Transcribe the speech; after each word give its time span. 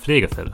Pflegefälle. 0.00 0.52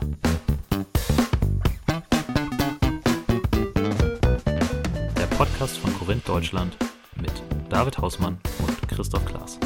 Der 5.16 5.26
Podcast 5.36 5.78
von 5.78 5.96
Korinth 5.98 6.28
Deutschland 6.28 6.76
mit 7.20 7.32
David 7.70 7.96
Hausmann 7.98 8.38
und 8.66 8.88
Christoph 8.88 9.24
Klaas. 9.24 9.58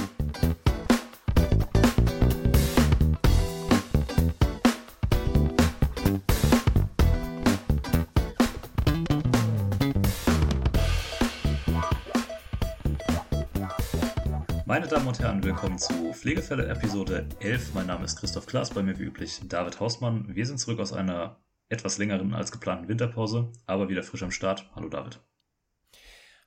Meine 14.81 14.93
Damen 14.93 15.09
und 15.09 15.21
Herren, 15.21 15.45
willkommen 15.45 15.79
zu 15.79 16.15
Pflegefälle 16.15 16.67
Episode 16.67 17.29
11. 17.41 17.75
Mein 17.75 17.87
Name 17.87 18.03
ist 18.07 18.17
Christoph 18.17 18.47
Klaas, 18.47 18.71
bei 18.71 18.83
mir 18.83 18.99
wie 18.99 19.03
üblich 19.03 19.39
David 19.47 19.79
Hausmann. 19.79 20.35
Wir 20.35 20.47
sind 20.47 20.57
zurück 20.57 20.81
aus 20.81 20.95
einer 20.95 21.39
etwas 21.69 21.99
längeren 21.99 22.33
als 22.33 22.51
geplanten 22.51 22.89
Winterpause, 22.89 23.53
aber 23.67 23.91
wieder 23.91 24.03
frisch 24.03 24.23
am 24.23 24.31
Start. 24.31 24.71
Hallo 24.75 24.89
David. 24.89 25.21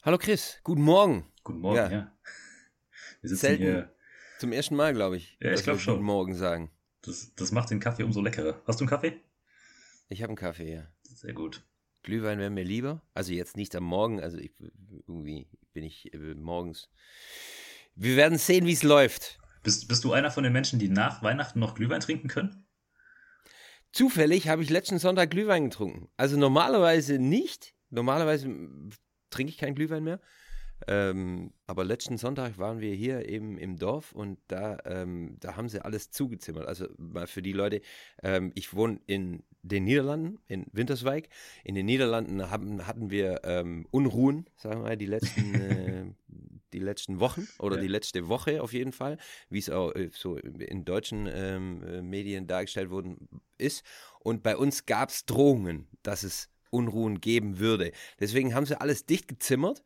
Hallo 0.02 0.18
Chris, 0.18 0.60
guten 0.64 0.82
Morgen. 0.82 1.32
Guten 1.44 1.60
Morgen, 1.60 1.78
ja. 1.78 1.92
ja. 1.92 2.18
Wir 3.22 3.30
sitzen 3.30 3.42
Selten 3.42 3.64
hier. 3.64 3.96
Zum 4.40 4.52
ersten 4.52 4.78
Mal, 4.78 4.96
glaube 4.96 5.18
ich. 5.18 5.38
Ja, 5.40 5.52
ich 5.52 5.62
glaube 5.62 5.78
schon. 5.78 5.98
Guten 5.98 6.08
Morgen 6.08 6.34
sagen. 6.34 6.72
Das, 7.04 7.36
das 7.36 7.52
macht 7.52 7.70
den 7.70 7.80
Kaffee 7.80 8.02
umso 8.02 8.20
leckerer. 8.20 8.64
Hast 8.66 8.80
du 8.80 8.86
einen 8.86 8.90
Kaffee? 8.90 9.22
Ich 10.10 10.24
habe 10.24 10.32
einen 10.32 10.38
Kaffee, 10.38 10.74
ja. 10.74 10.88
Sehr 11.04 11.34
gut. 11.34 11.64
Glühwein 12.02 12.40
wäre 12.40 12.50
mir 12.50 12.64
lieber. 12.64 13.04
Also 13.14 13.32
jetzt 13.32 13.58
nicht 13.58 13.76
am 13.76 13.84
Morgen, 13.84 14.20
also 14.22 14.40
ich, 14.40 14.56
irgendwie 15.08 15.48
bin 15.72 15.84
ich 15.84 16.12
äh, 16.16 16.34
morgens 16.34 16.90
wir 17.96 18.16
werden 18.16 18.38
sehen, 18.38 18.66
wie 18.66 18.74
es 18.74 18.84
läuft. 18.84 19.40
Bist, 19.64 19.88
bist 19.88 20.04
du 20.04 20.14
einer 20.14 20.32
von 20.32 20.44
den 20.44 20.54
Menschen, 20.54 20.80
die 20.80 20.90
nach 20.90 21.24
Weihnachten 21.24 21.60
noch 21.60 21.76
Glühwein 21.76 22.02
trinken 22.02 22.28
können? 22.28 22.66
Zufällig 23.92 24.48
habe 24.48 24.64
ich 24.64 24.70
letzten 24.70 25.00
Sonntag 25.00 25.30
Glühwein 25.30 25.66
getrunken. 25.66 26.10
Also 26.18 26.38
normalerweise 26.38 27.20
nicht. 27.20 27.76
Normalerweise 27.90 28.48
trinke 29.30 29.52
ich 29.52 29.58
keinen 29.58 29.76
Glühwein 29.76 30.04
mehr. 30.04 30.20
Ähm, 30.88 31.54
aber 31.68 31.86
letzten 31.86 32.18
Sonntag 32.18 32.58
waren 32.58 32.80
wir 32.82 32.94
hier 32.94 33.30
eben 33.30 33.58
im 33.58 33.78
Dorf 33.78 34.12
und 34.12 34.40
da, 34.48 34.78
ähm, 34.86 35.38
da 35.40 35.56
haben 35.56 35.70
sie 35.70 35.84
alles 35.84 36.12
zugezimmert. 36.12 36.68
Also 36.68 36.88
mal 36.98 37.28
für 37.28 37.42
die 37.42 37.54
Leute, 37.54 37.82
ähm, 38.22 38.52
ich 38.56 38.74
wohne 38.74 39.00
in 39.06 39.44
den 39.62 39.86
Niederlanden, 39.86 40.40
in 40.48 40.66
Winterswijk. 40.72 41.30
In 41.64 41.76
den 41.76 41.86
Niederlanden 41.86 42.50
haben, 42.50 42.86
hatten 42.86 43.10
wir 43.12 43.42
ähm, 43.46 43.88
Unruhen, 43.92 44.50
sagen 44.58 44.82
wir 44.82 44.90
mal, 44.90 44.98
die 44.98 45.06
letzten, 45.06 45.56
äh, 45.56 46.06
die 46.74 46.80
letzten 46.80 47.20
Wochen 47.20 47.48
oder 47.60 47.78
ja. 47.78 47.82
die 47.82 47.88
letzte 47.88 48.28
Woche 48.28 48.62
auf 48.62 48.74
jeden 48.74 48.92
Fall, 48.92 49.18
wie 49.50 49.60
es 49.60 49.70
auch 49.70 49.94
äh, 49.96 50.10
so 50.12 50.38
in 50.38 50.86
deutschen 50.86 51.30
ähm, 51.32 51.84
äh, 51.84 52.02
Medien 52.02 52.48
dargestellt 52.48 52.90
worden 52.90 53.30
ist. 53.58 53.84
Und 54.20 54.44
bei 54.44 54.58
uns 54.58 54.86
gab 54.86 55.10
es 55.10 55.26
Drohungen, 55.26 55.88
dass 56.02 56.24
es 56.24 56.50
Unruhen 56.70 57.22
geben 57.22 57.60
würde. 57.60 57.92
Deswegen 58.20 58.56
haben 58.56 58.66
sie 58.66 58.80
alles 58.80 59.06
dicht 59.06 59.28
gezimmert. 59.28 59.84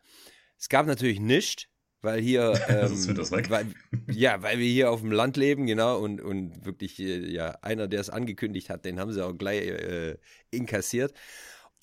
Es 0.58 0.70
gab 0.70 0.88
natürlich 0.88 1.20
nichts, 1.20 1.68
weil 2.02 2.22
hier, 2.22 2.54
ähm, 2.70 3.18
weil, 3.50 3.68
ja, 4.10 4.42
weil 4.42 4.60
wir 4.60 4.68
hier 4.68 4.92
auf 4.92 5.02
dem 5.02 5.12
Land 5.12 5.38
leben, 5.38 5.66
genau, 5.66 6.00
und, 6.00 6.22
und 6.22 6.66
wirklich, 6.66 7.00
äh, 7.00 7.30
ja, 7.32 7.58
einer, 7.62 7.88
der 7.88 8.00
es 8.00 8.10
angekündigt 8.10 8.70
hat, 8.70 8.86
den 8.86 9.00
haben 9.00 9.12
sie 9.12 9.24
auch 9.24 9.34
gleich 9.38 9.68
äh, 9.68 10.18
inkassiert. 10.52 11.14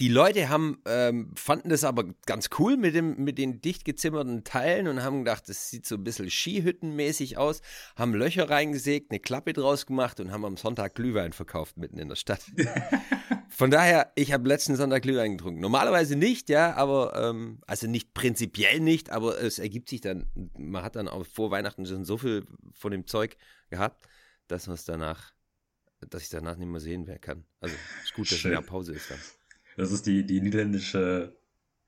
Die 0.00 0.08
Leute 0.08 0.48
haben, 0.48 0.82
ähm, 0.86 1.30
fanden 1.36 1.68
das 1.68 1.84
aber 1.84 2.04
ganz 2.26 2.50
cool 2.58 2.76
mit, 2.76 2.96
dem, 2.96 3.22
mit 3.22 3.38
den 3.38 3.60
dicht 3.60 3.84
gezimmerten 3.84 4.42
Teilen 4.42 4.88
und 4.88 5.04
haben 5.04 5.18
gedacht, 5.18 5.48
das 5.48 5.70
sieht 5.70 5.86
so 5.86 5.94
ein 5.94 6.02
bisschen 6.02 6.28
Skihüttenmäßig 6.28 7.38
aus, 7.38 7.62
haben 7.94 8.12
Löcher 8.12 8.50
reingesägt, 8.50 9.12
eine 9.12 9.20
Klappe 9.20 9.52
draus 9.52 9.86
gemacht 9.86 10.18
und 10.18 10.32
haben 10.32 10.44
am 10.44 10.56
Sonntag 10.56 10.96
Glühwein 10.96 11.32
verkauft 11.32 11.76
mitten 11.76 11.98
in 11.98 12.08
der 12.08 12.16
Stadt. 12.16 12.42
Von 13.48 13.70
daher, 13.70 14.10
ich 14.16 14.32
habe 14.32 14.48
letzten 14.48 14.74
Sonntag 14.74 15.02
Glühwein 15.02 15.36
getrunken. 15.36 15.60
Normalerweise 15.60 16.16
nicht, 16.16 16.48
ja, 16.48 16.74
aber, 16.74 17.14
ähm, 17.14 17.60
also 17.68 17.86
nicht 17.86 18.14
prinzipiell 18.14 18.80
nicht, 18.80 19.10
aber 19.10 19.40
es 19.40 19.60
ergibt 19.60 19.88
sich 19.88 20.00
dann, 20.00 20.27
man 20.58 20.83
hat 20.83 20.96
dann 20.96 21.06
auch 21.06 21.24
vor 21.24 21.52
Weihnachten 21.52 21.86
schon 21.86 22.04
so 22.04 22.18
viel 22.18 22.46
von 22.72 22.90
dem 22.90 23.06
Zeug 23.06 23.36
gehabt, 23.70 24.08
dass 24.48 24.66
man 24.66 24.74
es 24.74 24.84
danach, 24.84 25.34
dass 26.00 26.24
ich 26.24 26.30
danach 26.30 26.56
nicht 26.56 26.68
mehr 26.68 26.80
sehen 26.80 27.06
wer 27.06 27.20
kann. 27.20 27.44
Also 27.60 27.77
ist 28.02 28.14
gut, 28.14 28.28
dass 28.33 28.38
Schön. 28.38 28.50
mehr 28.50 28.62
Pause 28.62 28.94
ist 28.94 29.08
dann. 29.08 29.20
Das 29.77 29.92
ist 29.92 30.07
die, 30.07 30.24
die 30.24 30.40
niederländische 30.40 31.36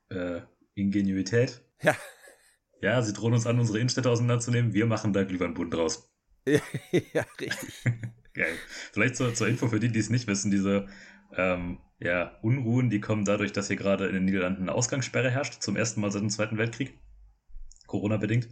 äh, 0.08 0.40
Ingenuität. 0.74 1.62
Ja. 1.82 1.96
Ja, 2.80 3.00
sie 3.02 3.12
drohen 3.12 3.32
uns 3.32 3.46
an, 3.46 3.58
unsere 3.58 3.78
Innenstädte 3.78 4.10
auseinanderzunehmen. 4.10 4.74
Wir 4.74 4.86
machen 4.86 5.12
da 5.12 5.24
Glühweinbund 5.24 5.72
draus. 5.72 6.12
ja, 6.46 6.60
ja, 7.12 7.24
richtig. 7.40 7.84
Geil. 8.34 8.54
Vielleicht 8.92 9.16
zur, 9.16 9.34
zur 9.34 9.48
Info 9.48 9.68
für 9.68 9.80
die, 9.80 9.88
die 9.88 9.98
es 9.98 10.10
nicht 10.10 10.26
wissen, 10.26 10.50
diese 10.50 10.86
ähm, 11.34 11.78
ja, 11.98 12.38
Unruhen, 12.42 12.90
die 12.90 13.00
kommen 13.00 13.24
dadurch, 13.24 13.52
dass 13.52 13.68
hier 13.68 13.76
gerade 13.76 14.06
in 14.06 14.14
den 14.14 14.24
Niederlanden 14.26 14.62
eine 14.62 14.72
Ausgangssperre 14.72 15.30
herrscht, 15.30 15.62
zum 15.62 15.76
ersten 15.76 16.00
Mal 16.00 16.10
seit 16.10 16.22
dem 16.22 16.30
Zweiten 16.30 16.58
Weltkrieg. 16.58 16.98
Corona-bedingt. 17.86 18.48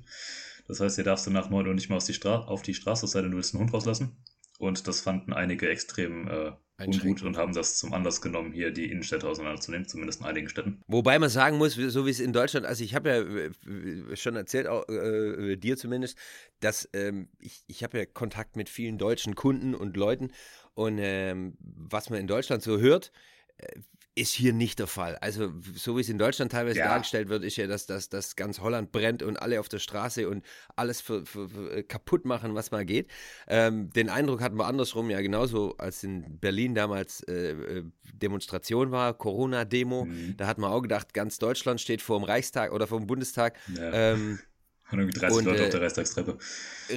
Das 0.66 0.80
heißt, 0.80 0.94
hier 0.94 1.04
darfst 1.04 1.26
du 1.26 1.30
nach 1.30 1.50
9 1.50 1.66
Uhr 1.66 1.74
nicht 1.74 1.90
mehr 1.90 1.98
auf 1.98 2.06
die, 2.06 2.18
auf 2.24 2.62
die 2.62 2.74
Straße, 2.74 3.04
es 3.04 3.12
sei 3.12 3.20
denn, 3.20 3.32
du 3.32 3.36
willst 3.36 3.54
einen 3.54 3.64
Hund 3.64 3.74
rauslassen. 3.74 4.16
Und 4.58 4.86
das 4.86 5.00
fanden 5.00 5.32
einige 5.32 5.68
extrem 5.68 6.28
äh, 6.28 6.52
ungut 6.80 7.22
und 7.22 7.36
haben 7.36 7.54
das 7.54 7.76
zum 7.76 7.92
Anlass 7.92 8.20
genommen, 8.20 8.52
hier 8.52 8.70
die 8.72 8.90
Innenstädte 8.90 9.28
auseinanderzunehmen, 9.28 9.86
zumindest 9.86 10.20
in 10.20 10.26
einigen 10.26 10.48
Städten. 10.48 10.80
Wobei 10.86 11.18
man 11.18 11.28
sagen 11.28 11.58
muss, 11.58 11.74
so 11.74 12.06
wie 12.06 12.10
es 12.10 12.20
in 12.20 12.32
Deutschland, 12.32 12.66
also 12.66 12.82
ich 12.82 12.94
habe 12.94 13.08
ja 13.08 13.20
äh, 13.20 14.16
schon 14.16 14.36
erzählt, 14.36 14.66
auch, 14.66 14.88
äh, 14.88 15.56
dir 15.56 15.76
zumindest, 15.76 16.18
dass 16.60 16.88
ähm, 16.92 17.28
ich, 17.38 17.64
ich 17.66 17.84
habe 17.84 17.98
ja 17.98 18.06
Kontakt 18.06 18.56
mit 18.56 18.68
vielen 18.68 18.98
deutschen 18.98 19.34
Kunden 19.34 19.74
und 19.74 19.96
Leuten 19.96 20.30
und 20.74 20.98
ähm, 20.98 21.56
was 21.60 22.10
man 22.10 22.18
in 22.18 22.26
Deutschland 22.26 22.62
so 22.62 22.78
hört, 22.78 23.12
äh, 23.58 23.80
ist 24.16 24.32
hier 24.32 24.52
nicht 24.52 24.78
der 24.78 24.86
Fall. 24.86 25.16
Also, 25.16 25.52
so 25.74 25.96
wie 25.96 26.00
es 26.00 26.08
in 26.08 26.18
Deutschland 26.18 26.52
teilweise 26.52 26.78
ja. 26.78 26.86
dargestellt 26.86 27.28
wird, 27.28 27.42
ist 27.42 27.56
ja, 27.56 27.66
dass, 27.66 27.86
dass, 27.86 28.08
dass 28.08 28.36
ganz 28.36 28.60
Holland 28.60 28.92
brennt 28.92 29.22
und 29.24 29.36
alle 29.36 29.58
auf 29.58 29.68
der 29.68 29.80
Straße 29.80 30.28
und 30.28 30.44
alles 30.76 31.00
für, 31.00 31.26
für, 31.26 31.48
für 31.48 31.78
äh, 31.78 31.82
kaputt 31.82 32.24
machen, 32.24 32.54
was 32.54 32.70
mal 32.70 32.84
geht. 32.84 33.10
Ähm, 33.48 33.90
den 33.90 34.08
Eindruck 34.08 34.40
hatten 34.40 34.56
wir 34.56 34.66
andersrum, 34.66 35.10
ja, 35.10 35.20
genauso 35.20 35.76
als 35.78 36.04
in 36.04 36.38
Berlin 36.38 36.74
damals 36.74 37.22
äh, 37.24 37.50
äh 37.50 37.84
Demonstration 38.12 38.92
war, 38.92 39.14
Corona-Demo. 39.14 40.04
Mhm. 40.04 40.36
Da 40.36 40.46
hat 40.46 40.58
man 40.58 40.70
auch 40.70 40.82
gedacht, 40.82 41.12
ganz 41.12 41.38
Deutschland 41.38 41.80
steht 41.80 42.00
vor 42.00 42.18
dem 42.20 42.24
Reichstag 42.24 42.72
oder 42.72 42.86
vor 42.86 42.98
dem 42.98 43.08
Bundestag. 43.08 43.58
Ja. 43.76 44.12
Ähm, 44.12 44.38
und 44.92 44.98
irgendwie 45.00 45.18
30 45.18 45.38
und, 45.38 45.44
Leute 45.44 45.62
äh, 45.62 45.64
auf 45.64 45.70
der 45.70 45.82
Reichstagstreppe. 45.82 46.38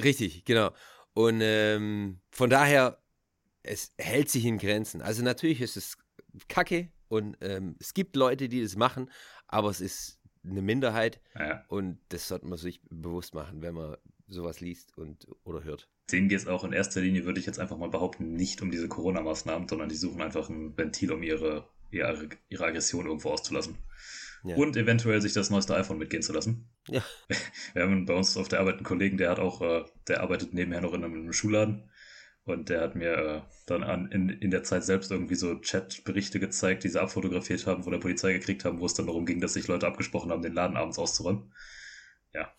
Richtig, 0.04 0.44
genau. 0.44 0.70
Und 1.14 1.40
ähm, 1.42 2.20
von 2.30 2.48
daher, 2.48 2.98
es 3.64 3.92
hält 3.98 4.30
sich 4.30 4.44
in 4.44 4.58
Grenzen. 4.58 5.02
Also 5.02 5.24
natürlich 5.24 5.60
ist 5.60 5.76
es 5.76 5.96
kacke, 6.48 6.88
und 7.08 7.36
ähm, 7.40 7.76
es 7.80 7.94
gibt 7.94 8.16
Leute, 8.16 8.48
die 8.48 8.62
das 8.62 8.76
machen, 8.76 9.10
aber 9.46 9.70
es 9.70 9.80
ist 9.80 10.20
eine 10.44 10.62
Minderheit. 10.62 11.20
Ja. 11.38 11.64
Und 11.68 11.98
das 12.10 12.28
sollte 12.28 12.46
man 12.46 12.58
sich 12.58 12.80
bewusst 12.90 13.34
machen, 13.34 13.62
wenn 13.62 13.74
man 13.74 13.96
sowas 14.28 14.60
liest 14.60 14.96
und 14.96 15.26
oder 15.44 15.64
hört. 15.64 15.88
Denen 16.12 16.28
geht 16.28 16.38
es 16.38 16.46
auch 16.46 16.64
in 16.64 16.72
erster 16.72 17.00
Linie, 17.00 17.24
würde 17.24 17.40
ich 17.40 17.46
jetzt 17.46 17.58
einfach 17.58 17.76
mal 17.76 17.90
behaupten, 17.90 18.34
nicht 18.34 18.62
um 18.62 18.70
diese 18.70 18.88
Corona-Maßnahmen, 18.88 19.68
sondern 19.68 19.88
die 19.88 19.96
suchen 19.96 20.22
einfach 20.22 20.48
ein 20.48 20.76
Ventil, 20.76 21.12
um 21.12 21.22
ihre, 21.22 21.68
ihre, 21.90 22.28
ihre 22.48 22.64
Aggression 22.64 23.06
irgendwo 23.06 23.30
auszulassen. 23.30 23.76
Ja. 24.44 24.56
Und 24.56 24.76
eventuell 24.76 25.20
sich 25.20 25.32
das 25.32 25.50
neueste 25.50 25.74
iPhone 25.74 25.98
mitgehen 25.98 26.22
zu 26.22 26.32
lassen. 26.32 26.68
Ja. 26.88 27.02
Wir 27.74 27.82
haben 27.82 28.06
bei 28.06 28.14
uns 28.14 28.36
auf 28.36 28.48
der 28.48 28.60
Arbeit 28.60 28.76
einen 28.76 28.84
Kollegen, 28.84 29.16
der 29.16 29.30
hat 29.30 29.38
auch, 29.38 29.60
äh, 29.60 29.84
der 30.06 30.22
arbeitet 30.22 30.54
nebenher 30.54 30.80
noch 30.80 30.94
in 30.94 31.04
einem 31.04 31.32
Schulladen 31.32 31.90
und 32.48 32.68
der 32.68 32.80
hat 32.80 32.94
mir 32.94 33.12
äh, 33.12 33.40
dann 33.66 33.82
an, 33.82 34.10
in, 34.10 34.28
in 34.28 34.50
der 34.50 34.62
Zeit 34.64 34.84
selbst 34.84 35.10
irgendwie 35.10 35.34
so 35.34 35.54
Chat-Berichte 35.56 36.40
gezeigt, 36.40 36.84
die 36.84 36.88
sie 36.88 37.00
abfotografiert 37.00 37.66
haben, 37.66 37.82
von 37.82 37.92
der 37.92 38.00
Polizei 38.00 38.32
gekriegt 38.32 38.64
haben, 38.64 38.80
wo 38.80 38.86
es 38.86 38.94
dann 38.94 39.06
darum 39.06 39.26
ging, 39.26 39.40
dass 39.40 39.54
sich 39.54 39.68
Leute 39.68 39.86
abgesprochen 39.86 40.30
haben, 40.30 40.42
den 40.42 40.54
Laden 40.54 40.76
abends 40.76 40.98
auszuräumen. 40.98 41.52
Ja, 42.32 42.52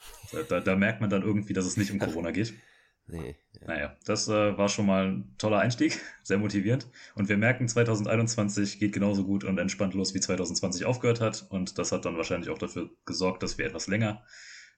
da, 0.50 0.59
da 0.59 0.75
merkt 0.75 1.01
man 1.01 1.09
dann 1.09 1.23
irgendwie, 1.23 1.53
dass 1.53 1.66
es 1.66 1.77
nicht 1.77 1.91
um 1.91 2.00
Corona 2.00 2.31
geht. 2.31 2.53
Nee, 3.12 3.36
ja. 3.59 3.68
Naja, 3.68 3.97
das 4.06 4.27
äh, 4.27 4.56
war 4.56 4.69
schon 4.69 4.86
mal 4.86 5.07
ein 5.07 5.36
toller 5.39 5.57
Einstieg, 5.57 6.00
sehr 6.24 6.38
motivierend. 6.38 6.88
Und 7.15 7.27
wir 7.27 7.38
merken, 7.38 7.68
2021 7.68 8.77
geht 8.77 8.94
genauso 8.94 9.24
gut 9.24 9.44
und 9.44 9.57
entspannt 9.57 9.95
los, 9.95 10.13
wie 10.13 10.19
2020 10.19 10.86
aufgehört 10.86 11.19
hat. 11.19 11.47
Und 11.50 11.80
das 11.80 11.91
hat 11.91 12.06
dann 12.06 12.18
wahrscheinlich 12.18 12.51
auch 12.51 12.59
dafür 12.59 12.91
gesorgt, 13.06 13.41
dass 13.41 13.57
wir 13.57 13.65
etwas 13.65 13.88
länger 13.88 14.24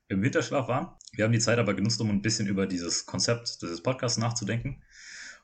im 0.07 0.21
Winterschlaf 0.21 0.67
waren. 0.67 0.93
Wir 1.13 1.25
haben 1.25 1.31
die 1.31 1.39
Zeit 1.39 1.57
aber 1.57 1.73
genutzt, 1.73 1.99
um 2.01 2.09
ein 2.09 2.21
bisschen 2.21 2.47
über 2.47 2.67
dieses 2.67 3.05
Konzept 3.05 3.61
dieses 3.61 3.81
Podcasts 3.81 4.17
nachzudenken. 4.17 4.81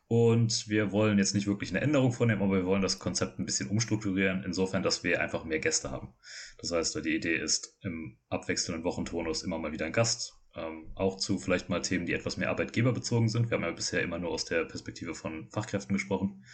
Und 0.09 0.69
wir 0.69 0.93
wollen 0.93 1.17
jetzt 1.17 1.35
nicht 1.35 1.47
wirklich 1.47 1.71
eine 1.71 1.81
Änderung 1.81 2.13
vornehmen, 2.13 2.41
aber 2.41 2.55
wir 2.55 2.65
wollen 2.65 2.81
das 2.81 2.97
Konzept 2.97 3.39
ein 3.39 3.45
bisschen 3.45 3.69
umstrukturieren, 3.69 4.43
insofern, 4.45 4.81
dass 4.81 5.03
wir 5.03 5.21
einfach 5.21 5.43
mehr 5.43 5.59
Gäste 5.59 5.91
haben. 5.91 6.13
Das 6.59 6.71
heißt, 6.71 6.95
die 7.03 7.15
Idee 7.15 7.35
ist, 7.35 7.77
im 7.81 8.17
abwechselnden 8.29 8.85
Wochentonus 8.85 9.43
immer 9.43 9.59
mal 9.59 9.73
wieder 9.73 9.85
ein 9.85 9.91
Gast, 9.91 10.33
ähm, 10.55 10.91
auch 10.95 11.17
zu 11.17 11.37
vielleicht 11.37 11.67
mal 11.67 11.81
Themen, 11.81 12.05
die 12.05 12.13
etwas 12.13 12.37
mehr 12.37 12.49
arbeitgeberbezogen 12.49 13.27
sind. 13.27 13.49
Wir 13.49 13.57
haben 13.57 13.63
ja 13.63 13.71
bisher 13.71 14.01
immer 14.01 14.17
nur 14.17 14.31
aus 14.31 14.45
der 14.45 14.63
Perspektive 14.63 15.13
von 15.13 15.49
Fachkräften 15.49 15.93
gesprochen, 15.93 16.45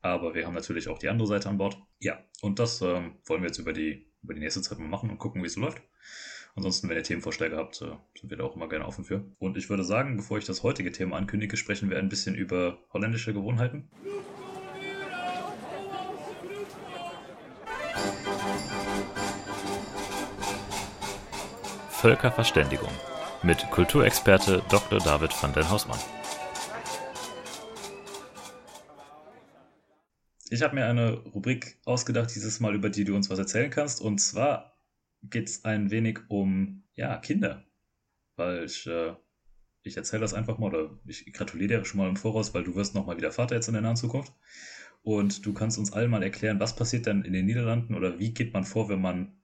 aber 0.00 0.34
wir 0.34 0.46
haben 0.46 0.54
natürlich 0.54 0.88
auch 0.88 0.98
die 0.98 1.10
andere 1.10 1.28
Seite 1.28 1.50
an 1.50 1.58
Bord. 1.58 1.76
Ja, 1.98 2.24
und 2.40 2.58
das 2.58 2.80
ähm, 2.80 3.18
wollen 3.26 3.42
wir 3.42 3.48
jetzt 3.48 3.58
über 3.58 3.74
die, 3.74 4.10
über 4.22 4.32
die 4.32 4.40
nächste 4.40 4.62
Zeit 4.62 4.78
mal 4.78 4.88
machen 4.88 5.10
und 5.10 5.18
gucken, 5.18 5.42
wie 5.42 5.46
es 5.46 5.54
so 5.54 5.60
läuft. 5.60 5.82
Ansonsten, 6.56 6.88
wenn 6.88 6.96
ihr 6.96 7.02
Themenvorschläge 7.02 7.56
habt, 7.56 7.82
äh, 7.82 7.86
sind 8.18 8.30
wir 8.30 8.36
da 8.36 8.44
auch 8.44 8.54
immer 8.54 8.68
gerne 8.68 8.86
offen 8.86 9.04
für. 9.04 9.24
Und 9.38 9.56
ich 9.56 9.68
würde 9.68 9.82
sagen, 9.82 10.16
bevor 10.16 10.38
ich 10.38 10.44
das 10.44 10.62
heutige 10.62 10.92
Thema 10.92 11.16
ankündige, 11.16 11.56
sprechen 11.56 11.90
wir 11.90 11.98
ein 11.98 12.08
bisschen 12.08 12.36
über 12.36 12.78
holländische 12.92 13.34
Gewohnheiten. 13.34 13.88
Völkerverständigung 21.90 22.90
mit 23.42 23.68
Kulturexperte 23.70 24.62
Dr. 24.68 25.00
David 25.00 25.30
van 25.42 25.52
den 25.54 25.68
Hausmann. 25.68 25.98
Ich 30.50 30.62
habe 30.62 30.76
mir 30.76 30.86
eine 30.86 31.14
Rubrik 31.14 31.78
ausgedacht, 31.84 32.32
dieses 32.32 32.60
Mal, 32.60 32.76
über 32.76 32.90
die 32.90 33.04
du 33.04 33.16
uns 33.16 33.28
was 33.28 33.40
erzählen 33.40 33.70
kannst. 33.70 34.00
Und 34.00 34.20
zwar 34.20 34.73
geht 35.30 35.48
es 35.48 35.64
ein 35.64 35.90
wenig 35.90 36.20
um 36.28 36.84
ja, 36.94 37.16
Kinder. 37.18 37.64
Weil 38.36 38.64
ich, 38.64 38.86
äh, 38.86 39.14
ich 39.82 39.96
erzähle 39.96 40.22
das 40.22 40.34
einfach 40.34 40.58
mal 40.58 40.68
oder 40.68 40.98
ich 41.06 41.32
gratuliere 41.32 41.80
dir 41.80 41.84
schon 41.84 41.98
mal 41.98 42.08
im 42.08 42.16
Voraus, 42.16 42.54
weil 42.54 42.64
du 42.64 42.74
wirst 42.74 42.94
nochmal 42.94 43.16
wieder 43.16 43.32
Vater 43.32 43.54
jetzt 43.54 43.68
in 43.68 43.74
der 43.74 43.82
nahen 43.82 43.96
Zukunft. 43.96 44.32
Und 45.02 45.44
du 45.44 45.52
kannst 45.52 45.78
uns 45.78 45.92
allen 45.92 46.10
mal 46.10 46.22
erklären, 46.22 46.60
was 46.60 46.76
passiert 46.76 47.06
denn 47.06 47.22
in 47.22 47.34
den 47.34 47.46
Niederlanden 47.46 47.94
oder 47.94 48.18
wie 48.18 48.32
geht 48.32 48.54
man 48.54 48.64
vor, 48.64 48.88
wenn 48.88 49.02
man 49.02 49.36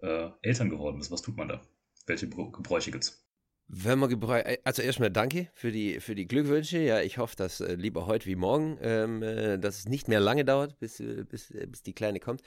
äh, 0.00 0.30
Eltern 0.42 0.68
geworden 0.68 1.00
ist? 1.00 1.10
Was 1.10 1.22
tut 1.22 1.36
man 1.36 1.48
da? 1.48 1.62
Welche 2.06 2.28
Gebräuche 2.28 2.90
gibt's? 2.90 3.26
Wenn 3.68 3.98
man 3.98 4.08
Gebräuche, 4.08 4.46
äh, 4.46 4.58
also 4.62 4.82
erstmal 4.82 5.10
danke 5.10 5.48
für 5.54 5.72
die, 5.72 5.98
für 6.00 6.14
die 6.14 6.28
Glückwünsche. 6.28 6.78
Ja, 6.78 7.00
ich 7.00 7.18
hoffe, 7.18 7.34
dass 7.36 7.60
äh, 7.60 7.74
lieber 7.74 8.06
heute 8.06 8.26
wie 8.26 8.36
morgen, 8.36 8.78
ähm, 8.80 9.22
äh, 9.22 9.58
dass 9.58 9.78
es 9.78 9.88
nicht 9.88 10.06
mehr 10.06 10.20
lange 10.20 10.44
dauert, 10.44 10.78
bis, 10.78 11.00
äh, 11.00 11.24
bis, 11.28 11.50
äh, 11.50 11.66
bis 11.66 11.82
die 11.82 11.92
Kleine 11.92 12.20
kommt. 12.20 12.42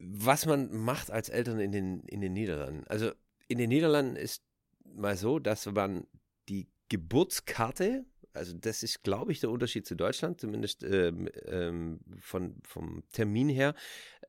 Was 0.00 0.46
man 0.46 0.74
macht 0.76 1.10
als 1.10 1.28
Eltern 1.28 1.60
in 1.60 1.72
den, 1.72 2.00
in 2.04 2.20
den 2.20 2.32
Niederlanden. 2.32 2.84
Also 2.88 3.12
in 3.48 3.58
den 3.58 3.68
Niederlanden 3.68 4.16
ist 4.16 4.42
mal 4.84 5.16
so, 5.16 5.38
dass 5.38 5.66
man 5.66 6.06
die 6.48 6.68
Geburtskarte 6.88 8.04
also 8.32 8.56
das 8.56 8.82
ist, 8.82 9.02
glaube 9.02 9.32
ich, 9.32 9.40
der 9.40 9.50
Unterschied 9.50 9.86
zu 9.86 9.96
Deutschland, 9.96 10.40
zumindest 10.40 10.84
ähm, 10.84 11.28
ähm, 11.46 12.00
von, 12.20 12.56
vom 12.62 13.02
Termin 13.12 13.48
her, 13.48 13.74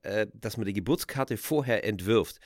äh, 0.04 0.28
dass 0.34 0.58
man 0.58 0.66
die 0.66 0.74
Geburtskarte 0.74 1.38
vorher 1.38 1.84
entwirft. 1.84 2.40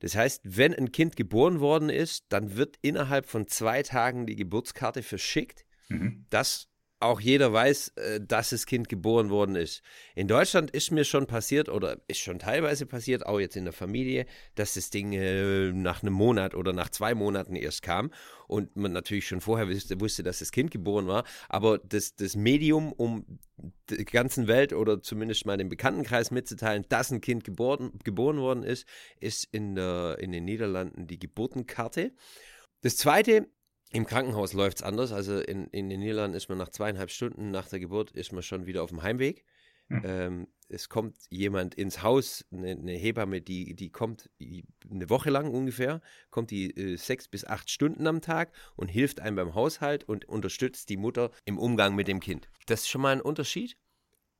Das 0.00 0.16
heißt, 0.16 0.40
wenn 0.44 0.74
ein 0.74 0.90
Kind 0.90 1.16
geboren 1.16 1.60
worden 1.60 1.88
ist, 1.88 2.26
dann 2.30 2.56
wird 2.56 2.76
innerhalb 2.82 3.26
von 3.26 3.46
zwei 3.46 3.82
Tagen 3.82 4.26
die 4.26 4.36
Geburtskarte 4.36 5.02
verschickt. 5.02 5.64
Mhm. 5.88 6.26
Das 6.30 6.68
auch 7.02 7.20
jeder 7.20 7.52
weiß, 7.52 7.88
äh, 7.96 8.20
dass 8.20 8.50
das 8.50 8.66
Kind 8.66 8.88
geboren 8.88 9.30
worden 9.30 9.56
ist. 9.56 9.82
In 10.14 10.28
Deutschland 10.28 10.70
ist 10.70 10.90
mir 10.90 11.04
schon 11.04 11.26
passiert 11.26 11.68
oder 11.68 11.98
ist 12.08 12.20
schon 12.20 12.38
teilweise 12.38 12.86
passiert, 12.86 13.26
auch 13.26 13.40
jetzt 13.40 13.56
in 13.56 13.64
der 13.64 13.72
Familie, 13.72 14.26
dass 14.54 14.74
das 14.74 14.90
Ding 14.90 15.12
äh, 15.12 15.72
nach 15.72 16.02
einem 16.02 16.14
Monat 16.14 16.54
oder 16.54 16.72
nach 16.72 16.90
zwei 16.90 17.14
Monaten 17.14 17.56
erst 17.56 17.82
kam 17.82 18.10
und 18.46 18.76
man 18.76 18.92
natürlich 18.92 19.26
schon 19.26 19.40
vorher 19.40 19.68
wusste, 19.68 20.22
dass 20.22 20.38
das 20.38 20.52
Kind 20.52 20.70
geboren 20.70 21.06
war. 21.06 21.24
Aber 21.48 21.78
das, 21.78 22.16
das 22.16 22.36
Medium, 22.36 22.92
um 22.92 23.38
der 23.88 24.04
ganzen 24.04 24.46
Welt 24.46 24.72
oder 24.72 25.02
zumindest 25.02 25.46
mal 25.46 25.56
dem 25.56 25.68
Bekanntenkreis 25.68 26.30
mitzuteilen, 26.30 26.84
dass 26.88 27.10
ein 27.10 27.20
Kind 27.20 27.44
geboren, 27.44 27.92
geboren 28.04 28.38
worden 28.38 28.62
ist, 28.62 28.86
ist 29.20 29.48
in, 29.52 29.74
der, 29.74 30.18
in 30.20 30.32
den 30.32 30.44
Niederlanden 30.44 31.06
die 31.06 31.18
Geburtenkarte. 31.18 32.12
Das 32.82 32.96
zweite 32.96 33.48
im 33.92 34.06
Krankenhaus 34.06 34.52
läuft 34.52 34.78
es 34.78 34.82
anders. 34.82 35.12
Also 35.12 35.38
in, 35.38 35.66
in 35.68 35.88
den 35.88 36.00
Niederlanden 36.00 36.36
ist 36.36 36.48
man 36.48 36.58
nach 36.58 36.70
zweieinhalb 36.70 37.10
Stunden 37.10 37.50
nach 37.50 37.68
der 37.68 37.80
Geburt 37.80 38.10
ist 38.12 38.32
man 38.32 38.42
schon 38.42 38.66
wieder 38.66 38.82
auf 38.82 38.90
dem 38.90 39.02
Heimweg. 39.02 39.44
Mhm. 39.88 40.02
Ähm, 40.04 40.48
es 40.68 40.88
kommt 40.88 41.16
jemand 41.28 41.74
ins 41.74 42.02
Haus, 42.02 42.46
eine, 42.50 42.70
eine, 42.70 42.92
Hebamme, 42.92 43.42
die, 43.42 43.74
die 43.74 43.90
kommt 43.90 44.30
eine 44.40 45.10
Woche 45.10 45.28
lang 45.28 45.50
ungefähr, 45.50 46.00
kommt 46.30 46.50
die 46.50 46.74
äh, 46.74 46.96
sechs 46.96 47.28
bis 47.28 47.44
acht 47.44 47.68
Stunden 47.68 48.06
am 48.06 48.22
Tag 48.22 48.52
und 48.76 48.88
hilft 48.88 49.20
einem 49.20 49.36
beim 49.36 49.54
Haushalt 49.54 50.04
und 50.04 50.24
unterstützt 50.24 50.88
die 50.88 50.96
Mutter 50.96 51.30
im 51.44 51.58
Umgang 51.58 51.94
mit 51.94 52.08
dem 52.08 52.20
Kind. 52.20 52.48
Das 52.66 52.82
ist 52.82 52.88
schon 52.88 53.02
mal 53.02 53.12
ein 53.12 53.20
Unterschied. 53.20 53.76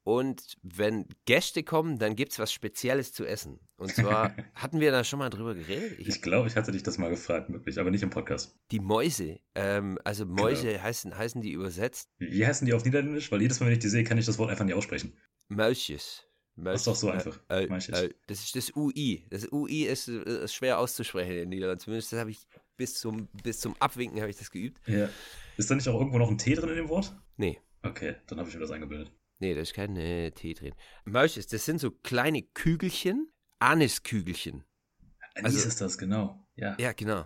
Und 0.04 0.56
wenn 0.62 1.06
Gäste 1.26 1.62
kommen, 1.62 1.98
dann 1.98 2.16
gibt 2.16 2.32
es 2.32 2.38
was 2.40 2.52
Spezielles 2.52 3.12
zu 3.12 3.24
essen. 3.24 3.60
Und 3.76 3.94
zwar 3.94 4.34
hatten 4.54 4.80
wir 4.80 4.90
da 4.90 5.04
schon 5.04 5.20
mal 5.20 5.30
drüber 5.30 5.54
geredet. 5.54 5.98
Ich, 5.98 6.08
ich 6.08 6.22
glaube, 6.22 6.48
ich 6.48 6.56
hatte 6.56 6.72
dich 6.72 6.82
das 6.82 6.98
mal 6.98 7.10
gefragt, 7.10 7.52
wirklich, 7.52 7.78
aber 7.78 7.90
nicht 7.90 8.02
im 8.02 8.10
Podcast. 8.10 8.56
Die 8.72 8.80
Mäuse. 8.80 9.38
Ähm, 9.54 9.98
also 10.02 10.26
Mäuse 10.26 10.68
genau. 10.68 10.82
heißen, 10.82 11.16
heißen 11.16 11.40
die 11.40 11.52
übersetzt. 11.52 12.10
Wie 12.18 12.44
heißen 12.44 12.66
die 12.66 12.74
auf 12.74 12.84
Niederländisch? 12.84 13.30
Weil 13.30 13.42
jedes 13.42 13.60
Mal, 13.60 13.66
wenn 13.66 13.74
ich 13.74 13.78
die 13.78 13.88
sehe, 13.88 14.02
kann 14.02 14.18
ich 14.18 14.26
das 14.26 14.38
Wort 14.38 14.50
einfach 14.50 14.64
nicht 14.64 14.74
aussprechen. 14.74 15.12
Mäusches. 15.48 16.24
Das 16.56 16.80
ist 16.80 16.86
doch 16.86 16.96
so 16.96 17.08
einfach. 17.10 17.38
Äh, 17.48 17.64
äh, 17.64 18.14
das 18.26 18.40
ist 18.44 18.56
das 18.56 18.76
UI. 18.76 19.26
Das 19.30 19.50
UI 19.50 19.84
ist, 19.84 20.08
ist 20.08 20.54
schwer 20.54 20.78
auszusprechen 20.78 21.32
in 21.32 21.48
Niederlanden. 21.48 21.80
Zumindest 21.80 22.12
habe 22.12 22.30
ich 22.30 22.46
bis 22.76 22.98
zum, 22.98 23.28
bis 23.42 23.60
zum 23.60 23.74
Abwinken 23.78 24.20
habe 24.20 24.30
ich 24.30 24.36
das 24.36 24.50
geübt. 24.50 24.80
Ja. 24.86 25.08
Ist 25.56 25.70
da 25.70 25.74
nicht 25.74 25.88
auch 25.88 25.98
irgendwo 25.98 26.18
noch 26.18 26.30
ein 26.30 26.38
T 26.38 26.54
drin 26.54 26.70
in 26.70 26.76
dem 26.76 26.88
Wort? 26.88 27.14
Nee. 27.36 27.58
Okay, 27.82 28.16
dann 28.26 28.38
habe 28.38 28.48
ich 28.48 28.54
mir 28.54 28.60
das 28.60 28.70
eingebildet. 28.70 29.12
Nee, 29.42 29.54
da 29.54 29.60
ist 29.60 29.74
kein 29.74 29.96
äh, 29.96 30.30
Tee 30.30 30.54
drin. 30.54 30.72
Mäusches, 31.04 31.48
das 31.48 31.64
sind 31.64 31.80
so 31.80 31.90
kleine 31.90 32.42
Kügelchen, 32.42 33.28
Aniskügelchen. 33.58 34.62
Anis 35.34 35.56
also, 35.56 35.68
ist 35.68 35.80
das, 35.80 35.98
genau. 35.98 36.46
Ja, 36.54 36.76
ja 36.78 36.92
genau. 36.92 37.24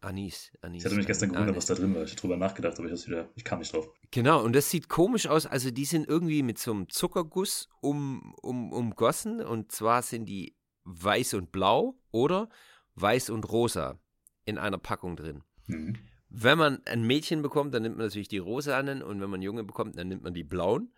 Anis, 0.00 0.50
Anis. 0.62 0.78
Ich 0.78 0.84
hatte 0.86 0.96
mich 0.96 1.06
gestern 1.06 1.30
gewundert, 1.30 1.56
was 1.56 1.66
da 1.66 1.74
drin 1.74 1.94
war. 1.94 2.04
Ich 2.04 2.12
habe 2.12 2.20
drüber 2.22 2.38
nachgedacht, 2.38 2.78
aber 2.78 2.90
ich, 2.90 3.06
wieder, 3.06 3.28
ich 3.34 3.44
kam 3.44 3.58
nicht 3.58 3.70
drauf. 3.74 3.86
Genau, 4.10 4.42
und 4.42 4.56
das 4.56 4.70
sieht 4.70 4.88
komisch 4.88 5.26
aus. 5.26 5.44
Also, 5.44 5.70
die 5.70 5.84
sind 5.84 6.08
irgendwie 6.08 6.42
mit 6.42 6.58
so 6.58 6.72
einem 6.72 6.88
Zuckerguss 6.88 7.68
um, 7.82 8.32
um, 8.40 8.72
umgossen. 8.72 9.42
Und 9.42 9.70
zwar 9.70 10.00
sind 10.00 10.24
die 10.24 10.56
weiß 10.84 11.34
und 11.34 11.52
blau 11.52 12.00
oder 12.10 12.48
weiß 12.94 13.28
und 13.28 13.46
rosa 13.46 14.00
in 14.46 14.56
einer 14.56 14.78
Packung 14.78 15.16
drin. 15.16 15.44
Mhm. 15.66 15.98
Wenn 16.30 16.56
man 16.56 16.80
ein 16.86 17.06
Mädchen 17.06 17.42
bekommt, 17.42 17.74
dann 17.74 17.82
nimmt 17.82 17.98
man 17.98 18.06
natürlich 18.06 18.28
die 18.28 18.38
rosanen. 18.38 19.02
Und 19.02 19.20
wenn 19.20 19.28
man 19.28 19.42
Junge 19.42 19.64
bekommt, 19.64 19.98
dann 19.98 20.08
nimmt 20.08 20.22
man 20.22 20.32
die 20.32 20.44
blauen. 20.44 20.94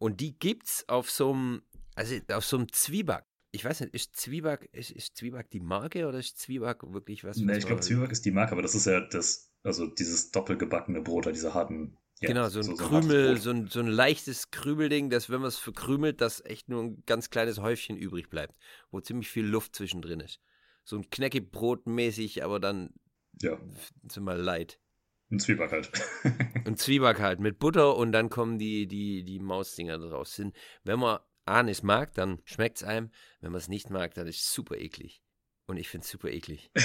Und 0.00 0.20
die 0.22 0.38
gibt's 0.38 0.88
auf 0.88 1.10
so 1.10 1.32
einem, 1.32 1.62
also 1.94 2.16
auf 2.32 2.44
so 2.46 2.56
einem 2.56 2.72
Zwieback. 2.72 3.24
Ich 3.52 3.64
weiß 3.64 3.80
nicht, 3.80 3.94
ist 3.94 4.16
Zwieback, 4.16 4.70
ist, 4.72 4.90
ist 4.90 5.14
Zwieback 5.16 5.50
die 5.50 5.60
Marke 5.60 6.08
oder 6.08 6.18
ist 6.18 6.38
Zwieback 6.38 6.78
wirklich 6.84 7.22
was? 7.22 7.36
Nee, 7.36 7.58
ich 7.58 7.66
glaube, 7.66 7.82
Zwieback 7.82 8.10
ist 8.10 8.24
die 8.24 8.30
Marke, 8.30 8.52
aber 8.52 8.62
das 8.62 8.74
ist 8.74 8.86
ja 8.86 9.00
das, 9.00 9.52
also 9.62 9.86
dieses 9.86 10.30
doppelgebackene 10.30 11.02
Brot, 11.02 11.26
diese 11.26 11.52
harten. 11.52 11.98
Ja, 12.20 12.28
genau, 12.28 12.48
so 12.48 12.60
ein 12.60 12.64
so, 12.64 12.74
Krümel, 12.76 13.36
so 13.36 13.50
ein, 13.50 13.66
so 13.66 13.80
ein 13.80 13.88
leichtes 13.88 14.50
Krümelding, 14.50 15.10
dass 15.10 15.28
wenn 15.28 15.40
man 15.40 15.48
es 15.48 15.58
verkrümelt, 15.58 16.22
dass 16.22 16.42
echt 16.46 16.70
nur 16.70 16.82
ein 16.82 17.02
ganz 17.04 17.28
kleines 17.28 17.58
Häufchen 17.58 17.98
übrig 17.98 18.30
bleibt, 18.30 18.54
wo 18.90 19.00
ziemlich 19.00 19.28
viel 19.28 19.44
Luft 19.44 19.76
zwischendrin 19.76 20.20
ist. 20.20 20.40
So 20.84 20.96
ein 20.96 21.10
Knäckebrot 21.10 21.86
mäßig, 21.86 22.42
aber 22.42 22.58
dann 22.58 22.94
ja. 23.42 23.58
sind 24.08 24.24
wir 24.24 24.36
leid. 24.36 24.79
Ein 25.30 25.38
Zwieback 25.38 25.70
halt. 25.70 25.90
Ein 26.66 26.76
Zwieback 26.76 27.20
halt 27.20 27.38
mit 27.38 27.58
Butter 27.60 27.96
und 27.96 28.12
dann 28.12 28.30
kommen 28.30 28.58
die, 28.58 28.86
die, 28.86 29.22
die 29.22 29.38
Mausdinger 29.38 29.98
draus. 29.98 30.34
Sind, 30.34 30.56
wenn 30.82 30.98
man 30.98 31.20
Anis 31.44 31.82
mag, 31.82 32.14
dann 32.14 32.40
schmeckt 32.44 32.78
es 32.78 32.84
einem. 32.84 33.10
Wenn 33.40 33.52
man 33.52 33.60
es 33.60 33.68
nicht 33.68 33.90
mag, 33.90 34.14
dann 34.14 34.26
ist 34.26 34.40
es 34.40 34.52
super 34.52 34.76
eklig. 34.76 35.22
Und 35.66 35.76
ich 35.76 35.88
finde 35.88 36.04
es 36.04 36.10
super 36.10 36.30
eklig. 36.30 36.72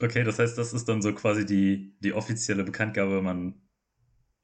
okay, 0.00 0.24
das 0.24 0.38
heißt, 0.38 0.58
das 0.58 0.74
ist 0.74 0.86
dann 0.88 1.00
so 1.00 1.14
quasi 1.14 1.46
die, 1.46 1.96
die 2.00 2.12
offizielle 2.12 2.64
Bekanntgabe, 2.64 3.22
man, 3.22 3.62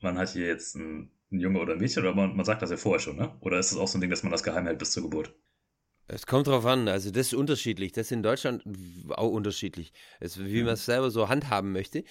man 0.00 0.16
hat 0.16 0.30
hier 0.30 0.46
jetzt 0.46 0.76
ein, 0.76 1.10
ein 1.30 1.40
Junge 1.40 1.60
oder 1.60 1.74
ein 1.74 1.78
Mädchen, 1.78 2.04
oder 2.04 2.14
man, 2.14 2.34
man 2.34 2.46
sagt 2.46 2.62
das 2.62 2.70
ja 2.70 2.78
vorher 2.78 3.00
schon, 3.00 3.16
ne? 3.16 3.36
Oder 3.40 3.58
ist 3.58 3.72
es 3.72 3.76
auch 3.76 3.88
so 3.88 3.98
ein 3.98 4.00
Ding, 4.00 4.08
dass 4.08 4.22
man 4.22 4.32
das 4.32 4.42
geheim 4.42 4.64
hält 4.64 4.78
bis 4.78 4.92
zur 4.92 5.02
Geburt? 5.02 5.34
Es 6.10 6.26
kommt 6.26 6.46
drauf 6.46 6.64
an, 6.64 6.88
also 6.88 7.10
das 7.10 7.28
ist 7.28 7.34
unterschiedlich. 7.34 7.92
Das 7.92 8.06
ist 8.06 8.12
in 8.12 8.22
Deutschland 8.22 8.64
auch 9.10 9.30
unterschiedlich. 9.30 9.92
Es, 10.20 10.42
wie 10.42 10.62
man 10.62 10.74
es 10.74 10.86
selber 10.86 11.10
so 11.10 11.28
handhaben 11.28 11.72
möchte. 11.72 12.02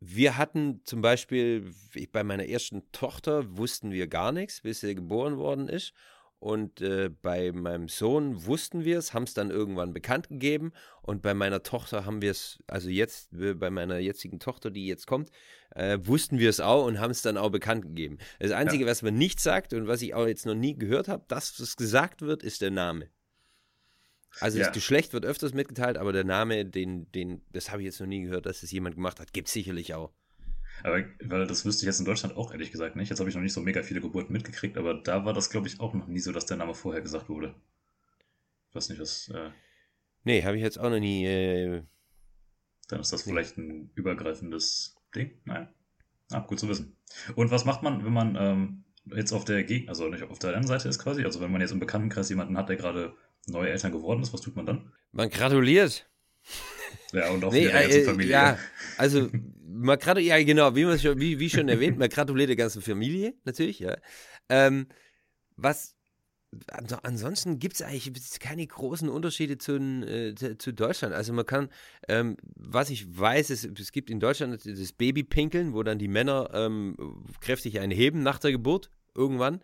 Wir 0.00 0.36
hatten 0.36 0.80
zum 0.84 1.00
Beispiel, 1.00 1.72
bei 2.10 2.24
meiner 2.24 2.46
ersten 2.46 2.90
Tochter 2.90 3.56
wussten 3.56 3.92
wir 3.92 4.08
gar 4.08 4.32
nichts, 4.32 4.62
bis 4.62 4.80
sie 4.80 4.96
geboren 4.96 5.36
worden 5.36 5.68
ist. 5.68 5.92
Und 6.40 6.80
äh, 6.80 7.10
bei 7.10 7.52
meinem 7.52 7.88
Sohn 7.88 8.46
wussten 8.46 8.82
wir 8.82 8.96
es, 8.98 9.12
haben 9.12 9.24
es 9.24 9.34
dann 9.34 9.50
irgendwann 9.50 9.92
bekannt 9.92 10.30
gegeben. 10.30 10.72
Und 11.02 11.20
bei 11.20 11.34
meiner 11.34 11.62
Tochter 11.62 12.06
haben 12.06 12.22
wir 12.22 12.30
es, 12.30 12.58
also 12.66 12.88
jetzt, 12.88 13.28
bei 13.30 13.68
meiner 13.68 13.98
jetzigen 13.98 14.40
Tochter, 14.40 14.70
die 14.70 14.86
jetzt 14.86 15.06
kommt, 15.06 15.30
äh, 15.74 15.98
wussten 16.02 16.38
wir 16.38 16.48
es 16.48 16.58
auch 16.60 16.86
und 16.86 16.98
haben 16.98 17.10
es 17.10 17.20
dann 17.20 17.36
auch 17.36 17.50
bekannt 17.50 17.82
gegeben. 17.82 18.16
Das 18.38 18.52
Einzige, 18.52 18.84
ja. 18.84 18.90
was 18.90 19.02
man 19.02 19.16
nicht 19.16 19.38
sagt 19.38 19.74
und 19.74 19.86
was 19.86 20.00
ich 20.00 20.14
auch 20.14 20.26
jetzt 20.26 20.46
noch 20.46 20.54
nie 20.54 20.74
gehört 20.74 21.08
habe, 21.08 21.24
dass 21.28 21.60
es 21.60 21.76
gesagt 21.76 22.22
wird, 22.22 22.42
ist 22.42 22.62
der 22.62 22.70
Name. 22.70 23.10
Also 24.38 24.58
ja. 24.58 24.64
das 24.64 24.72
Geschlecht 24.72 25.12
wird 25.12 25.26
öfters 25.26 25.52
mitgeteilt, 25.52 25.98
aber 25.98 26.14
der 26.14 26.24
Name, 26.24 26.64
den, 26.64 27.12
den, 27.12 27.42
das 27.52 27.70
habe 27.70 27.82
ich 27.82 27.86
jetzt 27.86 28.00
noch 28.00 28.06
nie 28.06 28.22
gehört, 28.22 28.46
dass 28.46 28.62
es 28.62 28.70
jemand 28.70 28.94
gemacht 28.94 29.20
hat. 29.20 29.34
Gibt 29.34 29.48
es 29.48 29.52
sicherlich 29.52 29.92
auch. 29.92 30.10
Aber 30.82 31.04
weil 31.22 31.46
das 31.46 31.64
wüsste 31.64 31.82
ich 31.82 31.86
jetzt 31.86 32.00
in 32.00 32.06
Deutschland 32.06 32.36
auch 32.36 32.52
ehrlich 32.52 32.72
gesagt 32.72 32.96
nicht. 32.96 33.10
Jetzt 33.10 33.20
habe 33.20 33.28
ich 33.28 33.36
noch 33.36 33.42
nicht 33.42 33.52
so 33.52 33.60
mega 33.60 33.82
viele 33.82 34.00
Geburten 34.00 34.32
mitgekriegt, 34.32 34.78
aber 34.78 34.94
da 34.94 35.24
war 35.24 35.32
das, 35.32 35.50
glaube 35.50 35.68
ich, 35.68 35.80
auch 35.80 35.94
noch 35.94 36.06
nie 36.06 36.20
so, 36.20 36.32
dass 36.32 36.46
der 36.46 36.56
Name 36.56 36.74
vorher 36.74 37.02
gesagt 37.02 37.28
wurde. 37.28 37.54
Ich 38.68 38.74
weiß 38.74 38.88
nicht, 38.88 39.00
was. 39.00 39.28
Äh, 39.28 39.50
nee, 40.24 40.42
habe 40.42 40.56
ich 40.56 40.62
jetzt 40.62 40.78
auch 40.78 40.90
noch 40.90 41.00
nie. 41.00 41.26
Äh, 41.26 41.82
dann 42.88 43.00
ist 43.00 43.12
das 43.12 43.26
nee. 43.26 43.32
vielleicht 43.32 43.58
ein 43.58 43.90
übergreifendes 43.94 44.96
Ding. 45.14 45.32
Nein. 45.44 45.68
Ah, 46.30 46.40
gut 46.40 46.60
zu 46.60 46.68
wissen. 46.68 46.96
Und 47.34 47.50
was 47.50 47.64
macht 47.64 47.82
man, 47.82 48.04
wenn 48.04 48.12
man 48.12 48.36
ähm, 48.36 48.84
jetzt 49.06 49.32
auf 49.32 49.44
der 49.44 49.64
Gegend, 49.64 49.88
also 49.88 50.08
nicht 50.08 50.22
auf 50.22 50.38
der 50.38 50.50
anderen 50.50 50.68
Seite 50.68 50.88
ist 50.88 50.98
quasi, 50.98 51.24
also 51.24 51.40
wenn 51.40 51.50
man 51.50 51.60
jetzt 51.60 51.72
im 51.72 51.80
Bekanntenkreis 51.80 52.28
jemanden 52.28 52.56
hat, 52.56 52.68
der 52.68 52.76
gerade 52.76 53.14
neue 53.46 53.70
Eltern 53.70 53.92
geworden 53.92 54.22
ist, 54.22 54.32
was 54.32 54.40
tut 54.40 54.56
man 54.56 54.66
dann? 54.66 54.92
Man 55.12 55.30
gratuliert. 55.30 56.08
Ja, 57.12 57.30
und 57.30 57.44
auch 57.44 57.52
nee, 57.52 57.68
ganzen 57.68 57.90
äh, 57.90 58.04
Familie. 58.04 58.32
Ja, 58.32 58.58
also 58.96 59.28
man 59.80 59.98
gratuliert, 59.98 60.38
ja 60.38 60.44
genau, 60.44 60.74
wie, 60.74 60.98
schon, 60.98 61.18
wie, 61.20 61.38
wie 61.38 61.50
schon 61.50 61.68
erwähnt, 61.68 61.98
man 61.98 62.08
gratuliert 62.08 62.48
der 62.48 62.56
ganzen 62.56 62.82
Familie, 62.82 63.34
natürlich, 63.44 63.80
ja. 63.80 63.96
Ähm, 64.48 64.86
was 65.56 65.94
ansonsten 67.02 67.58
gibt 67.58 67.76
es 67.76 67.82
eigentlich 67.82 68.40
keine 68.40 68.66
großen 68.66 69.08
Unterschiede 69.08 69.58
zu, 69.58 69.76
äh, 69.76 70.34
zu 70.58 70.72
Deutschland. 70.72 71.14
Also 71.14 71.32
man 71.32 71.46
kann, 71.46 71.68
ähm, 72.08 72.36
was 72.42 72.90
ich 72.90 73.06
weiß, 73.18 73.50
es, 73.50 73.64
es, 73.64 73.92
gibt 73.92 74.10
in 74.10 74.18
Deutschland 74.18 74.60
das 74.66 74.92
Babypinkeln, 74.92 75.74
wo 75.74 75.82
dann 75.82 75.98
die 75.98 76.08
Männer 76.08 76.50
ähm, 76.52 76.96
kräftig 77.40 77.78
einheben 77.78 78.22
nach 78.22 78.40
der 78.40 78.50
Geburt 78.50 78.90
irgendwann. 79.14 79.60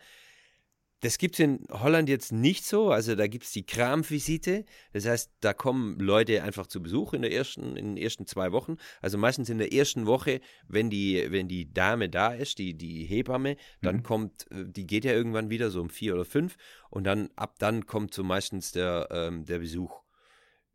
Das 1.00 1.19
gibt 1.19 1.35
es 1.35 1.41
in 1.41 1.67
Holland 1.71 2.09
jetzt 2.09 2.33
nicht 2.33 2.65
so. 2.65 2.91
Also 2.91 3.15
da 3.15 3.26
gibt 3.26 3.45
es 3.45 3.53
die 3.53 3.67
Kramvisite. 3.67 4.65
Das 4.93 5.07
heißt, 5.07 5.31
da 5.41 5.53
kommen 5.53 5.99
Leute 6.00 6.43
einfach 6.43 6.67
zu 6.67 6.83
Besuch 6.83 7.12
in, 7.12 7.23
der 7.23 7.33
ersten, 7.33 7.76
in 7.76 7.95
den 7.95 7.97
ersten 7.97 8.26
zwei 8.26 8.50
Wochen. 8.53 8.76
Also 9.03 9.19
meistens 9.19 9.50
in 9.50 9.59
der 9.59 9.73
ersten 9.75 10.07
Woche, 10.07 10.41
wenn 10.69 10.88
die, 10.88 11.26
wenn 11.31 11.49
die 11.49 11.73
Dame 11.73 12.09
da 12.09 12.33
ist, 12.33 12.59
die, 12.59 12.75
die 12.75 13.05
Hebamme, 13.05 13.57
dann 13.83 13.97
mhm. 13.97 14.03
kommt, 14.05 14.50
äh, 14.50 14.65
die 14.67 14.87
geht 14.87 15.05
ja 15.05 15.12
irgendwann 15.12 15.50
wieder 15.50 15.71
so 15.71 15.83
um 15.83 15.91
vier 15.91 16.15
oder 16.15 16.25
fünf. 16.25 16.57
Und 16.88 17.05
dann 17.05 17.29
ab 17.37 17.57
dann 17.59 17.87
kommt 17.87 18.15
so 18.15 18.25
meistens 18.25 18.73
der, 18.73 19.09
ähm, 19.11 19.45
der 19.45 19.59
Besuch 19.59 20.03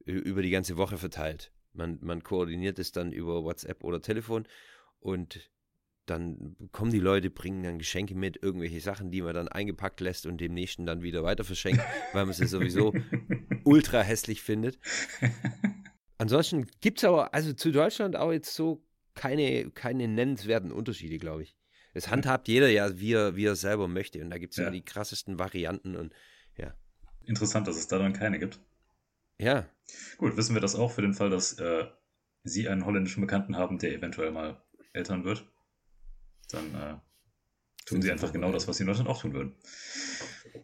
über 0.06 0.42
die 0.42 0.50
ganze 0.50 0.78
Woche 0.78 0.98
verteilt. 0.98 1.52
Man, 1.74 2.00
man 2.02 2.24
koordiniert 2.24 2.80
es 2.80 2.92
dann 2.92 3.12
über 3.12 3.44
WhatsApp 3.44 3.84
oder 3.84 4.02
Telefon. 4.02 4.48
Und 5.00 5.50
dann 6.06 6.56
kommen 6.72 6.92
die 6.92 7.00
Leute, 7.00 7.30
bringen 7.30 7.64
dann 7.64 7.78
Geschenke 7.78 8.16
mit, 8.16 8.42
irgendwelche 8.42 8.82
Sachen, 8.82 9.12
die 9.12 9.22
man 9.22 9.34
dann 9.34 9.48
eingepackt 9.48 10.00
lässt 10.00 10.26
und 10.26 10.42
dem 10.42 10.54
Nächsten 10.54 10.86
dann 10.86 11.02
wieder 11.02 11.24
weiter 11.24 11.44
verschenkt, 11.44 11.82
weil 12.14 12.26
man 12.26 12.34
sie 12.34 12.48
sowieso 12.48 12.94
ultra 13.64 14.02
hässlich 14.02 14.42
findet. 14.42 14.80
Ansonsten 16.18 16.68
gibt 16.82 17.00
es 17.00 17.04
aber, 17.04 17.34
also 17.34 17.54
zu 17.54 17.72
Deutschland 17.72 18.16
auch 18.16 18.32
jetzt 18.32 18.54
so 18.54 18.84
keine, 19.16 19.72
keine 19.72 20.08
nennenswerten 20.08 20.72
Unterschiede, 20.72 21.18
glaube 21.18 21.44
ich. 21.44 21.56
Es 21.94 22.10
handhabt 22.10 22.48
jeder 22.48 22.70
ja, 22.70 23.00
wie 23.00 23.14
er, 23.14 23.36
wie 23.36 23.46
er 23.46 23.56
selber 23.56 23.88
möchte. 23.88 24.22
Und 24.22 24.30
da 24.30 24.38
gibt 24.38 24.54
es 24.54 24.58
ja. 24.58 24.64
immer 24.64 24.72
die 24.72 24.86
krassesten 24.86 25.40
Varianten 25.40 25.96
und 25.96 26.14
ja. 26.58 26.74
Interessant, 27.26 27.68
dass 27.68 27.76
es 27.76 27.88
da 27.88 28.00
dann 28.00 28.14
keine 28.14 28.40
gibt. 28.40 28.60
Ja. 29.40 29.68
Gut, 30.18 30.38
wissen 30.38 30.56
wir 30.56 30.62
das 30.62 30.76
auch 30.76 30.92
für 30.92 31.02
den 31.02 31.14
Fall, 31.14 31.30
dass 31.30 31.54
äh, 31.60 31.86
Sie 32.44 32.70
einen 32.70 32.86
holländischen 32.86 33.22
Bekannten 33.22 33.58
haben, 33.58 33.78
der 33.78 33.94
eventuell 33.94 34.32
mal 34.32 34.64
Eltern 34.94 35.24
wird? 35.24 35.51
Dann 36.54 36.76
äh, 36.76 36.96
tun 37.86 38.02
sie 38.02 38.12
einfach 38.12 38.32
genau 38.32 38.52
das, 38.52 38.68
was 38.68 38.78
sie 38.78 38.84
in 38.84 38.88
Deutschland 38.88 39.10
auch 39.10 39.22
tun 39.22 39.34
würden. 39.34 39.56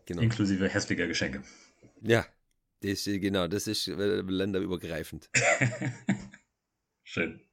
Genau. 0.06 0.22
Inklusive 0.22 0.68
hässlicher 0.68 1.08
Geschenke. 1.08 1.44
Ja, 2.02 2.26
das, 2.82 3.06
genau, 3.06 3.48
das 3.48 3.68
ist 3.68 3.88
äh, 3.88 3.94
länderübergreifend. 3.94 5.30
Schön. 7.04 7.47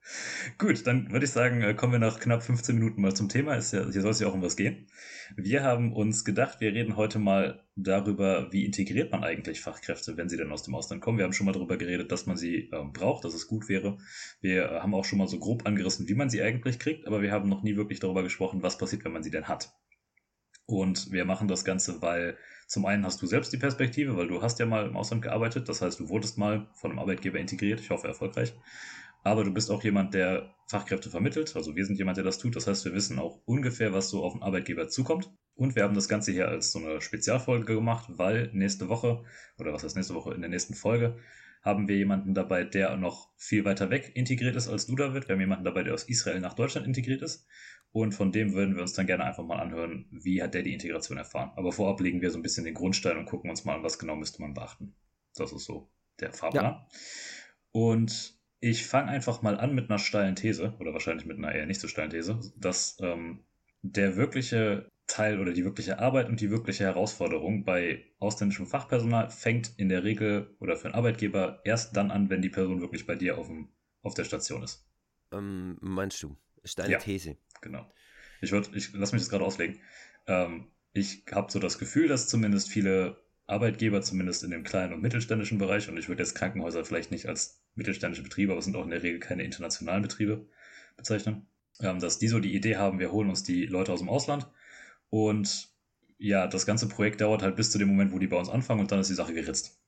Gut, 0.58 0.86
dann 0.86 1.10
würde 1.12 1.24
ich 1.24 1.32
sagen, 1.32 1.62
äh, 1.62 1.72
kommen 1.72 1.92
wir 1.92 1.98
nach 1.98 2.20
knapp 2.20 2.42
15 2.42 2.74
Minuten 2.74 3.00
mal 3.00 3.14
zum 3.14 3.30
Thema. 3.30 3.54
Ist 3.54 3.72
ja, 3.72 3.90
hier 3.90 4.02
soll 4.02 4.10
es 4.10 4.20
ja 4.20 4.26
auch 4.26 4.34
um 4.34 4.42
was 4.42 4.56
gehen. 4.56 4.86
Wir 5.34 5.62
haben 5.62 5.94
uns 5.94 6.24
gedacht, 6.24 6.60
wir 6.60 6.74
reden 6.74 6.96
heute 6.96 7.18
mal 7.18 7.64
darüber, 7.74 8.52
wie 8.52 8.66
integriert 8.66 9.12
man 9.12 9.24
eigentlich 9.24 9.62
Fachkräfte, 9.62 10.18
wenn 10.18 10.28
sie 10.28 10.36
denn 10.36 10.52
aus 10.52 10.62
dem 10.62 10.74
Ausland 10.74 11.00
kommen. 11.00 11.16
Wir 11.16 11.24
haben 11.24 11.32
schon 11.32 11.46
mal 11.46 11.52
darüber 11.52 11.78
geredet, 11.78 12.12
dass 12.12 12.26
man 12.26 12.36
sie 12.36 12.68
äh, 12.70 12.84
braucht, 12.92 13.24
dass 13.24 13.32
es 13.32 13.46
gut 13.46 13.68
wäre. 13.70 13.96
Wir 14.42 14.70
äh, 14.70 14.80
haben 14.80 14.94
auch 14.94 15.06
schon 15.06 15.18
mal 15.18 15.28
so 15.28 15.38
grob 15.38 15.66
angerissen, 15.66 16.06
wie 16.06 16.14
man 16.14 16.28
sie 16.28 16.42
eigentlich 16.42 16.78
kriegt, 16.78 17.06
aber 17.06 17.22
wir 17.22 17.32
haben 17.32 17.48
noch 17.48 17.62
nie 17.62 17.76
wirklich 17.76 18.00
darüber 18.00 18.22
gesprochen, 18.22 18.62
was 18.62 18.76
passiert, 18.76 19.04
wenn 19.06 19.12
man 19.12 19.22
sie 19.22 19.30
denn 19.30 19.48
hat. 19.48 19.72
Und 20.66 21.12
wir 21.12 21.24
machen 21.24 21.48
das 21.48 21.64
Ganze, 21.64 22.02
weil 22.02 22.36
zum 22.66 22.86
einen 22.86 23.04
hast 23.04 23.20
du 23.22 23.26
selbst 23.26 23.52
die 23.52 23.58
Perspektive, 23.58 24.16
weil 24.16 24.28
du 24.28 24.42
hast 24.42 24.58
ja 24.58 24.66
mal 24.66 24.86
im 24.86 24.96
Ausland 24.96 25.22
gearbeitet, 25.22 25.68
das 25.68 25.82
heißt, 25.82 26.00
du 26.00 26.08
wurdest 26.08 26.38
mal 26.38 26.68
von 26.74 26.90
einem 26.90 27.00
Arbeitgeber 27.00 27.38
integriert, 27.38 27.80
ich 27.80 27.90
hoffe 27.90 28.06
erfolgreich 28.06 28.54
aber 29.24 29.42
du 29.42 29.52
bist 29.52 29.70
auch 29.70 29.82
jemand, 29.82 30.14
der 30.14 30.54
Fachkräfte 30.68 31.10
vermittelt. 31.10 31.56
Also 31.56 31.74
wir 31.74 31.84
sind 31.84 31.96
jemand, 31.98 32.18
der 32.18 32.24
das 32.24 32.38
tut. 32.38 32.54
Das 32.56 32.66
heißt, 32.66 32.84
wir 32.84 32.92
wissen 32.92 33.18
auch 33.18 33.40
ungefähr, 33.46 33.92
was 33.92 34.10
so 34.10 34.22
auf 34.22 34.34
den 34.34 34.42
Arbeitgeber 34.42 34.88
zukommt. 34.88 35.32
Und 35.54 35.76
wir 35.76 35.82
haben 35.82 35.94
das 35.94 36.08
Ganze 36.08 36.30
hier 36.30 36.48
als 36.48 36.72
so 36.72 36.78
eine 36.78 37.00
Spezialfolge 37.00 37.74
gemacht, 37.74 38.10
weil 38.10 38.50
nächste 38.52 38.88
Woche, 38.88 39.24
oder 39.58 39.72
was 39.72 39.82
heißt 39.82 39.96
nächste 39.96 40.14
Woche, 40.14 40.34
in 40.34 40.40
der 40.40 40.50
nächsten 40.50 40.74
Folge, 40.74 41.16
haben 41.62 41.88
wir 41.88 41.96
jemanden 41.96 42.34
dabei, 42.34 42.64
der 42.64 42.96
noch 42.96 43.30
viel 43.36 43.64
weiter 43.64 43.88
weg 43.88 44.12
integriert 44.14 44.56
ist 44.56 44.68
als 44.68 44.86
du, 44.86 44.94
David. 44.94 45.26
Wir 45.26 45.34
haben 45.34 45.40
jemanden 45.40 45.64
dabei, 45.64 45.82
der 45.84 45.94
aus 45.94 46.04
Israel 46.04 46.40
nach 46.40 46.54
Deutschland 46.54 46.86
integriert 46.86 47.22
ist. 47.22 47.46
Und 47.92 48.12
von 48.12 48.32
dem 48.32 48.52
würden 48.52 48.74
wir 48.74 48.82
uns 48.82 48.92
dann 48.92 49.06
gerne 49.06 49.24
einfach 49.24 49.44
mal 49.44 49.60
anhören, 49.60 50.06
wie 50.10 50.42
hat 50.42 50.52
der 50.52 50.62
die 50.62 50.74
Integration 50.74 51.16
erfahren. 51.16 51.52
Aber 51.56 51.72
vorab 51.72 52.00
legen 52.00 52.20
wir 52.20 52.30
so 52.30 52.38
ein 52.38 52.42
bisschen 52.42 52.64
den 52.64 52.74
Grundstein 52.74 53.16
und 53.16 53.24
gucken 53.24 53.48
uns 53.48 53.64
mal 53.64 53.76
an, 53.76 53.84
was 53.84 53.98
genau 53.98 54.16
müsste 54.16 54.42
man 54.42 54.52
beachten. 54.52 54.94
Das 55.36 55.52
ist 55.52 55.64
so 55.64 55.90
der 56.20 56.32
Fahrplan. 56.32 56.64
Ja. 56.64 56.88
Und 57.70 58.33
ich 58.64 58.86
fange 58.86 59.10
einfach 59.10 59.42
mal 59.42 59.58
an 59.60 59.74
mit 59.74 59.90
einer 59.90 59.98
steilen 59.98 60.36
These, 60.36 60.74
oder 60.78 60.94
wahrscheinlich 60.94 61.26
mit 61.26 61.36
einer 61.36 61.54
eher 61.54 61.66
nicht 61.66 61.80
so 61.80 61.88
steilen 61.88 62.10
These, 62.10 62.40
dass 62.56 62.96
ähm, 63.00 63.44
der 63.82 64.16
wirkliche 64.16 64.88
Teil 65.06 65.38
oder 65.38 65.52
die 65.52 65.66
wirkliche 65.66 65.98
Arbeit 65.98 66.30
und 66.30 66.40
die 66.40 66.50
wirkliche 66.50 66.84
Herausforderung 66.84 67.64
bei 67.64 68.06
ausländischem 68.20 68.66
Fachpersonal 68.66 69.28
fängt 69.28 69.72
in 69.76 69.90
der 69.90 70.02
Regel 70.02 70.56
oder 70.60 70.76
für 70.76 70.86
einen 70.86 70.94
Arbeitgeber 70.94 71.60
erst 71.64 71.94
dann 71.94 72.10
an, 72.10 72.30
wenn 72.30 72.40
die 72.40 72.48
Person 72.48 72.80
wirklich 72.80 73.06
bei 73.06 73.16
dir 73.16 73.36
auf, 73.36 73.48
dem, 73.48 73.68
auf 74.00 74.14
der 74.14 74.24
Station 74.24 74.62
ist. 74.62 74.88
Ähm, 75.30 75.76
meinst 75.82 76.22
du? 76.22 76.34
Ist 76.62 76.78
deine 76.78 76.92
ja, 76.92 76.98
These? 76.98 77.36
Genau. 77.60 77.92
Ich, 78.40 78.50
ich 78.50 78.94
lass 78.94 79.12
mich 79.12 79.20
das 79.20 79.28
gerade 79.28 79.44
auslegen. 79.44 79.78
Ähm, 80.26 80.68
ich 80.94 81.24
habe 81.30 81.52
so 81.52 81.58
das 81.58 81.78
Gefühl, 81.78 82.08
dass 82.08 82.28
zumindest 82.28 82.70
viele 82.70 83.23
Arbeitgeber, 83.46 84.00
zumindest 84.02 84.42
in 84.42 84.50
dem 84.50 84.62
kleinen 84.62 84.94
und 84.94 85.02
mittelständischen 85.02 85.58
Bereich, 85.58 85.88
und 85.88 85.98
ich 85.98 86.08
würde 86.08 86.22
jetzt 86.22 86.34
Krankenhäuser 86.34 86.84
vielleicht 86.84 87.10
nicht 87.10 87.26
als 87.26 87.62
mittelständische 87.74 88.22
Betriebe, 88.22 88.52
aber 88.52 88.58
es 88.58 88.64
sind 88.64 88.76
auch 88.76 88.84
in 88.84 88.90
der 88.90 89.02
Regel 89.02 89.20
keine 89.20 89.42
internationalen 89.42 90.02
Betriebe 90.02 90.46
bezeichnen, 90.96 91.46
ähm, 91.80 91.98
dass 92.00 92.18
die 92.18 92.28
so 92.28 92.40
die 92.40 92.54
Idee 92.54 92.76
haben, 92.76 92.98
wir 92.98 93.12
holen 93.12 93.28
uns 93.28 93.42
die 93.42 93.66
Leute 93.66 93.92
aus 93.92 94.00
dem 94.00 94.08
Ausland 94.08 94.48
und 95.10 95.68
ja, 96.16 96.46
das 96.46 96.64
ganze 96.64 96.88
Projekt 96.88 97.20
dauert 97.20 97.42
halt 97.42 97.56
bis 97.56 97.70
zu 97.70 97.78
dem 97.78 97.88
Moment, 97.88 98.12
wo 98.12 98.18
die 98.18 98.28
bei 98.28 98.38
uns 98.38 98.48
anfangen 98.48 98.80
und 98.80 98.92
dann 98.92 99.00
ist 99.00 99.10
die 99.10 99.14
Sache 99.14 99.34
geritzt. 99.34 99.80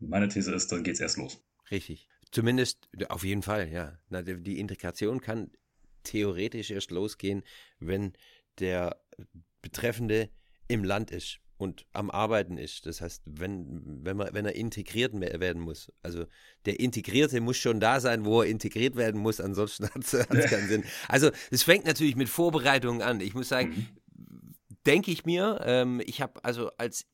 Meine 0.00 0.28
These 0.28 0.52
ist, 0.52 0.72
dann 0.72 0.82
geht 0.82 0.94
es 0.94 1.00
erst 1.00 1.18
los. 1.18 1.44
Richtig. 1.70 2.08
Zumindest 2.32 2.88
auf 3.10 3.22
jeden 3.22 3.42
Fall, 3.42 3.70
ja. 3.70 3.96
Die 4.10 4.58
Integration 4.58 5.20
kann 5.20 5.52
theoretisch 6.02 6.70
erst 6.70 6.90
losgehen, 6.90 7.44
wenn 7.78 8.14
der 8.58 9.00
Betreffende 9.62 10.30
im 10.66 10.82
Land 10.82 11.10
ist 11.10 11.38
und 11.64 11.86
am 11.92 12.10
Arbeiten 12.10 12.56
ist. 12.56 12.86
Das 12.86 13.00
heißt, 13.00 13.22
wenn, 13.26 14.04
wenn, 14.04 14.16
man, 14.16 14.32
wenn 14.32 14.46
er 14.46 14.54
integriert 14.54 15.12
werden 15.14 15.62
muss. 15.62 15.92
Also 16.02 16.26
der 16.66 16.78
Integrierte 16.78 17.40
muss 17.40 17.56
schon 17.56 17.80
da 17.80 18.00
sein, 18.00 18.24
wo 18.24 18.42
er 18.42 18.48
integriert 18.48 18.94
werden 18.94 19.20
muss, 19.20 19.40
ansonsten 19.40 19.84
hat 19.94 20.04
es 20.04 20.50
keinen 20.50 20.68
Sinn. 20.68 20.84
Also 21.08 21.30
es 21.50 21.62
fängt 21.62 21.86
natürlich 21.86 22.16
mit 22.16 22.28
Vorbereitungen 22.28 23.02
an. 23.02 23.20
Ich 23.20 23.34
muss 23.34 23.48
sagen, 23.48 23.70
mhm. 24.16 24.54
denke 24.86 25.10
ich 25.10 25.24
mir, 25.24 25.60
ähm, 25.64 26.00
ich 26.06 26.20
habe 26.20 26.44
also 26.44 26.70
als, 26.78 27.06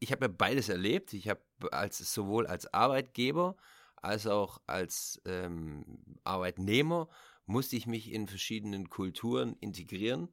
ich 0.00 0.10
habe 0.10 0.24
ja 0.24 0.32
beides 0.36 0.68
erlebt. 0.68 1.12
Ich 1.12 1.28
habe 1.28 1.40
als 1.70 1.98
sowohl 1.98 2.46
als 2.46 2.72
Arbeitgeber 2.72 3.56
als 4.02 4.26
auch 4.26 4.60
als 4.66 5.20
ähm, 5.26 5.84
Arbeitnehmer 6.24 7.08
musste 7.46 7.76
ich 7.76 7.86
mich 7.86 8.12
in 8.12 8.28
verschiedenen 8.28 8.90
Kulturen 8.90 9.56
integrieren. 9.60 10.28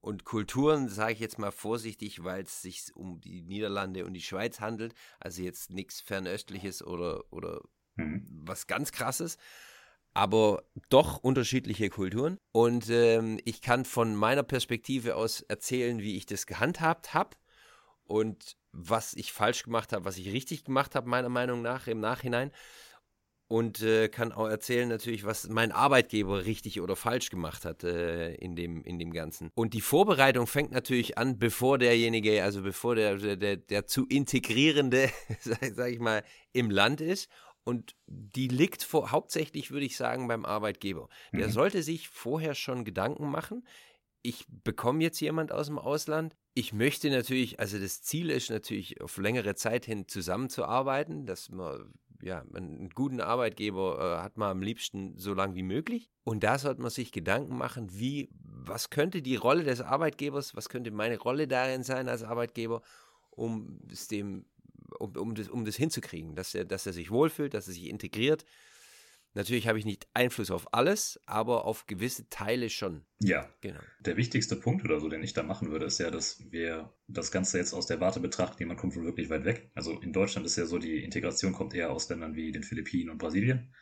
Und 0.00 0.24
Kulturen 0.24 0.88
sage 0.88 1.12
ich 1.12 1.20
jetzt 1.20 1.38
mal 1.38 1.50
vorsichtig, 1.50 2.24
weil 2.24 2.42
es 2.44 2.62
sich 2.62 2.84
um 2.94 3.20
die 3.20 3.42
Niederlande 3.42 4.06
und 4.06 4.14
die 4.14 4.22
Schweiz 4.22 4.60
handelt. 4.60 4.94
Also 5.18 5.42
jetzt 5.42 5.70
nichts 5.70 6.00
Fernöstliches 6.00 6.82
oder, 6.82 7.24
oder 7.30 7.60
mhm. 7.96 8.26
was 8.44 8.66
ganz 8.66 8.92
Krasses. 8.92 9.36
Aber 10.12 10.64
doch 10.88 11.18
unterschiedliche 11.18 11.90
Kulturen. 11.90 12.38
Und 12.52 12.88
ähm, 12.88 13.38
ich 13.44 13.60
kann 13.60 13.84
von 13.84 14.16
meiner 14.16 14.42
Perspektive 14.42 15.16
aus 15.16 15.42
erzählen, 15.42 16.00
wie 16.00 16.16
ich 16.16 16.26
das 16.26 16.46
gehandhabt 16.46 17.14
habe 17.14 17.36
und 18.04 18.56
was 18.72 19.14
ich 19.14 19.32
falsch 19.32 19.64
gemacht 19.64 19.92
habe, 19.92 20.04
was 20.04 20.16
ich 20.16 20.32
richtig 20.32 20.64
gemacht 20.64 20.94
habe, 20.94 21.08
meiner 21.08 21.28
Meinung 21.28 21.62
nach 21.62 21.86
im 21.86 22.00
Nachhinein 22.00 22.52
und 23.50 23.82
äh, 23.82 24.08
kann 24.08 24.30
auch 24.30 24.46
erzählen 24.46 24.88
natürlich, 24.88 25.24
was 25.24 25.48
mein 25.48 25.72
Arbeitgeber 25.72 26.44
richtig 26.44 26.80
oder 26.80 26.94
falsch 26.94 27.30
gemacht 27.30 27.64
hat 27.64 27.82
äh, 27.82 28.32
in, 28.34 28.54
dem, 28.54 28.84
in 28.84 29.00
dem 29.00 29.12
Ganzen. 29.12 29.50
Und 29.56 29.74
die 29.74 29.80
Vorbereitung 29.80 30.46
fängt 30.46 30.70
natürlich 30.70 31.18
an, 31.18 31.36
bevor 31.36 31.76
derjenige, 31.76 32.44
also 32.44 32.62
bevor 32.62 32.94
der, 32.94 33.36
der, 33.36 33.56
der 33.56 33.86
zu 33.86 34.06
integrierende, 34.06 35.10
sag, 35.40 35.64
sag 35.74 35.90
ich 35.90 35.98
mal, 35.98 36.22
im 36.52 36.70
Land 36.70 37.00
ist. 37.00 37.28
Und 37.64 37.96
die 38.06 38.46
liegt 38.46 38.84
vor, 38.84 39.10
hauptsächlich, 39.10 39.72
würde 39.72 39.86
ich 39.86 39.96
sagen, 39.96 40.28
beim 40.28 40.44
Arbeitgeber. 40.44 41.08
Der 41.32 41.48
mhm. 41.48 41.52
sollte 41.52 41.82
sich 41.82 42.08
vorher 42.08 42.54
schon 42.54 42.84
Gedanken 42.84 43.28
machen. 43.28 43.66
Ich 44.22 44.46
bekomme 44.48 45.02
jetzt 45.02 45.18
jemand 45.18 45.50
aus 45.50 45.66
dem 45.66 45.78
Ausland. 45.80 46.36
Ich 46.54 46.72
möchte 46.72 47.10
natürlich, 47.10 47.58
also 47.58 47.80
das 47.80 48.00
Ziel 48.00 48.30
ist 48.30 48.48
natürlich, 48.48 49.00
auf 49.00 49.16
längere 49.16 49.56
Zeit 49.56 49.86
hin 49.86 50.06
zusammenzuarbeiten, 50.06 51.26
dass 51.26 51.48
man 51.48 51.92
ja, 52.22 52.44
einen 52.54 52.90
guten 52.90 53.20
Arbeitgeber 53.20 54.18
äh, 54.18 54.22
hat 54.22 54.36
man 54.36 54.50
am 54.50 54.62
liebsten 54.62 55.16
so 55.16 55.34
lange 55.34 55.54
wie 55.54 55.62
möglich. 55.62 56.10
Und 56.24 56.44
da 56.44 56.58
sollte 56.58 56.82
man 56.82 56.90
sich 56.90 57.12
Gedanken 57.12 57.56
machen, 57.56 57.88
wie, 57.92 58.28
was 58.42 58.90
könnte 58.90 59.22
die 59.22 59.36
Rolle 59.36 59.64
des 59.64 59.80
Arbeitgebers, 59.80 60.54
was 60.54 60.68
könnte 60.68 60.90
meine 60.90 61.18
Rolle 61.18 61.48
darin 61.48 61.82
sein 61.82 62.08
als 62.08 62.22
Arbeitgeber, 62.22 62.82
um 63.30 63.80
es 63.90 64.08
dem, 64.08 64.44
um, 64.98 65.16
um, 65.16 65.34
das, 65.34 65.48
um 65.48 65.64
das 65.64 65.76
hinzukriegen, 65.76 66.34
dass 66.34 66.54
er, 66.54 66.64
dass 66.64 66.86
er 66.86 66.92
sich 66.92 67.10
wohlfühlt, 67.10 67.54
dass 67.54 67.68
er 67.68 67.74
sich 67.74 67.88
integriert. 67.88 68.44
Natürlich 69.34 69.68
habe 69.68 69.78
ich 69.78 69.84
nicht 69.84 70.08
Einfluss 70.12 70.50
auf 70.50 70.74
alles, 70.74 71.20
aber 71.24 71.64
auf 71.64 71.86
gewisse 71.86 72.28
Teile 72.28 72.68
schon. 72.68 73.04
Ja. 73.20 73.48
Genau. 73.60 73.80
Der 74.00 74.16
wichtigste 74.16 74.56
Punkt 74.56 74.84
oder 74.84 74.98
so, 74.98 75.08
den 75.08 75.22
ich 75.22 75.34
da 75.34 75.42
machen 75.42 75.70
würde, 75.70 75.86
ist 75.86 75.98
ja, 75.98 76.10
dass 76.10 76.50
wir 76.50 76.92
das 77.06 77.30
Ganze 77.30 77.58
jetzt 77.58 77.72
aus 77.72 77.86
der 77.86 78.00
Warte 78.00 78.20
betrachten, 78.20 78.58
jemand 78.58 78.80
kommt 78.80 78.94
von 78.94 79.04
wirklich 79.04 79.30
weit 79.30 79.44
weg. 79.44 79.70
Also 79.74 80.00
in 80.00 80.12
Deutschland 80.12 80.46
ist 80.46 80.56
ja 80.56 80.66
so, 80.66 80.78
die 80.78 81.04
Integration 81.04 81.52
kommt 81.52 81.74
eher 81.74 81.90
aus 81.92 82.08
Ländern 82.08 82.34
wie 82.34 82.50
den 82.50 82.64
Philippinen 82.64 83.10
und 83.10 83.18
Brasilien 83.18 83.72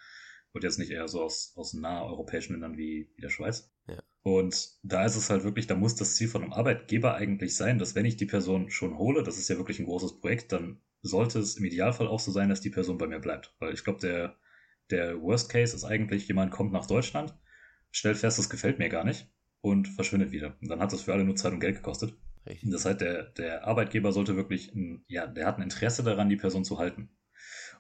und 0.52 0.64
jetzt 0.64 0.78
nicht 0.78 0.90
eher 0.90 1.08
so 1.08 1.22
aus, 1.22 1.52
aus 1.56 1.74
europäischen 1.74 2.52
Ländern 2.52 2.76
wie, 2.76 3.10
wie 3.14 3.22
der 3.22 3.30
Schweiz. 3.30 3.72
Ja. 3.86 4.02
Und 4.22 4.78
da 4.82 5.06
ist 5.06 5.16
es 5.16 5.30
halt 5.30 5.44
wirklich, 5.44 5.66
da 5.66 5.74
muss 5.74 5.94
das 5.94 6.16
Ziel 6.16 6.28
von 6.28 6.42
einem 6.42 6.52
Arbeitgeber 6.52 7.14
eigentlich 7.14 7.56
sein, 7.56 7.78
dass 7.78 7.94
wenn 7.94 8.04
ich 8.04 8.16
die 8.16 8.26
Person 8.26 8.70
schon 8.70 8.98
hole, 8.98 9.22
das 9.22 9.38
ist 9.38 9.48
ja 9.48 9.56
wirklich 9.56 9.78
ein 9.78 9.86
großes 9.86 10.20
Projekt, 10.20 10.52
dann 10.52 10.80
sollte 11.00 11.38
es 11.38 11.56
im 11.56 11.64
Idealfall 11.64 12.08
auch 12.08 12.20
so 12.20 12.32
sein, 12.32 12.48
dass 12.48 12.60
die 12.60 12.70
Person 12.70 12.98
bei 12.98 13.06
mir 13.06 13.20
bleibt. 13.20 13.54
Weil 13.58 13.72
ich 13.72 13.84
glaube, 13.84 14.00
der, 14.00 14.36
der 14.90 15.20
Worst 15.20 15.50
Case 15.50 15.74
ist 15.74 15.84
eigentlich, 15.84 16.28
jemand 16.28 16.50
kommt 16.50 16.72
nach 16.72 16.86
Deutschland, 16.86 17.34
stellt 17.90 18.16
fest, 18.16 18.38
das 18.38 18.50
gefällt 18.50 18.78
mir 18.78 18.88
gar 18.88 19.04
nicht 19.04 19.28
und 19.60 19.88
verschwindet 19.88 20.32
wieder. 20.32 20.56
Und 20.60 20.68
dann 20.68 20.80
hat 20.80 20.92
das 20.92 21.02
für 21.02 21.12
alle 21.12 21.24
nur 21.24 21.36
Zeit 21.36 21.52
und 21.52 21.60
Geld 21.60 21.76
gekostet. 21.76 22.14
Richtig. 22.46 22.70
Das 22.70 22.84
heißt, 22.84 23.00
der, 23.00 23.24
der 23.24 23.66
Arbeitgeber 23.66 24.12
sollte 24.12 24.36
wirklich, 24.36 24.74
ein, 24.74 25.04
ja, 25.08 25.26
der 25.26 25.46
hat 25.46 25.58
ein 25.58 25.62
Interesse 25.62 26.02
daran, 26.02 26.28
die 26.28 26.36
Person 26.36 26.64
zu 26.64 26.78
halten. 26.78 27.10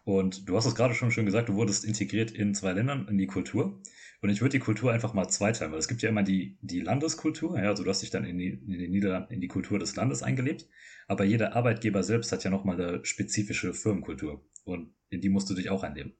Und 0.04 0.48
du 0.48 0.56
hast 0.56 0.66
es 0.66 0.74
gerade 0.74 0.94
schon 0.94 1.10
schön 1.10 1.26
gesagt, 1.26 1.48
du 1.48 1.54
wurdest 1.54 1.84
integriert 1.84 2.30
in 2.30 2.54
zwei 2.54 2.72
Ländern, 2.72 3.08
in 3.08 3.18
die 3.18 3.26
Kultur. 3.26 3.80
Und 4.20 4.30
ich 4.30 4.40
würde 4.40 4.52
die 4.52 4.64
Kultur 4.64 4.92
einfach 4.92 5.14
mal 5.14 5.28
zweiteilen, 5.28 5.72
weil 5.72 5.78
es 5.78 5.88
gibt 5.88 6.02
ja 6.02 6.08
immer 6.08 6.22
die, 6.22 6.58
die 6.60 6.80
Landeskultur, 6.80 7.58
ja, 7.58 7.68
also 7.68 7.84
du 7.84 7.90
hast 7.90 8.02
dich 8.02 8.10
dann 8.10 8.24
in, 8.24 8.38
die, 8.38 8.48
in 8.48 8.78
den 8.78 8.90
Niederlanden, 8.90 9.32
in 9.32 9.40
die 9.40 9.48
Kultur 9.48 9.78
des 9.78 9.96
Landes 9.96 10.22
eingelebt. 10.22 10.66
Aber 11.06 11.24
jeder 11.24 11.54
Arbeitgeber 11.54 12.02
selbst 12.02 12.32
hat 12.32 12.44
ja 12.44 12.50
nochmal 12.50 12.80
eine 12.80 13.04
spezifische 13.04 13.72
Firmenkultur. 13.72 14.44
Und 14.64 14.92
in 15.08 15.20
die 15.20 15.28
musst 15.28 15.48
du 15.48 15.54
dich 15.54 15.70
auch 15.70 15.82
einleben. 15.82 16.14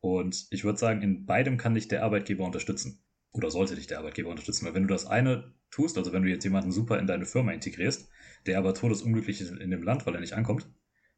Und 0.00 0.46
ich 0.50 0.64
würde 0.64 0.78
sagen, 0.78 1.02
in 1.02 1.26
beidem 1.26 1.56
kann 1.56 1.74
dich 1.74 1.88
der 1.88 2.02
Arbeitgeber 2.02 2.44
unterstützen. 2.44 3.02
Oder 3.32 3.50
sollte 3.50 3.76
dich 3.76 3.86
der 3.86 3.98
Arbeitgeber 3.98 4.30
unterstützen. 4.30 4.66
Weil 4.66 4.74
wenn 4.74 4.86
du 4.86 4.94
das 4.94 5.06
eine 5.06 5.54
tust, 5.70 5.98
also 5.98 6.12
wenn 6.12 6.22
du 6.22 6.28
jetzt 6.28 6.44
jemanden 6.44 6.72
super 6.72 6.98
in 6.98 7.06
deine 7.06 7.26
Firma 7.26 7.52
integrierst, 7.52 8.08
der 8.46 8.58
aber 8.58 8.74
todesunglücklich 8.74 9.40
ist 9.40 9.52
in 9.52 9.70
dem 9.70 9.82
Land, 9.82 10.06
weil 10.06 10.14
er 10.14 10.20
nicht 10.20 10.32
ankommt, 10.32 10.66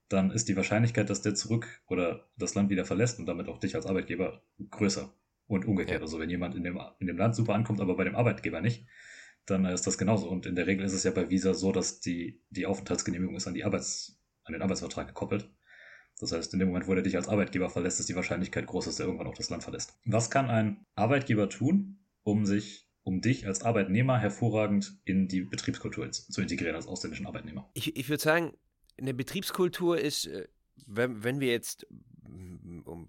dann 0.09 0.31
ist 0.31 0.49
die 0.49 0.57
Wahrscheinlichkeit, 0.57 1.09
dass 1.09 1.23
der 1.23 1.35
zurück 1.35 1.83
oder 1.87 2.29
das 2.37 2.55
Land 2.55 2.69
wieder 2.71 2.85
verlässt 2.85 3.19
und 3.19 3.27
damit 3.27 3.49
auch 3.49 3.59
dich 3.59 3.75
als 3.75 3.87
Arbeitgeber 3.87 4.43
größer. 4.71 5.15
Und 5.47 5.67
umgekehrt. 5.67 6.01
Ja. 6.01 6.05
Also 6.05 6.19
wenn 6.19 6.31
jemand 6.31 6.55
in 6.55 6.63
dem, 6.63 6.81
in 6.99 7.07
dem 7.07 7.19
Land 7.19 7.35
super 7.35 7.55
ankommt, 7.55 7.81
aber 7.81 7.97
bei 7.97 8.05
dem 8.05 8.15
Arbeitgeber 8.15 8.61
nicht, 8.61 8.87
dann 9.45 9.65
ist 9.67 9.87
das 9.87 9.99
genauso. 9.99 10.29
Und 10.29 10.47
in 10.47 10.55
der 10.55 10.67
Regel 10.67 10.85
ist 10.87 10.93
es 10.93 11.05
ja 11.05 11.11
bei 11.11 11.31
Visa 11.31 11.53
so, 11.53 11.73
dass 11.73 12.01
die, 12.01 12.43
die 12.51 12.65
Aufenthaltsgenehmigung 12.65 13.37
ist 13.37 13.47
an, 13.47 13.55
die 13.55 13.65
Arbeits, 13.65 14.23
an 14.45 14.53
den 14.53 14.63
Arbeitsvertrag 14.63 15.09
gekoppelt. 15.09 15.51
Das 16.21 16.33
heißt, 16.33 16.53
in 16.53 16.61
dem 16.61 16.69
Moment, 16.69 16.87
wo 16.87 16.95
er 16.95 17.03
dich 17.03 17.17
als 17.17 17.29
Arbeitgeber 17.29 17.69
verlässt, 17.69 18.01
ist 18.01 18.09
die 18.09 18.15
Wahrscheinlichkeit 18.15 18.67
groß, 18.67 18.85
dass 18.85 19.01
er 19.01 19.07
irgendwann 19.07 19.27
auch 19.27 19.35
das 19.35 19.51
Land 19.51 19.65
verlässt. 19.65 19.99
Was 20.05 20.31
kann 20.31 20.51
ein 20.51 20.85
Arbeitgeber 20.95 21.49
tun, 21.49 21.99
um 22.23 22.47
sich, 22.47 22.89
um 23.03 23.21
dich 23.21 23.47
als 23.47 23.63
Arbeitnehmer 23.63 24.19
hervorragend 24.19 25.01
in 25.05 25.27
die 25.27 25.43
Betriebskultur 25.43 26.11
zu 26.11 26.41
integrieren 26.41 26.77
als 26.77 26.87
ausländischen 26.87 27.27
Arbeitnehmer? 27.27 27.71
Ich, 27.75 27.97
ich 27.97 28.09
würde 28.09 28.23
sagen, 28.23 28.53
eine 28.99 29.15
Betriebskultur 29.15 29.99
ist, 29.99 30.27
äh, 30.27 30.47
wenn, 30.87 31.25
wenn 31.25 31.41
wir 31.41 31.49
jetzt, 31.49 31.87
um, 32.25 33.07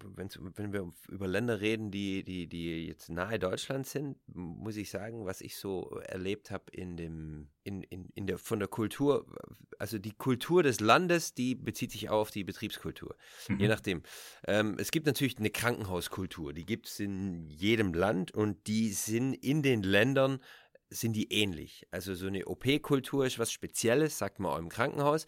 wenn 0.55 0.74
wir 0.74 0.91
über 1.08 1.27
Länder 1.27 1.62
reden, 1.62 1.91
die, 1.91 2.24
die, 2.24 2.48
die 2.48 2.88
jetzt 2.88 3.10
nahe 3.10 3.39
Deutschland 3.39 3.88
sind, 3.88 4.17
muss 4.27 4.77
ich 4.77 4.89
sagen, 4.89 5.25
was 5.25 5.41
ich 5.41 5.55
so 5.55 6.00
erlebt 6.05 6.51
habe 6.51 6.65
in 6.72 6.98
dem, 6.98 7.48
in, 7.63 7.84
in, 7.84 8.10
in 8.15 8.27
der, 8.27 8.38
von 8.38 8.60
der 8.60 8.67
Kultur, 8.67 9.25
also 9.79 9.98
die 9.98 10.13
Kultur 10.13 10.63
des 10.63 10.79
Landes, 10.79 11.34
die 11.34 11.55
bezieht 11.55 11.91
sich 11.91 12.10
auch 12.10 12.22
auf 12.22 12.32
die 12.32 12.43
Betriebskultur. 12.43 13.15
Mhm. 13.48 13.60
Je 13.60 13.67
nachdem. 13.67 14.03
Ähm, 14.48 14.75
es 14.79 14.91
gibt 14.91 15.05
natürlich 15.05 15.38
eine 15.38 15.50
Krankenhauskultur, 15.50 16.53
die 16.53 16.65
gibt 16.65 16.88
es 16.88 17.00
in 17.00 17.50
jedem 17.50 17.93
Land 17.93 18.32
und 18.32 18.67
die 18.67 18.91
sind 18.91 19.34
in 19.34 19.62
den 19.62 19.84
Ländern 19.84 20.39
sind 20.89 21.13
die 21.13 21.32
ähnlich. 21.34 21.88
Also 21.89 22.13
so 22.13 22.28
eine 22.28 22.45
OP-Kultur 22.45 23.26
ist 23.26 23.39
was 23.39 23.52
Spezielles, 23.52 24.19
sagt 24.19 24.39
man 24.39 24.52
auch 24.52 24.60
im 24.60 24.69
Krankenhaus. 24.69 25.26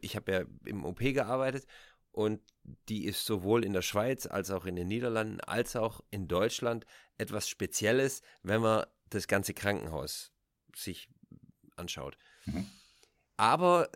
Ich 0.00 0.16
habe 0.16 0.32
ja 0.32 0.44
im 0.64 0.86
OP 0.86 1.00
gearbeitet 1.00 1.66
und 2.12 2.40
die 2.88 3.04
ist 3.04 3.26
sowohl 3.26 3.64
in 3.64 3.72
der 3.72 3.82
Schweiz 3.82 4.26
als 4.26 4.50
auch 4.50 4.66
in 4.66 4.76
den 4.76 4.88
Niederlanden 4.88 5.40
als 5.40 5.74
auch 5.74 6.00
in 6.10 6.28
Deutschland 6.28 6.86
etwas 7.18 7.48
Spezielles, 7.48 8.22
wenn 8.42 8.60
man 8.60 8.86
das 9.10 9.26
ganze 9.26 9.54
Krankenhaus 9.54 10.32
sich 10.74 11.08
anschaut. 11.76 12.16
Mhm. 12.46 12.66
Aber 13.36 13.90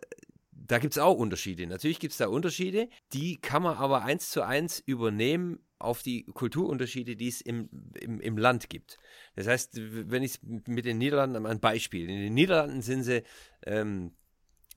da 0.51 0.79
gibt 0.79 0.93
es 0.93 0.97
auch 0.97 1.15
Unterschiede. 1.15 1.65
Natürlich 1.67 1.99
gibt 1.99 2.11
es 2.11 2.17
da 2.17 2.27
Unterschiede, 2.27 2.89
die 3.13 3.37
kann 3.37 3.63
man 3.63 3.77
aber 3.77 4.03
eins 4.03 4.29
zu 4.31 4.41
eins 4.41 4.79
übernehmen 4.79 5.59
auf 5.79 6.01
die 6.01 6.25
Kulturunterschiede, 6.25 7.15
die 7.15 7.27
es 7.27 7.41
im, 7.41 7.69
im, 7.99 8.19
im 8.19 8.37
Land 8.37 8.69
gibt. 8.69 8.97
Das 9.35 9.47
heißt, 9.47 9.71
wenn 9.75 10.23
ich 10.23 10.39
mit 10.43 10.85
den 10.85 10.97
Niederlanden 10.97 11.45
ein 11.45 11.59
Beispiel, 11.59 12.09
in 12.09 12.19
den 12.19 12.33
Niederlanden 12.33 12.81
sind 12.81 13.03
sie, 13.03 13.23
ähm, 13.65 14.15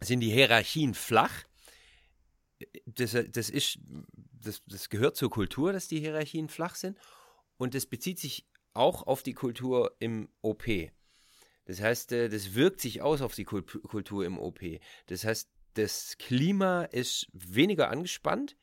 sind 0.00 0.20
die 0.20 0.30
Hierarchien 0.30 0.94
flach. 0.94 1.44
Das, 2.86 3.16
das, 3.30 3.50
ist, 3.50 3.78
das, 4.42 4.62
das 4.66 4.88
gehört 4.88 5.16
zur 5.16 5.30
Kultur, 5.30 5.72
dass 5.72 5.88
die 5.88 6.00
Hierarchien 6.00 6.48
flach 6.48 6.74
sind. 6.74 6.98
Und 7.56 7.74
das 7.74 7.86
bezieht 7.86 8.18
sich 8.18 8.46
auch 8.72 9.06
auf 9.06 9.22
die 9.22 9.34
Kultur 9.34 9.94
im 9.98 10.28
OP. 10.42 10.64
Das 11.64 11.80
heißt, 11.80 12.12
äh, 12.12 12.28
das 12.28 12.54
wirkt 12.54 12.80
sich 12.80 13.02
aus 13.02 13.22
auf 13.22 13.34
die 13.34 13.44
Kultur 13.44 14.24
im 14.24 14.38
OP. 14.38 14.60
Das 15.06 15.24
heißt, 15.24 15.50
das 15.74 16.16
Klima 16.18 16.82
ist 16.84 17.28
weniger 17.32 17.90
angespannt 17.90 18.56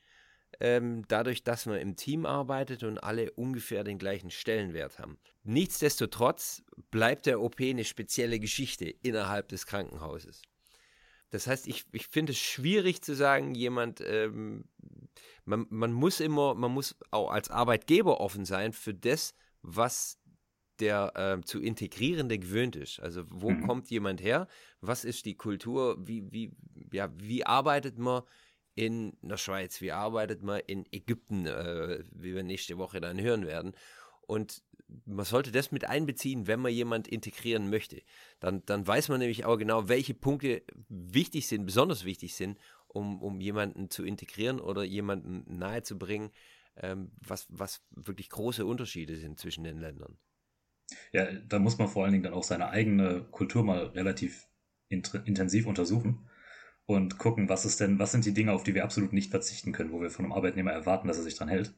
ähm, 0.60 1.03
dadurch, 1.07 1.43
dass 1.43 1.65
man 1.65 1.79
im 1.79 1.95
Team 1.95 2.25
arbeitet 2.25 2.83
und 2.83 2.97
alle 2.97 3.31
ungefähr 3.31 3.83
den 3.83 3.97
gleichen 3.97 4.31
Stellenwert 4.31 4.99
haben. 4.99 5.17
Nichtsdestotrotz 5.43 6.63
bleibt 6.89 7.25
der 7.25 7.41
OP 7.41 7.60
eine 7.62 7.83
spezielle 7.83 8.39
Geschichte 8.39 8.89
innerhalb 8.89 9.49
des 9.49 9.65
Krankenhauses. 9.65 10.41
Das 11.29 11.47
heißt, 11.47 11.67
ich, 11.67 11.85
ich 11.91 12.07
finde 12.07 12.31
es 12.31 12.39
schwierig 12.39 13.01
zu 13.01 13.15
sagen, 13.15 13.53
jemand, 13.53 14.01
ähm, 14.01 14.65
man, 15.45 15.65
man 15.69 15.91
muss 15.91 16.19
immer, 16.19 16.55
man 16.55 16.71
muss 16.71 16.95
auch 17.11 17.31
als 17.31 17.49
Arbeitgeber 17.49 18.21
offen 18.21 18.45
sein 18.45 18.73
für 18.73 18.93
das, 18.93 19.35
was 19.61 20.19
der 20.79 21.13
äh, 21.15 21.43
zu 21.43 21.59
integrierende 21.59 22.37
gewöhnt 22.37 22.75
ist. 22.75 22.99
Also 22.99 23.23
wo 23.29 23.49
mhm. 23.49 23.67
kommt 23.67 23.89
jemand 23.89 24.21
her? 24.21 24.47
Was 24.79 25.05
ist 25.05 25.25
die 25.25 25.35
Kultur? 25.35 25.97
Wie, 25.99 26.31
wie, 26.31 26.55
ja, 26.91 27.09
wie 27.17 27.45
arbeitet 27.45 27.97
man? 27.97 28.23
in 28.77 29.17
der 29.23 29.37
Schweiz, 29.37 29.81
wie 29.81 29.91
arbeitet 29.91 30.43
man 30.43 30.61
in 30.67 30.85
Ägypten, 30.91 31.47
äh, 31.47 32.03
wie 32.11 32.35
wir 32.35 32.43
nächste 32.43 32.77
Woche 32.77 33.01
dann 33.01 33.19
hören 33.19 33.47
werden. 33.47 33.73
Und 34.27 34.61
man 35.06 35.26
sollte 35.26 35.52
das 35.52 35.71
mit 35.71 35.86
einbeziehen, 35.86 36.47
wenn 36.47 36.60
man 36.60 36.71
jemand 36.71 37.08
integrieren 37.08 37.69
möchte. 37.69 38.02
Dann, 38.39 38.63
dann 38.65 38.88
weiß 38.88 39.10
man 39.10 39.19
nämlich 39.19 39.45
auch 39.45 39.58
genau, 39.58 39.89
welche 39.89 40.13
Punkte 40.13 40.63
wichtig 40.89 41.47
sind, 41.47 41.65
besonders 41.65 42.06
wichtig 42.06 42.36
sind, 42.36 42.58
um, 42.88 43.21
um 43.21 43.39
jemanden 43.41 43.89
zu 43.89 44.04
integrieren 44.04 44.60
oder 44.60 44.84
jemanden 44.84 45.58
nahezubringen, 45.58 46.32
ähm, 46.78 47.12
was, 47.19 47.47
was 47.50 47.82
wirklich 47.91 48.30
große 48.30 48.65
Unterschiede 48.65 49.17
sind 49.17 49.39
zwischen 49.39 49.63
den 49.63 49.80
Ländern. 49.80 50.17
Ja, 51.12 51.32
da 51.32 51.60
muss 51.60 51.78
man 51.78 51.89
vor 51.89 52.04
allen 52.04 52.13
Dingen 52.13 52.23
dann 52.23 52.34
auch 52.34 52.43
seine 52.43 52.69
eigene 52.69 53.26
Kultur 53.32 53.63
mal 53.63 53.88
relativ 53.88 54.47
intensiv 54.89 55.67
untersuchen 55.67 56.30
und 56.86 57.17
gucken, 57.17 57.50
was 57.50 57.65
ist 57.65 57.82
denn, 57.82 58.00
was 58.00 58.13
sind 58.13 58.26
die 58.26 58.34
Dinge, 58.34 58.54
auf 58.54 58.63
die 58.63 58.73
wir 58.73 58.86
absolut 58.86 59.12
nicht 59.12 59.32
verzichten 59.32 59.73
können, 59.73 59.91
wo 59.91 60.02
wir 60.02 60.10
von 60.10 60.23
einem 60.23 60.32
Arbeitnehmer 60.32 60.71
erwarten, 60.71 61.10
dass 61.10 61.17
er 61.17 61.23
sich 61.23 61.36
dran 61.36 61.50
hält. 61.50 61.73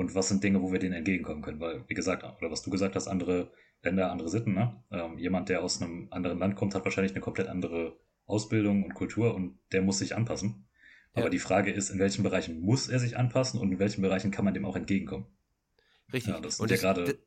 Und 0.00 0.14
was 0.14 0.28
sind 0.28 0.42
Dinge, 0.42 0.62
wo 0.62 0.72
wir 0.72 0.78
denen 0.78 0.94
entgegenkommen 0.94 1.42
können? 1.42 1.60
Weil, 1.60 1.84
wie 1.88 1.94
gesagt, 1.94 2.24
oder 2.24 2.50
was 2.50 2.62
du 2.62 2.70
gesagt 2.70 2.96
hast, 2.96 3.08
andere 3.08 3.52
Länder, 3.82 4.10
andere 4.10 4.28
Sitten, 4.28 4.54
ne? 4.54 4.82
Ähm, 4.90 5.18
jemand, 5.18 5.48
der 5.48 5.62
aus 5.62 5.80
einem 5.80 6.08
anderen 6.10 6.38
Land 6.38 6.56
kommt, 6.56 6.74
hat 6.74 6.84
wahrscheinlich 6.84 7.12
eine 7.12 7.20
komplett 7.20 7.48
andere 7.48 7.98
Ausbildung 8.26 8.84
und 8.84 8.94
Kultur 8.94 9.34
und 9.34 9.58
der 9.72 9.82
muss 9.82 9.98
sich 9.98 10.16
anpassen. 10.16 10.66
Aber 11.12 11.24
ja. 11.24 11.30
die 11.30 11.38
Frage 11.38 11.72
ist, 11.72 11.90
in 11.90 11.98
welchen 11.98 12.22
Bereichen 12.22 12.60
muss 12.60 12.88
er 12.88 12.98
sich 12.98 13.16
anpassen 13.16 13.60
und 13.60 13.72
in 13.72 13.78
welchen 13.78 14.02
Bereichen 14.02 14.30
kann 14.30 14.44
man 14.44 14.54
dem 14.54 14.64
auch 14.64 14.76
entgegenkommen? 14.76 15.26
Richtig. 16.12 16.32
Ja, 16.32 16.40
das 16.40 16.60
und 16.60 16.70
ja 16.70 16.76
gerade 16.76 17.18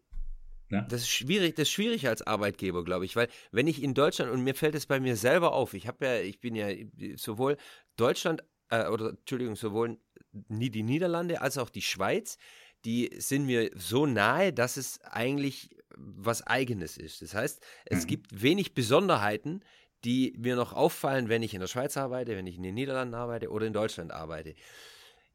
ja. 0.69 0.81
Das 0.81 1.01
ist 1.01 1.09
schwierig, 1.09 1.55
das 1.55 1.63
ist 1.63 1.71
schwierig 1.71 2.07
als 2.07 2.25
Arbeitgeber, 2.25 2.83
glaube 2.83 3.05
ich, 3.05 3.15
weil 3.15 3.27
wenn 3.51 3.67
ich 3.67 3.83
in 3.83 3.93
Deutschland 3.93 4.31
und 4.31 4.43
mir 4.43 4.55
fällt 4.55 4.73
es 4.73 4.87
bei 4.87 4.99
mir 4.99 5.15
selber 5.15 5.53
auf, 5.53 5.75
ich 5.75 5.87
habe 5.87 6.05
ja, 6.05 6.19
ich 6.19 6.39
bin 6.39 6.55
ja 6.55 6.67
sowohl 7.15 7.57
Deutschland 7.95 8.43
äh, 8.69 8.87
oder 8.87 9.09
Entschuldigung, 9.09 9.55
sowohl 9.55 9.99
die 10.31 10.83
Niederlande 10.83 11.41
als 11.41 11.59
auch 11.59 11.69
die 11.69 11.83
Schweiz, 11.83 12.37
die 12.85 13.11
sind 13.17 13.45
mir 13.45 13.71
so 13.75 14.05
nahe, 14.05 14.53
dass 14.53 14.77
es 14.77 14.99
eigentlich 15.01 15.69
was 15.95 16.45
Eigenes 16.45 16.97
ist. 16.97 17.21
Das 17.21 17.33
heißt, 17.33 17.63
es 17.85 18.03
mhm. 18.03 18.07
gibt 18.07 18.41
wenig 18.41 18.73
Besonderheiten, 18.73 19.61
die 20.03 20.33
mir 20.37 20.55
noch 20.55 20.73
auffallen, 20.73 21.29
wenn 21.29 21.43
ich 21.43 21.53
in 21.53 21.61
der 21.61 21.67
Schweiz 21.67 21.95
arbeite, 21.95 22.35
wenn 22.35 22.47
ich 22.47 22.57
in 22.57 22.63
den 22.63 22.75
Niederlanden 22.75 23.13
arbeite 23.13 23.49
oder 23.49 23.65
in 23.65 23.73
Deutschland 23.73 24.11
arbeite 24.11 24.55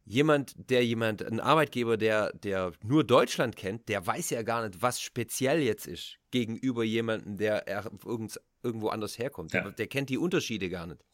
jemand, 0.09 0.55
der 0.71 0.85
jemand, 0.85 1.23
ein 1.23 1.39
Arbeitgeber, 1.39 1.99
der, 1.99 2.33
der 2.33 2.73
nur 2.83 3.05
Deutschland 3.05 3.57
kennt, 3.57 3.89
der 3.89 4.07
weiß 4.07 4.31
ja 4.31 4.43
gar 4.43 4.67
nicht, 4.67 4.81
was 4.81 5.01
speziell 5.01 5.61
jetzt 5.61 5.87
ist 5.87 6.19
gegenüber 6.31 6.83
jemandem, 6.83 7.37
der 7.37 7.67
irgendwo 8.63 8.89
anders 8.89 9.19
herkommt. 9.19 9.53
Ja. 9.53 9.63
Der, 9.63 9.73
der, 9.73 9.87
kennt 9.87 10.09
die 10.09 10.19
Unterschiede 10.19 10.71
gar 10.71 10.87
nicht. 10.87 11.05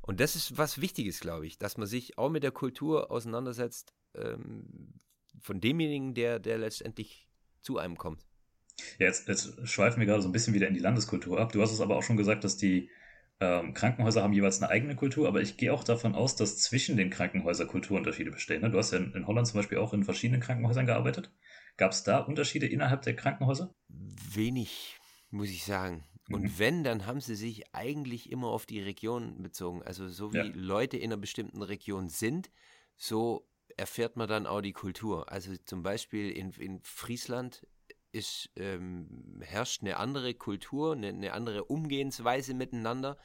Und 0.00 0.18
das 0.18 0.34
ist 0.34 0.56
was 0.56 0.80
Wichtiges, 0.80 1.20
glaube 1.20 1.46
ich, 1.46 1.58
dass 1.58 1.76
man 1.76 1.86
sich 1.86 2.16
auch 2.18 2.30
mit 2.30 2.42
der 2.42 2.50
Kultur 2.50 3.10
auseinandersetzt, 3.10 3.94
ähm, 4.14 4.94
von 5.40 5.60
demjenigen, 5.60 6.14
der, 6.14 6.38
der 6.38 6.58
letztendlich 6.58 7.28
zu 7.60 7.78
einem 7.78 7.96
kommt. 7.96 8.26
Ja, 8.98 9.06
jetzt, 9.06 9.28
jetzt 9.28 9.68
schweifen 9.68 10.00
wir 10.00 10.06
gerade 10.06 10.22
so 10.22 10.28
ein 10.28 10.32
bisschen 10.32 10.54
wieder 10.54 10.68
in 10.68 10.74
die 10.74 10.80
Landeskultur 10.80 11.40
ab. 11.40 11.52
Du 11.52 11.62
hast 11.62 11.72
es 11.72 11.80
aber 11.80 11.96
auch 11.96 12.02
schon 12.02 12.16
gesagt, 12.16 12.44
dass 12.44 12.56
die 12.56 12.90
ähm, 13.40 13.74
Krankenhäuser 13.74 14.22
haben 14.22 14.32
jeweils 14.32 14.62
eine 14.62 14.70
eigene 14.70 14.94
Kultur, 14.94 15.26
aber 15.28 15.40
ich 15.40 15.56
gehe 15.56 15.72
auch 15.72 15.84
davon 15.84 16.14
aus, 16.14 16.36
dass 16.36 16.58
zwischen 16.58 16.96
den 16.96 17.10
Krankenhäusern 17.10 17.66
Kulturunterschiede 17.66 18.30
bestehen. 18.30 18.62
Ne? 18.62 18.70
Du 18.70 18.78
hast 18.78 18.92
ja 18.92 18.98
in, 18.98 19.12
in, 19.14 19.26
Holland 19.26 19.46
zum 19.46 19.58
Beispiel 19.58 19.78
auch 19.78 19.92
in 19.92 20.04
verschiedenen 20.04 20.40
Krankenhäusern 20.40 20.86
gearbeitet. 20.86 21.32
Gab 21.76 21.92
es 21.92 22.04
da 22.04 22.18
Unterschiede 22.18 22.66
innerhalb 22.66 23.02
der 23.02 23.16
Krankenhäuser? 23.16 23.74
Wenig, 23.88 24.96
muss 25.30 25.50
ich 25.50 25.64
sagen. 25.64 26.04
Und 26.30 26.42
mhm. 26.42 26.58
wenn, 26.58 26.84
dann 26.84 27.06
haben 27.06 27.20
sie 27.20 27.34
sich 27.34 27.74
eigentlich 27.74 28.30
immer 28.30 28.48
auf 28.48 28.64
die 28.64 28.80
Region 28.80 29.42
bezogen. 29.42 29.82
Also 29.82 30.08
so 30.08 30.32
wie 30.32 30.38
ja. 30.38 30.44
Leute 30.54 30.96
in 30.96 31.12
einer 31.12 31.20
bestimmten 31.20 31.62
Region 31.62 32.08
sind, 32.08 32.50
so 32.96 33.48
erfährt 33.76 34.16
man 34.16 34.28
dann 34.28 34.46
auch 34.46 34.60
die 34.60 34.72
Kultur. 34.72 35.30
Also 35.30 35.56
zum 35.64 35.82
Beispiel 35.82 36.30
in, 36.30 36.50
in 36.52 36.80
Friesland 36.82 37.66
ist, 38.12 38.50
ähm, 38.56 39.40
herrscht 39.42 39.82
eine 39.82 39.96
andere 39.96 40.34
Kultur, 40.34 40.92
eine, 40.92 41.08
eine, 41.08 41.32
andere 41.32 41.64
Umgehensweise 41.64 42.54
miteinander, 42.54 43.18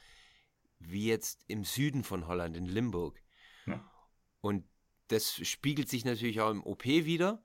wie 0.78 1.06
jetzt 1.06 1.44
im 1.46 1.64
Süden 1.64 2.04
von 2.04 2.26
Holland, 2.26 2.56
in 2.56 2.64
Limburg. 2.64 3.22
Ja. 3.66 3.84
Und 4.40 4.64
das 5.08 5.34
spiegelt 5.46 5.88
sich 5.88 6.04
natürlich 6.04 6.40
auch 6.40 6.50
im 6.50 6.64
OP 6.64 6.84
wieder, 6.84 7.42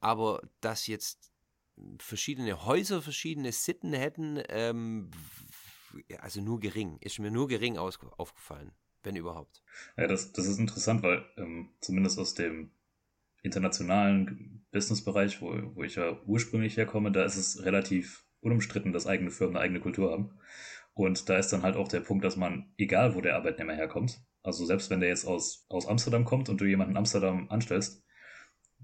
aber 0.00 0.42
dass 0.60 0.86
jetzt 0.86 1.32
verschiedene 1.98 2.64
Häuser 2.64 3.02
verschiedene 3.02 3.52
Sitten 3.52 3.92
hätten, 3.92 4.42
ähm, 4.48 5.10
also 6.18 6.40
nur 6.40 6.60
gering, 6.60 6.98
ist 7.00 7.18
mir 7.18 7.30
nur 7.30 7.48
gering 7.48 7.76
aufgefallen, 7.78 8.72
wenn 9.02 9.16
überhaupt. 9.16 9.62
Ja, 9.96 10.06
das, 10.06 10.32
das 10.32 10.46
ist 10.46 10.58
interessant, 10.58 11.02
weil 11.02 11.24
ähm, 11.36 11.70
zumindest 11.80 12.18
aus 12.18 12.34
dem 12.34 12.70
internationalen 13.42 14.64
Businessbereich, 14.70 15.42
wo, 15.42 15.52
wo 15.74 15.82
ich 15.82 15.96
ja 15.96 16.18
ursprünglich 16.26 16.76
herkomme, 16.76 17.12
da 17.12 17.24
ist 17.24 17.36
es 17.36 17.64
relativ 17.64 18.24
unumstritten, 18.40 18.92
dass 18.92 19.06
eigene 19.06 19.30
Firmen 19.30 19.56
eine 19.56 19.64
eigene 19.64 19.80
Kultur 19.80 20.10
haben. 20.12 20.38
Und 20.94 21.28
da 21.28 21.38
ist 21.38 21.48
dann 21.52 21.62
halt 21.62 21.76
auch 21.76 21.88
der 21.88 22.00
Punkt, 22.00 22.24
dass 22.24 22.36
man, 22.36 22.72
egal 22.76 23.14
wo 23.14 23.20
der 23.20 23.36
Arbeitnehmer 23.36 23.74
herkommt, 23.74 24.20
also 24.42 24.66
selbst 24.66 24.90
wenn 24.90 25.00
der 25.00 25.08
jetzt 25.08 25.24
aus, 25.24 25.66
aus 25.68 25.86
Amsterdam 25.86 26.24
kommt 26.24 26.48
und 26.48 26.60
du 26.60 26.64
jemanden 26.64 26.92
in 26.92 26.98
Amsterdam 26.98 27.48
anstellst, 27.50 28.04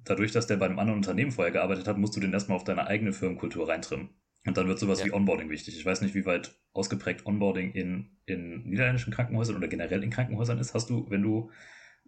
dadurch, 0.05 0.33
dass 0.33 0.47
der 0.47 0.57
bei 0.57 0.67
einem 0.67 0.79
anderen 0.79 0.99
Unternehmen 0.99 1.33
vorher 1.33 1.53
gearbeitet 1.53 1.87
hat, 1.87 1.99
musst 1.99 2.17
du 2.17 2.21
den 2.21 2.33
erstmal 2.33 2.57
auf 2.57 2.65
deine 2.65 2.87
eigene 2.87 3.13
Firmenkultur 3.13 3.69
reintrimmen. 3.69 4.11
Und 4.49 4.57
dann 4.57 4.67
wird 4.67 4.79
sowas 4.79 5.01
ja. 5.01 5.07
wie 5.07 5.13
Onboarding 5.13 5.51
wichtig. 5.51 5.77
Ich 5.79 5.85
weiß 5.85 6.01
nicht, 6.01 6.15
wie 6.15 6.25
weit 6.25 6.57
ausgeprägt 6.73 7.27
Onboarding 7.27 7.73
in, 7.73 8.17
in 8.27 8.65
niederländischen 8.65 9.13
Krankenhäusern 9.13 9.57
oder 9.57 9.69
generell 9.69 10.03
in 10.03 10.11
Krankenhäusern 10.11 10.59
ist. 10.59 10.75
Hast 10.75 10.89
du, 10.91 11.09
wenn 11.11 11.23
du 11.23 11.51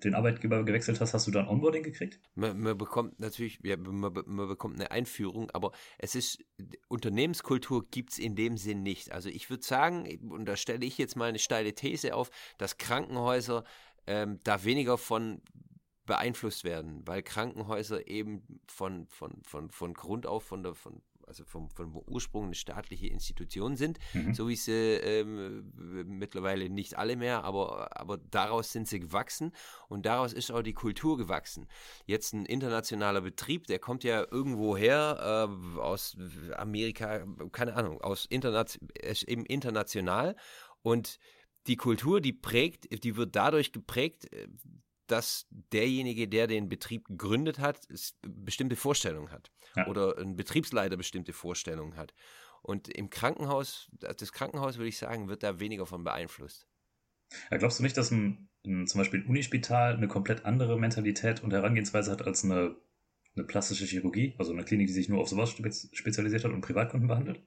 den 0.03 0.15
Arbeitgeber 0.15 0.65
gewechselt 0.65 1.01
hast, 1.01 1.13
hast 1.13 1.27
du 1.27 1.31
dann 1.31 1.47
Onboarding 1.47 1.83
gekriegt? 1.83 2.19
Man, 2.35 2.59
man 2.59 2.79
bekommt 2.79 3.21
natürlich, 3.21 3.61
ja, 3.63 3.77
man, 3.77 4.13
man, 4.27 4.49
bekommt 4.49 4.77
eine 4.77 4.91
Einführung, 4.91 5.51
aber 5.51 5.73
es 5.99 6.15
ist, 6.15 6.43
Unternehmenskultur 6.89 7.87
gibt 7.91 8.13
es 8.13 8.19
in 8.19 8.35
dem 8.35 8.57
Sinn 8.57 8.83
nicht. 8.83 9.13
Also 9.13 9.29
ich 9.29 9.51
würde 9.51 9.63
sagen, 9.63 10.09
und 10.31 10.47
da 10.47 10.57
stelle 10.57 10.87
ich 10.87 10.97
jetzt 10.97 11.17
mal 11.17 11.29
eine 11.29 11.39
steile 11.39 11.75
These 11.75 12.15
auf, 12.15 12.31
dass 12.57 12.79
Krankenhäuser 12.79 13.65
ähm, 14.07 14.39
da 14.45 14.65
weniger 14.65 14.97
von 14.97 15.43
beeinflusst 16.07 16.65
werden, 16.65 17.07
weil 17.07 17.23
Krankenhäuser 17.23 18.09
eben 18.09 18.61
von, 18.67 19.07
von, 19.09 19.43
von, 19.45 19.71
von 19.71 19.95
Grund 19.95 20.27
auf, 20.27 20.45
von 20.45 20.63
der, 20.63 20.75
von, 20.75 21.03
also 21.31 21.45
vom, 21.45 21.71
vom 21.71 21.97
Ursprung 22.09 22.47
eine 22.47 22.55
staatliche 22.57 23.07
Institution 23.07 23.77
sind, 23.77 24.01
mhm. 24.15 24.35
so 24.35 24.49
wie 24.49 24.57
sie 24.57 24.73
ähm, 24.73 25.73
mittlerweile 26.07 26.69
nicht 26.69 26.99
alle 26.99 27.15
mehr, 27.15 27.45
aber, 27.45 27.97
aber 27.99 28.19
daraus 28.19 28.73
sind 28.73 28.89
sie 28.89 28.99
gewachsen 28.99 29.53
und 29.89 30.07
daraus 30.07 30.33
ist 30.33 30.51
auch 30.51 30.63
die 30.63 30.73
Kultur 30.73 31.17
gewachsen. 31.17 31.69
Jetzt 32.05 32.35
ein 32.35 32.47
internationaler 32.47 33.21
Betrieb, 33.21 33.69
der 33.69 33.79
kommt 33.79 34.03
ja 34.03 34.27
irgendwo 34.29 34.77
her, 34.77 35.49
äh, 35.49 35.79
aus 35.79 36.17
Amerika, 36.57 37.25
keine 37.53 37.75
Ahnung, 37.75 38.01
aus 38.01 38.27
Interna 38.27 38.65
eben 39.29 39.47
international 39.47 40.35
und 40.83 41.21
die 41.69 41.77
Kultur, 41.77 42.21
die 42.21 42.33
prägt, 42.33 43.05
die 43.05 43.17
wird 43.17 43.37
dadurch 43.37 43.71
geprägt, 43.71 44.33
äh, 44.33 44.49
dass 45.11 45.47
derjenige, 45.51 46.29
der 46.29 46.47
den 46.47 46.69
Betrieb 46.69 47.07
gegründet 47.07 47.59
hat, 47.59 47.81
bestimmte 48.23 48.77
Vorstellungen 48.77 49.31
hat. 49.31 49.51
Ja. 49.77 49.87
Oder 49.87 50.19
ein 50.19 50.37
Betriebsleiter 50.37 50.97
bestimmte 50.97 51.33
Vorstellungen 51.33 51.97
hat. 51.97 52.15
Und 52.63 52.89
im 52.89 53.11
Krankenhaus, 53.11 53.91
das 53.93 54.33
Krankenhaus, 54.33 54.77
würde 54.77 54.89
ich 54.89 54.99
sagen, 54.99 55.29
wird 55.29 55.43
da 55.43 55.61
weniger 55.61 55.87
von 55.87 56.05
beeinflusst. 56.05 56.67
Ja, 57.51 57.57
glaubst 57.57 57.79
du 57.79 57.83
nicht, 57.83 57.97
dass 57.97 58.11
ein, 58.11 58.49
ein, 58.67 58.87
zum 58.87 58.99
Beispiel 58.99 59.21
ein 59.21 59.27
Unispital 59.27 59.95
eine 59.97 60.09
komplett 60.09 60.45
andere 60.45 60.79
Mentalität 60.79 61.43
und 61.43 61.53
Herangehensweise 61.53 62.11
hat 62.11 62.23
als 62.23 62.45
eine, 62.45 62.77
eine 63.37 63.45
plastische 63.47 63.87
Chirurgie, 63.87 64.35
also 64.39 64.53
eine 64.53 64.65
Klinik, 64.65 64.89
die 64.89 64.93
sich 64.93 65.09
nur 65.09 65.21
auf 65.21 65.29
sowas 65.29 65.51
spezialisiert 65.93 66.45
hat 66.45 66.53
und 66.53 66.61
Privatkunden 66.61 67.09
behandelt? 67.09 67.43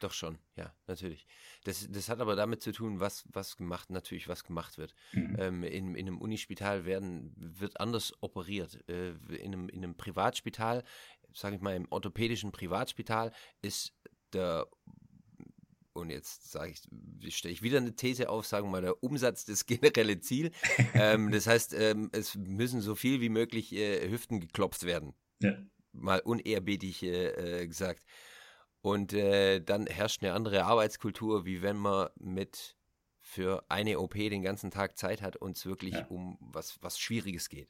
Doch 0.00 0.14
schon, 0.14 0.38
ja, 0.56 0.74
natürlich. 0.86 1.26
Das, 1.64 1.86
das 1.90 2.08
hat 2.08 2.20
aber 2.20 2.34
damit 2.34 2.62
zu 2.62 2.72
tun, 2.72 3.00
was, 3.00 3.24
was 3.30 3.58
gemacht, 3.58 3.90
natürlich, 3.90 4.28
was 4.28 4.44
gemacht 4.44 4.78
wird. 4.78 4.94
Mhm. 5.12 5.36
Ähm, 5.38 5.62
in, 5.62 5.94
in 5.94 6.08
einem 6.08 6.18
Unispital 6.18 6.86
werden, 6.86 7.34
wird 7.36 7.78
anders 7.78 8.14
operiert. 8.22 8.82
Äh, 8.88 9.10
in, 9.36 9.52
einem, 9.52 9.68
in 9.68 9.84
einem 9.84 9.96
Privatspital, 9.98 10.84
sage 11.34 11.56
ich 11.56 11.60
mal, 11.60 11.76
im 11.76 11.86
orthopädischen 11.90 12.50
Privatspital 12.50 13.30
ist 13.60 13.92
der 14.32 14.66
und 15.92 16.08
jetzt 16.08 16.50
sage 16.50 16.72
ich, 16.72 17.34
stelle 17.34 17.52
ich 17.52 17.62
wieder 17.62 17.78
eine 17.78 17.94
These 17.94 18.30
auf, 18.30 18.46
sagen 18.46 18.68
wir 18.68 18.70
mal, 18.70 18.80
der 18.80 19.02
Umsatz 19.02 19.44
das 19.44 19.66
generelle 19.66 20.20
Ziel. 20.20 20.50
ähm, 20.94 21.30
das 21.30 21.46
heißt, 21.46 21.74
ähm, 21.74 22.08
es 22.12 22.36
müssen 22.36 22.80
so 22.80 22.94
viel 22.94 23.20
wie 23.20 23.28
möglich 23.28 23.74
äh, 23.74 24.08
Hüften 24.08 24.40
geklopft 24.40 24.84
werden. 24.84 25.12
Ja. 25.42 25.58
Mal 25.92 26.20
unehrerbietig 26.20 27.02
äh, 27.02 27.62
äh 27.62 27.66
gesagt. 27.66 28.02
Und 28.82 29.12
äh, 29.12 29.60
dann 29.60 29.86
herrscht 29.86 30.22
eine 30.22 30.32
andere 30.32 30.64
Arbeitskultur, 30.64 31.44
wie 31.44 31.62
wenn 31.62 31.76
man 31.76 32.08
mit 32.18 32.76
für 33.20 33.64
eine 33.68 34.00
OP 34.00 34.14
den 34.14 34.42
ganzen 34.42 34.70
Tag 34.70 34.96
Zeit 34.96 35.22
hat 35.22 35.36
und 35.36 35.56
es 35.56 35.66
wirklich 35.66 35.94
ja. 35.94 36.06
um 36.06 36.38
was, 36.40 36.78
was 36.82 36.98
Schwieriges 36.98 37.48
geht. 37.48 37.68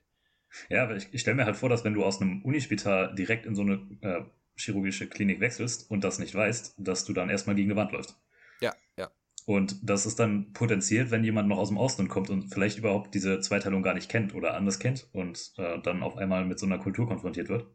Ja, 0.68 0.84
aber 0.84 0.96
ich, 0.96 1.12
ich 1.12 1.20
stelle 1.20 1.36
mir 1.36 1.44
halt 1.44 1.56
vor, 1.56 1.68
dass 1.68 1.84
wenn 1.84 1.94
du 1.94 2.04
aus 2.04 2.20
einem 2.20 2.42
Unispital 2.42 3.14
direkt 3.14 3.46
in 3.46 3.54
so 3.54 3.62
eine 3.62 3.74
äh, 4.00 4.22
chirurgische 4.56 5.08
Klinik 5.08 5.40
wechselst 5.40 5.90
und 5.90 6.04
das 6.04 6.18
nicht 6.18 6.34
weißt, 6.34 6.74
dass 6.78 7.04
du 7.04 7.12
dann 7.12 7.30
erstmal 7.30 7.56
gegen 7.56 7.70
eine 7.70 7.80
Wand 7.80 7.92
läufst. 7.92 8.20
Ja, 8.60 8.74
ja. 8.96 9.10
Und 9.46 9.76
das 9.88 10.06
ist 10.06 10.18
dann 10.18 10.52
potenziert, 10.52 11.10
wenn 11.10 11.24
jemand 11.24 11.48
noch 11.48 11.58
aus 11.58 11.68
dem 11.68 11.78
Ausland 11.78 12.08
kommt 12.08 12.30
und 12.30 12.48
vielleicht 12.52 12.78
überhaupt 12.78 13.14
diese 13.14 13.40
Zweiteilung 13.40 13.82
gar 13.82 13.94
nicht 13.94 14.08
kennt 14.08 14.34
oder 14.34 14.54
anders 14.54 14.78
kennt 14.78 15.08
und 15.12 15.52
äh, 15.56 15.80
dann 15.82 16.02
auf 16.02 16.16
einmal 16.16 16.44
mit 16.44 16.58
so 16.58 16.66
einer 16.66 16.78
Kultur 16.78 17.08
konfrontiert 17.08 17.48
wird. 17.48 17.66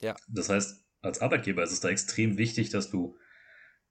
Ja. 0.00 0.14
Das 0.28 0.48
heißt, 0.48 0.83
als 1.04 1.20
Arbeitgeber 1.20 1.62
ist 1.62 1.72
es 1.72 1.80
da 1.80 1.88
extrem 1.88 2.38
wichtig, 2.38 2.70
dass 2.70 2.90
du 2.90 3.16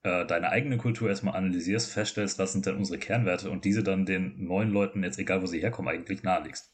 äh, 0.04 0.26
deine 0.26 0.50
eigene 0.50 0.78
Kultur 0.78 1.10
erstmal 1.10 1.36
analysierst, 1.36 1.92
feststellst, 1.92 2.40
was 2.40 2.54
sind 2.54 2.66
denn 2.66 2.76
unsere 2.76 3.00
Kernwerte 3.00 3.50
und 3.50 3.66
diese 3.66 3.84
dann 3.84 4.06
den 4.06 4.44
neuen 4.44 4.72
Leuten, 4.72 5.04
jetzt 5.04 5.20
egal 5.20 5.42
wo 5.42 5.46
sie 5.46 5.62
herkommen, 5.62 5.94
eigentlich 5.94 6.24
nahelegst. 6.24 6.74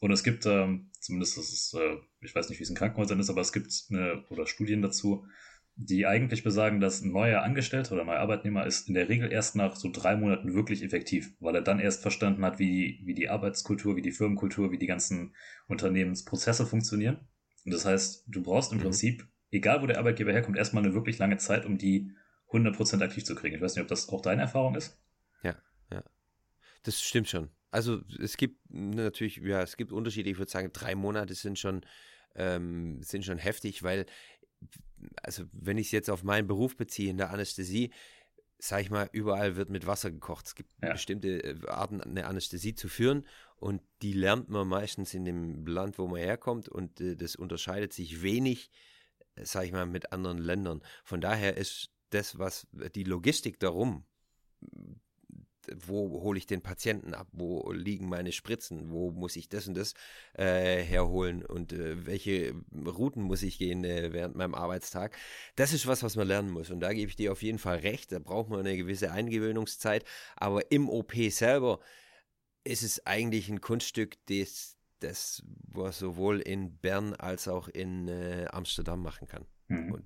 Und 0.00 0.12
es 0.12 0.22
gibt, 0.22 0.46
ähm, 0.46 0.90
zumindest 1.00 1.36
das 1.36 1.52
ist, 1.52 1.74
äh, 1.74 1.96
ich 2.20 2.34
weiß 2.34 2.48
nicht, 2.48 2.58
wie 2.58 2.62
es 2.62 2.70
in 2.70 2.76
Krankenhäusern 2.76 3.20
ist, 3.20 3.30
aber 3.30 3.40
es 3.40 3.52
gibt 3.52 3.72
eine, 3.90 4.24
oder 4.30 4.46
Studien 4.46 4.80
dazu, 4.80 5.26
die 5.80 6.06
eigentlich 6.06 6.42
besagen, 6.42 6.80
dass 6.80 7.02
ein 7.02 7.12
neuer 7.12 7.42
Angestellter 7.42 7.94
oder 7.94 8.04
neuer 8.04 8.18
Arbeitnehmer 8.18 8.66
ist 8.66 8.88
in 8.88 8.94
der 8.94 9.08
Regel 9.08 9.30
erst 9.30 9.54
nach 9.54 9.76
so 9.76 9.90
drei 9.92 10.16
Monaten 10.16 10.54
wirklich 10.54 10.82
effektiv, 10.82 11.32
weil 11.38 11.54
er 11.54 11.62
dann 11.62 11.78
erst 11.78 12.02
verstanden 12.02 12.44
hat, 12.44 12.58
wie, 12.58 13.00
wie 13.04 13.14
die 13.14 13.28
Arbeitskultur, 13.28 13.94
wie 13.94 14.02
die 14.02 14.10
Firmenkultur, 14.10 14.72
wie 14.72 14.78
die 14.78 14.86
ganzen 14.86 15.34
Unternehmensprozesse 15.68 16.66
funktionieren. 16.66 17.28
Und 17.64 17.74
das 17.74 17.84
heißt, 17.84 18.24
du 18.26 18.42
brauchst 18.42 18.72
im 18.72 18.78
mhm. 18.78 18.82
Prinzip 18.82 19.28
egal 19.50 19.82
wo 19.82 19.86
der 19.86 19.98
Arbeitgeber 19.98 20.32
herkommt, 20.32 20.56
erstmal 20.56 20.84
eine 20.84 20.94
wirklich 20.94 21.18
lange 21.18 21.38
Zeit, 21.38 21.64
um 21.64 21.78
die 21.78 22.12
100% 22.50 23.02
aktiv 23.02 23.24
zu 23.24 23.34
kriegen. 23.34 23.56
Ich 23.56 23.60
weiß 23.60 23.74
nicht, 23.74 23.82
ob 23.82 23.88
das 23.88 24.08
auch 24.08 24.22
deine 24.22 24.42
Erfahrung 24.42 24.74
ist. 24.74 24.98
Ja, 25.42 25.56
ja. 25.92 26.02
Das 26.82 27.00
stimmt 27.00 27.28
schon. 27.28 27.50
Also 27.70 28.00
es 28.18 28.36
gibt 28.36 28.58
natürlich, 28.70 29.36
ja, 29.38 29.62
es 29.62 29.76
gibt 29.76 29.92
Unterschiede. 29.92 30.30
Ich 30.30 30.38
würde 30.38 30.50
sagen, 30.50 30.70
drei 30.72 30.94
Monate 30.94 31.34
sind 31.34 31.58
schon, 31.58 31.82
ähm, 32.34 33.02
sind 33.02 33.24
schon 33.24 33.38
heftig, 33.38 33.82
weil, 33.82 34.06
also 35.22 35.44
wenn 35.52 35.76
ich 35.76 35.88
es 35.88 35.92
jetzt 35.92 36.10
auf 36.10 36.24
meinen 36.24 36.46
Beruf 36.46 36.76
beziehe 36.76 37.10
in 37.10 37.18
der 37.18 37.30
Anästhesie, 37.30 37.92
sag 38.58 38.80
ich 38.80 38.90
mal, 38.90 39.08
überall 39.12 39.56
wird 39.56 39.70
mit 39.70 39.86
Wasser 39.86 40.10
gekocht. 40.10 40.46
Es 40.46 40.54
gibt 40.54 40.70
ja. 40.82 40.92
bestimmte 40.92 41.44
äh, 41.44 41.68
Arten, 41.68 42.00
eine 42.00 42.26
Anästhesie 42.26 42.74
zu 42.74 42.88
führen 42.88 43.26
und 43.56 43.82
die 44.02 44.12
lernt 44.12 44.48
man 44.48 44.66
meistens 44.66 45.14
in 45.14 45.24
dem 45.24 45.66
Land, 45.66 45.98
wo 45.98 46.08
man 46.08 46.20
herkommt 46.20 46.68
und 46.68 47.00
äh, 47.00 47.16
das 47.16 47.36
unterscheidet 47.36 47.92
sich 47.92 48.22
wenig 48.22 48.70
sage 49.44 49.66
ich 49.66 49.72
mal, 49.72 49.86
mit 49.86 50.12
anderen 50.12 50.38
Ländern. 50.38 50.82
Von 51.04 51.20
daher 51.20 51.56
ist 51.56 51.90
das, 52.10 52.38
was 52.38 52.66
die 52.72 53.04
Logistik 53.04 53.58
darum, 53.60 54.04
wo 55.76 56.22
hole 56.22 56.38
ich 56.38 56.46
den 56.46 56.62
Patienten 56.62 57.14
ab, 57.14 57.28
wo 57.32 57.70
liegen 57.72 58.08
meine 58.08 58.32
Spritzen, 58.32 58.90
wo 58.90 59.10
muss 59.10 59.36
ich 59.36 59.48
das 59.48 59.68
und 59.68 59.74
das 59.74 59.94
äh, 60.34 60.82
herholen? 60.82 61.44
Und 61.44 61.72
äh, 61.72 62.06
welche 62.06 62.54
Routen 62.72 63.22
muss 63.22 63.42
ich 63.42 63.58
gehen 63.58 63.84
äh, 63.84 64.12
während 64.12 64.36
meinem 64.36 64.54
Arbeitstag. 64.54 65.16
Das 65.56 65.72
ist 65.72 65.86
was, 65.86 66.02
was 66.02 66.16
man 66.16 66.28
lernen 66.28 66.50
muss. 66.50 66.70
Und 66.70 66.80
da 66.80 66.92
gebe 66.92 67.10
ich 67.10 67.16
dir 67.16 67.32
auf 67.32 67.42
jeden 67.42 67.58
Fall 67.58 67.78
recht, 67.78 68.12
da 68.12 68.18
braucht 68.18 68.48
man 68.48 68.60
eine 68.60 68.76
gewisse 68.76 69.12
Eingewöhnungszeit, 69.12 70.04
aber 70.36 70.70
im 70.70 70.88
OP 70.88 71.14
selber 71.30 71.80
ist 72.64 72.82
es 72.82 73.06
eigentlich 73.06 73.48
ein 73.48 73.60
Kunststück, 73.60 74.16
das 74.26 74.77
das 75.00 75.42
man 75.72 75.92
sowohl 75.92 76.40
in 76.40 76.78
Bern 76.78 77.14
als 77.14 77.48
auch 77.48 77.68
in 77.68 78.08
äh, 78.08 78.46
Amsterdam 78.50 79.02
machen 79.02 79.28
kann. 79.28 79.46
Mhm. 79.68 79.92
Und 79.92 80.04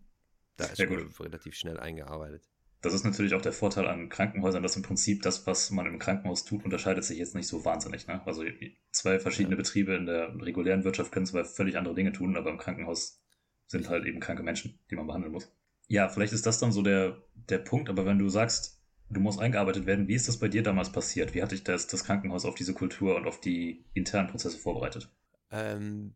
da 0.57 0.67
ist 0.67 0.79
man 0.79 1.11
relativ 1.21 1.55
schnell 1.55 1.79
eingearbeitet. 1.79 2.49
Das 2.83 2.95
ist 2.95 3.05
natürlich 3.05 3.35
auch 3.35 3.43
der 3.43 3.53
Vorteil 3.53 3.87
an 3.87 4.09
Krankenhäusern, 4.09 4.63
dass 4.63 4.77
im 4.77 4.83
Prinzip 4.83 5.23
das, 5.23 5.47
was 5.47 5.71
man 5.71 5.87
im 5.87 6.01
Krankenhaus 6.01 6.45
tut, 6.45 6.65
unterscheidet 6.65 7.05
sich 7.05 7.19
jetzt 7.19 7.37
nicht 7.37 7.47
so 7.47 7.65
wahnsinnig. 7.65 8.09
Ne? 8.09 8.21
Also 8.27 8.45
zwei 8.91 9.21
verschiedene 9.21 9.55
ja. 9.55 9.59
Betriebe 9.59 9.95
in 9.95 10.07
der 10.07 10.35
regulären 10.41 10.83
Wirtschaft 10.83 11.13
können 11.13 11.27
zwar 11.27 11.45
völlig 11.45 11.79
andere 11.79 11.95
Dinge 11.95 12.11
tun, 12.11 12.37
aber 12.37 12.51
im 12.51 12.59
Krankenhaus 12.59 13.23
sind 13.69 13.89
halt 13.89 14.05
eben 14.05 14.19
kranke 14.19 14.43
Menschen, 14.43 14.81
die 14.91 14.97
man 14.97 15.07
behandeln 15.07 15.33
muss. 15.33 15.55
Ja, 15.87 16.09
vielleicht 16.09 16.33
ist 16.33 16.45
das 16.45 16.59
dann 16.59 16.73
so 16.73 16.83
der, 16.83 17.23
der 17.35 17.59
Punkt, 17.59 17.89
aber 17.89 18.05
wenn 18.05 18.19
du 18.19 18.29
sagst, 18.29 18.82
du 19.13 19.21
musst 19.21 19.41
eingearbeitet 19.41 19.87
werden, 19.87 20.09
wie 20.09 20.15
ist 20.15 20.29
das 20.29 20.39
bei 20.39 20.49
dir 20.49 20.63
damals 20.63 20.91
passiert? 20.91 21.35
Wie 21.35 21.43
hat 21.43 21.53
dich 21.53 21.65
das, 21.65 21.87
das 21.87 22.05
Krankenhaus 22.05 22.45
auf 22.45 22.55
diese 22.55 22.75
Kultur 22.75 23.17
und 23.17 23.27
auf 23.27 23.41
die 23.41 23.85
internen 23.95 24.29
Prozesse 24.29 24.59
vorbereitet? 24.59 25.09
Ähm, 25.51 26.15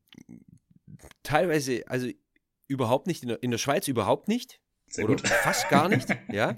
teilweise, 1.23 1.85
also 1.89 2.09
überhaupt 2.69 3.07
nicht, 3.07 3.23
in 3.23 3.29
der, 3.29 3.43
in 3.43 3.51
der 3.51 3.59
Schweiz 3.59 3.89
überhaupt 3.89 4.29
nicht. 4.29 4.61
Sehr 4.89 5.05
Oder 5.05 5.17
gut. 5.17 5.29
fast 5.43 5.69
gar 5.69 5.89
nicht, 5.89 6.09
ja. 6.33 6.57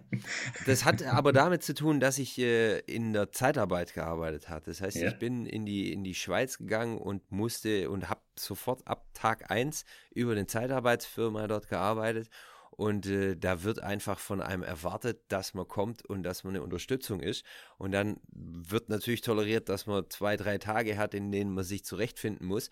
Das 0.66 0.84
hat 0.84 1.02
aber 1.02 1.32
damit 1.32 1.62
zu 1.62 1.74
tun, 1.74 1.98
dass 1.98 2.18
ich 2.18 2.38
äh, 2.38 2.78
in 2.80 3.12
der 3.14 3.32
Zeitarbeit 3.32 3.94
gearbeitet 3.94 4.50
habe. 4.50 4.66
Das 4.66 4.80
heißt, 4.80 4.96
ja. 4.96 5.08
ich 5.08 5.18
bin 5.18 5.46
in 5.46 5.64
die, 5.64 5.92
in 5.92 6.04
die 6.04 6.14
Schweiz 6.14 6.58
gegangen 6.58 6.98
und 6.98 7.30
musste 7.32 7.88
und 7.90 8.10
habe 8.10 8.20
sofort 8.38 8.86
ab 8.86 9.06
Tag 9.14 9.50
1 9.50 9.84
über 10.14 10.34
den 10.34 10.46
Zeitarbeitsfirma 10.46 11.46
dort 11.46 11.68
gearbeitet. 11.68 12.28
Und 12.70 13.06
äh, 13.06 13.36
da 13.36 13.62
wird 13.62 13.82
einfach 13.82 14.18
von 14.18 14.40
einem 14.40 14.62
erwartet, 14.62 15.20
dass 15.28 15.54
man 15.54 15.66
kommt 15.66 16.04
und 16.04 16.22
dass 16.22 16.44
man 16.44 16.54
eine 16.54 16.62
Unterstützung 16.62 17.20
ist. 17.20 17.44
Und 17.76 17.92
dann 17.92 18.20
wird 18.30 18.88
natürlich 18.88 19.20
toleriert, 19.20 19.68
dass 19.68 19.86
man 19.86 20.08
zwei, 20.10 20.36
drei 20.36 20.58
Tage 20.58 20.96
hat, 20.96 21.14
in 21.14 21.32
denen 21.32 21.52
man 21.52 21.64
sich 21.64 21.84
zurechtfinden 21.84 22.46
muss. 22.46 22.70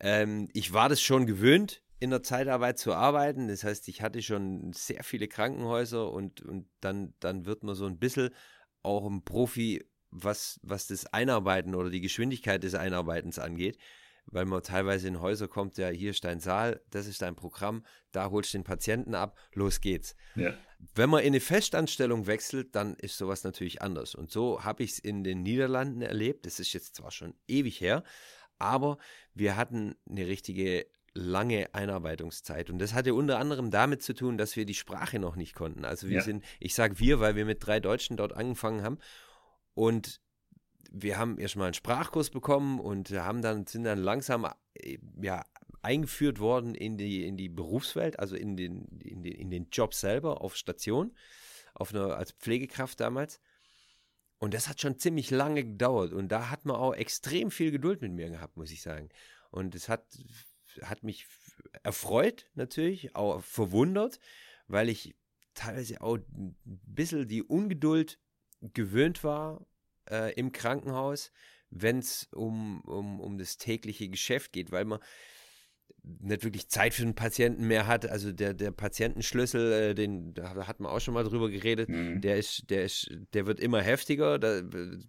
Ähm, 0.00 0.48
ich 0.52 0.72
war 0.72 0.88
das 0.88 1.00
schon 1.00 1.26
gewöhnt, 1.26 1.82
in 1.98 2.10
der 2.10 2.22
Zeitarbeit 2.22 2.78
zu 2.78 2.92
arbeiten. 2.92 3.48
Das 3.48 3.64
heißt, 3.64 3.88
ich 3.88 4.02
hatte 4.02 4.22
schon 4.22 4.72
sehr 4.72 5.02
viele 5.02 5.28
Krankenhäuser 5.28 6.10
und, 6.10 6.42
und 6.42 6.68
dann, 6.80 7.14
dann 7.20 7.46
wird 7.46 7.62
man 7.62 7.74
so 7.74 7.86
ein 7.86 7.98
bisschen 7.98 8.30
auch 8.82 9.06
ein 9.06 9.24
Profi, 9.24 9.84
was, 10.10 10.60
was 10.62 10.86
das 10.86 11.06
Einarbeiten 11.06 11.74
oder 11.74 11.90
die 11.90 12.00
Geschwindigkeit 12.00 12.62
des 12.62 12.74
Einarbeitens 12.74 13.38
angeht. 13.38 13.78
Weil 14.26 14.44
man 14.44 14.62
teilweise 14.62 15.06
in 15.06 15.20
Häuser 15.20 15.46
kommt, 15.46 15.78
ja, 15.78 15.88
hier 15.88 16.10
ist 16.10 16.24
dein 16.24 16.40
Saal, 16.40 16.80
das 16.90 17.06
ist 17.06 17.22
dein 17.22 17.36
Programm, 17.36 17.84
da 18.10 18.30
holst 18.30 18.52
du 18.52 18.58
den 18.58 18.64
Patienten 18.64 19.14
ab, 19.14 19.38
los 19.52 19.80
geht's. 19.80 20.16
Ja. 20.34 20.52
Wenn 20.94 21.10
man 21.10 21.20
in 21.20 21.28
eine 21.28 21.40
Festanstellung 21.40 22.26
wechselt, 22.26 22.74
dann 22.74 22.94
ist 22.96 23.16
sowas 23.16 23.44
natürlich 23.44 23.82
anders. 23.82 24.14
Und 24.14 24.30
so 24.32 24.64
habe 24.64 24.82
ich 24.82 24.92
es 24.92 24.98
in 24.98 25.22
den 25.22 25.42
Niederlanden 25.42 26.02
erlebt. 26.02 26.44
Das 26.44 26.58
ist 26.58 26.72
jetzt 26.72 26.96
zwar 26.96 27.12
schon 27.12 27.34
ewig 27.46 27.80
her, 27.80 28.02
aber 28.58 28.98
wir 29.32 29.56
hatten 29.56 29.94
eine 30.08 30.26
richtige 30.26 30.86
lange 31.16 31.74
Einarbeitungszeit. 31.74 32.68
Und 32.70 32.78
das 32.78 32.92
hatte 32.92 33.14
unter 33.14 33.38
anderem 33.38 33.70
damit 33.70 34.02
zu 34.02 34.14
tun, 34.14 34.36
dass 34.36 34.56
wir 34.56 34.66
die 34.66 34.74
Sprache 34.74 35.18
noch 35.18 35.36
nicht 35.36 35.54
konnten. 35.54 35.84
Also 35.84 36.08
wir 36.08 36.16
ja. 36.16 36.22
sind, 36.22 36.44
ich 36.60 36.74
sage 36.74 36.98
wir, 36.98 37.20
weil 37.20 37.36
wir 37.36 37.44
mit 37.44 37.66
drei 37.66 37.80
Deutschen 37.80 38.16
dort 38.16 38.34
angefangen 38.34 38.82
haben. 38.82 38.98
Und 39.74 40.20
wir 40.92 41.18
haben 41.18 41.38
erstmal 41.38 41.66
einen 41.66 41.74
Sprachkurs 41.74 42.30
bekommen 42.30 42.80
und 42.80 43.10
haben 43.10 43.42
dann, 43.42 43.66
sind 43.66 43.84
dann 43.84 43.98
langsam 43.98 44.46
äh, 44.74 44.98
ja, 45.20 45.44
eingeführt 45.82 46.38
worden 46.38 46.74
in 46.74 46.96
die, 46.96 47.26
in 47.26 47.36
die 47.36 47.48
Berufswelt, 47.48 48.18
also 48.18 48.36
in 48.36 48.56
den, 48.56 48.86
in, 49.00 49.22
den, 49.22 49.32
in 49.32 49.50
den 49.50 49.68
Job 49.70 49.94
selber 49.94 50.40
auf 50.40 50.56
Station, 50.56 51.14
auf 51.74 51.94
einer, 51.94 52.16
als 52.16 52.32
Pflegekraft 52.32 53.00
damals. 53.00 53.40
Und 54.38 54.52
das 54.52 54.68
hat 54.68 54.80
schon 54.80 54.98
ziemlich 54.98 55.30
lange 55.30 55.64
gedauert. 55.64 56.12
Und 56.12 56.28
da 56.28 56.50
hat 56.50 56.66
man 56.66 56.76
auch 56.76 56.94
extrem 56.94 57.50
viel 57.50 57.70
Geduld 57.70 58.02
mit 58.02 58.12
mir 58.12 58.28
gehabt, 58.28 58.56
muss 58.56 58.70
ich 58.70 58.82
sagen. 58.82 59.08
Und 59.50 59.74
es 59.74 59.88
hat 59.88 60.04
hat 60.82 61.02
mich 61.02 61.26
erfreut 61.82 62.46
natürlich, 62.54 63.14
auch 63.14 63.42
verwundert, 63.42 64.18
weil 64.66 64.88
ich 64.88 65.16
teilweise 65.54 66.00
auch 66.00 66.18
ein 66.18 66.56
bisschen 66.64 67.28
die 67.28 67.42
Ungeduld 67.42 68.18
gewöhnt 68.60 69.24
war 69.24 69.66
äh, 70.10 70.32
im 70.34 70.52
Krankenhaus, 70.52 71.32
wenn 71.70 71.98
es 71.98 72.28
um, 72.32 72.80
um, 72.82 73.20
um 73.20 73.38
das 73.38 73.58
tägliche 73.58 74.08
Geschäft 74.08 74.52
geht, 74.52 74.72
weil 74.72 74.84
man 74.84 75.00
nicht 76.20 76.44
wirklich 76.44 76.68
Zeit 76.68 76.94
für 76.94 77.02
den 77.02 77.14
Patienten 77.14 77.66
mehr 77.66 77.86
hat. 77.86 78.08
Also 78.08 78.30
der, 78.32 78.54
der 78.54 78.70
Patientenschlüssel, 78.70 79.72
äh, 79.72 79.94
den, 79.94 80.34
da 80.34 80.66
hat 80.66 80.78
man 80.78 80.90
auch 80.90 81.00
schon 81.00 81.14
mal 81.14 81.24
drüber 81.24 81.50
geredet, 81.50 81.88
mhm. 81.88 82.20
der 82.20 82.36
ist, 82.36 82.70
der 82.70 82.84
ist, 82.84 83.10
der 83.34 83.46
wird 83.46 83.58
immer 83.58 83.82
heftiger, 83.82 84.38
da, 84.38 84.62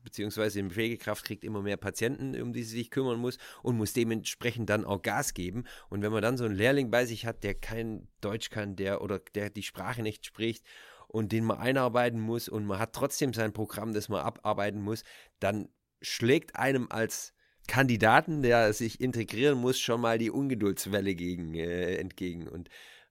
beziehungsweise 0.03 0.61
die 0.61 0.69
Pflegekraft 0.69 1.23
kriegt 1.23 1.43
immer 1.43 1.61
mehr 1.61 1.77
Patienten, 1.77 2.39
um 2.41 2.51
die 2.51 2.63
sie 2.63 2.77
sich 2.77 2.91
kümmern 2.91 3.19
muss 3.19 3.37
und 3.61 3.77
muss 3.77 3.93
dementsprechend 3.93 4.69
dann 4.69 4.85
auch 4.85 5.01
Gas 5.01 5.33
geben. 5.33 5.65
Und 5.89 6.01
wenn 6.01 6.11
man 6.11 6.23
dann 6.23 6.37
so 6.37 6.45
einen 6.45 6.55
Lehrling 6.55 6.89
bei 6.89 7.05
sich 7.05 7.25
hat, 7.25 7.43
der 7.43 7.53
kein 7.53 8.07
Deutsch 8.21 8.49
kann, 8.49 8.75
der 8.75 9.01
oder 9.01 9.19
der 9.35 9.51
die 9.51 9.63
Sprache 9.63 10.01
nicht 10.01 10.25
spricht 10.25 10.63
und 11.07 11.31
den 11.31 11.45
man 11.45 11.57
einarbeiten 11.57 12.19
muss 12.19 12.49
und 12.49 12.65
man 12.65 12.79
hat 12.79 12.93
trotzdem 12.93 13.33
sein 13.33 13.53
Programm, 13.53 13.93
das 13.93 14.09
man 14.09 14.21
abarbeiten 14.21 14.81
muss, 14.81 15.03
dann 15.39 15.69
schlägt 16.01 16.55
einem 16.55 16.87
als 16.89 17.33
Kandidaten, 17.67 18.41
der 18.41 18.73
sich 18.73 19.01
integrieren 19.01 19.57
muss, 19.57 19.79
schon 19.79 20.01
mal 20.01 20.17
die 20.17 20.31
Ungeduldswelle 20.31 21.15
gegen, 21.15 21.53
äh, 21.53 21.95
entgegen. 21.95 22.47
Und 22.47 22.69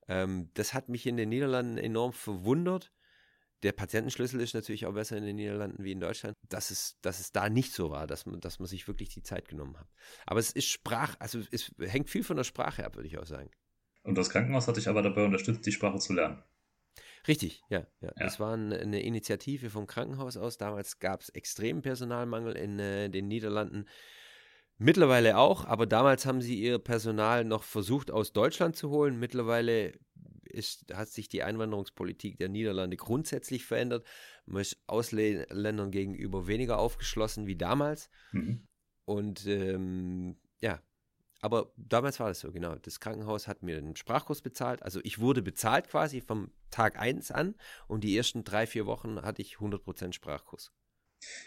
ähm, 0.09 0.51
das 0.55 0.75
hat 0.75 0.89
mich 0.89 1.07
in 1.07 1.17
den 1.17 1.29
Niederlanden 1.29 1.79
enorm 1.79 2.13
verwundert. 2.13 2.93
Der 3.63 3.73
Patientenschlüssel 3.73 4.41
ist 4.41 4.55
natürlich 4.55 4.87
auch 4.87 4.95
besser 4.95 5.17
in 5.17 5.25
den 5.25 5.37
Niederlanden 5.37 5.83
wie 5.83 5.93
in 5.93 6.01
Deutschland, 6.01 6.35
dass 6.49 6.71
es, 6.71 6.99
dass 7.01 7.21
es 7.21 7.33
da 7.33 7.49
nicht 7.49 7.73
so 7.73 7.91
war, 7.91 8.07
dass 8.07 8.27
man, 8.27 8.41
dass 8.41 8.59
man 8.59 8.69
sich 8.69 8.87
wirklich 8.87 9.09
die 9.11 9.23
Zeit 9.23 9.49
genommen 9.49 9.79
hat. 9.79 9.89
Aber 10.27 10.41
es 10.41 10.51
ist 10.51 10.69
Sprach, 10.69 11.17
also 11.19 11.41
es 11.51 11.73
hängt 11.79 12.11
viel 12.11 12.23
von 12.23 12.37
der 12.37 12.45
Sprache 12.45 12.85
ab, 12.85 12.97
würde 12.97 13.09
ich 13.09 13.19
auch 13.19 13.27
sagen. 13.27 13.51
Und 14.03 14.17
das 14.17 14.31
Krankenhaus 14.31 14.69
hat 14.69 14.77
dich 14.77 14.89
aber 14.89 15.03
dabei 15.03 15.25
unterstützt, 15.25 15.67
die 15.67 15.73
Sprache 15.73 15.99
zu 15.99 16.13
lernen. 16.13 16.43
Richtig, 17.29 17.63
ja, 17.69 17.81
ja. 18.01 18.09
ja. 18.09 18.13
Das 18.19 18.39
war 18.41 18.55
eine 18.55 19.03
Initiative 19.03 19.71
vom 19.71 19.87
Krankenhaus 19.87 20.37
aus. 20.37 20.59
Damals 20.59 20.99
gab 20.99 21.21
es 21.21 21.29
extremen 21.31 21.83
Personalmangel 21.83 22.57
in 22.57 22.79
äh, 22.79 23.11
den 23.11 23.29
Niederlanden. 23.29 23.87
Mittlerweile 24.79 25.39
auch, 25.39 25.65
aber 25.65 25.87
damals 25.87 26.27
haben 26.27 26.43
sie 26.43 26.61
ihr 26.61 26.79
Personal 26.79 27.45
noch 27.45 27.63
versucht 27.63 28.11
aus 28.11 28.33
Deutschland 28.33 28.77
zu 28.77 28.91
holen. 28.91 29.19
Mittlerweile 29.19 29.93
ist, 30.45 30.93
hat 30.93 31.09
sich 31.09 31.29
die 31.29 31.43
Einwanderungspolitik 31.43 32.39
der 32.39 32.49
Niederlande 32.49 32.97
grundsätzlich 32.97 33.65
verändert. 33.65 34.07
Man 34.45 34.61
ist 34.61 34.79
Ausländern 34.87 35.91
gegenüber 35.91 36.47
weniger 36.47 36.79
aufgeschlossen 36.79 37.47
wie 37.47 37.57
damals. 37.57 38.11
Mhm. 38.33 38.67
Und 39.07 39.47
ähm, 39.47 40.37
ja, 40.61 40.83
aber 41.41 41.73
damals 41.77 42.19
war 42.19 42.29
das 42.29 42.41
so, 42.41 42.51
genau. 42.51 42.75
Das 42.77 43.01
Krankenhaus 43.01 43.47
hat 43.47 43.63
mir 43.63 43.79
einen 43.79 43.97
Sprachkurs 43.97 44.41
bezahlt. 44.41 44.83
Also 44.83 45.01
ich 45.05 45.19
wurde 45.19 45.43
bezahlt 45.43 45.89
quasi 45.89 46.21
vom 46.21 46.51
Tag 46.71 46.99
1 46.99 47.31
an 47.31 47.55
und 47.89 48.05
die 48.05 48.17
ersten 48.17 48.45
drei, 48.45 48.67
vier 48.67 48.87
Wochen 48.87 49.21
hatte 49.23 49.43
ich 49.43 49.57
100% 49.57 50.13
Sprachkurs. 50.13 50.73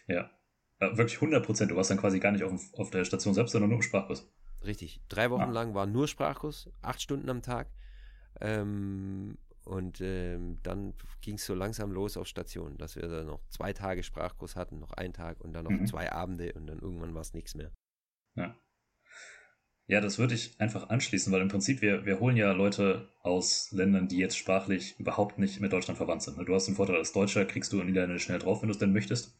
Ja, 0.07 0.29
äh, 0.79 0.97
wirklich 0.97 1.15
100 1.15 1.45
Prozent. 1.45 1.71
Du 1.71 1.75
warst 1.75 1.89
dann 1.89 1.97
quasi 1.97 2.19
gar 2.19 2.31
nicht 2.31 2.43
auf, 2.43 2.53
auf, 2.73 2.89
der 2.91 3.05
Station 3.05 3.33
selbst, 3.33 3.51
sondern 3.51 3.69
nur 3.69 3.77
im 3.77 3.83
Sprachkurs. 3.83 4.27
Richtig. 4.63 5.01
Drei 5.09 5.29
Wochen 5.29 5.41
ah. 5.41 5.51
lang 5.51 5.73
war 5.73 5.85
nur 5.85 6.07
Sprachkurs, 6.07 6.69
acht 6.81 7.01
Stunden 7.01 7.29
am 7.29 7.41
Tag. 7.41 7.69
Ähm, 8.41 9.37
und 9.65 10.01
ähm, 10.01 10.57
dann 10.63 10.93
ging 11.21 11.35
es 11.35 11.45
so 11.45 11.53
langsam 11.53 11.91
los 11.91 12.17
auf 12.17 12.27
Station, 12.27 12.77
dass 12.77 12.95
wir 12.95 13.07
dann 13.07 13.27
noch 13.27 13.41
zwei 13.49 13.73
Tage 13.73 14.03
Sprachkurs 14.03 14.55
hatten, 14.55 14.79
noch 14.79 14.91
einen 14.93 15.13
Tag 15.13 15.41
und 15.41 15.53
dann 15.53 15.65
noch 15.65 15.71
mhm. 15.71 15.85
zwei 15.85 16.11
Abende 16.11 16.53
und 16.53 16.67
dann 16.67 16.79
irgendwann 16.79 17.13
war 17.13 17.21
es 17.21 17.33
nichts 17.33 17.55
mehr. 17.55 17.71
Ja. 18.35 18.55
Ja, 19.89 20.01
das 20.01 20.19
würde 20.19 20.35
ich 20.35 20.53
einfach 20.59 20.89
anschließen, 20.89 21.33
weil 21.33 21.41
im 21.41 21.47
Prinzip 21.47 21.81
wir, 21.81 22.05
wir 22.05 22.19
holen 22.19 22.37
ja 22.37 22.51
Leute 22.51 23.09
aus 23.21 23.71
Ländern, 23.71 24.07
die 24.07 24.17
jetzt 24.17 24.37
sprachlich 24.37 24.99
überhaupt 24.99 25.39
nicht 25.39 25.59
mit 25.61 25.73
Deutschland 25.73 25.97
verwandt 25.97 26.21
sind. 26.21 26.37
Du 26.37 26.53
hast 26.53 26.67
den 26.67 26.75
Vorteil 26.75 26.97
als 26.97 27.11
Deutscher, 27.11 27.43
kriegst 27.43 27.73
du 27.73 27.79
in 27.79 27.87
Niederlande 27.87 28.19
schnell 28.19 28.37
drauf, 28.37 28.61
wenn 28.61 28.69
du 28.69 28.73
es 28.73 28.77
denn 28.77 28.93
möchtest. 28.93 29.35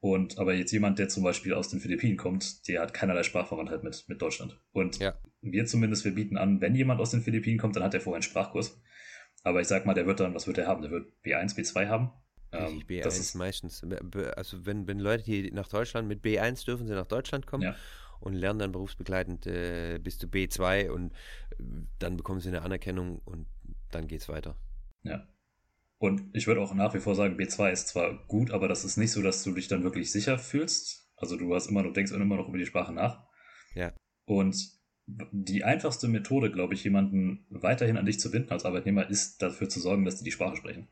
Und 0.00 0.38
aber 0.38 0.54
jetzt 0.54 0.72
jemand, 0.72 0.98
der 0.98 1.08
zum 1.08 1.22
Beispiel 1.22 1.54
aus 1.54 1.68
den 1.68 1.78
Philippinen 1.78 2.16
kommt, 2.16 2.66
der 2.66 2.82
hat 2.82 2.94
keinerlei 2.94 3.22
Sprachverwandtheit 3.22 3.84
mit, 3.84 4.04
mit 4.08 4.20
Deutschland. 4.20 4.60
Und 4.72 4.98
ja. 4.98 5.14
wir 5.40 5.66
zumindest, 5.66 6.04
wir 6.04 6.16
bieten 6.16 6.36
an, 6.36 6.60
wenn 6.60 6.74
jemand 6.74 7.00
aus 7.00 7.12
den 7.12 7.22
Philippinen 7.22 7.60
kommt, 7.60 7.76
dann 7.76 7.84
hat 7.84 7.94
er 7.94 8.00
vorher 8.00 8.16
einen 8.16 8.22
Sprachkurs. 8.22 8.82
Aber 9.44 9.60
ich 9.60 9.68
sag 9.68 9.86
mal, 9.86 9.94
der 9.94 10.06
wird 10.08 10.18
dann, 10.18 10.34
was 10.34 10.48
wird 10.48 10.58
er 10.58 10.66
haben? 10.66 10.82
Der 10.82 10.90
wird 10.90 11.12
B1, 11.24 11.56
B2 11.56 11.86
haben. 11.86 12.10
Ähm, 12.50 12.82
B1 12.88 13.06
ist, 13.06 13.34
meistens. 13.36 13.86
Also 14.34 14.66
wenn, 14.66 14.88
wenn 14.88 14.98
Leute 14.98 15.22
hier 15.22 15.52
nach 15.54 15.68
Deutschland 15.68 16.08
mit 16.08 16.24
B1 16.24 16.64
dürfen 16.64 16.88
sie 16.88 16.94
nach 16.94 17.06
Deutschland 17.06 17.46
kommen. 17.46 17.62
Ja 17.62 17.76
und 18.20 18.34
lernen 18.34 18.58
dann 18.58 18.72
berufsbegleitend 18.72 19.46
äh, 19.46 19.98
bis 20.02 20.18
zu 20.18 20.26
B2 20.26 20.90
und 20.90 21.12
äh, 21.12 21.64
dann 21.98 22.16
bekommen 22.16 22.40
sie 22.40 22.48
eine 22.48 22.62
Anerkennung 22.62 23.20
und 23.24 23.46
dann 23.90 24.06
geht 24.06 24.20
es 24.20 24.28
weiter. 24.28 24.56
Ja. 25.02 25.26
Und 25.98 26.22
ich 26.34 26.46
würde 26.46 26.60
auch 26.60 26.74
nach 26.74 26.94
wie 26.94 27.00
vor 27.00 27.14
sagen, 27.14 27.36
B2 27.36 27.70
ist 27.70 27.88
zwar 27.88 28.26
gut, 28.26 28.50
aber 28.50 28.68
das 28.68 28.84
ist 28.84 28.96
nicht 28.96 29.12
so, 29.12 29.22
dass 29.22 29.42
du 29.42 29.52
dich 29.52 29.68
dann 29.68 29.82
wirklich 29.82 30.12
sicher 30.12 30.38
fühlst. 30.38 31.10
Also 31.16 31.36
du 31.36 31.54
hast 31.54 31.68
immer 31.68 31.82
noch, 31.82 31.92
denkst 31.92 32.12
immer 32.12 32.36
noch 32.36 32.48
über 32.48 32.58
die 32.58 32.66
Sprache 32.66 32.92
nach. 32.92 33.26
Ja. 33.74 33.94
Und 34.26 34.56
die 35.06 35.64
einfachste 35.64 36.08
Methode, 36.08 36.50
glaube 36.50 36.74
ich, 36.74 36.84
jemanden 36.84 37.46
weiterhin 37.48 37.96
an 37.96 38.06
dich 38.06 38.18
zu 38.18 38.30
binden 38.30 38.50
als 38.50 38.64
Arbeitnehmer, 38.64 39.08
ist 39.08 39.40
dafür 39.40 39.68
zu 39.68 39.80
sorgen, 39.80 40.04
dass 40.04 40.18
die 40.18 40.24
die 40.24 40.32
Sprache 40.32 40.56
sprechen. 40.56 40.88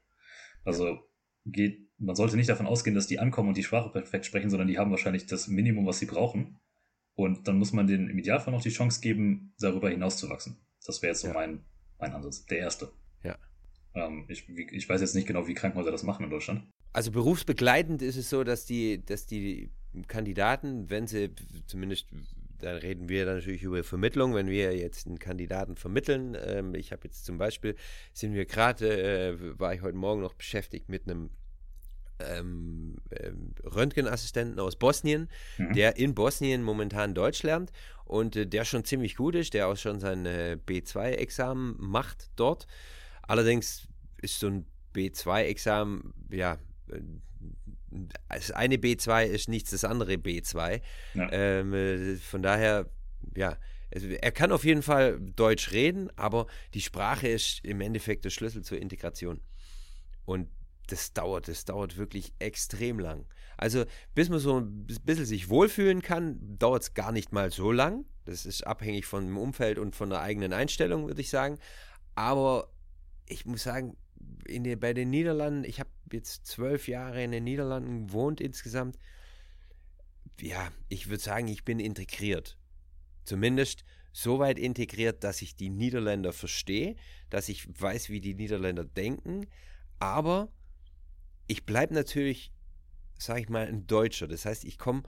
Also 0.64 1.00
geht, 1.44 1.90
man 1.98 2.16
sollte 2.16 2.36
nicht 2.36 2.48
davon 2.48 2.66
ausgehen, 2.66 2.94
dass 2.94 3.06
die 3.06 3.18
ankommen 3.18 3.48
und 3.48 3.56
die 3.56 3.64
Sprache 3.64 3.90
perfekt 3.90 4.24
sprechen, 4.24 4.50
sondern 4.50 4.68
die 4.68 4.78
haben 4.78 4.90
wahrscheinlich 4.90 5.26
das 5.26 5.48
Minimum, 5.48 5.86
was 5.86 5.98
sie 5.98 6.06
brauchen. 6.06 6.60
Und 7.14 7.46
dann 7.46 7.58
muss 7.58 7.72
man 7.72 7.86
denen 7.86 8.08
im 8.08 8.18
Idealfall 8.18 8.52
noch 8.52 8.62
die 8.62 8.70
Chance 8.70 9.00
geben, 9.00 9.54
darüber 9.58 9.88
hinaus 9.88 10.16
zu 10.16 10.28
wachsen. 10.28 10.56
Das 10.84 11.00
wäre 11.02 11.12
jetzt 11.12 11.20
so 11.20 11.28
ja. 11.28 11.34
mein, 11.34 11.64
mein 11.98 12.12
Ansatz, 12.12 12.44
der 12.46 12.58
erste. 12.58 12.90
Ja. 13.22 13.36
Ähm, 13.94 14.24
ich, 14.28 14.48
ich 14.48 14.88
weiß 14.88 15.00
jetzt 15.00 15.14
nicht 15.14 15.26
genau, 15.26 15.46
wie 15.46 15.54
Krankenhäuser 15.54 15.92
das 15.92 16.02
machen 16.02 16.24
in 16.24 16.30
Deutschland. 16.30 16.66
Also 16.92 17.10
berufsbegleitend 17.10 18.02
ist 18.02 18.16
es 18.16 18.30
so, 18.30 18.44
dass 18.44 18.66
die, 18.66 19.04
dass 19.04 19.26
die 19.26 19.70
Kandidaten, 20.08 20.90
wenn 20.90 21.06
sie 21.06 21.30
zumindest 21.66 22.08
da 22.64 22.72
reden 22.72 23.08
wir 23.08 23.26
natürlich 23.26 23.62
über 23.62 23.84
Vermittlung, 23.84 24.34
wenn 24.34 24.48
wir 24.48 24.76
jetzt 24.76 25.06
einen 25.06 25.18
Kandidaten 25.18 25.76
vermitteln. 25.76 26.36
Ähm, 26.46 26.74
ich 26.74 26.92
habe 26.92 27.02
jetzt 27.04 27.24
zum 27.24 27.36
Beispiel, 27.36 27.76
sind 28.12 28.32
wir 28.32 28.46
gerade, 28.46 28.88
äh, 28.88 29.58
war 29.58 29.74
ich 29.74 29.82
heute 29.82 29.96
Morgen 29.96 30.22
noch 30.22 30.34
beschäftigt 30.34 30.88
mit 30.88 31.06
einem 31.06 31.30
ähm, 32.28 32.96
ähm, 33.10 33.54
Röntgenassistenten 33.64 34.58
aus 34.58 34.76
Bosnien, 34.76 35.28
mhm. 35.58 35.72
der 35.74 35.96
in 35.96 36.14
Bosnien 36.14 36.62
momentan 36.62 37.14
Deutsch 37.14 37.42
lernt 37.42 37.70
und 38.04 38.36
äh, 38.36 38.46
der 38.46 38.64
schon 38.64 38.84
ziemlich 38.84 39.16
gut 39.16 39.34
ist, 39.34 39.54
der 39.54 39.68
auch 39.68 39.76
schon 39.76 40.00
sein 40.00 40.26
äh, 40.26 40.56
B2-Examen 40.66 41.76
macht 41.78 42.30
dort. 42.36 42.66
Allerdings 43.22 43.88
ist 44.20 44.40
so 44.40 44.48
ein 44.48 44.66
B2-Examen, 44.94 46.12
ja, 46.30 46.58
äh, 46.90 47.00
das 48.28 48.50
eine 48.50 48.76
B2 48.76 49.24
ist 49.24 49.48
nichts 49.48 49.70
das 49.70 49.84
andere 49.84 50.14
B2. 50.14 50.80
Ja. 51.14 51.28
Ähm, 51.32 51.74
äh, 51.74 52.16
von 52.16 52.42
daher, 52.42 52.90
ja, 53.36 53.56
er 53.90 54.32
kann 54.32 54.50
auf 54.50 54.64
jeden 54.64 54.82
Fall 54.82 55.20
Deutsch 55.20 55.70
reden, 55.70 56.10
aber 56.16 56.46
die 56.74 56.80
Sprache 56.80 57.28
ist 57.28 57.64
im 57.64 57.80
Endeffekt 57.80 58.24
der 58.24 58.30
Schlüssel 58.30 58.62
zur 58.62 58.78
Integration. 58.78 59.40
Und 60.24 60.48
das 60.86 61.12
dauert, 61.12 61.48
das 61.48 61.64
dauert 61.64 61.96
wirklich 61.96 62.32
extrem 62.38 62.98
lang. 62.98 63.26
Also 63.56 63.84
bis 64.14 64.28
man 64.28 64.38
so 64.38 64.60
ein 64.60 64.86
bisschen 65.04 65.26
sich 65.26 65.48
wohlfühlen 65.48 66.02
kann, 66.02 66.38
dauert 66.58 66.82
es 66.82 66.94
gar 66.94 67.12
nicht 67.12 67.32
mal 67.32 67.50
so 67.50 67.72
lang. 67.72 68.04
Das 68.24 68.46
ist 68.46 68.66
abhängig 68.66 69.06
von 69.06 69.24
dem 69.24 69.36
Umfeld 69.36 69.78
und 69.78 69.94
von 69.94 70.10
der 70.10 70.20
eigenen 70.20 70.52
Einstellung, 70.52 71.06
würde 71.06 71.20
ich 71.20 71.30
sagen. 71.30 71.58
Aber 72.14 72.70
ich 73.26 73.46
muss 73.46 73.62
sagen, 73.62 73.96
den, 74.16 74.78
bei 74.78 74.94
den 74.94 75.10
Niederlanden, 75.10 75.64
ich 75.64 75.80
habe 75.80 75.90
jetzt 76.12 76.46
zwölf 76.46 76.88
Jahre 76.88 77.22
in 77.22 77.32
den 77.32 77.44
Niederlanden 77.44 78.08
gewohnt 78.08 78.40
insgesamt. 78.40 78.98
Ja, 80.40 80.70
ich 80.88 81.08
würde 81.08 81.22
sagen, 81.22 81.48
ich 81.48 81.64
bin 81.64 81.78
integriert. 81.78 82.58
Zumindest 83.24 83.84
so 84.12 84.38
weit 84.38 84.58
integriert, 84.58 85.24
dass 85.24 85.42
ich 85.42 85.56
die 85.56 85.70
Niederländer 85.70 86.32
verstehe, 86.32 86.96
dass 87.30 87.48
ich 87.48 87.68
weiß, 87.80 88.10
wie 88.10 88.20
die 88.20 88.34
Niederländer 88.34 88.84
denken. 88.84 89.46
Aber 89.98 90.52
ich 91.46 91.64
bleibe 91.64 91.94
natürlich, 91.94 92.52
sage 93.18 93.40
ich 93.40 93.48
mal, 93.48 93.66
ein 93.66 93.86
Deutscher. 93.86 94.26
Das 94.28 94.44
heißt, 94.44 94.64
ich 94.64 94.78
komme 94.78 95.02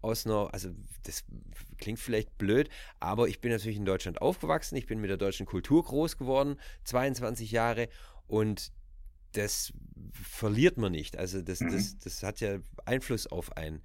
aus 0.00 0.26
einer, 0.26 0.52
also 0.52 0.70
das 1.02 1.24
klingt 1.78 1.98
vielleicht 1.98 2.38
blöd, 2.38 2.68
aber 3.00 3.28
ich 3.28 3.40
bin 3.40 3.50
natürlich 3.50 3.78
in 3.78 3.84
Deutschland 3.84 4.22
aufgewachsen, 4.22 4.76
ich 4.76 4.86
bin 4.86 5.00
mit 5.00 5.10
der 5.10 5.16
deutschen 5.16 5.46
Kultur 5.46 5.82
groß 5.84 6.16
geworden, 6.16 6.56
22 6.84 7.50
Jahre 7.50 7.88
und 8.26 8.72
das 9.32 9.72
verliert 10.12 10.78
man 10.78 10.92
nicht. 10.92 11.16
Also 11.16 11.42
das, 11.42 11.60
mhm. 11.60 11.72
das, 11.72 11.98
das 11.98 12.22
hat 12.22 12.40
ja 12.40 12.58
Einfluss 12.84 13.26
auf 13.26 13.56
einen. 13.56 13.82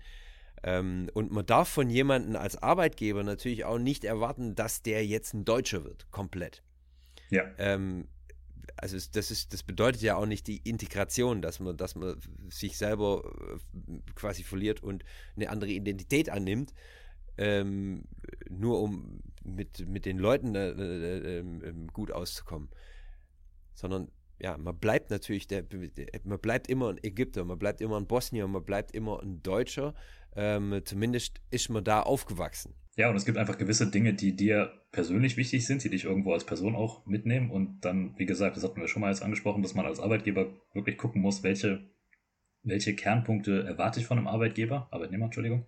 Ähm, 0.63 1.09
und 1.13 1.31
man 1.31 1.45
darf 1.45 1.67
von 1.67 1.89
jemandem 1.89 2.35
als 2.35 2.61
Arbeitgeber 2.61 3.23
natürlich 3.23 3.65
auch 3.65 3.79
nicht 3.79 4.05
erwarten, 4.05 4.55
dass 4.55 4.81
der 4.81 5.05
jetzt 5.05 5.33
ein 5.33 5.45
Deutscher 5.45 5.83
wird, 5.83 6.09
komplett. 6.11 6.63
Ja. 7.29 7.43
Ähm, 7.57 8.07
also 8.77 8.97
das 9.11 9.31
ist, 9.31 9.53
das 9.53 9.63
bedeutet 9.63 10.01
ja 10.01 10.15
auch 10.15 10.25
nicht 10.25 10.47
die 10.47 10.57
Integration, 10.57 11.41
dass 11.41 11.59
man, 11.59 11.77
dass 11.77 11.95
man 11.95 12.19
sich 12.49 12.77
selber 12.77 13.23
äh, 13.55 13.99
quasi 14.15 14.43
verliert 14.43 14.81
und 14.83 15.03
eine 15.35 15.49
andere 15.49 15.71
Identität 15.71 16.29
annimmt, 16.29 16.73
ähm, 17.37 18.03
nur 18.49 18.81
um 18.81 19.21
mit, 19.43 19.87
mit 19.87 20.05
den 20.05 20.17
Leuten 20.17 20.55
äh, 20.55 20.69
äh, 20.69 21.39
äh, 21.39 21.73
gut 21.91 22.11
auszukommen. 22.11 22.69
Sondern 23.73 24.11
ja, 24.39 24.57
man 24.57 24.77
bleibt 24.77 25.09
natürlich, 25.09 25.47
der, 25.47 25.63
man 26.23 26.39
bleibt 26.39 26.67
immer 26.67 26.89
ein 26.89 27.03
Ägypter, 27.03 27.45
man 27.45 27.59
bleibt 27.59 27.81
immer 27.81 27.97
ein 27.97 28.07
Bosnier, 28.07 28.47
man 28.47 28.63
bleibt 28.63 28.91
immer 28.91 29.21
ein 29.21 29.41
Deutscher. 29.41 29.93
Ähm, 30.35 30.81
zumindest 30.85 31.41
ist 31.51 31.69
man 31.69 31.83
da 31.83 32.01
aufgewachsen. 32.01 32.73
Ja, 32.95 33.09
und 33.09 33.15
es 33.15 33.25
gibt 33.25 33.37
einfach 33.37 33.57
gewisse 33.57 33.89
Dinge, 33.89 34.13
die 34.13 34.35
dir 34.35 34.71
persönlich 34.91 35.35
wichtig 35.35 35.65
sind, 35.65 35.83
die 35.83 35.89
dich 35.89 36.05
irgendwo 36.05 36.33
als 36.33 36.45
Person 36.45 36.75
auch 36.75 37.05
mitnehmen. 37.07 37.49
Und 37.49 37.81
dann, 37.81 38.13
wie 38.17 38.27
gesagt, 38.27 38.55
das 38.55 38.63
hatten 38.63 38.79
wir 38.79 38.87
schon 38.87 39.01
mal 39.01 39.09
jetzt 39.09 39.23
angesprochen, 39.23 39.63
dass 39.63 39.73
man 39.73 39.85
als 39.85 39.99
Arbeitgeber 39.99 40.53
wirklich 40.73 40.97
gucken 40.97 41.21
muss, 41.21 41.41
welche, 41.41 41.89
welche 42.61 42.95
Kernpunkte 42.95 43.63
erwarte 43.63 43.99
ich 43.99 44.05
von 44.05 44.19
einem 44.19 44.27
Arbeitgeber, 44.27 44.87
Arbeitnehmer, 44.91 45.25
Entschuldigung. 45.25 45.65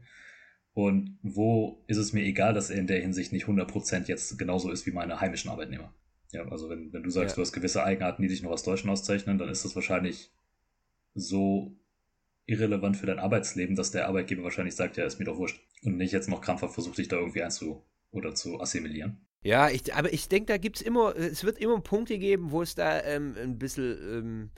Und 0.74 1.18
wo 1.24 1.84
ist 1.88 1.98
es 1.98 2.14
mir 2.14 2.24
egal, 2.24 2.54
dass 2.54 2.70
er 2.70 2.78
in 2.78 2.86
der 2.86 3.02
Hinsicht 3.02 3.32
nicht 3.32 3.46
100% 3.46 4.08
jetzt 4.08 4.38
genauso 4.38 4.70
ist 4.70 4.86
wie 4.86 4.92
meine 4.92 5.20
heimischen 5.20 5.50
Arbeitnehmer. 5.50 5.96
Ja, 6.32 6.46
also 6.50 6.70
wenn, 6.70 6.92
wenn 6.94 7.02
du 7.02 7.10
sagst, 7.10 7.32
ja. 7.32 7.36
du 7.38 7.42
hast 7.42 7.54
gewisse 7.54 7.84
Eigenarten, 7.84 8.22
die 8.22 8.28
dich 8.28 8.44
noch 8.44 8.52
als 8.52 8.64
Deutschen 8.64 8.90
auszeichnen, 8.90 9.38
dann 9.38 9.50
ist 9.50 9.66
das 9.66 9.76
wahrscheinlich 9.76 10.32
so 11.16 11.76
irrelevant 12.48 12.98
für 12.98 13.06
dein 13.06 13.20
Arbeitsleben, 13.20 13.76
dass 13.76 13.92
der 13.92 14.08
Arbeitgeber 14.08 14.44
wahrscheinlich 14.44 14.76
sagt, 14.76 14.98
ja, 14.98 15.06
ist 15.06 15.20
mir 15.20 15.26
doch 15.26 15.38
wurscht. 15.38 15.62
Und 15.84 15.98
nicht 15.98 16.14
jetzt 16.14 16.30
noch 16.30 16.42
krampfhaft 16.42 16.74
versucht, 16.74 16.98
dich 16.98 17.08
da 17.08 17.18
irgendwie 17.18 17.44
einzu 17.44 17.84
oder 18.12 18.36
zu 18.36 18.60
assimilieren. 18.62 19.26
Ja, 19.42 19.70
ich, 19.70 19.94
aber 19.94 20.12
ich 20.12 20.28
denke, 20.28 20.48
da 20.48 20.58
gibt 20.58 20.78
es 20.78 20.82
immer, 20.82 21.16
es 21.16 21.44
wird 21.44 21.60
immer 21.60 21.80
Punkte 21.80 22.18
geben, 22.18 22.52
wo 22.52 22.62
es 22.62 22.74
da 22.74 23.04
ähm, 23.04 23.36
ein 23.38 23.60
bisschen, 23.60 23.98
ähm, 24.02 24.50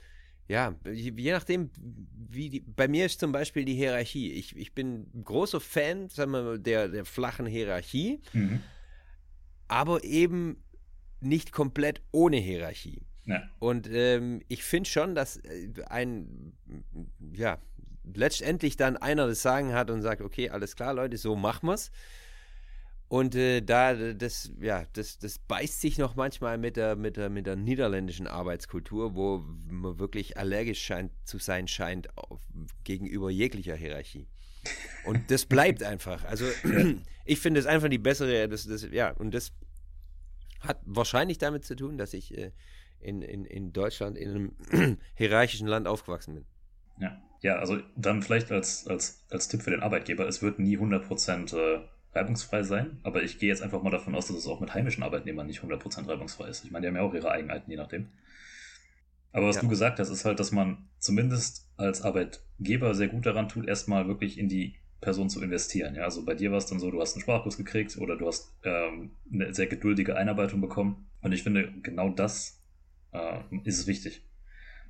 ja, 0.48 0.74
je 0.90 1.32
nachdem, 1.32 1.70
wie 1.76 2.48
die, 2.48 2.60
bei 2.60 2.88
mir 2.88 3.04
ist 3.04 3.20
zum 3.20 3.32
Beispiel 3.32 3.66
die 3.66 3.74
Hierarchie. 3.74 4.32
Ich, 4.32 4.56
ich 4.56 4.74
bin 4.74 5.10
großer 5.24 5.60
Fan, 5.60 6.08
sagen 6.08 6.30
wir 6.30 6.42
mal, 6.42 6.58
der, 6.58 6.88
der 6.88 7.04
flachen 7.04 7.44
Hierarchie, 7.44 8.20
mhm. 8.32 8.60
aber 9.66 10.04
eben 10.04 10.62
nicht 11.20 11.52
komplett 11.52 12.00
ohne 12.10 12.38
Hierarchie. 12.38 13.02
Ja. 13.26 13.42
Und 13.58 13.90
ähm, 13.92 14.40
ich 14.48 14.64
finde 14.64 14.88
schon, 14.88 15.14
dass 15.14 15.36
äh, 15.36 15.68
ein, 15.88 16.54
ja, 17.34 17.58
letztendlich 18.14 18.76
dann 18.76 18.96
einer 18.96 19.26
das 19.26 19.42
Sagen 19.42 19.72
hat 19.72 19.90
und 19.90 20.02
sagt, 20.02 20.22
okay, 20.22 20.50
alles 20.50 20.76
klar, 20.76 20.94
Leute, 20.94 21.16
so 21.16 21.36
machen 21.36 21.68
wir's. 21.68 21.90
Und 23.08 23.34
äh, 23.34 23.62
da, 23.62 23.94
das, 24.12 24.52
ja, 24.60 24.84
das, 24.92 25.18
das 25.18 25.38
beißt 25.38 25.80
sich 25.80 25.96
noch 25.96 26.14
manchmal 26.14 26.58
mit 26.58 26.76
der, 26.76 26.94
mit, 26.94 27.16
der, 27.16 27.30
mit 27.30 27.46
der 27.46 27.56
niederländischen 27.56 28.26
Arbeitskultur, 28.26 29.14
wo 29.14 29.44
man 29.70 29.98
wirklich 29.98 30.36
allergisch 30.36 30.82
scheint, 30.82 31.10
zu 31.24 31.38
sein 31.38 31.68
scheint 31.68 32.16
auf, 32.18 32.40
gegenüber 32.84 33.30
jeglicher 33.30 33.76
Hierarchie. 33.76 34.28
Und 35.06 35.30
das 35.30 35.46
bleibt 35.46 35.82
einfach. 35.82 36.24
Also 36.24 36.44
ich 37.24 37.40
finde 37.40 37.60
es 37.60 37.66
einfach 37.66 37.88
die 37.88 37.98
bessere, 37.98 38.46
das, 38.46 38.66
das, 38.66 38.86
ja, 38.90 39.10
und 39.12 39.32
das 39.32 39.52
hat 40.60 40.78
wahrscheinlich 40.84 41.38
damit 41.38 41.64
zu 41.64 41.76
tun, 41.76 41.96
dass 41.96 42.12
ich 42.12 42.36
äh, 42.36 42.52
in, 43.00 43.22
in, 43.22 43.46
in 43.46 43.72
Deutschland 43.72 44.18
in 44.18 44.54
einem 44.70 44.98
hierarchischen 45.14 45.66
Land 45.66 45.86
aufgewachsen 45.86 46.34
bin. 46.34 46.44
Ja. 47.00 47.22
Ja, 47.40 47.56
also 47.56 47.78
dann 47.96 48.22
vielleicht 48.22 48.50
als, 48.50 48.86
als, 48.86 49.24
als 49.30 49.48
Tipp 49.48 49.62
für 49.62 49.70
den 49.70 49.82
Arbeitgeber, 49.82 50.26
es 50.26 50.42
wird 50.42 50.58
nie 50.58 50.76
100% 50.76 51.56
äh, 51.56 51.80
reibungsfrei 52.12 52.62
sein, 52.64 52.98
aber 53.04 53.22
ich 53.22 53.38
gehe 53.38 53.48
jetzt 53.48 53.62
einfach 53.62 53.82
mal 53.82 53.90
davon 53.90 54.14
aus, 54.14 54.26
dass 54.26 54.36
es 54.36 54.46
auch 54.46 54.60
mit 54.60 54.74
heimischen 54.74 55.04
Arbeitnehmern 55.04 55.46
nicht 55.46 55.60
100% 55.60 56.08
reibungsfrei 56.08 56.48
ist. 56.48 56.64
Ich 56.64 56.70
meine, 56.70 56.82
die 56.82 56.88
haben 56.88 56.96
ja 56.96 57.02
auch 57.02 57.14
ihre 57.14 57.30
Eigenheiten, 57.30 57.70
je 57.70 57.76
nachdem. 57.76 58.08
Aber 59.32 59.46
was 59.46 59.56
ja. 59.56 59.62
du 59.62 59.68
gesagt 59.68 60.00
hast, 60.00 60.08
ist 60.08 60.24
halt, 60.24 60.40
dass 60.40 60.50
man 60.50 60.88
zumindest 60.98 61.70
als 61.76 62.02
Arbeitgeber 62.02 62.94
sehr 62.94 63.08
gut 63.08 63.26
daran 63.26 63.48
tut, 63.48 63.68
erstmal 63.68 64.08
wirklich 64.08 64.38
in 64.38 64.48
die 64.48 64.74
Person 65.00 65.30
zu 65.30 65.40
investieren. 65.40 65.94
Ja, 65.94 66.04
also 66.04 66.24
bei 66.24 66.34
dir 66.34 66.50
war 66.50 66.58
es 66.58 66.66
dann 66.66 66.80
so, 66.80 66.90
du 66.90 67.00
hast 67.00 67.14
einen 67.14 67.22
Sprachkurs 67.22 67.56
gekriegt 67.56 67.96
oder 67.98 68.16
du 68.16 68.26
hast 68.26 68.56
ähm, 68.64 69.12
eine 69.32 69.54
sehr 69.54 69.66
geduldige 69.66 70.16
Einarbeitung 70.16 70.60
bekommen. 70.60 71.06
Und 71.20 71.32
ich 71.32 71.44
finde, 71.44 71.72
genau 71.82 72.08
das 72.08 72.60
äh, 73.12 73.38
ist 73.62 73.78
es 73.78 73.86
wichtig 73.86 74.27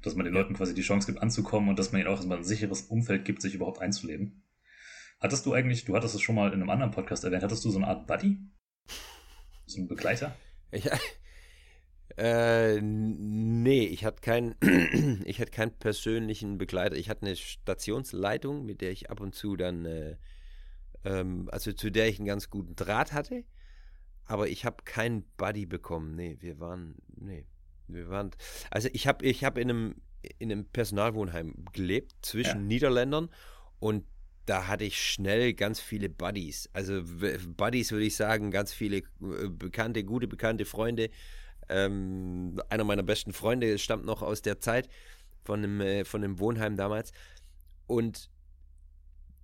dass 0.02 0.14
man 0.14 0.24
den 0.24 0.34
Leuten 0.34 0.54
quasi 0.54 0.74
die 0.74 0.82
Chance 0.82 1.06
gibt, 1.06 1.22
anzukommen 1.22 1.68
und 1.68 1.78
dass 1.78 1.92
man 1.92 2.00
ihnen 2.00 2.08
auch 2.08 2.16
erstmal 2.16 2.38
ein 2.38 2.44
sicheres 2.44 2.82
Umfeld 2.82 3.24
gibt, 3.24 3.42
sich 3.42 3.54
überhaupt 3.54 3.80
einzuleben. 3.80 4.44
Hattest 5.20 5.46
du 5.46 5.52
eigentlich, 5.52 5.84
du 5.84 5.96
hattest 5.96 6.14
es 6.14 6.20
schon 6.20 6.36
mal 6.36 6.48
in 6.48 6.60
einem 6.60 6.70
anderen 6.70 6.92
Podcast 6.92 7.24
erwähnt, 7.24 7.42
hattest 7.42 7.64
du 7.64 7.70
so 7.70 7.78
eine 7.78 7.88
Art 7.88 8.06
Buddy? 8.06 8.38
So 9.66 9.78
einen 9.78 9.88
Begleiter? 9.88 10.34
Ja. 10.72 10.98
Äh, 12.16 12.80
nee, 12.80 13.86
ich 13.86 14.04
hatte 14.04 14.20
keinen, 14.20 14.56
ich 15.24 15.40
hatte 15.40 15.52
keinen 15.52 15.78
persönlichen 15.78 16.58
Begleiter. 16.58 16.96
Ich 16.96 17.08
hatte 17.08 17.24
eine 17.24 17.36
Stationsleitung, 17.36 18.66
mit 18.66 18.80
der 18.80 18.90
ich 18.90 19.08
ab 19.08 19.20
und 19.20 19.36
zu 19.36 19.54
dann, 19.54 19.84
äh, 19.84 20.16
ähm, 21.04 21.48
also 21.52 21.72
zu 21.72 21.92
der 21.92 22.08
ich 22.08 22.18
einen 22.18 22.26
ganz 22.26 22.50
guten 22.50 22.74
Draht 22.74 23.12
hatte. 23.12 23.44
Aber 24.24 24.48
ich 24.48 24.64
habe 24.64 24.82
keinen 24.84 25.30
Buddy 25.36 25.66
bekommen. 25.66 26.16
Nee, 26.16 26.38
wir 26.40 26.58
waren, 26.58 26.96
nee. 27.14 27.46
Waren, 27.88 28.30
also 28.70 28.88
ich 28.92 29.06
habe 29.06 29.24
ich 29.24 29.44
hab 29.44 29.58
in, 29.58 29.70
einem, 29.70 29.94
in 30.38 30.52
einem 30.52 30.64
Personalwohnheim 30.66 31.54
gelebt 31.72 32.14
zwischen 32.22 32.60
ja. 32.60 32.66
Niederländern 32.66 33.30
und 33.80 34.04
da 34.48 34.66
hatte 34.66 34.84
ich 34.84 34.98
schnell 34.98 35.52
ganz 35.52 35.78
viele 35.78 36.08
Buddies. 36.08 36.70
Also 36.72 37.02
Buddies 37.56 37.92
würde 37.92 38.06
ich 38.06 38.16
sagen, 38.16 38.50
ganz 38.50 38.72
viele 38.72 38.98
äh, 38.98 39.48
bekannte, 39.50 40.04
gute 40.04 40.26
bekannte 40.26 40.64
Freunde. 40.64 41.10
Ähm, 41.68 42.58
einer 42.70 42.84
meiner 42.84 43.02
besten 43.02 43.34
Freunde 43.34 43.78
stammt 43.78 44.06
noch 44.06 44.22
aus 44.22 44.40
der 44.40 44.58
Zeit 44.58 44.88
von 45.44 45.62
einem, 45.62 45.80
äh, 45.82 46.04
von 46.06 46.24
einem 46.24 46.38
Wohnheim 46.38 46.76
damals. 46.76 47.12
Und 47.86 48.30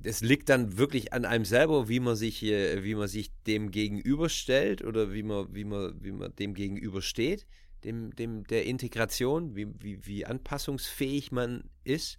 es 0.02 0.22
liegt 0.22 0.48
dann 0.48 0.78
wirklich 0.78 1.12
an 1.12 1.26
einem 1.26 1.44
selber, 1.44 1.88
wie 1.88 2.00
man 2.00 2.16
sich, 2.16 2.42
wie 2.42 2.94
man 2.94 3.08
sich 3.08 3.30
dem 3.46 3.70
gegenüberstellt 3.70 4.82
oder 4.82 5.12
wie 5.12 5.22
man, 5.22 5.54
wie 5.54 5.64
man, 5.64 6.02
wie 6.02 6.12
man 6.12 6.34
dem 6.36 6.54
gegenübersteht, 6.54 7.46
dem, 7.84 8.14
dem 8.14 8.44
der 8.44 8.66
Integration, 8.66 9.54
wie, 9.54 9.68
wie, 9.80 10.06
wie 10.06 10.26
anpassungsfähig 10.26 11.32
man 11.32 11.64
ist. 11.84 12.18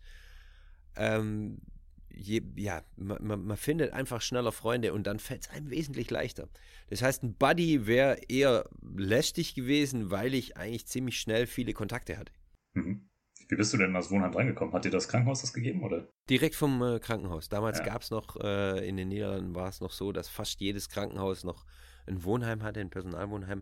Ähm, 0.96 1.60
je, 2.10 2.42
ja, 2.56 2.82
man, 2.96 3.46
man, 3.46 3.58
findet 3.58 3.94
einfach 3.94 4.22
schneller 4.22 4.52
Freunde 4.52 4.94
und 4.94 5.06
dann 5.08 5.20
fällt 5.20 5.44
es 5.44 5.50
einem 5.50 5.70
wesentlich 5.70 6.10
leichter. 6.10 6.48
Das 6.90 7.02
heißt, 7.02 7.24
ein 7.24 7.36
Buddy 7.36 7.88
wäre 7.88 8.20
eher 8.28 8.70
lästig 8.96 9.56
gewesen, 9.56 10.12
weil 10.12 10.34
ich 10.34 10.58
eigentlich 10.58 10.88
ziemlich 10.88 11.20
schnell 11.20 11.48
viele 11.48 11.74
Kontakte 11.74 12.18
hatte. 12.18 12.32
Mhm. 12.74 13.10
Wie 13.48 13.56
bist 13.56 13.74
du 13.74 13.78
denn 13.78 13.88
in 13.88 13.94
das 13.94 14.10
Wohnheim 14.10 14.34
reingekommen? 14.34 14.74
Hat 14.74 14.86
dir 14.86 14.90
das 14.90 15.08
Krankenhaus 15.08 15.42
das 15.42 15.54
gegeben, 15.54 15.84
oder? 15.84 16.08
Direkt 16.30 16.56
vom 16.56 16.82
äh, 16.82 17.00
Krankenhaus. 17.00 17.48
Damals 17.48 17.80
ja. 17.80 17.86
gab 17.86 18.02
es 18.02 18.10
noch, 18.10 18.38
äh, 18.38 18.88
in 18.88 18.98
den 18.98 19.10
Niederlanden 19.10 19.54
war 19.54 19.70
es 19.70 19.82
noch 19.82 19.92
so, 19.92 20.12
dass 20.12 20.30
fast 20.30 20.60
jedes 20.62 20.90
Krankenhaus 20.90 21.44
noch 21.44 21.66
ein 22.08 22.24
Wohnheim 22.24 22.64
hatte, 22.64 22.80
ein 22.80 22.90
Personalwohnheim. 22.90 23.62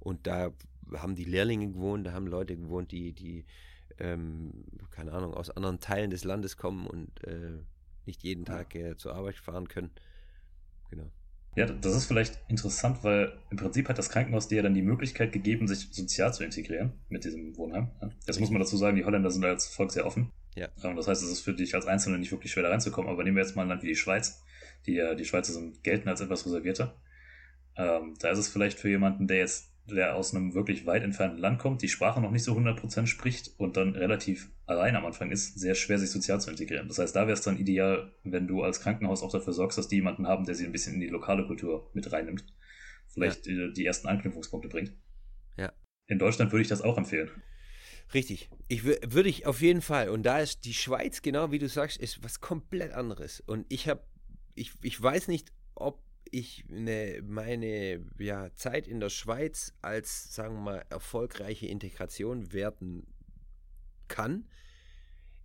Und 0.00 0.26
da 0.26 0.52
haben 1.00 1.14
die 1.14 1.24
Lehrlinge 1.24 1.68
gewohnt, 1.68 2.06
da 2.06 2.12
haben 2.12 2.26
Leute 2.26 2.56
gewohnt, 2.56 2.92
die, 2.92 3.12
die 3.12 3.44
ähm, 3.98 4.64
keine 4.90 5.12
Ahnung, 5.12 5.34
aus 5.34 5.50
anderen 5.50 5.80
Teilen 5.80 6.10
des 6.10 6.24
Landes 6.24 6.56
kommen 6.56 6.86
und 6.86 7.24
äh, 7.24 7.58
nicht 8.06 8.22
jeden 8.22 8.44
Tag 8.44 8.74
äh, 8.74 8.96
zur 8.96 9.14
Arbeit 9.14 9.36
fahren 9.36 9.68
können. 9.68 9.90
Genau. 10.90 11.10
Ja, 11.54 11.66
das 11.66 11.94
ist 11.94 12.06
vielleicht 12.06 12.40
interessant, 12.48 13.04
weil 13.04 13.38
im 13.50 13.58
Prinzip 13.58 13.88
hat 13.88 13.98
das 13.98 14.08
Krankenhaus 14.08 14.48
dir 14.48 14.56
ja 14.56 14.62
dann 14.62 14.74
die 14.74 14.82
Möglichkeit 14.82 15.32
gegeben, 15.32 15.68
sich 15.68 15.88
sozial 15.92 16.32
zu 16.32 16.44
integrieren 16.44 16.92
mit 17.10 17.24
diesem 17.24 17.56
Wohnheim. 17.58 17.90
Das 18.26 18.40
muss 18.40 18.50
man 18.50 18.60
dazu 18.60 18.76
sagen, 18.78 18.96
die 18.96 19.04
Holländer 19.04 19.30
sind 19.30 19.42
da 19.42 19.48
als 19.48 19.66
Volk 19.66 19.92
sehr 19.92 20.06
offen. 20.06 20.30
Ja. 20.54 20.68
Ähm, 20.82 20.96
das 20.96 21.08
heißt, 21.08 21.22
es 21.22 21.30
ist 21.30 21.40
für 21.40 21.54
dich 21.54 21.74
als 21.74 21.86
Einzelner 21.86 22.18
nicht 22.18 22.32
wirklich 22.32 22.52
schwer 22.52 22.62
da 22.62 22.70
reinzukommen. 22.70 23.10
Aber 23.10 23.22
nehmen 23.22 23.36
wir 23.36 23.42
jetzt 23.42 23.54
mal 23.54 23.62
ein 23.62 23.68
Land 23.68 23.82
wie 23.82 23.88
die 23.88 23.96
Schweiz. 23.96 24.42
Die, 24.86 25.00
die 25.16 25.24
Schweizer 25.24 25.52
sind, 25.52 25.84
gelten 25.84 26.08
als 26.08 26.20
etwas 26.20 26.44
reservierter. 26.44 27.00
Ähm, 27.76 28.14
da 28.18 28.30
ist 28.30 28.38
es 28.38 28.48
vielleicht 28.48 28.78
für 28.78 28.88
jemanden, 28.88 29.28
der 29.28 29.38
jetzt 29.38 29.71
der 29.86 30.14
aus 30.14 30.34
einem 30.34 30.54
wirklich 30.54 30.86
weit 30.86 31.02
entfernten 31.02 31.38
Land 31.38 31.58
kommt, 31.58 31.82
die 31.82 31.88
Sprache 31.88 32.20
noch 32.20 32.30
nicht 32.30 32.44
so 32.44 32.56
100% 32.56 33.06
spricht 33.06 33.50
und 33.58 33.76
dann 33.76 33.94
relativ 33.94 34.50
allein 34.66 34.94
am 34.94 35.04
Anfang 35.04 35.30
ist, 35.30 35.58
sehr 35.58 35.74
schwer 35.74 35.98
sich 35.98 36.10
sozial 36.10 36.40
zu 36.40 36.50
integrieren. 36.50 36.88
Das 36.88 36.98
heißt, 36.98 37.14
da 37.16 37.22
wäre 37.22 37.32
es 37.32 37.42
dann 37.42 37.58
ideal, 37.58 38.12
wenn 38.22 38.46
du 38.46 38.62
als 38.62 38.80
Krankenhaus 38.80 39.22
auch 39.22 39.32
dafür 39.32 39.52
sorgst, 39.52 39.78
dass 39.78 39.88
die 39.88 39.96
jemanden 39.96 40.26
haben, 40.28 40.44
der 40.44 40.54
sie 40.54 40.64
ein 40.64 40.72
bisschen 40.72 40.94
in 40.94 41.00
die 41.00 41.08
lokale 41.08 41.46
Kultur 41.46 41.90
mit 41.94 42.10
reinnimmt. 42.12 42.44
Vielleicht 43.08 43.46
ja. 43.46 43.68
die 43.68 43.84
ersten 43.84 44.08
Anknüpfungspunkte 44.08 44.68
bringt. 44.68 44.92
Ja. 45.56 45.72
In 46.06 46.18
Deutschland 46.18 46.52
würde 46.52 46.62
ich 46.62 46.68
das 46.68 46.80
auch 46.80 46.96
empfehlen. 46.96 47.30
Richtig. 48.14 48.50
Ich 48.68 48.84
würde 48.84 49.28
ich 49.28 49.46
auf 49.46 49.60
jeden 49.60 49.82
Fall. 49.82 50.08
Und 50.08 50.22
da 50.22 50.38
ist 50.38 50.64
die 50.64 50.74
Schweiz, 50.74 51.22
genau 51.22 51.50
wie 51.50 51.58
du 51.58 51.68
sagst, 51.68 51.98
ist 51.98 52.22
was 52.22 52.40
komplett 52.40 52.92
anderes. 52.92 53.40
Und 53.40 53.66
ich 53.68 53.88
habe, 53.88 54.02
ich, 54.54 54.72
ich 54.82 55.00
weiß 55.02 55.28
nicht, 55.28 55.52
ob 55.74 56.02
ich 56.32 56.64
eine, 56.70 57.22
meine 57.24 58.04
ja, 58.18 58.52
Zeit 58.54 58.88
in 58.88 59.00
der 59.00 59.10
Schweiz 59.10 59.74
als, 59.82 60.34
sagen 60.34 60.56
wir 60.56 60.60
mal, 60.62 60.84
erfolgreiche 60.88 61.66
Integration 61.66 62.52
werten 62.52 63.06
kann. 64.08 64.46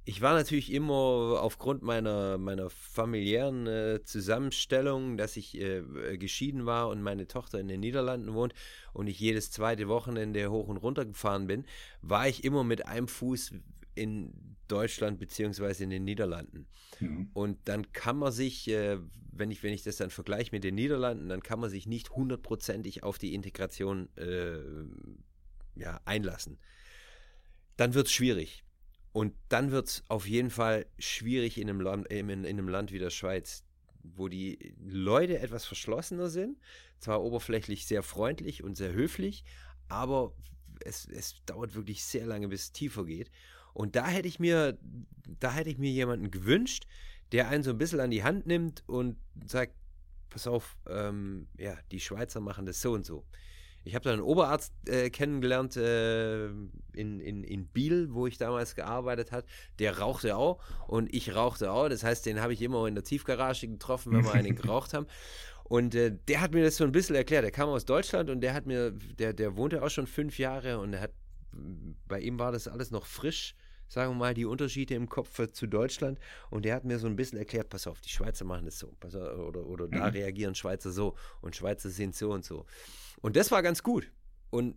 Ich 0.06 0.22
war 0.22 0.34
natürlich 0.34 0.72
immer 0.72 0.96
aufgrund 1.42 1.84
meiner, 1.84 2.38
meiner 2.38 2.70
familiären 2.70 3.68
äh, 3.68 4.00
Zusammenstellung, 4.06 5.18
dass 5.18 5.36
ich 5.36 5.60
äh, 5.60 6.18
geschieden 6.18 6.66
war 6.66 6.88
und 6.88 7.02
meine 7.02 7.28
Tochter 7.28 7.60
in 7.60 7.68
den 7.68 7.82
Niederlanden 7.82 8.34
wohnt 8.34 8.54
und 8.94 9.08
ich 9.08 9.20
jedes 9.20 9.52
zweite 9.52 9.90
Wochenende 9.90 10.50
hoch 10.50 10.70
und 10.70 10.78
runter 10.78 11.06
gefahren 11.06 11.48
bin, 11.48 11.66
war 12.02 12.26
ich 12.30 12.46
immer 12.46 12.64
mit 12.64 12.88
einem 12.88 13.10
Fuß 13.10 13.52
in 13.98 14.56
Deutschland 14.68 15.20
beziehungsweise 15.20 15.84
in 15.84 15.89
den 15.89 16.04
Niederlanden. 16.04 16.68
Mhm. 17.00 17.30
Und 17.34 17.58
dann 17.68 17.91
kann 17.93 18.18
man 18.18 18.32
sich, 18.32 18.68
äh, 18.70 19.00
wenn, 19.32 19.52
ich, 19.52 19.64
wenn 19.64 19.74
ich 19.74 19.84
das 19.84 19.98
dann 19.98 20.10
vergleiche 20.10 20.52
mit 20.52 20.64
den 20.64 20.76
Niederlanden, 20.76 21.30
dann 21.30 21.41
kann 21.41 21.60
man 21.60 21.70
sich 21.70 21.88
nicht 21.88 22.12
hundertprozentig 22.12 23.04
auf 23.04 23.18
die 23.18 23.34
Integration 23.34 24.10
äh, 24.18 24.60
ja, 25.76 26.02
einlassen. 26.06 26.58
Dann 27.78 27.93
wird 27.93 28.08
es 28.08 28.14
schwierig. 28.14 28.64
Und 29.14 29.34
dann 29.50 29.72
wird 29.72 29.88
es 29.88 30.04
auf 30.10 30.28
jeden 30.28 30.52
Fall 30.52 30.86
schwierig 31.00 31.58
in 31.58 31.70
einem, 31.70 31.82
Land, 31.82 32.08
in, 32.08 32.30
in 32.30 32.45
einem 32.45 32.70
Land 32.70 32.91
wie 32.91 33.00
der 33.00 33.10
Schweiz, 33.10 33.64
wo 34.04 34.28
die 34.28 34.76
Leute 34.80 35.39
etwas 35.39 35.66
verschlossener 35.66 36.30
sind, 36.30 36.60
zwar 37.00 37.24
oberflächlich 37.24 37.88
sehr 37.88 38.04
freundlich 38.04 38.64
und 38.64 38.76
sehr 38.76 38.93
höflich, 38.93 39.43
aber 39.88 40.34
es, 40.82 41.06
es 41.06 41.43
dauert 41.45 41.74
wirklich 41.76 42.04
sehr 42.04 42.26
lange, 42.26 42.48
bis 42.48 42.64
es 42.64 42.72
tiefer 42.72 43.06
geht. 43.06 43.32
Und 43.78 43.96
da 43.96 44.08
hätte 44.08 44.28
ich 44.28 44.40
mir, 44.40 44.76
da 45.40 45.54
hätte 45.54 45.70
ich 45.70 45.78
mir 45.78 45.92
jemanden 45.92 46.32
gewünscht, 46.32 46.88
der 47.32 47.48
einen 47.50 47.62
so 47.62 47.70
ein 47.70 47.78
bisschen 47.78 48.00
an 48.00 48.10
die 48.10 48.24
Hand 48.24 48.48
nimmt 48.48 48.84
und 48.88 49.18
sagt, 49.46 49.76
pass 50.32 50.48
auf, 50.48 50.76
ähm, 50.90 51.48
ja, 51.60 51.78
die 51.92 52.00
Schweizer 52.00 52.40
machen 52.40 52.66
das 52.66 52.82
so 52.82 52.94
und 52.94 53.06
so. 53.06 53.24
Ich 53.84 53.94
habe 53.94 54.04
da 54.04 54.14
einen 54.14 54.24
Oberarzt 54.24 54.74
äh, 54.90 55.12
kennengelernt 55.12 55.78
äh, 55.78 56.48
in, 56.48 57.20
in, 57.20 57.44
in 57.44 57.68
Biel, 57.68 58.08
wo 58.14 58.26
ich 58.26 58.40
damals 58.40 58.74
gearbeitet 58.74 59.32
habe. 59.32 59.46
Der 59.78 60.00
rauchte 60.00 60.36
auch 60.38 60.60
und 60.88 61.14
ich 61.14 61.36
rauchte 61.36 61.72
auch. 61.72 61.88
Das 61.88 62.04
heißt, 62.04 62.26
den 62.26 62.42
habe 62.42 62.54
ich 62.54 62.64
immer 62.64 62.88
in 62.88 62.96
der 62.96 63.04
Tiefgarage 63.04 63.68
getroffen, 63.68 64.12
wenn 64.12 64.26
wir 64.26 64.34
einen 64.34 64.56
geraucht 64.60 64.96
haben. 64.96 65.06
Und 65.66 65.94
äh, 65.94 66.18
der 66.28 66.42
hat 66.42 66.52
mir 66.52 66.64
das 66.64 66.78
so 66.78 66.84
ein 66.84 66.92
bisschen 66.92 67.16
erklärt. 67.16 67.44
Der 67.44 67.52
kam 67.52 67.70
aus 67.70 67.86
Deutschland 67.86 68.32
und 68.32 68.42
der 68.42 68.56
hat 68.56 68.66
mir, 68.66 68.90
der, 68.90 69.34
der 69.34 69.56
wohnte 69.56 69.84
auch 69.84 69.92
schon 69.92 70.08
fünf 70.08 70.40
Jahre 70.40 70.80
und 70.80 71.00
hat, 71.00 71.12
bei 72.08 72.20
ihm 72.20 72.40
war 72.40 72.52
das 72.52 72.68
alles 72.68 72.90
noch 72.90 73.06
frisch 73.06 73.54
sagen 73.88 74.14
wir 74.14 74.18
mal, 74.18 74.34
die 74.34 74.46
Unterschiede 74.46 74.96
im 74.96 75.10
Kopf 75.10 75.40
zu 75.52 75.68
Deutschland. 75.68 76.20
Und 76.50 76.66
der 76.66 76.76
hat 76.76 76.86
mir 76.86 77.00
so 77.00 77.08
ein 77.08 77.16
bisschen 77.16 77.38
erklärt, 77.38 77.70
pass 77.70 77.88
auf, 77.88 78.02
die 78.02 78.10
Schweizer 78.10 78.46
machen 78.46 78.68
es 78.68 78.80
so, 78.80 78.94
auf, 79.00 79.16
oder, 79.16 79.66
oder 79.66 79.88
da 79.88 80.08
mhm. 80.08 80.12
reagieren 80.12 80.56
Schweizer 80.56 80.92
so 80.92 81.16
und 81.42 81.56
Schweizer 81.56 81.90
sind 81.90 82.16
so 82.16 82.32
und 82.32 82.46
so. 82.46 82.66
Und 83.22 83.36
das 83.36 83.52
war 83.52 83.64
ganz 83.64 83.84
gut. 83.84 84.12
Und 84.50 84.76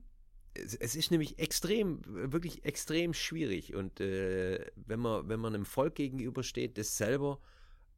es, 0.54 0.74
es 0.74 0.96
ist 0.96 1.10
nämlich 1.10 1.38
extrem, 1.38 2.02
wirklich 2.06 2.64
extrem 2.64 3.14
schwierig. 3.14 3.74
Und 3.74 4.00
äh, 4.00 4.66
wenn, 4.76 5.00
man, 5.00 5.28
wenn 5.28 5.40
man 5.40 5.54
einem 5.54 5.66
Volk 5.66 5.96
gegenübersteht, 5.96 6.78
das 6.78 6.96
selber 6.96 7.40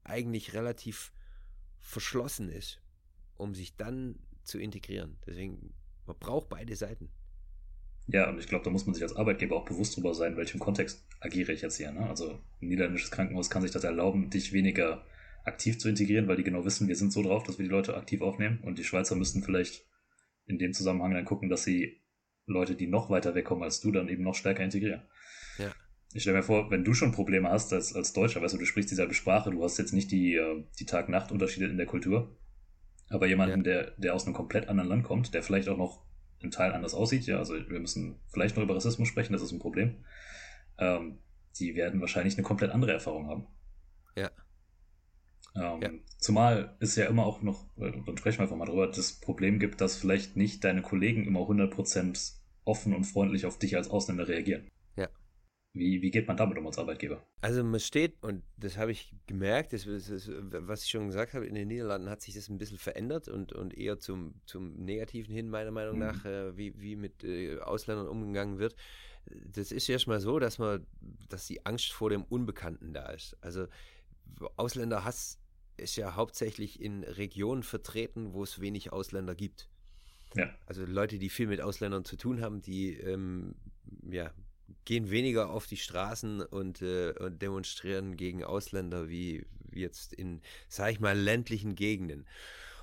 eigentlich 0.05 0.55
relativ 0.55 1.13
verschlossen 1.79 2.49
ist, 2.49 2.81
um 3.35 3.55
sich 3.55 3.77
dann 3.77 4.19
zu 4.45 4.59
integrieren. 4.59 5.19
Deswegen, 5.27 5.75
man 6.07 6.19
braucht 6.19 6.49
beide 6.49 6.75
Seiten. 6.77 7.11
Ja, 8.09 8.29
und 8.29 8.39
ich 8.39 8.49
glaube, 8.49 8.65
da 8.65 8.71
muss 8.71 8.85
man 8.87 8.95
sich 8.95 9.03
als 9.03 9.17
Arbeitgeber 9.17 9.57
auch 9.57 9.65
bewusst 9.65 9.97
drüber 9.97 10.15
sein, 10.15 10.33
in 10.33 10.39
welchem 10.39 10.59
Kontext 10.59 11.07
agiere 11.21 11.53
ich 11.53 11.63
jetzt 11.63 11.77
hier. 11.77 11.93
Ne? 11.93 12.09
Also 12.09 12.41
ein 12.61 12.69
niederländisches 12.69 13.11
Krankenhaus 13.11 13.49
kann 13.49 13.63
sich 13.63 13.71
das 13.71 13.85
erlauben, 13.85 14.29
dich 14.29 14.53
weniger 14.53 15.05
aktiv 15.45 15.79
zu 15.79 15.89
integrieren, 15.89 16.29
weil 16.29 16.37
die 16.37 16.45
genau 16.45 16.65
wissen, 16.65 16.89
wir 16.89 16.97
sind 16.97 17.13
so 17.13 17.23
drauf, 17.23 17.45
dass 17.45 17.59
wir 17.59 17.65
die 17.65 17.71
Leute 17.71 17.97
aktiv 17.97 18.21
aufnehmen. 18.21 18.61
Und 18.63 18.79
die 18.79 18.85
Schweizer 18.85 19.17
müssten 19.17 19.43
vielleicht 19.43 19.87
in 20.47 20.59
dem 20.59 20.73
Zusammenhang 20.73 21.15
dann 21.15 21.25
gucken, 21.25 21.49
dass 21.49 21.65
sie 21.65 22.03
Leute, 22.47 22.75
die 22.75 22.89
noch 22.89 23.11
weiter 23.11 23.35
wegkommen 23.35 23.63
als 23.63 23.81
du, 23.81 23.93
dann 23.93 24.09
eben 24.09 24.25
noch 24.25 24.35
stärker 24.35 24.65
integrieren. 24.65 25.03
Ja. 25.59 25.73
Ich 26.13 26.23
stelle 26.23 26.39
mir 26.39 26.43
vor, 26.43 26.71
wenn 26.71 26.85
du 26.85 26.93
schon 26.95 27.13
Probleme 27.13 27.49
hast 27.49 27.73
als, 27.73 27.95
als 27.95 28.13
Deutscher, 28.13 28.43
weißt 28.43 28.55
du, 28.55 28.59
du 28.59 28.67
sprichst 28.67 28.91
dieselbe 28.91 29.15
Sprache, 29.15 29.51
du 29.51 29.63
hast 29.63 29.79
jetzt 29.79 29.93
nicht 29.93 30.11
die, 30.11 30.35
äh, 30.35 30.65
die 30.79 30.85
Tag-Nacht-Unterschiede 30.85 31.67
in 31.67 31.77
der 31.77 31.87
Kultur, 31.87 32.37
aber 33.09 33.27
jemanden, 33.27 33.59
ja. 33.59 33.63
der, 33.63 33.91
der 33.93 34.15
aus 34.15 34.27
einem 34.27 34.35
komplett 34.35 34.69
anderen 34.69 34.89
Land 34.89 35.05
kommt, 35.05 35.33
der 35.33 35.43
vielleicht 35.43 35.69
auch 35.69 35.79
noch 35.79 36.05
in 36.43 36.51
Teil 36.51 36.73
anders 36.73 36.95
aussieht. 36.95 37.27
Ja, 37.27 37.39
also 37.39 37.55
wir 37.55 37.81
müssen 37.81 38.21
vielleicht 38.29 38.57
noch 38.57 38.63
über 38.63 38.77
Rassismus 38.77 39.09
sprechen, 39.09 39.33
das 39.33 39.43
ist 39.43 39.53
ein 39.53 39.59
Problem. 39.59 40.05
Ähm, 40.79 41.19
die 41.59 41.75
werden 41.75 42.01
wahrscheinlich 42.01 42.35
eine 42.35 42.43
komplett 42.43 42.71
andere 42.71 42.93
Erfahrung 42.93 43.29
haben. 43.29 43.47
Ja. 44.17 44.31
Ähm, 45.55 45.83
ja. 45.83 45.91
Zumal 46.19 46.77
es 46.81 46.97
ja 46.97 47.07
immer 47.07 47.27
auch 47.27 47.43
noch, 47.43 47.67
dann 47.77 48.17
sprechen 48.17 48.39
wir 48.39 48.43
einfach 48.43 48.57
mal 48.57 48.67
drüber, 48.67 48.87
das 48.87 49.21
Problem 49.21 49.59
gibt, 49.59 49.81
dass 49.81 49.97
vielleicht 49.97 50.37
nicht 50.37 50.65
deine 50.65 50.83
Kollegen 50.83 51.27
immer 51.27 51.41
100% 51.41 52.35
offen 52.65 52.95
und 52.95 53.05
freundlich 53.05 53.45
auf 53.47 53.59
dich 53.59 53.77
als 53.77 53.91
Ausländer 53.91 54.29
reagieren. 54.29 54.69
Wie, 55.75 56.03
wie 56.03 56.11
geht 56.11 56.29
man 56.29 56.37
damit 56.37 56.59
um 56.59 56.67
als 56.67 56.79
Arbeitgeber? 56.79 57.25
Also 57.41 57.65
man 57.65 57.81
steht, 57.81 58.23
und 58.23 58.43
das 58.59 58.77
habe 58.77 58.93
ich 58.93 59.15
gemerkt, 59.27 59.73
das, 59.73 59.85
das, 59.85 60.31
was 60.31 60.85
ich 60.85 60.91
schon 60.91 61.07
gesagt 61.07 61.33
habe, 61.33 61.47
in 61.47 61.55
den 61.55 61.69
Niederlanden 61.69 62.11
hat 62.11 62.21
sich 62.21 62.35
das 62.35 62.51
ein 62.51 62.59
bisschen 62.59 62.77
verändert 62.77 63.29
und, 63.29 63.55
und 63.55 63.73
eher 63.73 63.99
zum, 63.99 64.35
zum 64.45 64.75
Negativen 64.85 65.35
hin, 65.35 65.49
meiner 65.49 65.71
Meinung 65.71 65.95
mhm. 65.95 66.01
nach, 66.01 66.25
äh, 66.27 66.57
wie, 66.59 66.79
wie 66.79 66.95
mit 66.95 67.25
äh, 67.25 67.59
Ausländern 67.59 68.07
umgegangen 68.07 68.59
wird. 68.59 68.77
Das 69.25 69.73
ist 69.73 69.89
erstmal 69.89 70.21
so, 70.21 70.39
dass 70.39 70.59
man, 70.59 70.87
dass 71.31 71.47
die 71.47 71.65
Angst 71.65 71.93
vor 71.93 72.11
dem 72.11 72.25
Unbekannten 72.25 72.93
da 72.93 73.07
ist. 73.11 73.37
Also 73.41 73.67
Ausländerhass 74.57 75.39
ist 75.79 75.97
ja 75.97 76.17
hauptsächlich 76.17 76.83
in 76.83 77.03
Regionen 77.03 77.63
vertreten, 77.63 78.35
wo 78.35 78.43
es 78.43 78.61
wenig 78.61 78.93
Ausländer 78.93 79.35
gibt. 79.35 79.71
Ja. 80.35 80.53
Also 80.67 80.85
Leute, 80.85 81.19
die 81.19 81.31
viel 81.31 81.47
mit 81.47 81.63
Ausländern 81.63 82.05
zu 82.05 82.17
tun 82.17 82.43
haben, 82.43 82.61
die 82.61 82.95
ähm, 82.95 83.55
ja, 84.11 84.33
gehen 84.85 85.11
weniger 85.11 85.51
auf 85.51 85.67
die 85.67 85.77
Straßen 85.77 86.43
und, 86.43 86.83
äh, 86.83 87.13
und 87.19 87.41
demonstrieren 87.41 88.17
gegen 88.17 88.45
Ausländer 88.45 89.09
wie 89.09 89.47
jetzt 89.73 90.13
in, 90.13 90.41
sag 90.69 90.93
ich 90.93 91.01
mal, 91.01 91.19
ländlichen 91.19 91.75
Gegenden. 91.75 92.27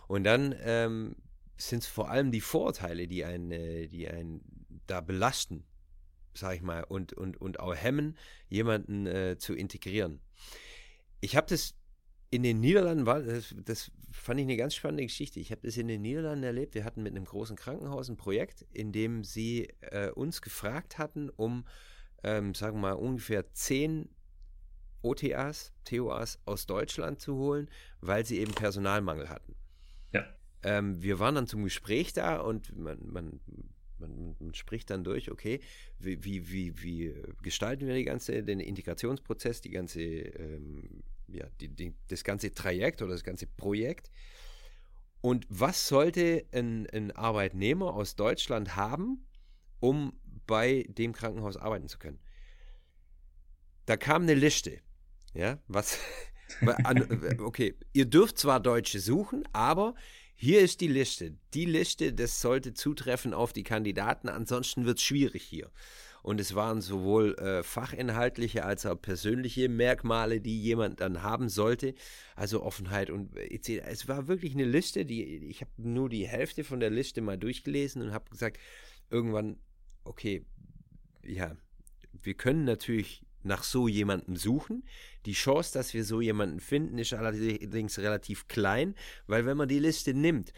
Und 0.08 0.24
dann 0.24 0.56
ähm, 0.62 1.16
sind 1.58 1.84
es 1.84 1.90
vor 1.90 2.10
allem 2.10 2.32
die 2.32 2.42
Vorurteile, 2.42 3.08
die 3.08 3.26
einen, 3.26 3.52
äh, 3.52 3.88
die 3.88 4.08
einen 4.08 4.42
da 4.88 5.02
belasten, 5.02 5.64
sag 6.34 6.56
ich 6.56 6.62
mal, 6.62 6.84
und, 6.84 7.14
und, 7.14 7.40
und 7.40 7.60
auch 7.60 7.76
hemmen, 7.76 8.18
jemanden 8.48 9.06
äh, 9.06 9.38
zu 9.38 9.54
integrieren. 9.54 10.20
Ich 11.22 11.36
habe 11.36 11.48
das 11.48 11.76
in 12.32 12.44
den 12.44 12.60
Niederlanden 12.60 13.06
war, 13.06 13.22
das, 13.22 13.56
das 13.66 13.92
fand 14.12 14.40
ich 14.40 14.46
eine 14.46 14.58
ganz 14.58 14.76
spannende 14.76 15.04
Geschichte. 15.04 15.40
Ich 15.40 15.52
habe 15.52 15.62
das 15.64 15.78
in 15.78 15.88
den 15.88 16.02
Niederlanden 16.02 16.44
erlebt. 16.44 16.76
Wir 16.76 16.86
hatten 16.86 17.02
mit 17.02 17.16
einem 17.16 17.26
großen 17.26 17.56
Krankenhaus 17.56 18.10
ein 18.10 18.18
Projekt, 18.18 18.66
in 18.72 18.92
dem 18.92 19.24
sie 19.24 19.70
äh, 19.82 20.12
uns 20.12 20.42
gefragt 20.42 20.98
hatten, 20.98 21.30
um, 21.30 21.66
ähm, 22.24 22.54
sagen 22.54 22.78
wir 22.78 22.82
mal, 22.82 22.94
ungefähr 22.94 23.52
zehn 23.54 24.10
OTAs, 25.02 25.74
TOAs 25.86 26.40
aus 26.46 26.66
Deutschland 26.66 27.22
zu 27.22 27.36
holen, 27.36 27.70
weil 28.02 28.26
sie 28.26 28.40
eben 28.40 28.54
Personalmangel 28.54 29.30
hatten. 29.30 29.56
Ja. 30.12 30.26
Ähm, 30.62 31.02
wir 31.02 31.20
waren 31.20 31.36
dann 31.36 31.48
zum 31.48 31.64
Gespräch 31.64 32.14
da 32.14 32.38
und 32.38 32.78
man, 32.78 33.00
man, 33.08 33.40
man, 33.98 34.36
man 34.40 34.54
spricht 34.54 34.90
dann 34.90 35.04
durch, 35.04 35.32
okay, 35.32 35.62
wie, 35.98 36.24
wie, 36.24 36.52
wie, 36.52 36.84
wie 36.84 37.14
gestalten 37.42 37.88
wir 37.88 37.96
die 37.96 38.04
ganze, 38.04 38.44
den 38.44 38.60
Integrationsprozess, 38.60 39.62
die 39.62 39.72
ganze, 39.72 40.02
ähm, 40.02 41.04
ja, 41.34 41.48
die, 41.60 41.70
die, 41.70 41.96
das 42.08 42.24
ganze 42.24 42.54
Trajekt 42.54 43.02
oder 43.02 43.12
das 43.12 43.24
ganze 43.24 43.48
Projekt. 43.48 44.12
Und 45.22 45.46
was 45.50 45.88
sollte 45.88 46.46
ein, 46.54 46.88
ein 46.92 47.12
Arbeitnehmer 47.12 47.94
aus 47.94 48.16
Deutschland 48.16 48.76
haben, 48.76 49.26
um 49.80 50.14
bei 50.48 50.86
dem 50.90 51.14
Krankenhaus 51.14 51.58
arbeiten 51.58 51.88
zu 51.88 52.00
können? 52.00 52.20
Da 53.86 53.98
kam 53.98 54.24
eine 54.24 54.36
Liste. 54.36 54.82
Ja, 55.34 55.60
was? 55.68 56.00
okay, 57.40 57.76
ihr 57.94 58.06
dürft 58.06 58.38
zwar 58.38 58.60
Deutsche 58.60 59.00
suchen, 59.00 59.44
aber 59.52 59.96
hier 60.36 60.62
ist 60.62 60.82
die 60.82 60.88
Liste. 60.88 61.38
Die 61.54 61.66
Liste, 61.66 62.14
das 62.14 62.40
sollte 62.40 62.74
zutreffen 62.74 63.34
auf 63.34 63.52
die 63.52 63.64
Kandidaten, 63.64 64.30
ansonsten 64.30 64.86
wird 64.86 64.98
es 64.98 65.04
schwierig 65.04 65.44
hier. 65.44 65.70
Und 66.22 66.40
es 66.40 66.56
waren 66.56 66.82
sowohl 66.82 67.36
äh, 67.36 67.64
fachinhaltliche 67.64 68.66
als 68.66 68.86
auch 68.86 69.02
persönliche 69.02 69.70
Merkmale, 69.70 70.42
die 70.42 70.62
jemand 70.62 71.00
dann 71.00 71.24
haben 71.24 71.50
sollte. 71.50 71.94
Also 72.36 72.64
Offenheit 72.64 73.10
und 73.10 73.36
etc. 73.38 73.82
Es 73.86 74.08
war 74.08 74.28
wirklich 74.28 74.54
eine 74.54 74.66
Liste, 74.66 75.06
die 75.06 75.24
ich 75.50 75.62
habe 75.62 75.72
nur 75.78 76.10
die 76.10 76.28
Hälfte 76.28 76.64
von 76.64 76.80
der 76.80 76.90
Liste 76.90 77.22
mal 77.22 77.38
durchgelesen 77.38 78.02
und 78.02 78.14
habe 78.14 78.30
gesagt, 78.30 78.60
irgendwann, 79.10 79.58
okay, 80.04 80.46
ja, 81.24 81.56
wir 82.22 82.34
können 82.34 82.66
natürlich 82.66 83.24
nach 83.44 83.64
so 83.64 83.88
jemandem 83.88 84.36
suchen. 84.36 84.84
Die 85.26 85.34
Chance, 85.34 85.74
dass 85.74 85.94
wir 85.94 86.04
so 86.04 86.22
jemanden 86.22 86.60
finden, 86.60 86.98
ist 86.98 87.14
allerdings 87.14 87.98
relativ 88.00 88.48
klein, 88.48 88.96
weil 89.28 89.46
wenn 89.46 89.58
man 89.58 89.70
die 89.70 89.80
Liste 89.80 90.14
nimmt, 90.14 90.52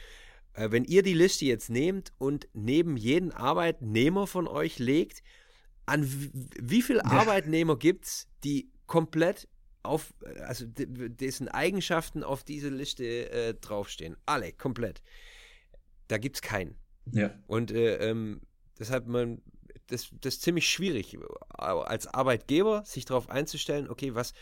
äh, 0.54 0.72
wenn 0.72 0.86
ihr 0.86 1.04
die 1.04 1.14
Liste 1.14 1.46
jetzt 1.46 1.70
nehmt 1.70 2.12
und 2.18 2.48
neben 2.54 2.98
jeden 2.98 3.32
Arbeitnehmer 3.32 4.28
von 4.28 4.48
euch 4.48 4.80
legt, 4.80 5.24
an 5.86 6.06
wie 6.60 6.82
viele 6.82 7.06
Arbeitnehmer 7.06 7.78
gibt 7.78 8.06
es, 8.06 8.28
die 8.44 8.72
komplett 8.88 9.48
auf, 9.84 10.14
also 10.46 10.66
dessen 10.68 11.48
Eigenschaften 11.48 12.24
auf 12.24 12.44
diese 12.44 12.70
Liste 12.70 13.32
äh, 13.32 13.54
draufstehen? 13.56 14.16
Alle, 14.26 14.54
komplett. 14.54 15.02
Da 16.08 16.18
gibt 16.18 16.38
es 16.38 16.42
keinen. 16.42 16.76
Ja. 17.12 17.34
Und 17.48 17.72
äh, 17.72 17.98
ähm, 17.98 18.42
deshalb, 18.78 19.08
man, 19.08 19.42
das, 19.88 20.10
das 20.22 20.36
ist 20.36 20.42
ziemlich 20.44 20.70
schwierig, 20.70 21.18
als 21.58 22.08
Arbeitgeber 22.08 22.84
sich 22.86 23.06
darauf 23.06 23.30
einzustellen, 23.30 23.90
okay, 23.90 24.16
was, 24.16 24.34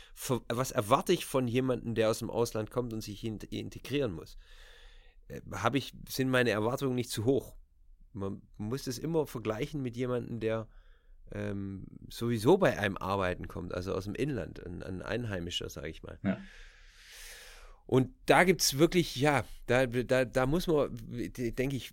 was 0.48 0.72
erwarte 0.72 1.14
ich 1.14 1.26
von 1.26 1.48
jemandem, 1.48 1.96
der 1.96 2.10
aus 2.10 2.20
dem 2.20 2.30
Ausland 2.30 2.70
kommt 2.70 2.94
und 2.94 3.02
sich 3.02 3.24
integrieren 3.24 4.12
muss? 4.12 4.38
Äh, 5.28 5.42
habe 5.54 5.78
ich, 5.78 5.94
sind 6.08 6.30
meine 6.30 6.50
Erwartungen 6.52 6.96
nicht 6.96 7.12
zu 7.12 7.26
hoch? 7.26 7.56
Man 8.14 8.42
muss 8.58 8.84
das 8.84 8.98
immer 8.98 9.28
vergleichen 9.28 9.82
mit 9.82 9.96
jemandem, 9.96 10.40
der 10.40 10.68
ähm, 11.34 11.86
sowieso 12.10 12.58
bei 12.58 12.78
einem 12.78 12.98
Arbeiten 12.98 13.48
kommt, 13.48 13.74
also 13.74 13.94
aus 13.94 14.06
dem 14.06 14.16
Inland, 14.16 14.66
ein, 14.66 14.84
ein 14.84 15.02
Einheimischer, 15.02 15.70
sage 15.70 15.90
ich 15.90 16.04
mal. 16.04 16.20
Ja. 16.24 16.38
Und 17.86 18.12
da 18.28 18.44
gibt 18.44 18.62
es 18.62 18.78
wirklich, 18.78 19.16
ja, 19.16 19.44
da, 19.66 19.88
da, 19.88 20.26
da 20.26 20.46
muss 20.46 20.68
man, 20.68 20.96
denke 21.10 21.76
ich, 21.76 21.92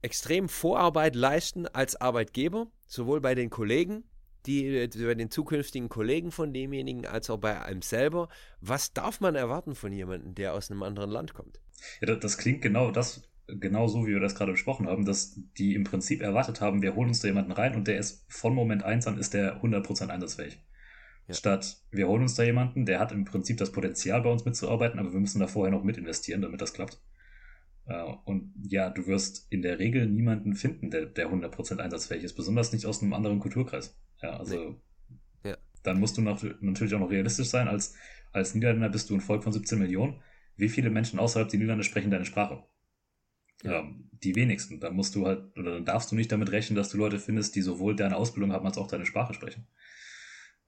extrem 0.00 0.48
Vorarbeit 0.48 1.16
leisten 1.16 1.66
als 1.66 1.96
Arbeitgeber, 1.96 2.68
sowohl 2.86 3.20
bei 3.20 3.34
den 3.34 3.50
Kollegen, 3.50 4.04
die, 4.46 4.66
äh, 4.66 4.88
bei 4.88 5.14
den 5.14 5.30
zukünftigen 5.30 5.88
Kollegen 5.88 6.30
von 6.30 6.52
demjenigen, 6.52 7.06
als 7.06 7.30
auch 7.30 7.38
bei 7.38 7.60
einem 7.62 7.82
selber. 7.82 8.28
Was 8.60 8.92
darf 8.92 9.20
man 9.20 9.34
erwarten 9.34 9.74
von 9.74 9.92
jemandem, 9.92 10.34
der 10.34 10.54
aus 10.54 10.70
einem 10.70 10.82
anderen 10.82 11.10
Land 11.10 11.34
kommt? 11.34 11.60
Ja, 12.00 12.06
das, 12.06 12.20
das 12.20 12.38
klingt 12.38 12.62
genau 12.62 12.90
das, 12.90 13.22
genau 13.46 13.86
so, 13.86 14.06
wie 14.06 14.12
wir 14.12 14.20
das 14.20 14.34
gerade 14.34 14.52
besprochen 14.52 14.86
haben, 14.86 15.04
dass 15.04 15.38
die 15.58 15.74
im 15.74 15.84
Prinzip 15.84 16.22
erwartet 16.22 16.60
haben, 16.60 16.82
wir 16.82 16.94
holen 16.94 17.08
uns 17.08 17.20
da 17.20 17.28
jemanden 17.28 17.52
rein 17.52 17.74
und 17.74 17.88
der 17.88 17.98
ist 17.98 18.24
von 18.28 18.54
Moment 18.54 18.84
1 18.84 19.06
an 19.06 19.18
ist 19.18 19.34
der 19.34 19.62
100% 19.62 20.08
einsatzfähig. 20.08 20.58
Ja. 21.28 21.34
Statt 21.34 21.82
wir 21.90 22.08
holen 22.08 22.22
uns 22.22 22.34
da 22.34 22.42
jemanden, 22.42 22.86
der 22.86 23.00
hat 23.00 23.12
im 23.12 23.24
Prinzip 23.24 23.58
das 23.58 23.72
Potenzial 23.72 24.22
bei 24.22 24.30
uns 24.30 24.44
mitzuarbeiten, 24.44 24.98
aber 24.98 25.12
wir 25.12 25.20
müssen 25.20 25.40
da 25.40 25.46
vorher 25.46 25.72
noch 25.72 25.84
mit 25.84 25.96
investieren, 25.96 26.42
damit 26.42 26.60
das 26.60 26.72
klappt. 26.72 27.00
Äh, 27.86 28.02
und 28.24 28.54
ja, 28.62 28.90
du 28.90 29.06
wirst 29.06 29.46
in 29.50 29.62
der 29.62 29.78
Regel 29.78 30.06
niemanden 30.06 30.54
finden, 30.54 30.90
der, 30.90 31.06
der 31.06 31.30
100% 31.30 31.78
einsatzfähig 31.78 32.24
ist, 32.24 32.34
besonders 32.34 32.72
nicht 32.72 32.86
aus 32.86 33.02
einem 33.02 33.12
anderen 33.12 33.40
Kulturkreis. 33.40 33.98
Ja, 34.22 34.38
also 34.38 34.76
nee. 35.42 35.50
ja. 35.50 35.56
dann 35.82 36.00
musst 36.00 36.16
du 36.16 36.22
noch, 36.22 36.42
natürlich 36.60 36.94
auch 36.94 37.00
noch 37.00 37.10
realistisch 37.10 37.48
sein. 37.48 37.68
Als, 37.68 37.94
als 38.32 38.54
Niederländer 38.54 38.88
bist 38.88 39.10
du 39.10 39.14
ein 39.14 39.20
Volk 39.20 39.44
von 39.44 39.52
17 39.52 39.78
Millionen. 39.78 40.20
Wie 40.56 40.68
viele 40.68 40.90
Menschen 40.90 41.18
außerhalb 41.18 41.48
der 41.48 41.58
Niederlande 41.58 41.84
sprechen 41.84 42.10
deine 42.10 42.24
Sprache? 42.24 42.62
Ja. 43.64 43.80
Ähm, 43.80 44.10
die 44.22 44.36
wenigsten. 44.36 44.80
Dann 44.80 44.94
musst 44.94 45.14
du 45.14 45.26
halt, 45.26 45.56
oder 45.58 45.74
dann 45.74 45.84
darfst 45.84 46.10
du 46.10 46.16
nicht 46.16 46.32
damit 46.32 46.52
rechnen, 46.52 46.76
dass 46.76 46.90
du 46.90 46.96
Leute 46.96 47.18
findest, 47.18 47.56
die 47.56 47.62
sowohl 47.62 47.96
deine 47.96 48.16
Ausbildung 48.16 48.52
haben 48.52 48.66
als 48.66 48.78
auch 48.78 48.86
deine 48.86 49.06
Sprache 49.06 49.34
sprechen. 49.34 49.66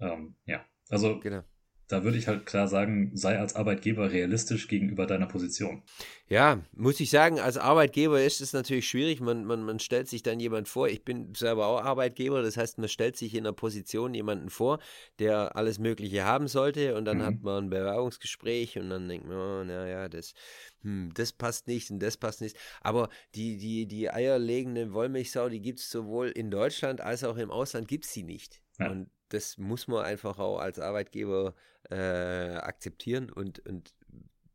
Ähm, 0.01 0.35
ja, 0.45 0.65
also 0.89 1.21
genau 1.21 1.43
da 1.89 2.03
würde 2.03 2.19
ich 2.19 2.27
halt 2.27 2.47
klar 2.47 2.67
sagen, 2.67 3.13
sei 3.15 3.39
als 3.39 3.55
Arbeitgeber 3.55 4.11
realistisch 4.11 4.67
gegenüber 4.67 5.07
deiner 5.07 5.27
Position. 5.27 5.83
Ja, 6.29 6.61
muss 6.73 6.99
ich 6.99 7.11
sagen, 7.11 7.39
als 7.39 7.57
Arbeitgeber 7.57 8.21
ist 8.21 8.41
es 8.41 8.53
natürlich 8.53 8.89
schwierig. 8.89 9.21
Man, 9.21 9.45
man, 9.45 9.63
man 9.63 9.79
stellt 9.79 10.09
sich 10.09 10.25
dann 10.25 10.41
jemand 10.41 10.69
vor, 10.69 10.89
ich 10.89 11.05
bin 11.05 11.33
selber 11.35 11.67
auch 11.67 11.85
Arbeitgeber, 11.85 12.43
das 12.43 12.57
heißt, 12.57 12.79
man 12.79 12.89
stellt 12.89 13.17
sich 13.17 13.35
in 13.35 13.47
einer 13.47 13.53
Position 13.53 14.15
jemanden 14.15 14.51
vor, 14.51 14.81
der 15.21 15.55
alles 15.55 15.79
Mögliche 15.79 16.25
haben 16.25 16.49
sollte 16.49 16.97
und 16.97 17.05
dann 17.05 17.19
mhm. 17.19 17.23
hat 17.23 17.43
man 17.43 17.65
ein 17.65 17.71
Bewerbungsgespräch 17.71 18.77
und 18.79 18.91
dann 18.91 19.09
denkt 19.09 19.29
man, 19.29 19.37
oh, 19.37 19.65
naja, 19.65 20.09
das, 20.09 20.35
hm, 20.83 21.13
das 21.15 21.33
passt 21.33 21.69
nicht 21.69 21.93
und 21.93 22.01
das 22.01 22.17
passt 22.17 22.41
nicht. 22.41 22.57
Aber 22.81 23.09
die, 23.37 23.57
die, 23.59 23.87
die 23.87 24.11
eierlegende 24.11 24.93
Wollmilchsau, 24.93 25.49
die 25.49 25.61
gibt 25.61 25.79
es 25.79 25.89
sowohl 25.89 26.31
in 26.31 26.51
Deutschland 26.51 27.01
als 27.01 27.23
auch 27.23 27.37
im 27.37 27.53
Ausland, 27.53 27.87
gibt 27.87 28.05
es 28.05 28.13
sie 28.13 28.25
nicht. 28.25 28.61
Ja. 28.81 28.91
Und 28.91 29.09
das 29.29 29.59
muss 29.59 29.89
man 29.89 30.05
einfach 30.05 30.39
auch 30.39 30.59
als 30.59 30.79
Arbeitgeber 30.79 31.55
äh, 31.91 32.57
akzeptieren 32.57 33.31
und, 33.31 33.61
und 33.67 33.95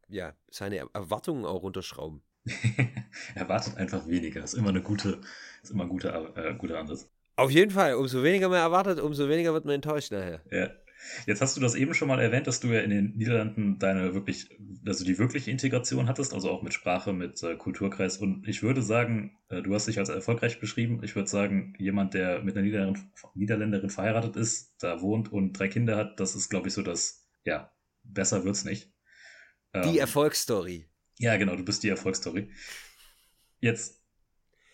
ja, 0.07 0.34
seine 0.49 0.77
Erwartungen 0.93 1.45
auch 1.45 1.63
runterschrauben. 1.63 2.21
Erwartet 3.36 3.77
einfach 3.77 4.07
weniger. 4.07 4.43
Ist 4.43 4.55
immer 4.55 4.69
eine 4.69 4.82
gute, 4.82 5.21
ist 5.61 5.71
immer 5.71 5.84
ein 5.84 5.89
guter, 5.89 6.36
äh, 6.36 6.53
guter 6.55 6.79
Ansatz. 6.79 7.09
Auf 7.36 7.51
jeden 7.51 7.71
Fall. 7.71 7.95
Umso 7.95 8.23
weniger 8.23 8.49
man 8.49 8.59
erwartet, 8.59 8.99
umso 8.99 9.29
weniger 9.29 9.53
wird 9.53 9.65
man 9.65 9.75
enttäuscht 9.75 10.11
nachher. 10.11 10.41
Ja. 10.51 10.69
Jetzt 11.25 11.41
hast 11.41 11.57
du 11.57 11.61
das 11.61 11.75
eben 11.75 11.93
schon 11.93 12.07
mal 12.07 12.19
erwähnt, 12.19 12.45
dass 12.47 12.59
du 12.59 12.67
ja 12.67 12.82
in 12.82 12.91
den 12.91 13.17
Niederlanden 13.17 13.79
deine 13.79 14.13
wirklich, 14.13 14.49
also 14.86 15.03
die 15.03 15.17
wirkliche 15.17 15.49
Integration 15.49 16.07
hattest, 16.07 16.34
also 16.34 16.51
auch 16.51 16.61
mit 16.61 16.73
Sprache, 16.73 17.11
mit 17.11 17.41
äh, 17.41 17.55
Kulturkreis. 17.55 18.17
Und 18.17 18.47
ich 18.47 18.61
würde 18.61 18.82
sagen, 18.82 19.38
äh, 19.49 19.61
du 19.61 19.73
hast 19.73 19.88
dich 19.88 19.97
als 19.97 20.09
erfolgreich 20.09 20.59
beschrieben. 20.59 21.01
Ich 21.03 21.15
würde 21.15 21.27
sagen, 21.27 21.73
jemand, 21.79 22.13
der 22.13 22.43
mit 22.43 22.55
einer 22.55 22.65
Niederländerin, 22.65 23.11
Niederländerin 23.34 23.89
verheiratet 23.89 24.36
ist, 24.36 24.75
da 24.79 25.01
wohnt 25.01 25.32
und 25.32 25.53
drei 25.53 25.67
Kinder 25.67 25.97
hat, 25.97 26.19
das 26.19 26.36
ist, 26.36 26.49
glaube 26.49 26.67
ich, 26.67 26.73
so 26.73 26.84
das, 26.84 27.20
ja, 27.46 27.74
besser 28.04 28.44
wird's 28.44 28.64
nicht. 28.64 28.92
Die 29.74 29.80
ähm, 29.80 29.98
Erfolgsstory. 30.00 30.89
Ja, 31.18 31.38
genau, 31.38 31.56
du 31.56 31.64
bist 31.64 31.84
die 31.84 31.89
Erfolgsstory. 31.89 32.52
Jetzt, 33.60 34.04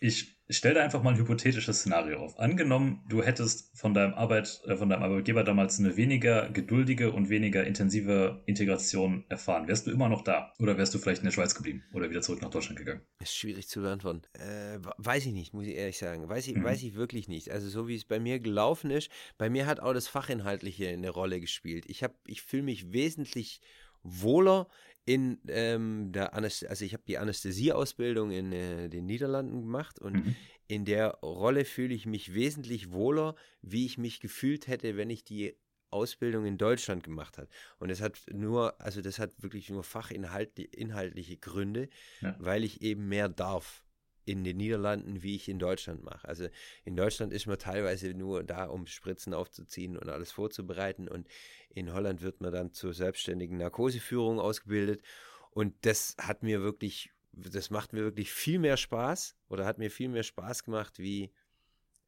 ich 0.00 0.37
stell 0.50 0.74
dir 0.74 0.82
einfach 0.82 1.02
mal 1.02 1.10
ein 1.10 1.18
hypothetisches 1.18 1.80
Szenario 1.80 2.18
auf. 2.18 2.38
Angenommen, 2.38 3.04
du 3.08 3.22
hättest 3.22 3.76
von 3.76 3.94
deinem 3.94 4.14
Arbeit, 4.14 4.62
äh, 4.66 4.76
von 4.76 4.88
deinem 4.88 5.02
Arbeitgeber 5.02 5.44
damals 5.44 5.78
eine 5.78 5.96
weniger 5.96 6.48
geduldige 6.50 7.12
und 7.12 7.28
weniger 7.28 7.64
intensive 7.64 8.42
Integration 8.46 9.24
erfahren. 9.28 9.68
Wärst 9.68 9.86
du 9.86 9.90
immer 9.90 10.08
noch 10.08 10.22
da? 10.22 10.52
Oder 10.58 10.78
wärst 10.78 10.94
du 10.94 10.98
vielleicht 10.98 11.20
in 11.20 11.26
der 11.26 11.32
Schweiz 11.32 11.54
geblieben 11.54 11.84
oder 11.92 12.10
wieder 12.10 12.22
zurück 12.22 12.42
nach 12.42 12.50
Deutschland 12.50 12.78
gegangen? 12.78 13.02
Das 13.18 13.28
ist 13.30 13.36
schwierig 13.36 13.68
zu 13.68 13.80
beantworten. 13.80 14.22
Äh, 14.34 14.78
weiß 14.98 15.26
ich 15.26 15.32
nicht, 15.32 15.52
muss 15.52 15.66
ich 15.66 15.76
ehrlich 15.76 15.98
sagen. 15.98 16.28
Weiß 16.28 16.48
ich, 16.48 16.56
mhm. 16.56 16.64
weiß 16.64 16.82
ich 16.82 16.94
wirklich 16.94 17.28
nicht. 17.28 17.50
Also 17.50 17.68
so 17.68 17.88
wie 17.88 17.96
es 17.96 18.04
bei 18.04 18.18
mir 18.18 18.40
gelaufen 18.40 18.90
ist, 18.90 19.10
bei 19.36 19.50
mir 19.50 19.66
hat 19.66 19.80
auch 19.80 19.92
das 19.92 20.08
Fachinhaltliche 20.08 20.88
eine 20.88 21.10
Rolle 21.10 21.40
gespielt. 21.40 21.84
Ich 21.86 22.02
habe, 22.02 22.14
ich 22.26 22.42
fühle 22.42 22.62
mich 22.62 22.92
wesentlich 22.92 23.60
wohler 24.02 24.68
in 25.08 25.38
ähm, 25.48 26.12
der 26.12 26.34
Anästhesie, 26.34 26.68
also 26.68 26.84
ich 26.84 26.92
habe 26.92 27.02
die 27.08 27.16
Anästhesieausbildung 27.16 28.30
in 28.30 28.52
äh, 28.52 28.90
den 28.90 29.06
Niederlanden 29.06 29.62
gemacht 29.62 29.98
und 29.98 30.16
mhm. 30.16 30.36
in 30.66 30.84
der 30.84 31.12
Rolle 31.22 31.64
fühle 31.64 31.94
ich 31.94 32.04
mich 32.04 32.34
wesentlich 32.34 32.92
wohler, 32.92 33.34
wie 33.62 33.86
ich 33.86 33.96
mich 33.96 34.20
gefühlt 34.20 34.66
hätte, 34.66 34.98
wenn 34.98 35.08
ich 35.08 35.24
die 35.24 35.56
Ausbildung 35.88 36.44
in 36.44 36.58
Deutschland 36.58 37.04
gemacht 37.04 37.38
hat. 37.38 37.48
Und 37.78 37.88
es 37.88 38.02
hat 38.02 38.18
nur, 38.30 38.78
also 38.82 39.00
das 39.00 39.18
hat 39.18 39.42
wirklich 39.42 39.70
nur 39.70 39.82
fachinhaltliche 39.82 41.38
Gründe, 41.38 41.88
ja. 42.20 42.36
weil 42.38 42.62
ich 42.62 42.82
eben 42.82 43.08
mehr 43.08 43.30
darf 43.30 43.82
in 44.28 44.44
den 44.44 44.58
Niederlanden, 44.58 45.22
wie 45.22 45.34
ich 45.34 45.48
in 45.48 45.58
Deutschland 45.58 46.04
mache. 46.04 46.28
Also 46.28 46.48
in 46.84 46.96
Deutschland 46.96 47.32
ist 47.32 47.46
man 47.46 47.58
teilweise 47.58 48.12
nur 48.14 48.44
da, 48.44 48.66
um 48.66 48.86
Spritzen 48.86 49.32
aufzuziehen 49.32 49.96
und 49.96 50.08
alles 50.08 50.30
vorzubereiten. 50.30 51.08
Und 51.08 51.26
in 51.70 51.92
Holland 51.92 52.22
wird 52.22 52.40
man 52.40 52.52
dann 52.52 52.72
zur 52.72 52.92
selbstständigen 52.92 53.56
Narkoseführung 53.58 54.38
ausgebildet. 54.38 55.02
Und 55.50 55.74
das 55.82 56.14
hat 56.20 56.42
mir 56.42 56.60
wirklich, 56.60 57.10
das 57.32 57.70
macht 57.70 57.94
mir 57.94 58.02
wirklich 58.02 58.30
viel 58.30 58.58
mehr 58.58 58.76
Spaß 58.76 59.34
oder 59.48 59.64
hat 59.64 59.78
mir 59.78 59.90
viel 59.90 60.08
mehr 60.08 60.22
Spaß 60.22 60.64
gemacht, 60.64 60.98
wie 60.98 61.32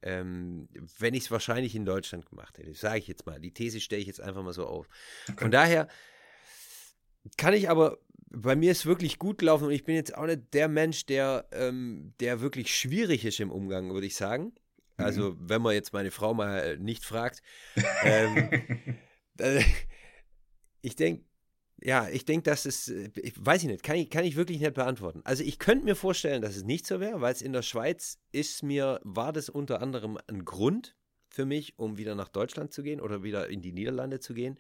ähm, 0.03 0.69
wenn 0.99 1.15
ich 1.15 1.25
es 1.25 1.31
wahrscheinlich 1.31 1.75
in 1.75 1.85
Deutschland 1.85 2.27
gemacht 2.27 2.59
hätte. 2.59 2.75
Sage 2.75 2.99
ich 2.99 3.09
jetzt 3.09 3.27
mal. 3.27 3.41
Die 3.41 3.53
These 3.53 3.81
stelle 3.81 4.01
ich 4.01 4.07
jetzt 4.07 4.21
einfach 4.21 4.43
mal 4.43 4.53
so 4.53 4.67
auf. 4.67 4.89
Von 5.37 5.51
daher 5.51 5.89
kann 7.37 7.55
ich 7.55 7.69
aber 7.69 7.99
bei 8.31 8.57
mir 8.57 8.71
ist 8.71 8.87
wirklich 8.87 9.19
gut 9.19 9.39
gelaufen 9.39 9.65
und 9.65 9.73
ich 9.73 9.85
bin 9.85 9.97
jetzt 9.97 10.17
auch 10.17 10.27
nicht 10.27 10.55
der 10.55 10.69
Mensch, 10.69 11.05
der, 11.07 11.47
ähm, 11.53 12.15
der 12.21 12.41
wirklich 12.41 12.75
schwierig 12.75 13.25
ist 13.25 13.41
im 13.41 13.51
Umgang, 13.51 13.93
würde 13.93 14.07
ich 14.07 14.15
sagen. 14.15 14.53
Mhm. 14.97 15.05
Also, 15.05 15.37
wenn 15.41 15.63
man 15.63 15.75
jetzt 15.75 15.93
meine 15.93 16.11
Frau 16.11 16.33
mal 16.33 16.79
nicht 16.79 17.05
fragt. 17.05 17.43
ähm, 18.05 18.51
äh, 19.39 19.63
ich 20.81 20.97
denke, 20.97 21.25
ja, 21.83 22.09
ich 22.09 22.25
denke, 22.25 22.45
dass 22.45 22.67
es, 22.67 22.89
ich 22.89 23.35
weiß 23.37 23.63
ich 23.63 23.69
nicht, 23.69 23.83
kann 23.83 23.97
ich, 23.97 24.11
kann 24.11 24.25
ich 24.25 24.37
wirklich 24.37 24.61
nicht 24.61 24.75
beantworten. 24.75 25.23
Also 25.25 25.43
ich 25.43 25.59
könnte 25.59 25.85
mir 25.85 25.97
vorstellen, 25.97 26.43
dass 26.43 26.57
es 26.57 26.65
nicht 26.65 26.87
so 26.87 27.01
wäre, 27.01 27.21
weil 27.23 27.33
es 27.33 27.41
in 27.41 27.53
der 27.55 27.63
Schweiz 27.63 28.19
ist 28.33 28.63
mir, 28.63 29.01
war 29.03 29.33
das 29.33 29.49
unter 29.49 29.81
anderem 29.81 30.19
ein 30.27 30.45
Grund 30.45 30.95
für 31.31 31.47
mich, 31.47 31.79
um 31.79 31.97
wieder 31.97 32.15
nach 32.15 32.29
Deutschland 32.29 32.73
zu 32.73 32.83
gehen 32.83 33.01
oder 33.01 33.23
wieder 33.23 33.49
in 33.49 33.63
die 33.63 33.73
Niederlande 33.73 34.21
zu 34.21 34.35
gehen, 34.35 34.59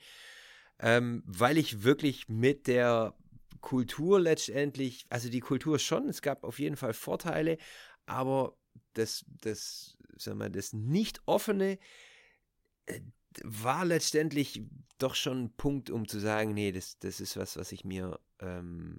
ähm, 0.78 1.22
weil 1.26 1.58
ich 1.58 1.82
wirklich 1.82 2.28
mit 2.28 2.66
der 2.66 3.14
Kultur 3.60 4.20
letztendlich, 4.20 5.06
also 5.08 5.28
die 5.28 5.40
Kultur 5.40 5.78
schon, 5.78 6.08
es 6.08 6.22
gab 6.22 6.44
auf 6.44 6.58
jeden 6.58 6.76
Fall 6.76 6.94
Vorteile, 6.94 7.58
aber 8.06 8.56
das, 8.94 9.24
das, 9.40 9.96
sag 10.16 10.36
mal, 10.36 10.50
das 10.50 10.72
nicht 10.72 11.22
offene 11.26 11.78
äh, 12.86 13.00
war 13.42 13.84
letztendlich 13.84 14.62
doch 14.98 15.14
schon 15.14 15.44
ein 15.44 15.56
Punkt, 15.56 15.90
um 15.90 16.08
zu 16.08 16.18
sagen, 16.18 16.52
nee, 16.52 16.72
das, 16.72 16.98
das 16.98 17.20
ist 17.20 17.36
was, 17.36 17.56
was 17.56 17.72
ich 17.72 17.84
mir 17.84 18.18
ähm, 18.40 18.98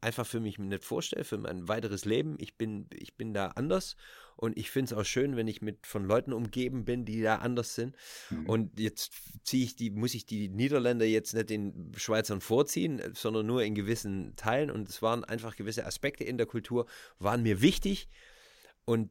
einfach 0.00 0.26
für 0.26 0.40
mich 0.40 0.58
nicht 0.58 0.84
vorstelle, 0.84 1.24
für 1.24 1.38
mein 1.38 1.68
weiteres 1.68 2.04
Leben. 2.04 2.36
Ich 2.38 2.56
bin, 2.56 2.86
ich 2.94 3.16
bin 3.16 3.34
da 3.34 3.48
anders 3.48 3.96
und 4.36 4.56
ich 4.56 4.70
finde 4.70 4.92
es 4.92 4.98
auch 4.98 5.04
schön, 5.04 5.36
wenn 5.36 5.48
ich 5.48 5.60
mit 5.60 5.86
von 5.86 6.04
Leuten 6.04 6.32
umgeben 6.32 6.84
bin, 6.84 7.04
die 7.04 7.20
da 7.20 7.36
anders 7.36 7.74
sind. 7.74 7.94
Mhm. 8.30 8.46
Und 8.46 8.80
jetzt 8.80 9.12
ziehe 9.44 9.64
ich 9.64 9.76
die, 9.76 9.90
muss 9.90 10.14
ich 10.14 10.26
die 10.26 10.48
Niederländer 10.48 11.04
jetzt 11.04 11.34
nicht 11.34 11.50
den 11.50 11.92
Schweizern 11.96 12.40
vorziehen, 12.40 13.02
sondern 13.14 13.46
nur 13.46 13.62
in 13.62 13.74
gewissen 13.74 14.34
Teilen. 14.36 14.70
Und 14.70 14.88
es 14.88 15.02
waren 15.02 15.24
einfach 15.24 15.56
gewisse 15.56 15.86
Aspekte 15.86 16.24
in 16.24 16.38
der 16.38 16.46
Kultur, 16.46 16.86
waren 17.18 17.42
mir 17.42 17.60
wichtig 17.60 18.08
und 18.84 19.10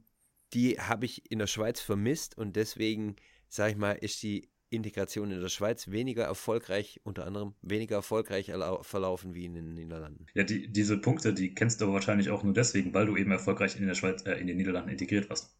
die 0.54 0.80
habe 0.80 1.06
ich 1.06 1.32
in 1.32 1.40
der 1.40 1.48
Schweiz 1.48 1.80
vermisst 1.80 2.38
und 2.38 2.56
deswegen, 2.56 3.16
sage 3.48 3.74
ich 3.74 3.78
mal, 3.78 3.92
ist 3.92 4.24
die 4.24 4.50
Integration 4.70 5.32
in 5.32 5.42
der 5.42 5.50
Schweiz 5.50 5.90
weniger 5.90 6.24
erfolgreich, 6.24 7.00
unter 7.04 7.26
anderem 7.26 7.54
weniger 7.62 7.98
erfolgreich 7.98 8.52
verlaufen 8.82 9.34
wie 9.34 9.46
in 9.46 9.56
den 9.56 9.74
Niederlanden. 9.74 10.28
Ja, 10.34 10.44
die, 10.44 10.72
diese 10.72 10.98
Punkte, 10.98 11.34
die 11.34 11.54
kennst 11.54 11.82
du 11.82 11.86
aber 11.86 11.96
wahrscheinlich 11.96 12.30
auch 12.30 12.44
nur 12.44 12.54
deswegen, 12.54 12.94
weil 12.94 13.06
du 13.06 13.18
eben 13.18 13.32
erfolgreich 13.32 13.80
in 13.80 13.88
der 13.88 13.96
Schweiz, 13.96 14.26
äh, 14.26 14.34
in 14.34 14.48
den 14.48 14.58
Niederlanden 14.58 14.90
integriert 14.90 15.30
warst. 15.30 15.56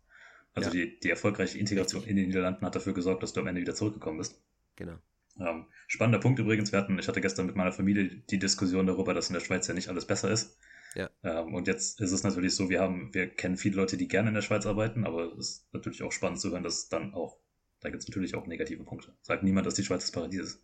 Also 0.54 0.70
ja. 0.70 0.74
die, 0.86 1.00
die 1.00 1.10
erfolgreiche 1.10 1.58
Integration 1.58 2.04
in 2.04 2.16
den 2.16 2.28
Niederlanden 2.28 2.66
hat 2.66 2.76
dafür 2.76 2.94
gesorgt, 2.94 3.24
dass 3.24 3.34
du 3.34 3.42
am 3.42 3.48
Ende 3.48 3.62
wieder 3.62 3.76
zurückgekommen 3.76 4.18
bist. 4.18 4.42
Genau. 4.76 4.98
Ähm, 5.40 5.66
spannender 5.88 6.20
Punkt 6.20 6.40
übrigens, 6.40 6.72
wir 6.72 6.80
hatten, 6.80 7.00
ich 7.00 7.08
hatte 7.08 7.22
gestern 7.22 7.46
mit 7.46 7.56
meiner 7.56 7.72
Familie 7.72 8.24
die 8.30 8.40
Diskussion 8.40 8.88
darüber, 8.88 9.14
dass 9.14 9.30
in 9.30 9.34
der 9.34 9.40
Schweiz 9.40 9.68
ja 9.68 9.74
nicht 9.74 9.90
alles 9.90 10.06
besser 10.06 10.30
ist. 10.30 10.58
Ja. 10.96 11.10
Ähm, 11.24 11.54
und 11.54 11.68
jetzt 11.68 12.02
ist 12.02 12.12
es 12.12 12.24
natürlich 12.24 12.56
so, 12.56 12.70
wir 12.70 12.82
haben, 12.82 13.14
wir 13.14 13.28
kennen 13.28 13.58
viele 13.58 13.76
Leute, 13.76 13.96
die 13.96 14.08
gerne 14.08 14.30
in 14.30 14.36
der 14.36 14.42
Schweiz 14.42 14.66
arbeiten, 14.66 15.06
aber 15.06 15.34
es 15.38 15.50
ist 15.50 15.74
natürlich 15.74 16.04
auch 16.04 16.12
spannend 16.12 16.40
zu 16.40 16.52
hören, 16.52 16.64
dass 16.64 16.90
dann 16.90 17.14
auch 17.14 17.38
da 17.82 17.90
gibt 17.90 18.02
es 18.02 18.10
natürlich 18.10 18.36
auch 18.36 18.48
negative 18.48 18.84
Punkte. 18.84 19.14
Sagt 19.22 19.44
niemand, 19.44 19.66
dass 19.66 19.76
die 19.76 19.84
Schweiz 19.84 20.02
das 20.02 20.12
Paradies 20.12 20.42
ist. 20.42 20.64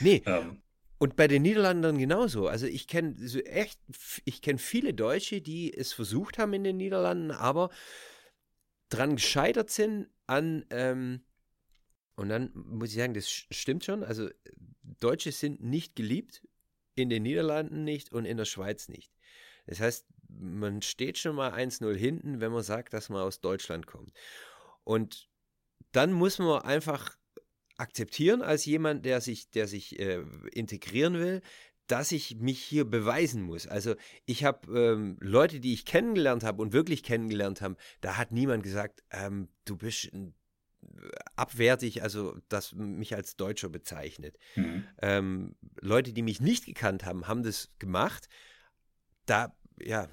Nee. 0.00 0.22
Ähm, 0.26 0.62
und 0.98 1.16
bei 1.16 1.28
den 1.28 1.42
Niederlandern 1.42 1.98
genauso. 1.98 2.48
Also 2.48 2.66
ich 2.66 2.86
kenne 2.88 3.14
so 3.18 3.38
echt, 3.40 3.78
ich 4.24 4.40
kenne 4.40 4.58
viele 4.58 4.94
Deutsche, 4.94 5.40
die 5.40 5.72
es 5.72 5.92
versucht 5.92 6.38
haben 6.38 6.54
in 6.54 6.64
den 6.64 6.78
Niederlanden, 6.78 7.30
aber 7.30 7.70
dran 8.88 9.16
gescheitert 9.16 9.70
sind 9.70 10.08
an, 10.26 10.64
ähm, 10.70 11.20
und 12.16 12.30
dann 12.30 12.50
muss 12.54 12.90
ich 12.90 12.96
sagen, 12.96 13.12
das 13.12 13.28
stimmt 13.30 13.84
schon. 13.84 14.02
Also 14.02 14.30
Deutsche 15.00 15.32
sind 15.32 15.62
nicht 15.62 15.96
geliebt, 15.96 16.46
in 16.94 17.10
den 17.10 17.24
Niederlanden 17.24 17.84
nicht 17.84 18.10
und 18.10 18.24
in 18.24 18.38
der 18.38 18.46
Schweiz 18.46 18.88
nicht. 18.88 19.12
Das 19.66 19.80
heißt, 19.80 20.06
man 20.28 20.80
steht 20.80 21.18
schon 21.18 21.36
mal 21.36 21.52
1-0 21.52 21.94
hinten, 21.94 22.40
wenn 22.40 22.52
man 22.52 22.62
sagt, 22.62 22.94
dass 22.94 23.10
man 23.10 23.20
aus 23.20 23.40
Deutschland 23.40 23.86
kommt. 23.86 24.12
Und 24.82 25.28
dann 25.96 26.12
muss 26.12 26.38
man 26.38 26.62
einfach 26.62 27.16
akzeptieren 27.78 28.42
als 28.42 28.64
jemand, 28.64 29.04
der 29.04 29.20
sich, 29.20 29.50
der 29.50 29.66
sich 29.66 29.98
äh, 29.98 30.22
integrieren 30.52 31.14
will, 31.14 31.42
dass 31.86 32.12
ich 32.12 32.36
mich 32.36 32.60
hier 32.60 32.84
beweisen 32.84 33.42
muss. 33.42 33.66
Also 33.66 33.94
ich 34.24 34.44
habe 34.44 34.78
ähm, 34.78 35.16
Leute, 35.20 35.60
die 35.60 35.72
ich 35.72 35.84
kennengelernt 35.84 36.42
habe 36.42 36.60
und 36.60 36.72
wirklich 36.72 37.02
kennengelernt 37.02 37.60
haben, 37.60 37.76
da 38.00 38.16
hat 38.16 38.32
niemand 38.32 38.62
gesagt, 38.62 39.04
ähm, 39.10 39.48
du 39.64 39.76
bist 39.76 40.12
ein 40.12 40.34
abwertig, 41.34 42.02
also 42.02 42.36
das 42.48 42.72
mich 42.74 43.14
als 43.14 43.36
Deutscher 43.36 43.68
bezeichnet. 43.68 44.38
Mhm. 44.54 44.84
Ähm, 45.02 45.56
Leute, 45.80 46.12
die 46.12 46.22
mich 46.22 46.40
nicht 46.40 46.64
gekannt 46.66 47.04
haben, 47.04 47.26
haben 47.26 47.42
das 47.42 47.70
gemacht. 47.78 48.28
Da, 49.26 49.56
ja, 49.80 50.08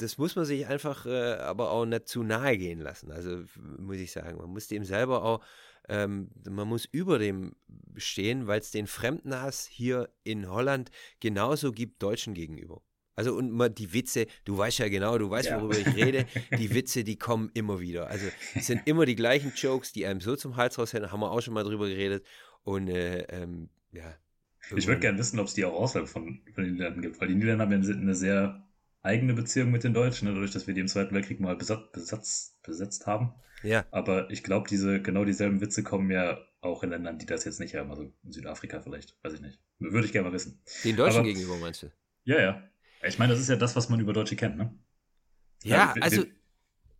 das 0.00 0.18
muss 0.18 0.36
man 0.36 0.44
sich 0.44 0.66
einfach 0.66 1.06
äh, 1.06 1.34
aber 1.34 1.70
auch 1.70 1.84
nicht 1.84 2.08
zu 2.08 2.22
nahe 2.22 2.56
gehen 2.56 2.80
lassen. 2.80 3.10
Also 3.10 3.42
muss 3.78 3.96
ich 3.96 4.12
sagen, 4.12 4.38
man 4.38 4.50
muss 4.50 4.68
dem 4.68 4.84
selber 4.84 5.22
auch, 5.22 5.44
ähm, 5.88 6.30
man 6.48 6.68
muss 6.68 6.86
über 6.86 7.18
dem 7.18 7.54
stehen, 7.96 8.46
weil 8.46 8.60
es 8.60 8.70
den 8.70 8.86
Fremdenhass 8.86 9.66
hier 9.66 10.08
in 10.24 10.48
Holland 10.48 10.90
genauso 11.20 11.72
gibt 11.72 12.02
Deutschen 12.02 12.34
gegenüber. 12.34 12.82
Also 13.16 13.34
und 13.34 13.50
mal 13.50 13.68
die 13.68 13.92
Witze, 13.92 14.26
du 14.44 14.56
weißt 14.56 14.78
ja 14.78 14.88
genau, 14.88 15.18
du 15.18 15.28
weißt, 15.28 15.50
ja. 15.50 15.60
worüber 15.60 15.76
ich 15.76 15.94
rede, 15.94 16.24
die 16.58 16.74
Witze, 16.74 17.04
die 17.04 17.16
kommen 17.16 17.50
immer 17.52 17.80
wieder. 17.80 18.08
Also 18.08 18.26
es 18.54 18.66
sind 18.66 18.86
immer 18.86 19.04
die 19.04 19.16
gleichen 19.16 19.52
Jokes, 19.54 19.92
die 19.92 20.06
einem 20.06 20.20
so 20.20 20.36
zum 20.36 20.56
Hals 20.56 20.78
raushängen, 20.78 21.12
haben 21.12 21.20
wir 21.20 21.30
auch 21.30 21.42
schon 21.42 21.52
mal 21.54 21.64
drüber 21.64 21.88
geredet. 21.88 22.24
Und 22.62 22.88
äh, 22.88 23.24
ähm, 23.24 23.68
ja. 23.92 24.14
Ich 24.74 24.86
würde 24.86 25.00
gerne 25.00 25.18
wissen, 25.18 25.38
ob 25.38 25.48
es 25.48 25.54
die 25.54 25.64
auch 25.64 25.74
außerhalb 25.74 26.08
von, 26.08 26.40
von 26.54 26.64
den 26.64 26.74
Niederlanden 26.74 27.02
gibt, 27.02 27.20
weil 27.20 27.28
die 27.28 27.34
Niederlande 27.34 27.64
haben 27.64 27.82
ja 27.82 27.94
eine 27.94 28.14
sehr 28.14 28.69
eigene 29.02 29.34
Beziehung 29.34 29.70
mit 29.70 29.84
den 29.84 29.94
Deutschen, 29.94 30.28
ne, 30.28 30.34
dadurch, 30.34 30.50
dass 30.50 30.66
wir 30.66 30.74
die 30.74 30.80
im 30.80 30.88
Zweiten 30.88 31.14
Weltkrieg 31.14 31.40
mal 31.40 31.56
besatz, 31.56 31.90
besatz, 31.92 32.58
besetzt 32.62 33.06
haben. 33.06 33.34
Ja. 33.62 33.84
Aber 33.90 34.30
ich 34.30 34.42
glaube, 34.42 34.68
diese, 34.68 35.00
genau 35.00 35.24
dieselben 35.24 35.60
Witze 35.60 35.82
kommen 35.82 36.10
ja 36.10 36.38
auch 36.60 36.82
in 36.82 36.90
Ländern, 36.90 37.18
die 37.18 37.26
das 37.26 37.44
jetzt 37.44 37.60
nicht 37.60 37.74
haben. 37.74 37.90
Also 37.90 38.12
in 38.22 38.32
Südafrika 38.32 38.80
vielleicht, 38.80 39.16
weiß 39.22 39.34
ich 39.34 39.40
nicht. 39.40 39.60
Würde 39.78 40.06
ich 40.06 40.12
gerne 40.12 40.28
mal 40.28 40.34
wissen. 40.34 40.62
Den 40.84 40.96
Deutschen 40.96 41.20
Aber, 41.20 41.28
gegenüber 41.28 41.56
meinst 41.56 41.82
du? 41.82 41.92
Ja, 42.24 42.40
ja. 42.40 42.62
Ich 43.02 43.18
meine, 43.18 43.32
das 43.32 43.40
ist 43.40 43.48
ja 43.48 43.56
das, 43.56 43.76
was 43.76 43.88
man 43.88 44.00
über 44.00 44.12
Deutsche 44.12 44.36
kennt, 44.36 44.56
ne? 44.56 44.78
Ja, 45.62 45.94
ja 45.94 46.02
also, 46.02 46.24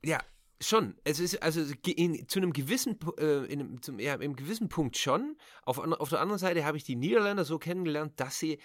ja, 0.03 0.19
schon. 0.61 0.95
Es 1.05 1.21
ist 1.21 1.43
also 1.43 1.63
in, 1.87 2.27
zu 2.29 2.39
einem 2.39 2.55
gewissen, 2.55 2.99
äh, 3.19 3.45
in, 3.53 3.83
zum, 3.83 3.99
ja, 3.99 4.15
im 4.15 4.35
gewissen 4.35 4.69
Punkt 4.71 4.97
schon. 4.97 5.37
Auf, 5.63 5.79
auf 5.79 6.09
der 6.09 6.21
anderen 6.21 6.39
Seite 6.39 6.65
habe 6.65 6.79
ich 6.79 6.85
die 6.85 6.97
Niederländer 6.97 7.45
so 7.45 7.59
kennengelernt, 7.59 8.19
dass 8.19 8.39
sie 8.39 8.59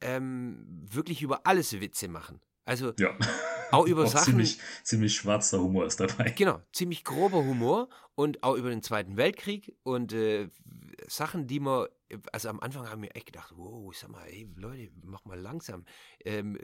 ähm, 0.00 0.64
wirklich 0.90 1.20
über 1.20 1.46
alles 1.46 1.78
Witze 1.80 2.08
machen. 2.08 2.40
Also 2.64 2.92
ja. 2.98 3.16
auch 3.70 3.86
über 3.86 4.04
auch 4.04 4.10
Sachen. 4.10 4.26
Ziemlich, 4.26 4.58
ziemlich 4.82 5.14
schwarzer 5.14 5.60
Humor 5.60 5.86
ist 5.86 6.00
dabei. 6.00 6.30
Genau, 6.30 6.60
ziemlich 6.72 7.04
grober 7.04 7.38
Humor 7.38 7.88
und 8.14 8.42
auch 8.42 8.56
über 8.56 8.70
den 8.70 8.82
Zweiten 8.82 9.16
Weltkrieg 9.16 9.76
und 9.82 10.12
äh, 10.12 10.48
Sachen, 11.06 11.46
die 11.46 11.60
man, 11.60 11.86
also 12.32 12.48
am 12.48 12.60
Anfang 12.60 12.88
haben 12.88 13.02
wir 13.02 13.16
echt 13.16 13.26
gedacht, 13.26 13.52
wow, 13.56 13.94
sag 13.94 14.10
mal, 14.10 14.24
ey, 14.26 14.48
Leute, 14.56 14.90
mach 15.02 15.24
mal 15.24 15.38
langsam 15.38 15.84
ähm, 16.24 16.58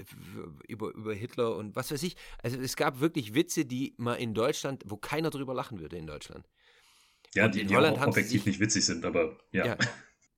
über, 0.69 0.95
über 0.95 1.15
Hitler 1.15 1.57
und 1.57 1.75
was 1.75 1.91
weiß 1.91 2.03
ich. 2.03 2.17
Also 2.43 2.59
es 2.61 2.77
gab 2.77 3.01
wirklich 3.01 3.35
Witze, 3.35 3.65
die 3.65 3.95
man 3.97 4.19
in 4.19 4.35
Deutschland, 4.35 4.85
wo 4.87 4.97
keiner 4.97 5.31
drüber 5.31 5.55
lachen 5.55 5.81
würde 5.81 5.97
in 5.97 6.07
Deutschland. 6.07 6.49
Ja, 7.35 7.49
die, 7.49 7.63
in 7.63 7.69
die 7.69 7.77
Holland 7.77 7.99
auch 7.99 8.07
objektiv 8.09 8.43
sich, 8.43 8.47
nicht 8.47 8.61
witzig 8.61 8.85
sind, 8.85 9.05
aber 9.05 9.39
ja. 9.53 9.67
ja. 9.67 9.77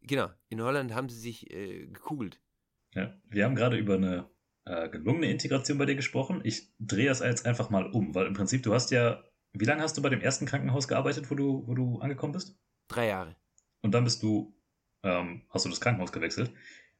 Genau, 0.03 0.31
in 0.49 0.63
Holland 0.63 0.95
haben 0.95 1.09
sie 1.09 1.19
sich 1.19 1.51
äh, 1.51 1.87
gekugelt. 1.87 2.41
Ja, 2.95 3.21
wir 3.29 3.45
haben 3.45 3.55
gerade 3.55 3.77
über 3.77 3.95
eine 3.95 4.31
äh, 4.69 4.89
gelungene 4.89 5.31
Integration 5.31 5.79
bei 5.79 5.87
dir 5.87 5.97
gesprochen. 5.97 6.41
Ich 6.45 6.73
drehe 6.79 7.09
das 7.09 7.21
jetzt 7.21 7.47
einfach 7.47 7.71
mal 7.71 7.87
um, 7.91 8.15
weil 8.15 8.27
im 8.27 8.35
Prinzip 8.35 8.63
du 8.63 8.75
hast 8.75 8.91
ja, 8.91 9.25
wie 9.53 9.65
lange 9.65 9.83
hast 9.83 9.97
du 9.97 10.03
bei 10.03 10.11
dem 10.11 10.21
ersten 10.21 10.47
Krankenhaus 10.47 10.89
gearbeitet, 10.89 11.31
wo 11.31 11.35
du, 11.35 11.67
wo 11.67 11.75
du 11.75 11.99
angekommen 12.01 12.33
bist? 12.33 12.59
Drei 12.89 13.09
Jahre. 13.09 13.37
Und 13.83 13.93
dann 13.93 14.05
bist 14.05 14.23
du, 14.23 14.55
ähm, 15.03 15.43
hast 15.51 15.65
du 15.65 15.71
das 15.71 15.81
Krankenhaus 15.81 16.13
gewechselt. 16.13 16.53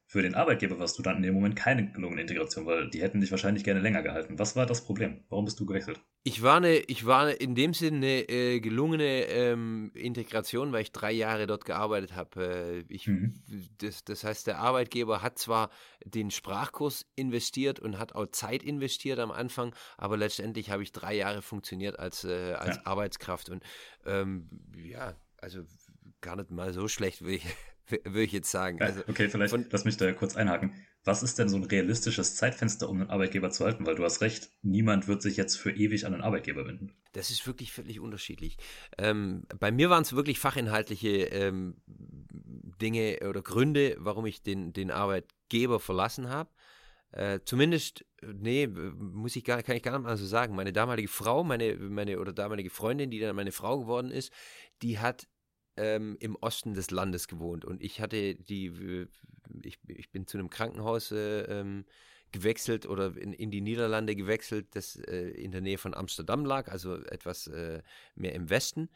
Für 0.09 0.23
den 0.23 0.33
Arbeitgeber 0.33 0.79
warst 0.79 0.97
du 0.97 1.03
dann 1.03 1.17
in 1.17 1.21
dem 1.21 1.35
Moment 1.35 1.55
keine 1.55 1.91
gelungene 1.91 2.21
Integration, 2.21 2.65
weil 2.65 2.89
die 2.89 2.99
hätten 2.99 3.21
dich 3.21 3.29
wahrscheinlich 3.29 3.63
gerne 3.63 3.79
länger 3.79 4.01
gehalten. 4.01 4.39
Was 4.39 4.55
war 4.55 4.65
das 4.65 4.83
Problem? 4.83 5.23
Warum 5.29 5.45
bist 5.45 5.59
du 5.59 5.67
gewechselt? 5.67 6.01
Ich 6.23 6.41
war, 6.41 6.57
eine, 6.57 6.77
ich 6.77 7.05
war 7.05 7.39
in 7.39 7.53
dem 7.53 7.75
Sinne 7.75 7.97
eine 7.97 8.27
äh, 8.27 8.59
gelungene 8.59 9.25
ähm, 9.25 9.91
Integration, 9.93 10.71
weil 10.71 10.81
ich 10.81 10.91
drei 10.91 11.11
Jahre 11.11 11.45
dort 11.45 11.63
gearbeitet 11.63 12.15
habe. 12.15 12.85
Äh, 12.89 13.07
mhm. 13.07 13.35
das, 13.77 14.03
das 14.03 14.23
heißt, 14.23 14.47
der 14.47 14.57
Arbeitgeber 14.57 15.21
hat 15.21 15.37
zwar 15.37 15.69
den 16.03 16.31
Sprachkurs 16.31 17.05
investiert 17.15 17.79
und 17.79 17.99
hat 17.99 18.15
auch 18.15 18.25
Zeit 18.31 18.63
investiert 18.63 19.19
am 19.19 19.29
Anfang, 19.29 19.75
aber 19.95 20.17
letztendlich 20.17 20.71
habe 20.71 20.81
ich 20.81 20.91
drei 20.91 21.13
Jahre 21.13 21.43
funktioniert 21.43 21.99
als, 21.99 22.23
äh, 22.23 22.53
als 22.53 22.77
ja. 22.77 22.81
Arbeitskraft. 22.85 23.49
Und 23.49 23.63
ähm, 24.07 24.49
ja, 24.75 25.15
also 25.37 25.61
gar 26.21 26.35
nicht 26.35 26.49
mal 26.49 26.73
so 26.73 26.87
schlecht, 26.87 27.21
würde 27.21 27.35
ich, 27.35 27.45
würde 27.89 28.23
ich 28.23 28.31
jetzt 28.31 28.51
sagen. 28.51 28.81
Also 28.81 29.01
okay, 29.07 29.29
vielleicht 29.29 29.51
von, 29.51 29.65
lass 29.69 29.85
mich 29.85 29.97
da 29.97 30.11
kurz 30.11 30.35
einhaken. 30.35 30.73
Was 31.05 31.23
ist 31.23 31.39
denn 31.39 31.49
so 31.49 31.57
ein 31.57 31.63
realistisches 31.63 32.35
Zeitfenster, 32.35 32.89
um 32.89 33.01
einen 33.01 33.09
Arbeitgeber 33.09 33.51
zu 33.51 33.65
halten? 33.65 33.85
Weil 33.85 33.95
du 33.95 34.03
hast 34.03 34.21
recht, 34.21 34.49
niemand 34.61 35.07
wird 35.07 35.21
sich 35.21 35.37
jetzt 35.37 35.55
für 35.55 35.71
ewig 35.71 36.05
an 36.05 36.13
einen 36.13 36.23
Arbeitgeber 36.23 36.67
wenden. 36.67 36.93
Das 37.13 37.31
ist 37.31 37.47
wirklich 37.47 37.71
völlig 37.71 37.99
unterschiedlich. 37.99 38.57
Ähm, 38.97 39.43
bei 39.59 39.71
mir 39.71 39.89
waren 39.89 40.03
es 40.03 40.13
wirklich 40.13 40.39
fachinhaltliche 40.39 41.25
ähm, 41.25 41.75
Dinge 41.87 43.19
oder 43.27 43.41
Gründe, 43.41 43.95
warum 43.99 44.25
ich 44.25 44.43
den, 44.43 44.73
den 44.73 44.91
Arbeitgeber 44.91 45.79
verlassen 45.79 46.29
habe. 46.29 46.49
Äh, 47.11 47.39
zumindest, 47.43 48.05
nee, 48.21 48.67
muss 48.67 49.35
ich 49.35 49.43
gar, 49.43 49.63
kann 49.63 49.75
ich 49.75 49.83
gar 49.83 49.97
nicht 49.97 50.05
mal 50.05 50.17
so 50.17 50.25
sagen. 50.25 50.55
Meine 50.55 50.73
damalige 50.73 51.07
Frau, 51.07 51.43
meine, 51.43 51.75
meine 51.75 52.19
oder 52.19 52.33
damalige 52.33 52.69
Freundin, 52.69 53.09
die 53.09 53.19
dann 53.19 53.35
meine 53.35 53.51
Frau 53.51 53.79
geworden 53.79 54.11
ist, 54.11 54.31
die 54.81 54.99
hat 54.99 55.27
ähm, 55.79 56.17
im 56.19 56.35
Osten 56.35 56.73
des 56.73 56.91
Landes 56.91 57.27
gewohnt 57.27 57.65
und 57.65 57.81
ich 57.81 58.01
hatte 58.01 58.35
die, 58.35 59.07
ich, 59.63 59.79
ich 59.87 60.11
bin 60.11 60.27
zu 60.27 60.37
einem 60.37 60.49
Krankenhaus 60.49 61.11
äh, 61.11 61.41
ähm, 61.43 61.85
gewechselt 62.31 62.85
oder 62.85 63.17
in, 63.17 63.33
in, 63.33 63.51
die 63.51 63.61
Niederlande 63.61 64.15
gewechselt, 64.15 64.67
das 64.75 64.95
äh, 64.95 65.29
in 65.29 65.51
der 65.51 65.61
Nähe 65.61 65.77
von 65.77 65.93
Amsterdam 65.93 66.45
lag, 66.45 66.67
also 66.67 66.95
etwas 66.95 67.47
äh, 67.47 67.81
mehr 68.15 68.33
im 68.33 68.49
Westen. 68.49 68.89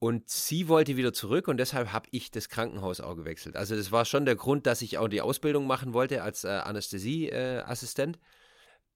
Und 0.00 0.28
sie 0.28 0.68
wollte 0.68 0.96
wieder 0.96 1.12
zurück 1.12 1.48
und 1.48 1.56
deshalb 1.56 1.92
habe 1.92 2.08
ich 2.12 2.30
das 2.30 2.48
Krankenhaus 2.48 3.00
auch 3.00 3.16
gewechselt. 3.16 3.56
Also 3.56 3.74
das 3.74 3.90
war 3.90 4.04
schon 4.04 4.26
der 4.26 4.36
Grund, 4.36 4.66
dass 4.66 4.80
ich 4.80 4.96
auch 4.98 5.08
die 5.08 5.20
Ausbildung 5.20 5.66
machen 5.66 5.92
wollte 5.92 6.22
als 6.22 6.44
äh, 6.44 6.48
Anästhesieassistent. 6.48 8.18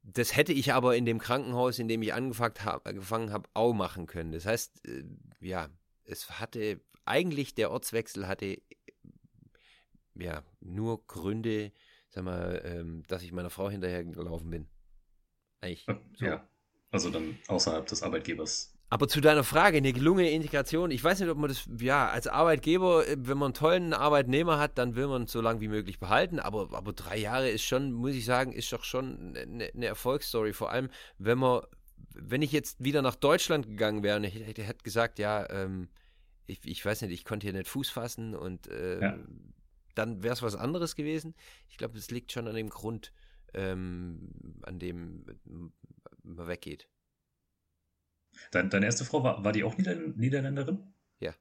das 0.05 0.37
hätte 0.37 0.53
ich 0.53 0.73
aber 0.73 0.97
in 0.97 1.05
dem 1.05 1.19
Krankenhaus, 1.19 1.81
in 1.81 1.89
dem 1.89 2.03
ich 2.03 2.15
angefangen 2.15 2.55
habe, 2.65 3.33
hab, 3.33 3.49
auch 3.55 3.73
machen 3.73 4.07
können. 4.07 4.31
Das 4.31 4.47
heißt, 4.47 4.87
äh, 4.87 5.05
ja, 5.41 5.69
es 6.13 6.39
hatte 6.39 6.81
eigentlich 7.05 7.55
der 7.55 7.71
Ortswechsel 7.71 8.29
hatte 8.29 8.63
ja 10.15 10.43
nur 10.61 11.07
Gründe, 11.07 11.73
sag 12.11 12.25
mal, 12.25 12.63
ähm, 12.65 13.03
dass 13.09 13.23
ich 13.23 13.33
meiner 13.33 13.51
Frau 13.51 13.71
hinterher 13.71 14.05
gelaufen 14.05 14.51
bin. 14.51 14.69
Eigentlich. 15.61 15.87
So. 16.17 16.27
Ja. 16.27 16.47
Also 16.91 17.09
dann 17.09 17.39
außerhalb 17.49 17.87
des 17.87 18.03
Arbeitgebers. 18.03 18.75
Aber 18.91 19.09
zu 19.09 19.23
deiner 19.23 19.45
Frage, 19.45 19.79
eine 19.79 19.95
gelungene 19.95 20.31
Integration, 20.31 20.91
ich 20.91 21.03
weiß 21.03 21.21
nicht, 21.21 21.31
ob 21.31 21.39
man 21.39 21.49
das, 21.49 21.67
ja, 21.81 22.11
als 22.11 22.27
Arbeitgeber, 22.27 23.09
äh, 23.09 23.17
wenn 23.19 23.39
man 23.39 23.47
einen 23.47 23.55
tollen 23.55 23.95
Arbeitnehmer 23.95 24.59
hat, 24.59 24.77
dann 24.77 24.95
will 24.95 25.07
man 25.07 25.23
es 25.23 25.33
so 25.33 25.41
lange 25.41 25.63
wie 25.63 25.69
möglich 25.69 25.99
behalten, 25.99 26.39
aber, 26.39 26.69
aber 26.77 26.93
drei 26.93 27.17
Jahre 27.17 27.49
ist 27.49 27.63
schon, 27.63 27.93
muss 27.93 28.13
ich 28.13 28.27
sagen, 28.27 28.53
ist 28.53 28.71
doch 28.71 28.85
schon 28.85 29.35
eine, 29.35 29.71
eine 29.75 29.87
Erfolgsstory, 29.87 30.53
vor 30.53 30.71
allem, 30.71 30.91
wenn 31.17 31.39
man, 31.39 31.63
wenn 32.11 32.43
ich 32.43 32.53
jetzt 32.53 32.85
wieder 32.85 33.01
nach 33.01 33.15
Deutschland 33.15 33.67
gegangen 33.67 34.03
wäre 34.03 34.19
und 34.19 34.25
ich 34.25 34.35
hätte, 34.35 34.63
hätte 34.63 34.85
gesagt, 34.85 35.19
ja, 35.19 35.49
ähm, 35.49 35.89
ich, 36.53 36.67
ich 36.67 36.85
weiß 36.85 37.03
nicht, 37.03 37.13
ich 37.13 37.25
konnte 37.25 37.47
hier 37.47 37.55
nicht 37.55 37.69
Fuß 37.69 37.91
fassen 37.91 38.35
und 38.35 38.69
äh, 38.69 39.01
ja. 39.01 39.19
dann 39.95 40.23
wäre 40.23 40.35
es 40.35 40.43
was 40.43 40.55
anderes 40.55 40.95
gewesen. 40.95 41.35
Ich 41.69 41.79
glaube, 41.79 41.99
es 41.99 42.11
liegt 42.11 42.33
schon 42.33 42.47
an 42.49 42.55
dem 42.55 42.69
Grund, 42.69 43.13
ähm, 43.55 44.31
an 44.63 44.79
dem 44.79 45.25
man 46.23 46.47
weggeht. 46.47 46.89
Deine, 48.51 48.69
deine 48.69 48.87
erste 48.87 49.05
Frau, 49.05 49.23
war, 49.23 49.45
war 49.45 49.53
die 49.53 49.65
auch 49.65 49.77
Nieder 49.77 49.95
Niederländerin? 49.95 50.95
Ja. 51.21 51.35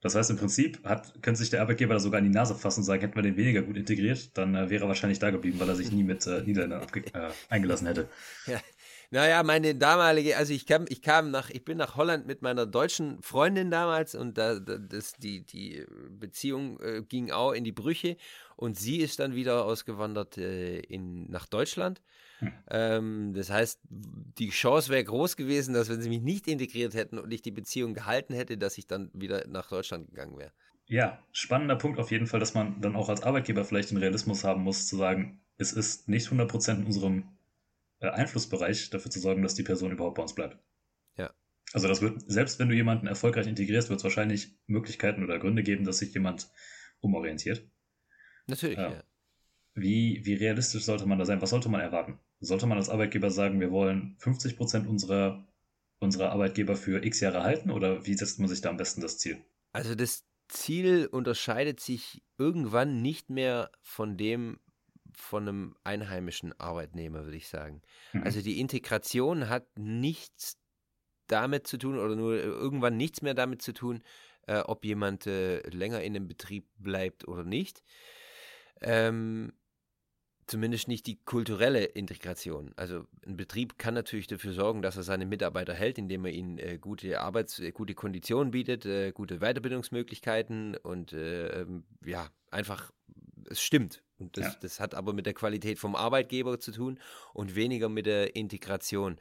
Das 0.00 0.14
heißt, 0.14 0.30
im 0.30 0.36
Prinzip 0.36 0.82
hat, 0.84 1.22
könnte 1.22 1.38
sich 1.38 1.50
der 1.50 1.60
Arbeitgeber 1.60 1.94
da 1.94 2.00
sogar 2.00 2.18
in 2.18 2.24
die 2.24 2.30
Nase 2.30 2.54
fassen 2.54 2.80
und 2.80 2.84
sagen, 2.84 3.02
hätten 3.02 3.14
wir 3.14 3.22
den 3.22 3.36
weniger 3.36 3.62
gut 3.62 3.76
integriert, 3.76 4.36
dann 4.36 4.54
äh, 4.54 4.70
wäre 4.70 4.84
er 4.84 4.88
wahrscheinlich 4.88 5.18
da 5.18 5.30
geblieben, 5.30 5.60
weil 5.60 5.68
er 5.68 5.76
sich 5.76 5.92
nie 5.92 6.02
mit 6.02 6.26
äh, 6.26 6.42
Niederländern 6.42 6.86
äh, 7.14 7.30
eingelassen 7.48 7.86
hätte. 7.86 8.08
Ja, 8.46 8.60
naja, 9.12 9.42
meine 9.42 9.74
damalige, 9.74 10.38
also 10.38 10.54
ich 10.54 10.64
kam, 10.64 10.86
ich 10.88 11.02
kam 11.02 11.30
nach, 11.30 11.50
ich 11.50 11.66
bin 11.66 11.76
nach 11.76 11.96
Holland 11.96 12.26
mit 12.26 12.40
meiner 12.40 12.64
deutschen 12.64 13.20
Freundin 13.22 13.70
damals 13.70 14.14
und 14.14 14.38
da, 14.38 14.58
das, 14.58 15.12
die, 15.18 15.44
die 15.44 15.84
Beziehung 16.08 16.80
äh, 16.80 17.02
ging 17.02 17.30
auch 17.30 17.52
in 17.52 17.62
die 17.62 17.72
Brüche 17.72 18.16
und 18.56 18.78
sie 18.78 18.96
ist 18.96 19.18
dann 19.18 19.34
wieder 19.34 19.66
ausgewandert 19.66 20.38
äh, 20.38 20.78
in, 20.78 21.30
nach 21.30 21.46
Deutschland. 21.46 22.00
Hm. 22.38 22.52
Ähm, 22.70 23.34
das 23.34 23.50
heißt, 23.50 23.80
die 23.90 24.48
Chance 24.48 24.88
wäre 24.88 25.04
groß 25.04 25.36
gewesen, 25.36 25.74
dass 25.74 25.90
wenn 25.90 26.00
sie 26.00 26.08
mich 26.08 26.22
nicht 26.22 26.48
integriert 26.48 26.94
hätten 26.94 27.18
und 27.18 27.30
ich 27.34 27.42
die 27.42 27.50
Beziehung 27.50 27.92
gehalten 27.92 28.32
hätte, 28.32 28.56
dass 28.56 28.78
ich 28.78 28.86
dann 28.86 29.10
wieder 29.12 29.46
nach 29.46 29.68
Deutschland 29.68 30.08
gegangen 30.08 30.38
wäre. 30.38 30.52
Ja, 30.86 31.22
spannender 31.32 31.76
Punkt 31.76 32.00
auf 32.00 32.10
jeden 32.10 32.26
Fall, 32.26 32.40
dass 32.40 32.54
man 32.54 32.80
dann 32.80 32.96
auch 32.96 33.10
als 33.10 33.22
Arbeitgeber 33.22 33.66
vielleicht 33.66 33.90
den 33.90 33.98
Realismus 33.98 34.42
haben 34.42 34.62
muss, 34.62 34.86
zu 34.86 34.96
sagen, 34.96 35.42
es 35.58 35.74
ist 35.74 36.08
nicht 36.08 36.28
100% 36.28 36.78
in 36.78 36.86
unserem 36.86 37.24
Einflussbereich 38.10 38.90
dafür 38.90 39.10
zu 39.10 39.20
sorgen, 39.20 39.42
dass 39.42 39.54
die 39.54 39.62
Person 39.62 39.92
überhaupt 39.92 40.16
bei 40.16 40.22
uns 40.22 40.34
bleibt. 40.34 40.58
Ja. 41.16 41.32
Also 41.72 41.88
das 41.88 42.02
wird, 42.02 42.22
selbst 42.30 42.58
wenn 42.58 42.68
du 42.68 42.74
jemanden 42.74 43.06
erfolgreich 43.06 43.46
integrierst, 43.46 43.88
wird 43.88 44.00
es 44.00 44.04
wahrscheinlich 44.04 44.56
Möglichkeiten 44.66 45.22
oder 45.22 45.38
Gründe 45.38 45.62
geben, 45.62 45.84
dass 45.84 45.98
sich 45.98 46.12
jemand 46.14 46.50
umorientiert. 47.00 47.68
Natürlich, 48.46 48.78
ja. 48.78 48.92
ja. 48.92 49.04
Wie, 49.74 50.20
wie 50.24 50.34
realistisch 50.34 50.84
sollte 50.84 51.06
man 51.06 51.18
da 51.18 51.24
sein? 51.24 51.40
Was 51.40 51.50
sollte 51.50 51.68
man 51.68 51.80
erwarten? 51.80 52.18
Sollte 52.40 52.66
man 52.66 52.76
als 52.76 52.90
Arbeitgeber 52.90 53.30
sagen, 53.30 53.60
wir 53.60 53.70
wollen 53.70 54.16
50 54.18 54.56
Prozent 54.56 54.86
unserer, 54.86 55.46
unserer 55.98 56.30
Arbeitgeber 56.30 56.76
für 56.76 57.04
x 57.04 57.20
Jahre 57.20 57.42
halten 57.42 57.70
oder 57.70 58.04
wie 58.04 58.14
setzt 58.14 58.38
man 58.38 58.48
sich 58.48 58.60
da 58.60 58.68
am 58.68 58.76
besten 58.76 59.00
das 59.00 59.18
Ziel? 59.18 59.42
Also 59.72 59.94
das 59.94 60.26
Ziel 60.48 61.06
unterscheidet 61.06 61.80
sich 61.80 62.22
irgendwann 62.36 63.00
nicht 63.00 63.30
mehr 63.30 63.70
von 63.82 64.18
dem, 64.18 64.60
von 65.14 65.48
einem 65.48 65.76
einheimischen 65.84 66.58
Arbeitnehmer, 66.58 67.24
würde 67.24 67.36
ich 67.36 67.48
sagen. 67.48 67.82
Mhm. 68.12 68.22
Also 68.24 68.40
die 68.40 68.60
Integration 68.60 69.48
hat 69.48 69.66
nichts 69.78 70.58
damit 71.26 71.66
zu 71.66 71.78
tun 71.78 71.98
oder 71.98 72.16
nur 72.16 72.34
irgendwann 72.34 72.96
nichts 72.96 73.22
mehr 73.22 73.34
damit 73.34 73.62
zu 73.62 73.72
tun, 73.72 74.02
äh, 74.46 74.58
ob 74.58 74.84
jemand 74.84 75.26
äh, 75.26 75.60
länger 75.70 76.02
in 76.02 76.14
dem 76.14 76.28
Betrieb 76.28 76.66
bleibt 76.78 77.26
oder 77.28 77.44
nicht. 77.44 77.82
Ähm, 78.80 79.52
zumindest 80.46 80.88
nicht 80.88 81.06
die 81.06 81.22
kulturelle 81.24 81.84
Integration. 81.84 82.72
Also 82.76 83.06
ein 83.26 83.36
Betrieb 83.36 83.78
kann 83.78 83.94
natürlich 83.94 84.26
dafür 84.26 84.52
sorgen, 84.52 84.82
dass 84.82 84.96
er 84.96 85.02
seine 85.02 85.26
Mitarbeiter 85.26 85.72
hält, 85.72 85.98
indem 85.98 86.24
er 86.24 86.32
ihnen 86.32 86.58
äh, 86.58 86.78
gute 86.78 87.20
Arbeits-, 87.20 87.60
äh, 87.60 87.72
gute 87.72 87.94
Konditionen 87.94 88.50
bietet, 88.50 88.84
äh, 88.84 89.12
gute 89.12 89.38
Weiterbildungsmöglichkeiten 89.38 90.76
und 90.76 91.12
äh, 91.12 91.62
ähm, 91.62 91.84
ja, 92.04 92.28
einfach, 92.50 92.92
es 93.48 93.62
stimmt. 93.62 94.02
Und 94.22 94.36
das, 94.36 94.46
ja. 94.46 94.56
das 94.60 94.80
hat 94.80 94.94
aber 94.94 95.12
mit 95.12 95.26
der 95.26 95.34
Qualität 95.34 95.78
vom 95.78 95.94
Arbeitgeber 95.94 96.58
zu 96.58 96.72
tun 96.72 96.98
und 97.34 97.54
weniger 97.54 97.88
mit 97.88 98.06
der 98.06 98.36
Integration. 98.36 99.18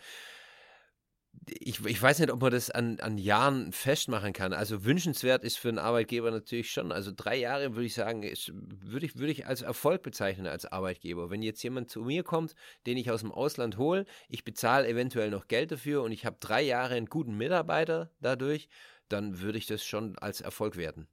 Ich, 1.47 1.84
ich, 1.86 2.02
weiß 2.02 2.20
nicht, 2.20 2.32
ob 2.32 2.41
man 2.41 2.52
das 2.52 2.70
an, 2.70 2.99
an, 2.99 3.18
Jahren 3.18 3.72
festmachen 3.72 4.34
kann. 4.34 4.52
Also 4.52 4.84
wünschenswert 4.84 5.45
ist 5.45 5.58
für 5.58 5.70
einen 5.70 5.80
Arbeitgeber 5.80 6.30
natürlich 6.30 6.72
schon. 6.72 6.91
Also 6.91 7.12
drei 7.16 7.38
Jahre 7.38 7.74
würde 7.74 7.86
ich 7.86 7.93
sagen, 7.93 8.24
ist, 8.24 8.52
würde, 8.54 9.06
ich, 9.06 9.16
würde 9.16 9.32
ich 9.32 9.47
als 9.47 9.62
Erfolg 9.62 10.04
bezeichnen 10.04 10.45
als 10.45 10.66
Arbeitgeber. 10.66 11.30
Wenn 11.30 11.41
jetzt 11.41 11.64
jemand 11.64 11.89
zu 11.89 12.02
mir 12.02 12.24
kommt, 12.24 12.54
den 12.86 12.97
ich 12.97 13.10
aus 13.10 13.22
dem 13.22 13.32
Ausland 13.32 13.78
hole, 13.78 14.06
ich 14.28 14.43
bezahle 14.43 14.88
eventuell 14.88 15.30
noch 15.30 15.47
Geld 15.47 15.72
dafür 15.72 16.04
und 16.04 16.12
ich 16.12 16.26
habe 16.26 16.38
drei 16.41 16.62
Jahre 16.62 16.95
einen 16.95 17.08
guten 17.08 17.38
Mitarbeiter 17.38 18.12
dadurch, 18.20 18.68
dann 19.08 19.39
würde 19.39 19.58
ich 19.58 19.66
das 19.66 19.86
schon 19.86 20.18
als 20.20 20.41
Erfolg 20.41 20.76
werten. 20.76 21.08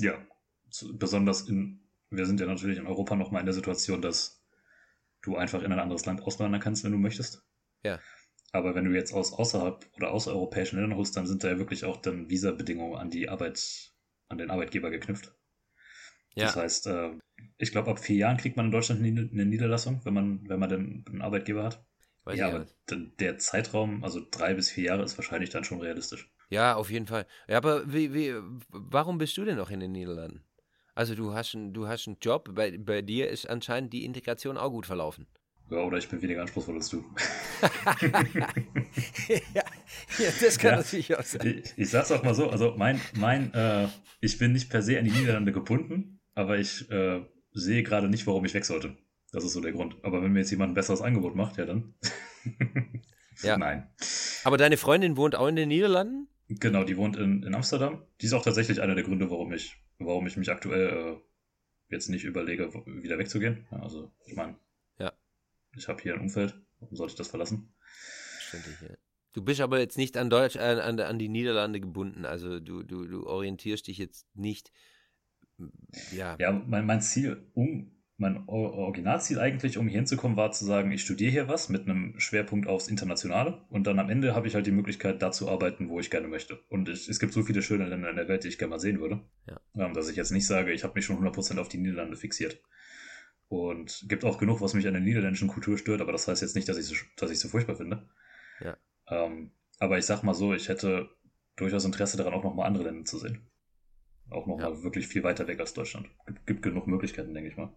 Ja, 0.00 0.24
besonders 0.92 1.48
in 1.48 1.83
wir 2.16 2.26
sind 2.26 2.40
ja 2.40 2.46
natürlich 2.46 2.78
in 2.78 2.86
Europa 2.86 3.16
nochmal 3.16 3.40
in 3.40 3.46
der 3.46 3.54
Situation, 3.54 4.02
dass 4.02 4.44
du 5.22 5.36
einfach 5.36 5.62
in 5.62 5.72
ein 5.72 5.78
anderes 5.78 6.06
Land 6.06 6.22
auswandern 6.22 6.60
kannst, 6.60 6.84
wenn 6.84 6.92
du 6.92 6.98
möchtest. 6.98 7.44
Ja. 7.82 8.00
Aber 8.52 8.74
wenn 8.74 8.84
du 8.84 8.92
jetzt 8.92 9.12
aus 9.12 9.32
außerhalb 9.32 9.84
oder 9.96 10.12
außereuropäischen 10.12 10.78
Ländern 10.78 10.96
holst, 10.96 11.16
dann 11.16 11.26
sind 11.26 11.42
da 11.42 11.48
ja 11.48 11.58
wirklich 11.58 11.84
auch 11.84 11.96
dann 11.96 12.30
Visabedingungen 12.30 12.96
an 12.96 13.10
die 13.10 13.28
Arbeit, 13.28 13.92
an 14.28 14.38
den 14.38 14.50
Arbeitgeber 14.50 14.90
geknüpft. 14.90 15.34
Ja. 16.34 16.46
Das 16.46 16.56
heißt, 16.56 16.86
äh, 16.88 17.10
ich 17.58 17.72
glaube, 17.72 17.90
ab 17.90 17.98
vier 17.98 18.16
Jahren 18.16 18.36
kriegt 18.36 18.56
man 18.56 18.66
in 18.66 18.72
Deutschland 18.72 19.00
eine 19.00 19.46
Niederlassung, 19.46 20.00
wenn 20.04 20.14
man, 20.14 20.48
wenn 20.48 20.60
man 20.60 20.68
denn 20.68 21.04
einen 21.08 21.22
Arbeitgeber 21.22 21.64
hat. 21.64 21.84
Weiß 22.24 22.38
ja, 22.38 22.48
aber 22.48 22.66
der 22.88 23.38
Zeitraum, 23.38 24.02
also 24.02 24.26
drei 24.30 24.54
bis 24.54 24.70
vier 24.70 24.84
Jahre, 24.84 25.02
ist 25.02 25.18
wahrscheinlich 25.18 25.50
dann 25.50 25.64
schon 25.64 25.80
realistisch. 25.80 26.32
Ja, 26.48 26.74
auf 26.74 26.90
jeden 26.90 27.06
Fall. 27.06 27.26
Ja, 27.48 27.58
aber 27.58 27.92
wie, 27.92 28.14
wie, 28.14 28.34
warum 28.68 29.18
bist 29.18 29.36
du 29.36 29.44
denn 29.44 29.56
noch 29.56 29.70
in 29.70 29.80
den 29.80 29.92
Niederlanden? 29.92 30.44
Also 30.94 31.14
du 31.14 31.34
hast, 31.34 31.54
einen, 31.54 31.72
du 31.72 31.88
hast 31.88 32.06
einen 32.06 32.18
Job, 32.20 32.50
bei, 32.54 32.76
bei 32.78 33.02
dir 33.02 33.28
ist 33.28 33.48
anscheinend 33.48 33.92
die 33.92 34.04
Integration 34.04 34.56
auch 34.56 34.70
gut 34.70 34.86
verlaufen. 34.86 35.26
Ja, 35.70 35.78
oder 35.78 35.98
ich 35.98 36.08
bin 36.08 36.20
weniger 36.20 36.42
anspruchsvoll 36.42 36.76
als 36.76 36.90
du. 36.90 37.04
ja, 39.28 39.64
ja, 40.18 40.30
das 40.40 40.58
kann 40.58 40.72
ja, 40.72 40.76
natürlich 40.76 41.16
auch 41.16 41.22
sein. 41.22 41.62
Ich, 41.64 41.72
ich 41.76 41.90
sag's 41.90 42.12
auch 42.12 42.22
mal 42.22 42.34
so, 42.34 42.50
also 42.50 42.74
mein, 42.76 43.00
mein, 43.14 43.52
äh, 43.54 43.88
ich 44.20 44.38
bin 44.38 44.52
nicht 44.52 44.68
per 44.68 44.82
se 44.82 44.98
an 44.98 45.04
die 45.06 45.10
Niederlande 45.10 45.52
gebunden, 45.52 46.20
aber 46.34 46.58
ich 46.58 46.88
äh, 46.90 47.22
sehe 47.52 47.82
gerade 47.82 48.08
nicht, 48.08 48.26
warum 48.26 48.44
ich 48.44 48.54
weg 48.54 48.66
sollte. 48.66 48.96
Das 49.32 49.42
ist 49.42 49.54
so 49.54 49.60
der 49.60 49.72
Grund. 49.72 49.96
Aber 50.02 50.22
wenn 50.22 50.32
mir 50.32 50.40
jetzt 50.40 50.50
jemand 50.50 50.72
ein 50.72 50.74
besseres 50.74 51.00
Angebot 51.00 51.34
macht, 51.34 51.56
ja 51.56 51.64
dann. 51.64 51.94
ja. 53.42 53.56
Nein. 53.56 53.88
Aber 54.44 54.58
deine 54.58 54.76
Freundin 54.76 55.16
wohnt 55.16 55.34
auch 55.34 55.48
in 55.48 55.56
den 55.56 55.68
Niederlanden? 55.68 56.28
Genau, 56.48 56.84
die 56.84 56.96
wohnt 56.96 57.16
in, 57.16 57.42
in 57.42 57.54
Amsterdam. 57.54 58.02
Die 58.20 58.26
ist 58.26 58.32
auch 58.32 58.42
tatsächlich 58.42 58.80
einer 58.80 58.94
der 58.94 59.04
Gründe, 59.04 59.30
warum 59.30 59.52
ich, 59.52 59.76
warum 59.98 60.26
ich 60.26 60.36
mich 60.36 60.50
aktuell 60.50 60.88
äh, 60.88 61.16
jetzt 61.88 62.08
nicht 62.08 62.24
überlege, 62.24 62.72
wieder 62.86 63.18
wegzugehen. 63.18 63.66
Also, 63.70 64.12
ich 64.26 64.34
meine, 64.34 64.56
ja. 64.98 65.12
ich 65.76 65.88
habe 65.88 66.02
hier 66.02 66.14
ein 66.14 66.20
Umfeld. 66.20 66.54
Warum 66.80 66.96
sollte 66.96 67.12
ich 67.12 67.18
das 67.18 67.28
verlassen? 67.28 67.72
Verständlich, 67.80 68.76
ja. 68.82 68.96
Du 69.32 69.42
bist 69.42 69.60
aber 69.60 69.80
jetzt 69.80 69.98
nicht 69.98 70.16
an 70.16 70.30
Deutsch, 70.30 70.54
äh, 70.56 70.60
an, 70.60 71.00
an 71.00 71.18
die 71.18 71.28
Niederlande 71.28 71.80
gebunden. 71.80 72.24
Also 72.24 72.60
du, 72.60 72.84
du, 72.84 73.06
du 73.06 73.26
orientierst 73.26 73.88
dich 73.88 73.98
jetzt 73.98 74.26
nicht. 74.36 74.70
Ja, 76.12 76.36
ja 76.38 76.52
mein, 76.52 76.86
mein 76.86 77.00
Ziel, 77.00 77.50
um 77.54 77.93
mein 78.16 78.44
Originalziel 78.46 79.40
eigentlich, 79.40 79.76
um 79.76 79.88
hier 79.88 79.98
hinzukommen, 79.98 80.36
war 80.36 80.52
zu 80.52 80.64
sagen, 80.64 80.92
ich 80.92 81.02
studiere 81.02 81.32
hier 81.32 81.48
was 81.48 81.68
mit 81.68 81.82
einem 81.82 82.18
Schwerpunkt 82.18 82.68
aufs 82.68 82.86
Internationale 82.86 83.64
und 83.70 83.86
dann 83.88 83.98
am 83.98 84.08
Ende 84.08 84.36
habe 84.36 84.46
ich 84.46 84.54
halt 84.54 84.66
die 84.66 84.72
Möglichkeit, 84.72 85.20
da 85.20 85.32
zu 85.32 85.48
arbeiten, 85.48 85.88
wo 85.88 85.98
ich 85.98 86.10
gerne 86.10 86.28
möchte. 86.28 86.60
Und 86.68 86.88
ich, 86.88 87.08
es 87.08 87.18
gibt 87.18 87.32
so 87.32 87.42
viele 87.42 87.60
schöne 87.60 87.86
Länder 87.86 88.10
in 88.10 88.16
der 88.16 88.28
Welt, 88.28 88.44
die 88.44 88.48
ich 88.48 88.58
gerne 88.58 88.70
mal 88.70 88.78
sehen 88.78 89.00
würde, 89.00 89.20
ja. 89.48 89.60
Ähm, 89.74 89.94
dass 89.94 90.08
ich 90.08 90.16
jetzt 90.16 90.30
nicht 90.30 90.46
sage, 90.46 90.72
ich 90.72 90.84
habe 90.84 90.94
mich 90.94 91.04
schon 91.04 91.16
100% 91.16 91.58
auf 91.58 91.68
die 91.68 91.78
Niederlande 91.78 92.16
fixiert. 92.16 92.62
Und 93.48 94.04
gibt 94.08 94.24
auch 94.24 94.38
genug, 94.38 94.60
was 94.60 94.74
mich 94.74 94.86
an 94.86 94.94
der 94.94 95.02
niederländischen 95.02 95.48
Kultur 95.48 95.76
stört, 95.76 96.00
aber 96.00 96.12
das 96.12 96.28
heißt 96.28 96.40
jetzt 96.40 96.54
nicht, 96.54 96.68
dass 96.68 96.78
ich 96.78 96.86
so, 96.86 96.94
dass 97.16 97.30
ich 97.30 97.40
so 97.40 97.48
furchtbar 97.48 97.76
finde. 97.76 98.08
Ja. 98.60 98.76
Ähm, 99.08 99.50
aber 99.80 99.98
ich 99.98 100.06
sag 100.06 100.22
mal 100.22 100.34
so, 100.34 100.54
ich 100.54 100.68
hätte 100.68 101.10
durchaus 101.56 101.84
Interesse 101.84 102.16
daran, 102.16 102.32
auch 102.32 102.44
nochmal 102.44 102.66
andere 102.66 102.84
Länder 102.84 103.04
zu 103.04 103.18
sehen. 103.18 103.46
Auch 104.30 104.46
nochmal 104.46 104.72
ja. 104.72 104.82
wirklich 104.82 105.08
viel 105.08 105.24
weiter 105.24 105.46
weg 105.46 105.60
als 105.60 105.74
Deutschland. 105.74 106.08
Gibt, 106.26 106.46
gibt 106.46 106.62
genug 106.62 106.86
Möglichkeiten, 106.86 107.34
denke 107.34 107.50
ich 107.50 107.56
mal. 107.56 107.74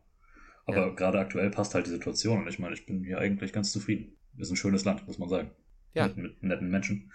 Aber 0.68 0.88
ja. 0.88 0.89
gerade 0.89 1.20
aktuell 1.20 1.49
passt 1.49 1.74
halt 1.74 1.88
die 1.88 1.91
Situation 1.91 2.41
und 2.41 2.47
ich 2.47 2.59
meine, 2.59 2.76
ich 2.76 2.86
bin 2.86 3.03
hier 3.03 3.18
eigentlich 3.18 3.53
ganz 3.53 3.72
zufrieden. 3.72 4.18
Ist 4.38 4.51
ein 4.51 4.57
schönes 4.57 4.86
Land, 4.86 5.07
muss 5.07 5.18
man 5.18 5.30
sagen. 5.30 5.49
Ja. 5.93 6.07
Mit, 6.07 6.18
mit 6.18 6.43
netten 6.43 6.70
Menschen. 6.70 7.11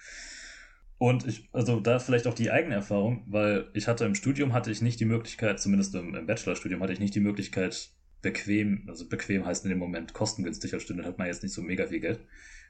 Und 0.99 1.27
ich, 1.27 1.49
also 1.53 1.81
da 1.81 1.99
vielleicht 1.99 2.27
auch 2.27 2.35
die 2.35 2.51
eigene 2.51 2.75
Erfahrung, 2.75 3.25
weil 3.27 3.69
ich 3.75 3.89
hatte 3.89 4.05
im 4.05 4.15
Studium 4.15 4.53
hatte 4.53 4.71
ich 4.71 4.83
nicht 4.83 5.01
die 5.01 5.05
Möglichkeit, 5.05 5.61
zumindest 5.61 5.95
im, 5.95 6.15
im 6.15 6.27
Bachelorstudium 6.27 6.81
hatte 6.81 6.93
ich 6.93 7.01
nicht 7.01 7.15
die 7.15 7.21
Möglichkeit, 7.21 7.91
bequem, 8.23 8.85
also 8.89 9.09
bequem 9.09 9.45
heißt 9.45 9.65
in 9.65 9.71
dem 9.71 9.79
Moment 9.79 10.15
kostengünstig 10.15 10.73
als 10.73 10.85
Student 10.85 11.07
hat 11.07 11.19
man 11.19 11.27
jetzt 11.27 11.43
nicht 11.43 11.53
so 11.53 11.61
mega 11.61 11.87
viel 11.89 12.01
Geld, 12.01 12.21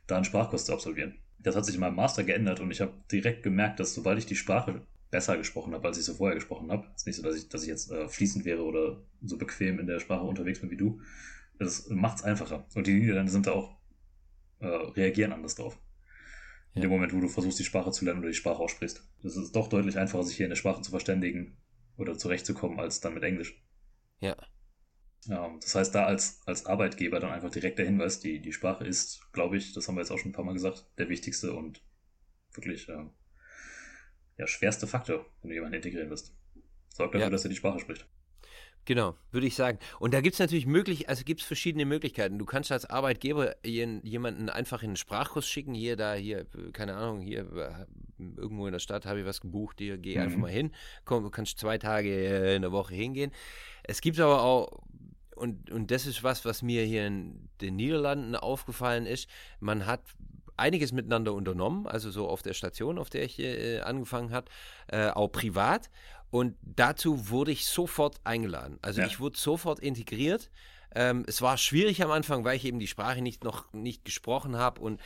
da 0.07 0.17
einen 0.17 0.25
Sprachkurs 0.25 0.65
zu 0.65 0.73
absolvieren. 0.73 1.15
Das 1.39 1.55
hat 1.55 1.67
sich 1.67 1.75
in 1.75 1.81
meinem 1.81 1.97
Master 1.97 2.25
geändert 2.25 2.61
und 2.61 2.71
ich 2.71 2.81
habe 2.81 2.95
direkt 3.11 3.43
gemerkt, 3.43 3.79
dass 3.79 3.95
sobald 3.95 4.19
ich 4.19 4.27
die 4.27 4.37
Sprache 4.37 4.81
besser 5.13 5.37
gesprochen 5.37 5.75
habe, 5.75 5.87
als 5.87 5.99
ich 5.99 6.05
so 6.05 6.15
vorher 6.15 6.35
gesprochen 6.35 6.73
habe. 6.73 6.89
Es 6.97 7.03
ist 7.03 7.07
nicht 7.07 7.17
so, 7.17 7.23
dass 7.23 7.37
ich, 7.37 7.49
dass 7.51 7.63
ich 7.63 7.69
jetzt 7.69 7.93
äh, 7.93 8.09
fließend 8.09 8.45
wäre 8.45 8.65
oder 8.65 9.05
so 9.21 9.37
bequem 9.37 9.79
in 9.79 9.87
der 9.87 10.01
Sprache 10.01 10.25
unterwegs 10.25 10.61
bin 10.61 10.71
wie 10.71 10.77
du. 10.77 11.01
Das 11.59 11.89
macht 11.91 12.19
es 12.19 12.25
einfacher. 12.25 12.67
Und 12.75 12.87
die 12.87 12.95
Niederlande 12.95 13.31
sind 13.31 13.47
da 13.47 13.53
auch, 13.53 13.77
äh, 14.61 14.67
reagieren 14.67 15.33
anders 15.33 15.55
drauf. 15.55 15.79
In 16.75 16.81
dem 16.81 16.91
Moment, 16.91 17.13
wo 17.13 17.21
du 17.21 17.29
versuchst, 17.29 17.59
die 17.59 17.65
Sprache 17.65 17.93
zu 17.93 18.07
lernen 18.07 18.21
oder 18.21 18.31
die 18.31 18.35
Sprache 18.35 18.59
aussprichst. 18.59 19.07
Das 19.23 19.37
ist 19.37 19.55
doch 19.55 19.69
deutlich 19.69 19.99
einfacher, 19.99 20.25
sich 20.25 20.37
hier 20.37 20.47
in 20.47 20.51
der 20.51 20.57
Sprache 20.57 20.81
zu 20.81 20.91
verständigen 20.91 21.59
oder 21.99 22.17
zurechtzukommen, 22.17 22.81
als 22.81 23.01
dann 23.01 23.13
mit 23.13 23.23
Englisch. 23.23 23.63
Ja. 24.21 24.35
ja 25.27 25.55
das 25.61 25.75
heißt, 25.75 25.95
da 25.95 26.07
als, 26.07 26.41
als 26.47 26.65
Arbeitgeber 26.65 27.21
dann 27.21 27.33
einfach 27.33 27.51
direkt 27.51 27.79
der 27.79 27.85
Hinweis, 27.85 28.21
die, 28.21 28.41
die 28.41 28.55
Sprache 28.55 28.87
ist, 28.87 29.31
glaube 29.35 29.59
ich, 29.59 29.75
das 29.75 29.87
haben 29.87 29.97
wir 29.97 30.01
jetzt 30.01 30.11
auch 30.11 30.19
schon 30.19 30.31
ein 30.31 30.35
paar 30.35 30.47
Mal 30.47 30.55
gesagt, 30.55 30.87
der 30.97 31.11
wichtigste 31.11 31.53
und 31.53 31.85
wirklich 32.55 32.89
äh, 32.89 33.05
ja, 34.39 34.47
schwerste 34.47 34.87
Faktor, 34.87 35.27
wenn 35.43 35.51
du 35.51 35.55
jemanden 35.55 35.77
integrieren 35.77 36.11
willst. 36.11 36.35
Sorg 36.89 37.13
dafür, 37.13 37.27
ja. 37.27 37.31
dass 37.31 37.45
er 37.45 37.51
die 37.51 37.57
Sprache 37.57 37.79
spricht. 37.79 38.07
Genau, 38.85 39.15
würde 39.31 39.47
ich 39.47 39.55
sagen. 39.55 39.79
Und 40.01 40.13
da 40.13 40.21
gibt 40.21 40.35
es 40.35 40.41
natürlich 40.41 40.67
möglich, 40.67 41.09
also 41.09 41.23
gibt 41.23 41.41
es 41.41 41.47
verschiedene 41.47 41.85
Möglichkeiten. 41.85 42.39
Du 42.39 42.45
kannst 42.45 42.73
als 42.73 42.85
Arbeitgeber 42.85 43.55
jemanden 43.65 44.49
einfach 44.49 44.83
in 44.83 44.91
einen 44.91 44.97
Sprachkurs 44.97 45.47
schicken, 45.47 45.73
hier, 45.73 45.97
da, 45.97 46.15
hier, 46.15 46.47
keine 46.73 46.95
Ahnung, 46.97 47.21
hier 47.21 47.87
irgendwo 48.19 48.67
in 48.67 48.73
der 48.73 48.81
Stadt 48.81 49.07
habe 49.07 49.21
ich 49.21 49.27
was 49.27 49.41
gebucht, 49.41 49.77
hier, 49.79 49.99
geh 49.99 50.17
mhm. 50.17 50.23
einfach 50.23 50.39
mal 50.39 50.51
hin. 50.51 50.73
Komm, 51.05 51.23
du 51.23 51.31
kannst 51.31 51.61
zwei 51.61 51.79
Tage 51.79 52.11
äh, 52.11 52.57
in 52.57 52.63
der 52.63 52.73
Woche 52.73 52.95
hingehen. 52.95 53.31
Es 53.85 54.01
gibt 54.01 54.19
aber 54.19 54.43
auch, 54.43 54.83
und, 55.37 55.71
und 55.71 55.91
das 55.93 56.07
ist 56.07 56.25
was, 56.25 56.45
was 56.45 56.63
mir 56.63 56.85
hier 56.85 57.07
in 57.07 57.49
den 57.61 57.77
Niederlanden 57.77 58.35
aufgefallen 58.35 59.07
ist, 59.07 59.29
man 59.61 59.87
hat 59.87 60.03
einiges 60.57 60.93
miteinander 60.93 61.35
unternommen, 61.35 61.87
also 61.87 62.11
so 62.11 62.29
auf 62.29 62.43
der 62.43 62.55
Station, 62.55 62.99
auf 62.99 63.11
der 63.11 63.25
ich 63.25 63.39
äh, 63.39 63.81
angefangen 63.81 64.33
habe, 64.33 64.51
äh, 64.89 65.09
auch 65.09 65.29
privat. 65.29 65.91
Und 66.31 66.57
dazu 66.63 67.29
wurde 67.29 67.53
ich 67.53 67.67
sofort 67.67 68.21
eingeladen. 68.25 68.79
Also 68.81 69.01
ja. 69.01 69.07
ich 69.07 69.21
wurde 69.21 69.39
sofort 69.39 69.81
integriert. 69.81 70.51
Ähm, 70.95 71.25
es 71.27 71.43
war 71.43 71.59
schwierig 71.59 72.03
am 72.03 72.11
Anfang, 72.11 72.45
weil 72.45 72.57
ich 72.57 72.65
eben 72.65 72.79
die 72.79 72.87
Sprache 72.87 73.23
nicht 73.23 73.45
noch 73.45 73.73
nicht 73.73 74.05
gesprochen 74.05 74.57
habe 74.57 74.81
und 74.81 75.01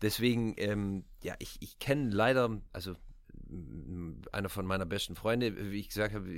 deswegen, 0.00 0.54
ähm, 0.56 1.04
ja, 1.22 1.34
ich, 1.38 1.56
ich 1.60 1.78
kenne 1.78 2.10
leider, 2.10 2.60
also 2.72 2.96
einer 4.32 4.48
von 4.48 4.66
meiner 4.66 4.86
besten 4.86 5.14
Freunde, 5.14 5.70
wie 5.70 5.80
ich 5.80 5.88
gesagt 5.88 6.14
habe, 6.14 6.28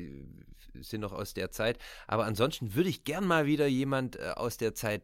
sind 0.81 1.01
noch 1.01 1.13
aus 1.13 1.35
der 1.35 1.51
Zeit. 1.51 1.79
Aber 2.07 2.25
ansonsten 2.25 2.75
würde 2.75 2.89
ich 2.89 3.05
gern 3.05 3.27
mal 3.27 3.47
wieder 3.47 3.67
jemand 3.67 4.17
äh, 4.17 4.33
aus 4.37 4.57
der 4.57 4.75
Zeit 4.75 5.03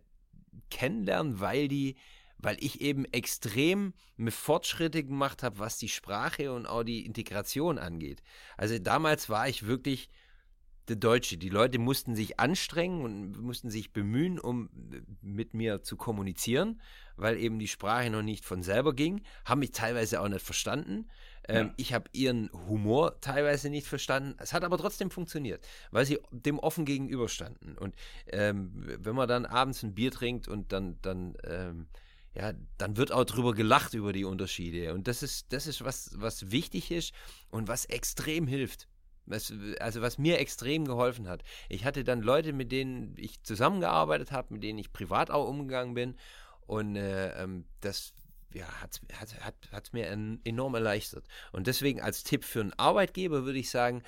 kennenlernen, 0.71 1.41
weil 1.41 1.69
die 1.69 1.97
weil 2.43 2.57
ich 2.61 2.81
eben 2.81 3.05
extrem 3.07 3.95
mit 4.17 4.35
Fortschritte 4.35 5.05
gemacht 5.05 5.43
habe, 5.43 5.59
was 5.59 5.79
die 5.79 5.89
Sprache 5.89 6.53
und 6.53 6.67
auch 6.67 6.83
die 6.83 7.05
Integration 7.05 7.79
angeht. 7.79 8.23
Also 8.57 8.79
damals 8.79 9.29
war 9.29 9.49
ich 9.49 9.67
wirklich 9.67 10.11
der 10.89 10.97
Deutsche. 10.97 11.39
Die 11.39 11.49
Leute 11.49 11.79
mussten 11.79 12.15
sich 12.15 12.41
anstrengen 12.41 13.03
und 13.03 13.41
mussten 13.41 13.71
sich 13.71 13.93
bemühen, 13.93 14.39
um 14.39 14.69
mit 15.23 15.55
mir 15.55 15.83
zu 15.83 15.97
kommunizieren, 15.97 16.81
weil 17.17 17.39
eben 17.39 17.59
die 17.59 17.69
Sprache 17.69 18.11
noch 18.11 18.23
nicht 18.23 18.45
von 18.45 18.63
selber 18.63 18.93
ging, 18.93 19.23
haben 19.45 19.61
mich 19.61 19.71
teilweise 19.71 20.21
auch 20.21 20.29
nicht 20.29 20.45
verstanden. 20.45 21.09
Ähm, 21.49 21.69
ja. 21.69 21.75
Ich 21.77 21.95
habe 21.95 22.11
ihren 22.13 22.51
Humor 22.53 23.21
teilweise 23.21 23.71
nicht 23.71 23.87
verstanden. 23.87 24.35
Es 24.39 24.53
hat 24.53 24.65
aber 24.65 24.79
trotzdem 24.79 25.11
funktioniert, 25.11 25.67
weil 25.91 26.05
sie 26.05 26.19
dem 26.33 26.59
offen 26.59 26.85
gegenüberstanden. 26.85 27.79
Und 27.79 27.95
ähm, 28.27 28.73
wenn 28.75 29.15
man 29.15 29.29
dann 29.29 29.47
abends 29.47 29.83
ein 29.83 29.95
Bier 29.95 30.11
trinkt 30.11 30.49
und 30.49 30.73
dann, 30.73 30.99
dann 31.03 31.35
ähm, 31.45 31.87
ja, 32.35 32.53
dann 32.79 32.97
wird 32.97 33.13
auch 33.13 33.25
drüber 33.25 33.55
gelacht 33.55 33.95
über 33.95 34.13
die 34.13 34.25
Unterschiede. 34.25 34.95
Und 34.95 35.09
das 35.09 35.23
ist, 35.23 35.53
das 35.53 35.67
ist 35.67 35.85
was, 35.85 36.11
was 36.15 36.51
wichtig 36.51 36.91
ist 36.91 37.13
und 37.51 37.69
was 37.69 37.85
extrem 37.87 38.47
hilft. 38.47 38.89
Was, 39.27 39.53
also 39.79 40.01
was 40.01 40.19
mir 40.19 40.39
extrem 40.41 40.85
geholfen 40.85 41.29
hat. 41.29 41.43
Ich 41.69 41.85
hatte 41.85 42.03
dann 42.03 42.21
Leute, 42.21 42.53
mit 42.53 42.73
denen 42.73 43.15
ich 43.17 43.43
zusammengearbeitet 43.43 44.33
habe, 44.33 44.55
mit 44.55 44.63
denen 44.63 44.79
ich 44.79 44.93
privat 44.93 45.31
auch 45.31 45.49
umgegangen 45.49 45.95
bin. 45.95 46.17
Und 46.67 46.97
äh, 46.97 47.43
ähm, 47.43 47.65
das 47.81 48.13
ja, 48.53 48.67
hat 48.81 49.01
es 49.09 49.21
hat, 49.21 49.45
hat, 49.45 49.55
hat 49.73 49.93
mir 49.93 50.07
enorm 50.45 50.75
erleichtert. 50.75 51.25
Und 51.53 51.67
deswegen 51.67 52.01
als 52.01 52.25
Tipp 52.25 52.45
für 52.45 52.61
einen 52.61 52.73
Arbeitgeber 52.73 53.45
würde 53.45 53.59
ich 53.59 53.71
sagen, 53.71 54.03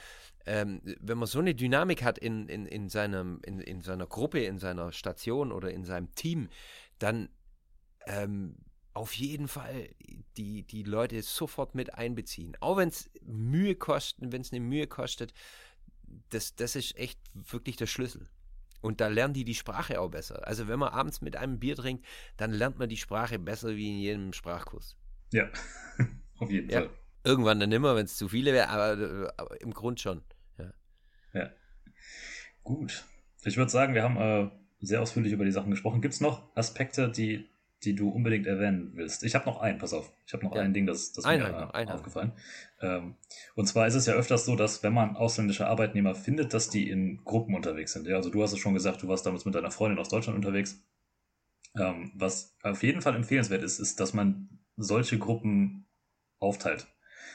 ähm, 0.47 0.81
wenn 1.01 1.19
man 1.19 1.29
so 1.29 1.39
eine 1.39 1.55
Dynamik 1.55 2.03
hat 2.03 2.19
in, 2.19 2.49
in, 2.49 2.67
in, 2.67 2.89
seinem, 2.89 3.41
in, 3.45 3.61
in 3.61 3.81
seiner 3.81 4.07
Gruppe, 4.07 4.41
in 4.41 4.59
seiner 4.59 4.91
Station 4.93 5.53
oder 5.53 5.71
in 5.71 5.85
seinem 5.85 6.13
Team, 6.15 6.49
dann 6.99 7.29
ähm, 8.07 8.57
auf 8.95 9.15
jeden 9.15 9.49
Fall 9.49 9.89
die, 10.37 10.65
die 10.65 10.83
Leute 10.83 11.23
sofort 11.23 11.75
mit 11.75 11.95
einbeziehen. 11.95 12.57
Auch 12.61 12.77
wenn 12.77 12.89
es 12.89 13.11
Mühe 13.23 13.75
kostet, 13.75 14.33
wenn 14.33 14.43
es 14.43 14.53
eine 14.53 14.61
Mühe 14.61 14.87
kostet, 14.87 15.33
das, 16.31 16.55
das 16.57 16.77
ist 16.77 16.97
echt 16.97 17.19
wirklich 17.35 17.77
der 17.77 17.87
Schlüssel. 17.87 18.29
Und 18.81 19.01
da 19.01 19.09
lernen 19.09 19.33
die 19.33 19.45
die 19.45 19.55
Sprache 19.55 20.01
auch 20.01 20.11
besser. 20.11 20.47
Also 20.47 20.69
wenn 20.69 20.79
man 20.79 20.93
abends 20.93 21.21
mit 21.21 21.37
einem 21.37 21.59
Bier 21.59 21.77
trinkt, 21.77 22.05
dann 22.37 22.51
lernt 22.51 22.79
man 22.79 22.89
die 22.89 22.97
Sprache 22.97 23.39
besser 23.39 23.77
wie 23.77 23.91
in 23.91 23.99
jedem 23.99 24.33
Sprachkurs. 24.33 24.97
Ja, 25.33 25.49
auf 26.39 26.51
jeden 26.51 26.69
ja. 26.69 26.81
Fall. 26.81 26.91
Irgendwann 27.25 27.61
dann 27.61 27.69
nimmer, 27.69 27.95
wenn 27.95 28.07
es 28.07 28.17
zu 28.17 28.29
viele 28.29 28.53
wäre, 28.53 28.69
aber, 28.69 29.33
aber, 29.37 29.61
im 29.61 29.73
Grund 29.73 30.01
schon. 30.01 30.23
Ja. 30.59 30.73
ja. 31.33 31.51
Gut. 32.65 33.05
Ich 33.45 33.57
würde 33.57 33.71
sagen, 33.71 33.95
wir 33.95 34.03
haben 34.03 34.17
äh, 34.17 34.51
sehr 34.81 35.01
ausführlich 35.01 35.33
über 35.33 35.45
die 35.45 35.53
Sachen 35.53 35.71
gesprochen. 35.71 36.03
Gibt 36.03 36.15
es 36.15 36.21
noch 36.21 36.55
Aspekte, 36.57 37.09
die 37.09 37.49
die 37.85 37.95
du 37.95 38.09
unbedingt 38.09 38.47
erwähnen 38.47 38.93
willst. 38.95 39.25
Ich 39.25 39.35
habe 39.35 39.47
noch 39.47 39.61
einen, 39.61 39.79
pass 39.79 39.93
auf. 39.93 40.13
Ich 40.27 40.33
habe 40.33 40.45
noch 40.45 40.55
ja. 40.55 40.63
ein 40.63 40.73
Ding, 40.73 40.87
das, 40.87 41.13
das 41.13 41.25
mir 41.25 41.39
noch, 41.39 41.75
aufgefallen. 41.75 42.33
Ähm, 42.81 43.17
und 43.55 43.67
zwar 43.67 43.87
ist 43.87 43.95
es 43.95 44.07
ja 44.07 44.15
öfters 44.15 44.45
so, 44.45 44.57
dass 44.57 44.83
wenn 44.83 44.93
man 44.93 45.17
ausländische 45.17 45.67
Arbeitnehmer 45.67 46.15
findet, 46.15 46.55
dass 46.55 46.71
die 46.71 46.89
in 46.89 47.25
Gruppen 47.25 47.55
unterwegs 47.55 47.93
sind. 47.93 48.07
Ja, 48.07 48.17
also 48.17 48.31
du 48.31 48.43
hast 48.43 48.53
es 48.53 48.59
schon 48.59 48.75
gesagt, 48.75 49.03
du 49.03 49.09
warst 49.09 49.27
damals 49.27 49.45
mit 49.45 49.55
deiner 49.55 49.71
Freundin 49.71 49.99
aus 49.99 50.09
Deutschland 50.09 50.37
unterwegs. 50.37 50.83
Ähm, 51.77 52.13
was 52.15 52.57
auf 52.63 52.83
jeden 52.83 53.03
Fall 53.03 53.17
empfehlenswert 53.17 53.63
ist, 53.63 53.79
ist, 53.79 53.99
dass 53.99 54.15
man 54.15 54.61
solche 54.77 55.19
Gruppen 55.19 55.87
aufteilt. 56.39 56.87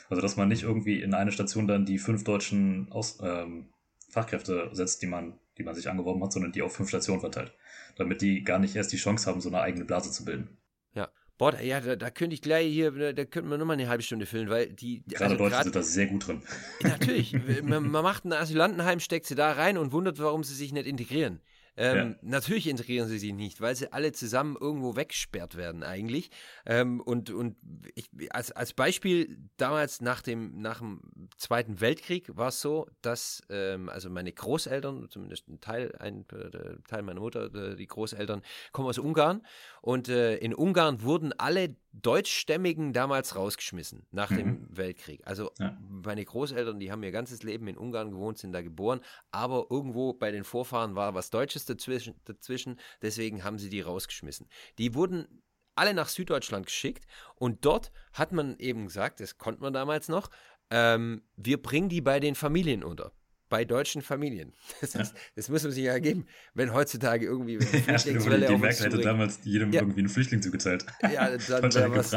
Also 0.09 0.21
dass 0.21 0.37
man 0.37 0.47
nicht 0.47 0.63
irgendwie 0.63 1.01
in 1.01 1.13
eine 1.13 1.31
Station 1.31 1.67
dann 1.67 1.85
die 1.85 1.97
fünf 1.97 2.23
deutschen 2.23 2.91
aus, 2.91 3.19
ähm, 3.21 3.69
Fachkräfte 4.09 4.69
setzt, 4.71 5.01
die 5.01 5.07
man, 5.07 5.39
die 5.57 5.63
man 5.63 5.75
sich 5.75 5.89
angeworben 5.89 6.23
hat, 6.23 6.31
sondern 6.31 6.51
die 6.51 6.61
auf 6.61 6.75
fünf 6.75 6.89
Stationen 6.89 7.19
verteilt 7.19 7.53
damit 7.97 8.21
die 8.21 8.43
gar 8.43 8.59
nicht 8.59 8.75
erst 8.75 8.93
die 8.93 8.97
Chance 8.97 9.29
haben, 9.29 9.41
so 9.41 9.49
eine 9.49 9.61
eigene 9.61 9.85
Blase 9.85 10.11
zu 10.11 10.23
bilden. 10.25 10.57
Ja, 10.93 11.09
Boah, 11.37 11.59
ja, 11.61 11.79
da, 11.81 11.95
da 11.95 12.09
könnte 12.09 12.33
ich 12.33 12.41
gleich 12.41 12.67
hier, 12.71 12.91
da, 12.91 13.13
da 13.13 13.25
könnten 13.25 13.49
wir 13.49 13.57
nochmal 13.57 13.75
eine 13.75 13.89
halbe 13.89 14.01
Stunde 14.01 14.25
füllen, 14.25 14.49
weil 14.49 14.73
die. 14.73 15.03
Gerade 15.07 15.25
also 15.25 15.37
Deutsche 15.37 15.51
grad, 15.51 15.63
sind 15.65 15.75
da 15.75 15.83
sehr 15.83 16.07
gut 16.07 16.27
drin. 16.27 16.41
Natürlich. 16.81 17.33
man, 17.63 17.89
man 17.89 18.03
macht 18.03 18.25
ein 18.25 18.33
Asylantenheim, 18.33 18.99
steckt 18.99 19.27
sie 19.27 19.35
da 19.35 19.51
rein 19.51 19.77
und 19.77 19.91
wundert, 19.91 20.19
warum 20.19 20.43
sie 20.43 20.55
sich 20.55 20.73
nicht 20.73 20.87
integrieren. 20.87 21.41
Ähm, 21.77 21.97
ja. 22.09 22.15
Natürlich 22.21 22.67
integrieren 22.67 23.07
sie 23.07 23.19
sich 23.19 23.33
nicht, 23.33 23.61
weil 23.61 23.75
sie 23.75 23.93
alle 23.93 24.11
zusammen 24.11 24.57
irgendwo 24.59 24.95
weggesperrt 24.95 25.55
werden 25.55 25.83
eigentlich. 25.83 26.31
Ähm, 26.65 26.99
und 27.01 27.29
und 27.29 27.55
ich, 27.95 28.09
als, 28.31 28.51
als 28.51 28.73
Beispiel, 28.73 29.37
damals 29.57 30.01
nach 30.01 30.21
dem, 30.21 30.59
nach 30.59 30.79
dem 30.79 31.01
Zweiten 31.37 31.79
Weltkrieg 31.79 32.35
war 32.35 32.49
es 32.49 32.61
so, 32.61 32.87
dass 33.01 33.43
ähm, 33.49 33.89
also 33.89 34.09
meine 34.09 34.33
Großeltern, 34.33 35.07
zumindest 35.09 35.47
ein 35.47 35.61
Teil, 35.61 35.95
ein 35.99 36.25
äh, 36.31 36.77
Teil 36.87 37.03
meiner 37.03 37.21
Mutter, 37.21 37.53
äh, 37.53 37.75
die 37.75 37.87
Großeltern, 37.87 38.41
kommen 38.71 38.89
aus 38.89 38.97
Ungarn. 38.97 39.45
Und 39.81 40.09
äh, 40.09 40.37
in 40.37 40.53
Ungarn 40.53 41.03
wurden 41.03 41.31
alle 41.33 41.75
Deutschstämmigen 42.01 42.93
damals 42.93 43.35
rausgeschmissen 43.35 44.05
nach 44.11 44.29
mhm. 44.29 44.37
dem 44.37 44.67
Weltkrieg. 44.69 45.21
Also 45.25 45.51
ja. 45.59 45.77
meine 45.87 46.23
Großeltern, 46.23 46.79
die 46.79 46.91
haben 46.91 47.03
ihr 47.03 47.11
ganzes 47.11 47.43
Leben 47.43 47.67
in 47.67 47.77
Ungarn 47.77 48.11
gewohnt, 48.11 48.37
sind 48.37 48.53
da 48.53 48.61
geboren, 48.61 49.01
aber 49.31 49.67
irgendwo 49.69 50.13
bei 50.13 50.31
den 50.31 50.43
Vorfahren 50.43 50.95
war 50.95 51.13
was 51.13 51.29
Deutsches 51.29 51.65
dazwischen, 51.65 52.15
dazwischen 52.25 52.79
deswegen 53.01 53.43
haben 53.43 53.57
sie 53.57 53.69
die 53.69 53.81
rausgeschmissen. 53.81 54.47
Die 54.77 54.93
wurden 54.93 55.41
alle 55.75 55.93
nach 55.93 56.09
Süddeutschland 56.09 56.65
geschickt 56.65 57.05
und 57.35 57.65
dort 57.65 57.91
hat 58.13 58.31
man 58.31 58.57
eben 58.59 58.85
gesagt, 58.85 59.19
das 59.19 59.37
konnte 59.37 59.61
man 59.61 59.73
damals 59.73 60.07
noch, 60.09 60.29
ähm, 60.69 61.23
wir 61.35 61.61
bringen 61.61 61.89
die 61.89 62.01
bei 62.01 62.19
den 62.19 62.35
Familien 62.35 62.83
unter 62.83 63.11
bei 63.49 63.65
deutschen 63.65 64.01
Familien. 64.01 64.53
Das, 64.81 64.93
ja. 64.93 65.03
das 65.35 65.49
muss 65.49 65.63
man 65.63 65.71
sich 65.71 65.83
ja 65.83 65.93
ergeben, 65.93 66.27
wenn 66.53 66.71
heutzutage 66.73 67.25
irgendwie 67.25 67.59
Flüchtlingswelle 67.61 68.43
ja, 68.43 68.47
die, 68.47 68.55
die 68.55 68.61
Merkel 68.61 68.85
hätte 68.85 68.99
damals 68.99 69.39
jedem 69.43 69.73
ja. 69.73 69.81
irgendwie 69.81 70.01
einen 70.01 70.09
Flüchtling 70.09 70.41
zugezahlt. 70.41 70.85
Ja, 71.01 71.35
dann, 71.35 71.69
dann 71.69 71.95
was, 71.95 72.11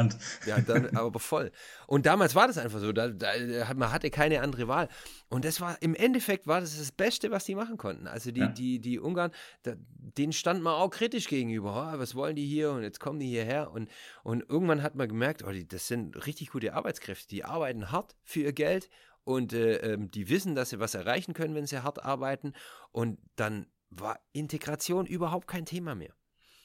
ja, 0.47 0.61
dann 0.61 0.95
aber 0.95 1.18
voll. 1.18 1.51
Und 1.87 2.07
damals 2.07 2.35
war 2.35 2.47
das 2.47 2.59
einfach 2.59 2.81
so, 2.81 2.93
da, 2.93 3.09
da, 3.09 3.28
man 3.74 3.93
hatte 3.93 4.11
keine 4.11 4.43
andere 4.43 4.68
Wahl. 4.68 4.89
Und 5.28 5.45
das 5.45 5.61
war, 5.61 5.81
im 5.81 5.95
Endeffekt 5.95 6.47
war 6.47 6.61
das 6.61 6.78
das 6.78 6.93
Beste, 6.93 7.31
was 7.31 7.45
die 7.45 7.55
machen 7.55 7.78
konnten. 7.78 8.07
Also 8.07 8.31
die, 8.31 8.41
ja. 8.41 8.49
die, 8.49 8.78
die 8.78 8.99
Ungarn, 8.99 9.31
da, 9.62 9.72
denen 10.18 10.33
stand 10.33 10.62
man 10.62 10.74
auch 10.74 10.91
kritisch 10.91 11.28
gegenüber. 11.28 11.93
Oh, 11.95 11.99
was 11.99 12.14
wollen 12.14 12.37
die 12.37 12.47
hier? 12.47 12.72
Und 12.72 12.83
jetzt 12.83 13.01
kommen 13.01 13.18
die 13.18 13.28
hierher. 13.28 13.70
Und, 13.70 13.89
und 14.22 14.45
irgendwann 14.49 14.83
hat 14.83 14.95
man 14.95 15.09
gemerkt, 15.09 15.45
oh, 15.45 15.51
die, 15.51 15.66
das 15.66 15.89
sind 15.89 16.26
richtig 16.26 16.51
gute 16.51 16.74
Arbeitskräfte. 16.74 17.28
Die 17.28 17.45
arbeiten 17.45 17.91
hart 17.91 18.16
für 18.24 18.41
ihr 18.41 18.53
Geld 18.53 18.91
und 19.25 19.53
äh, 19.53 19.77
ähm, 19.77 20.11
die 20.11 20.29
wissen, 20.29 20.55
dass 20.55 20.71
sie 20.71 20.81
was 20.81 20.95
erreichen 20.95 21.35
können, 21.35 21.55
wenn 21.55 21.66
sie 21.66 21.83
hart 21.83 22.05
arbeiten. 22.05 22.53
Und 22.93 23.18
dann 23.37 23.66
war 23.91 24.18
Integration 24.33 25.07
überhaupt 25.07 25.47
kein 25.47 25.66
Thema 25.66 25.95
mehr. 25.95 26.14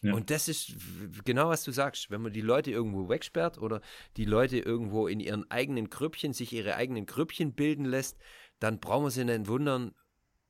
Ja. 0.01 0.13
Und 0.13 0.29
das 0.29 0.47
ist 0.47 0.75
genau, 1.23 1.49
was 1.49 1.63
du 1.63 1.71
sagst. 1.71 2.11
Wenn 2.11 2.21
man 2.21 2.31
die 2.31 2.41
Leute 2.41 2.69
irgendwo 2.69 3.09
wegsperrt 3.09 3.57
oder 3.57 3.81
die 4.17 4.25
Leute 4.25 4.59
irgendwo 4.59 5.07
in 5.07 5.19
ihren 5.19 5.49
eigenen 5.49 5.89
Grüppchen, 5.89 6.33
sich 6.33 6.53
ihre 6.53 6.75
eigenen 6.75 7.05
Grüppchen 7.05 7.53
bilden 7.53 7.85
lässt, 7.85 8.17
dann 8.59 8.79
brauchen 8.79 9.05
wir 9.05 9.11
sie 9.11 9.25
nicht 9.25 9.47
wundern, 9.47 9.95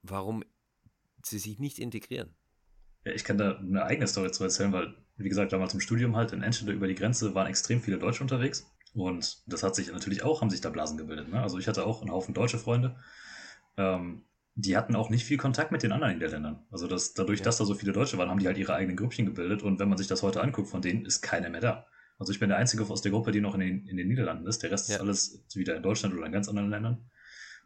warum 0.02 0.44
sie 1.24 1.40
sich 1.40 1.60
nicht 1.60 1.80
integrieren. 1.80 2.36
Ja, 3.06 3.14
ich 3.14 3.24
kann 3.24 3.38
da 3.38 3.58
eine 3.58 3.84
eigene 3.84 4.08
Story 4.08 4.32
zu 4.32 4.44
erzählen, 4.44 4.74
weil, 4.74 4.96
wie 5.18 5.30
gesagt, 5.30 5.54
damals 5.54 5.74
im 5.74 5.80
Studium 5.80 6.16
halt 6.16 6.34
in 6.34 6.42
Enschede 6.42 6.72
über 6.72 6.88
die 6.88 6.96
Grenze 6.96 7.34
waren 7.34 7.48
extrem 7.48 7.82
viele 7.82 7.98
Deutsche 7.98 8.24
unterwegs. 8.24 8.70
Und 8.96 9.44
das 9.46 9.62
hat 9.62 9.76
sich 9.76 9.92
natürlich 9.92 10.24
auch, 10.24 10.42
haben 10.42 10.50
sich 10.50 10.62
da 10.62 10.70
Blasen 10.70 10.98
gebildet. 10.98 11.30
Ne? 11.30 11.42
Also 11.42 11.60
ich 11.60 11.68
hatte 11.68 11.86
auch 11.86 12.02
einen 12.02 12.12
Haufen 12.12 12.34
deutsche 12.34 12.58
Freunde. 12.58 12.96
Ähm, 13.78 14.24
die 14.56 14.78
hatten 14.78 14.96
auch 14.96 15.10
nicht 15.10 15.26
viel 15.26 15.38
Kontakt 15.38 15.74
mit 15.74 15.84
den 15.84 15.92
anderen 15.92 16.14
Niederländern. 16.14 16.66
Also 16.72 16.88
das, 16.88 17.14
dadurch, 17.14 17.40
ja. 17.40 17.46
dass 17.46 17.58
da 17.58 17.66
so 17.66 17.74
viele 17.74 17.92
Deutsche 17.92 18.18
waren, 18.18 18.30
haben 18.30 18.40
die 18.40 18.48
halt 18.48 18.58
ihre 18.58 18.74
eigenen 18.74 18.96
Grüppchen 18.96 19.26
gebildet. 19.26 19.64
Und 19.64 19.80
wenn 19.80 19.90
man 19.90 19.98
sich 19.98 20.08
das 20.08 20.24
heute 20.24 20.42
anguckt, 20.42 20.70
von 20.70 20.82
denen 20.82 21.06
ist 21.06 21.22
keiner 21.22 21.50
mehr 21.50 21.60
da. 21.60 21.88
Also 22.18 22.32
ich 22.32 22.40
bin 22.40 22.48
der 22.48 22.58
Einzige 22.58 22.86
aus 22.90 23.02
der 23.02 23.12
Gruppe, 23.12 23.34
die 23.34 23.42
noch 23.42 23.54
in 23.56 23.60
den, 23.60 23.86
in 23.86 23.98
den 23.98 24.08
Niederlanden 24.08 24.48
ist. 24.48 24.64
Der 24.64 24.72
Rest 24.72 24.88
ja. 24.88 24.96
ist 24.96 25.02
alles 25.02 25.44
wieder 25.54 25.76
in 25.76 25.84
Deutschland 25.84 26.16
oder 26.16 26.26
in 26.26 26.32
ganz 26.32 26.48
anderen 26.48 26.70
Ländern. 26.70 27.10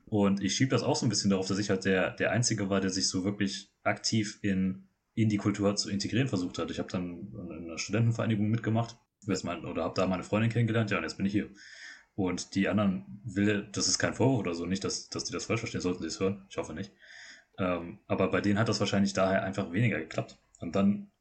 Und 0.05 0.41
ich 0.41 0.55
schiebe 0.55 0.71
das 0.71 0.81
auch 0.81 0.95
so 0.95 1.05
ein 1.05 1.09
bisschen 1.09 1.29
darauf, 1.29 1.47
dass 1.47 1.59
ich 1.59 1.69
halt 1.69 1.85
der, 1.85 2.09
der 2.09 2.31
Einzige 2.31 2.71
war, 2.71 2.81
der 2.81 2.89
sich 2.89 3.07
so 3.07 3.23
wirklich 3.23 3.71
aktiv 3.83 4.39
in, 4.41 4.87
in 5.13 5.29
die 5.29 5.37
Kultur 5.37 5.75
zu 5.75 5.91
integrieren 5.91 6.27
versucht 6.27 6.57
hat. 6.57 6.71
Ich 6.71 6.79
habe 6.79 6.89
dann 6.89 7.31
in 7.51 7.65
einer 7.65 7.77
Studentenvereinigung 7.77 8.49
mitgemacht 8.49 8.97
mein, 9.43 9.65
oder 9.65 9.83
habe 9.83 9.93
da 9.95 10.07
meine 10.07 10.23
Freundin 10.23 10.51
kennengelernt, 10.51 10.91
ja, 10.91 10.97
und 10.97 11.03
jetzt 11.03 11.17
bin 11.17 11.25
ich 11.25 11.31
hier. 11.31 11.49
Und 12.15 12.55
die 12.55 12.67
anderen 12.67 13.21
will, 13.23 13.69
das 13.71 13.87
ist 13.87 13.97
kein 13.97 14.13
Vorwurf 14.13 14.39
oder 14.39 14.53
so, 14.53 14.65
nicht, 14.65 14.83
dass, 14.83 15.09
dass 15.09 15.23
die 15.23 15.33
das 15.33 15.45
falsch 15.45 15.61
verstehen, 15.61 15.81
sollten 15.81 16.01
sie 16.01 16.07
es 16.07 16.19
hören, 16.19 16.45
ich 16.49 16.57
hoffe 16.57 16.73
nicht. 16.73 16.91
Ähm, 17.57 17.99
aber 18.07 18.29
bei 18.29 18.41
denen 18.41 18.59
hat 18.59 18.69
das 18.69 18.79
wahrscheinlich 18.79 19.13
daher 19.13 19.43
einfach 19.43 19.71
weniger 19.71 19.99
geklappt. 19.99 20.37
Und 20.59 20.75
dann 20.75 21.11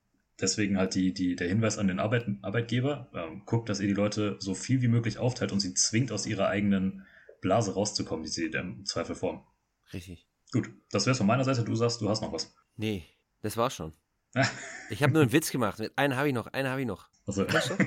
deswegen 0.41 0.79
halt 0.79 0.95
die, 0.95 1.13
die, 1.13 1.37
der 1.37 1.49
Hinweis 1.49 1.79
an 1.79 1.89
den 1.89 2.01
Arbeit, 2.01 2.27
Arbeitgeber, 2.43 3.09
ähm, 3.15 3.43
guckt, 3.45 3.69
dass 3.69 3.81
ihr 3.81 3.89
die 3.89 3.95
Leute 3.95 4.37
so 4.41 4.55
viel 4.55 4.83
wie 4.83 4.89
möglich 4.89 5.19
aufteilt 5.19 5.53
und 5.53 5.61
sie 5.61 5.75
zwingt, 5.75 6.13
aus 6.13 6.27
ihrer 6.27 6.49
eigenen 6.49 7.07
Blase 7.41 7.75
rauszukommen, 7.75 8.25
die 8.25 8.31
sie 8.31 8.47
im 8.47 8.85
Zweifel 8.85 9.15
formen. 9.15 9.43
Richtig. 9.93 10.27
Gut, 10.53 10.71
das 10.91 11.07
wär's 11.07 11.19
von 11.19 11.27
meiner 11.27 11.45
Seite. 11.45 11.65
Du 11.65 11.75
sagst, 11.75 12.01
du 12.01 12.09
hast 12.09 12.23
noch 12.23 12.33
was. 12.33 12.55
Nee, 12.77 13.05
das 13.43 13.57
war's 13.57 13.75
schon. 13.75 13.93
ich 14.91 15.03
habe 15.03 15.13
nur 15.13 15.23
einen 15.23 15.33
Witz 15.33 15.51
gemacht. 15.51 15.81
Einen 15.97 16.17
habe 16.17 16.29
ich 16.29 16.35
noch, 16.35 16.47
einen 16.49 16.69
habe 16.69 16.81
ich 16.81 16.87
noch. 16.87 17.09
Also. 17.29 17.47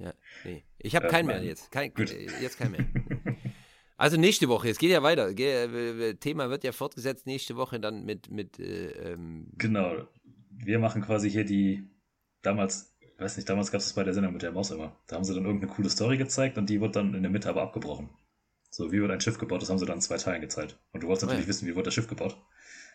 Ja, 0.00 0.14
nee. 0.44 0.62
Ich 0.78 0.94
habe 0.94 1.08
keinen 1.08 1.26
mehr 1.26 1.42
jetzt. 1.42 1.72
Kein, 1.72 1.92
jetzt 2.40 2.56
keinen 2.56 2.70
mehr. 2.70 2.86
Also 4.00 4.16
nächste 4.16 4.48
Woche, 4.48 4.68
es 4.68 4.78
geht 4.78 4.92
ja 4.92 5.02
weiter. 5.02 5.34
Thema 5.34 6.50
wird 6.50 6.62
ja 6.62 6.70
fortgesetzt 6.70 7.26
nächste 7.26 7.56
Woche 7.56 7.80
dann 7.80 8.04
mit. 8.04 8.30
mit 8.30 8.60
äh, 8.60 8.90
ähm 8.90 9.48
genau. 9.58 10.06
Wir 10.50 10.78
machen 10.78 11.02
quasi 11.02 11.28
hier 11.28 11.44
die. 11.44 11.82
Damals, 12.42 12.94
ich 13.00 13.18
weiß 13.18 13.36
nicht, 13.36 13.48
damals 13.48 13.72
gab 13.72 13.80
es 13.80 13.86
das 13.86 13.94
bei 13.94 14.04
der 14.04 14.14
Sendung 14.14 14.34
mit 14.34 14.42
der 14.42 14.52
Maus 14.52 14.70
immer. 14.70 14.96
Da 15.08 15.16
haben 15.16 15.24
sie 15.24 15.34
dann 15.34 15.44
irgendeine 15.44 15.72
coole 15.72 15.90
Story 15.90 16.16
gezeigt 16.16 16.58
und 16.58 16.70
die 16.70 16.80
wird 16.80 16.94
dann 16.94 17.12
in 17.12 17.22
der 17.22 17.32
Mitte 17.32 17.48
aber 17.48 17.62
abgebrochen. 17.62 18.08
So, 18.70 18.92
wie 18.92 19.00
wird 19.00 19.10
ein 19.10 19.20
Schiff 19.20 19.36
gebaut? 19.36 19.62
Das 19.62 19.68
haben 19.68 19.78
sie 19.78 19.86
dann 19.86 19.96
in 19.96 20.02
zwei 20.02 20.18
Teilen 20.18 20.42
gezeigt. 20.42 20.78
Und 20.92 21.02
du 21.02 21.08
wolltest 21.08 21.26
natürlich 21.26 21.46
oh 21.46 21.46
ja. 21.46 21.48
wissen, 21.48 21.66
wie 21.66 21.74
wird 21.74 21.88
das 21.88 21.94
Schiff 21.94 22.06
gebaut. 22.06 22.40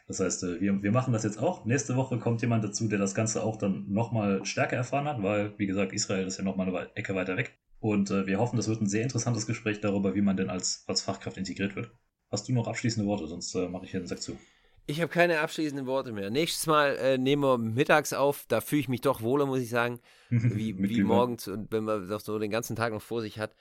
Das 0.08 0.20
heißt, 0.20 0.44
äh, 0.44 0.62
wir, 0.62 0.84
wir 0.84 0.92
machen 0.92 1.14
das 1.14 1.24
jetzt 1.24 1.38
auch. 1.40 1.66
Nächste 1.66 1.96
Woche 1.96 2.20
kommt 2.20 2.42
jemand 2.42 2.64
dazu, 2.64 2.88
der 2.88 3.00
das 3.00 3.16
Ganze 3.16 3.44
auch 3.44 3.58
dann 3.58 3.86
nochmal 3.90 4.46
stärker 4.46 4.76
erfahren 4.76 5.08
hat, 5.08 5.24
weil, 5.24 5.54
wie 5.58 5.66
gesagt, 5.66 5.94
Israel 5.94 6.28
ist 6.28 6.38
ja 6.38 6.44
nochmal 6.44 6.68
eine 6.68 6.96
Ecke 6.96 7.16
weiter 7.16 7.38
weg. 7.38 7.58
Und 7.80 8.12
äh, 8.12 8.26
wir 8.28 8.40
hoffen, 8.40 8.58
das 8.58 8.68
wird 8.68 8.82
ein 8.82 8.88
sehr 8.88 9.04
interessantes 9.04 9.46
Gespräch 9.46 9.82
darüber, 9.82 10.16
wie 10.16 10.22
man 10.22 10.38
denn 10.38 10.50
als, 10.50 10.84
als 10.88 11.02
Fachkraft 11.02 11.38
integriert 11.38 11.76
wird. 11.76 11.92
Hast 12.32 12.48
du 12.48 12.54
noch 12.54 12.68
abschließende 12.68 13.08
Worte? 13.08 13.28
Sonst 13.28 13.54
äh, 13.56 13.68
mache 13.68 13.86
ich 13.86 13.92
hier 13.92 14.00
den 14.00 14.08
Sack 14.08 14.22
zu. 14.22 14.38
Ich 14.86 15.00
habe 15.00 15.10
keine 15.10 15.40
abschließenden 15.40 15.86
Worte 15.86 16.12
mehr. 16.12 16.30
Nächstes 16.30 16.68
Mal 16.68 16.98
äh, 16.98 17.18
nehmen 17.18 17.44
wir 17.44 17.58
mittags 17.58 18.12
auf. 18.12 18.46
Da 18.48 18.60
fühle 18.60 18.82
ich 18.82 18.90
mich 18.90 19.02
doch 19.02 19.22
wohler, 19.22 19.46
muss 19.46 19.60
ich 19.60 19.70
sagen. 19.70 20.00
Wie, 20.30 20.78
wie 20.78 21.04
morgens, 21.04 21.48
und 21.48 21.72
wenn 21.72 21.86
man 21.86 22.10
das 22.10 22.26
so 22.26 22.38
den 22.40 22.52
ganzen 22.52 22.76
Tag 22.76 22.92
noch 22.92 23.02
vor 23.02 23.22
sich 23.22 23.40
hat. 23.40 23.56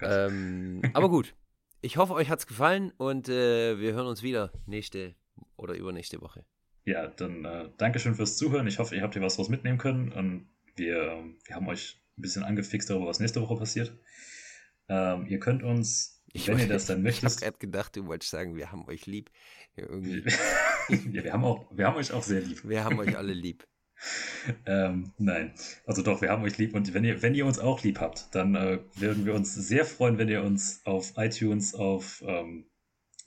Ähm, 0.00 0.82
aber 0.94 1.08
gut. 1.08 1.34
Ich 1.82 1.98
hoffe, 1.98 2.14
euch 2.14 2.30
hat 2.30 2.38
es 2.38 2.46
gefallen 2.46 2.92
und 2.96 3.28
äh, 3.28 3.78
wir 3.78 3.92
hören 3.92 4.06
uns 4.06 4.22
wieder 4.22 4.52
nächste 4.64 5.14
oder 5.56 5.74
übernächste 5.74 6.20
Woche. 6.20 6.44
Ja, 6.84 7.06
dann 7.08 7.44
äh, 7.44 7.70
Dankeschön 7.78 8.14
fürs 8.14 8.36
Zuhören. 8.36 8.66
Ich 8.66 8.78
hoffe, 8.78 8.94
ihr 8.94 9.02
habt 9.02 9.14
hier 9.14 9.22
was 9.22 9.36
draus 9.36 9.48
mitnehmen 9.48 9.78
können. 9.78 10.12
Und 10.12 10.48
wir, 10.76 11.24
wir 11.46 11.56
haben 11.56 11.68
euch 11.68 12.00
ein 12.18 12.22
bisschen 12.22 12.44
angefixt 12.44 12.90
darüber, 12.90 13.06
was 13.06 13.20
nächste 13.20 13.40
Woche 13.40 13.56
passiert. 13.56 13.96
Ähm, 14.88 15.26
ihr 15.26 15.38
könnt 15.38 15.62
uns, 15.62 16.22
ich 16.32 16.46
wenn 16.48 16.58
ihr 16.58 16.68
das 16.68 16.86
dann 16.86 17.02
möchtet. 17.02 17.24
Ich 17.24 17.34
habe 17.36 17.40
gerade 17.40 17.58
gedacht, 17.58 17.96
du 17.96 18.06
wolltest 18.06 18.30
sagen, 18.30 18.56
wir 18.56 18.70
haben 18.70 18.86
euch 18.86 19.06
lieb. 19.06 19.30
Ja, 19.76 19.86
ja, 20.88 21.24
wir, 21.24 21.32
haben 21.32 21.44
auch, 21.44 21.66
wir 21.74 21.86
haben 21.86 21.96
euch 21.96 22.12
auch 22.12 22.22
sehr 22.22 22.42
lieb. 22.42 22.68
Wir 22.68 22.84
haben 22.84 22.98
euch 22.98 23.16
alle 23.16 23.32
lieb. 23.32 23.66
ähm, 24.66 25.12
nein, 25.18 25.54
also 25.86 26.02
doch, 26.02 26.20
wir 26.20 26.28
haben 26.30 26.42
euch 26.42 26.58
lieb 26.58 26.74
und 26.74 26.92
wenn 26.92 27.04
ihr, 27.04 27.22
wenn 27.22 27.34
ihr 27.34 27.46
uns 27.46 27.58
auch 27.58 27.82
lieb 27.82 28.00
habt, 28.00 28.34
dann 28.34 28.54
äh, 28.54 28.80
würden 28.96 29.24
wir 29.24 29.34
uns 29.34 29.54
sehr 29.54 29.84
freuen, 29.84 30.18
wenn 30.18 30.28
ihr 30.28 30.42
uns 30.42 30.84
auf 30.84 31.14
iTunes, 31.16 31.74
auf 31.74 32.22
ähm, 32.26 32.66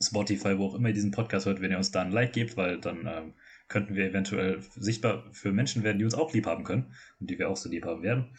Spotify, 0.01 0.57
wo 0.57 0.67
auch 0.67 0.75
immer 0.75 0.89
ihr 0.89 0.93
diesen 0.93 1.11
Podcast 1.11 1.45
hört, 1.45 1.61
wenn 1.61 1.71
ihr 1.71 1.77
uns 1.77 1.91
da 1.91 2.01
ein 2.01 2.11
Like 2.11 2.33
gebt, 2.33 2.57
weil 2.57 2.79
dann 2.79 3.07
ähm, 3.07 3.33
könnten 3.67 3.95
wir 3.95 4.05
eventuell 4.05 4.61
sichtbar 4.75 5.25
für 5.31 5.51
Menschen 5.51 5.83
werden, 5.83 5.97
die 5.97 6.05
uns 6.05 6.13
auch 6.13 6.33
lieb 6.33 6.45
haben 6.45 6.63
können 6.63 6.93
und 7.19 7.29
die 7.29 7.39
wir 7.39 7.49
auch 7.49 7.57
so 7.57 7.69
lieb 7.69 7.85
haben 7.85 8.03
werden. 8.03 8.37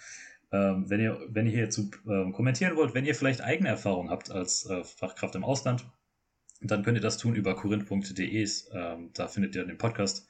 Ähm, 0.50 0.88
wenn, 0.88 1.00
ihr, 1.00 1.20
wenn 1.28 1.46
ihr 1.46 1.52
hierzu 1.52 1.90
ähm, 2.06 2.32
kommentieren 2.32 2.76
wollt, 2.76 2.94
wenn 2.94 3.04
ihr 3.04 3.14
vielleicht 3.14 3.42
eigene 3.42 3.68
Erfahrungen 3.68 4.10
habt 4.10 4.30
als 4.30 4.66
äh, 4.66 4.82
Fachkraft 4.84 5.34
im 5.34 5.44
Ausland, 5.44 5.84
dann 6.60 6.82
könnt 6.82 6.96
ihr 6.96 7.02
das 7.02 7.18
tun 7.18 7.34
über 7.34 7.54
korinth.de. 7.54 8.48
Ähm, 8.72 9.10
da 9.12 9.28
findet 9.28 9.54
ihr 9.54 9.64
den 9.64 9.78
Podcast 9.78 10.26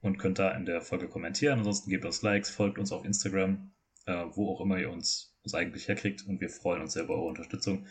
und 0.00 0.18
könnt 0.18 0.38
da 0.38 0.50
in 0.52 0.66
der 0.66 0.82
Folge 0.82 1.08
kommentieren. 1.08 1.58
Ansonsten 1.58 1.90
gebt 1.90 2.04
uns 2.04 2.22
Likes, 2.22 2.50
folgt 2.50 2.78
uns 2.78 2.92
auf 2.92 3.04
Instagram, 3.04 3.70
äh, 4.06 4.24
wo 4.32 4.50
auch 4.50 4.60
immer 4.60 4.78
ihr 4.78 4.90
uns, 4.90 5.36
uns 5.42 5.54
eigentlich 5.54 5.88
herkriegt 5.88 6.26
und 6.26 6.40
wir 6.40 6.50
freuen 6.50 6.82
uns 6.82 6.92
sehr 6.92 7.04
über 7.04 7.14
eure 7.14 7.28
Unterstützung. 7.28 7.86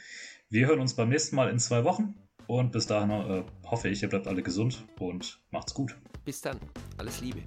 Wir 0.50 0.68
hören 0.68 0.80
uns 0.80 0.96
beim 0.96 1.10
nächsten 1.10 1.36
Mal 1.36 1.50
in 1.50 1.60
zwei 1.60 1.84
Wochen. 1.84 2.27
Und 2.48 2.72
bis 2.72 2.88
dahin 2.88 3.12
äh, 3.12 3.44
hoffe 3.66 3.90
ich, 3.90 4.02
ihr 4.02 4.10
bleibt 4.10 4.28
alle 4.28 4.42
gesund 4.42 4.86
und 5.00 5.40
macht's 5.52 5.74
gut. 5.74 5.98
Bis 6.24 6.42
dann. 6.42 6.60
Alles 6.98 7.22
Liebe. 7.22 7.42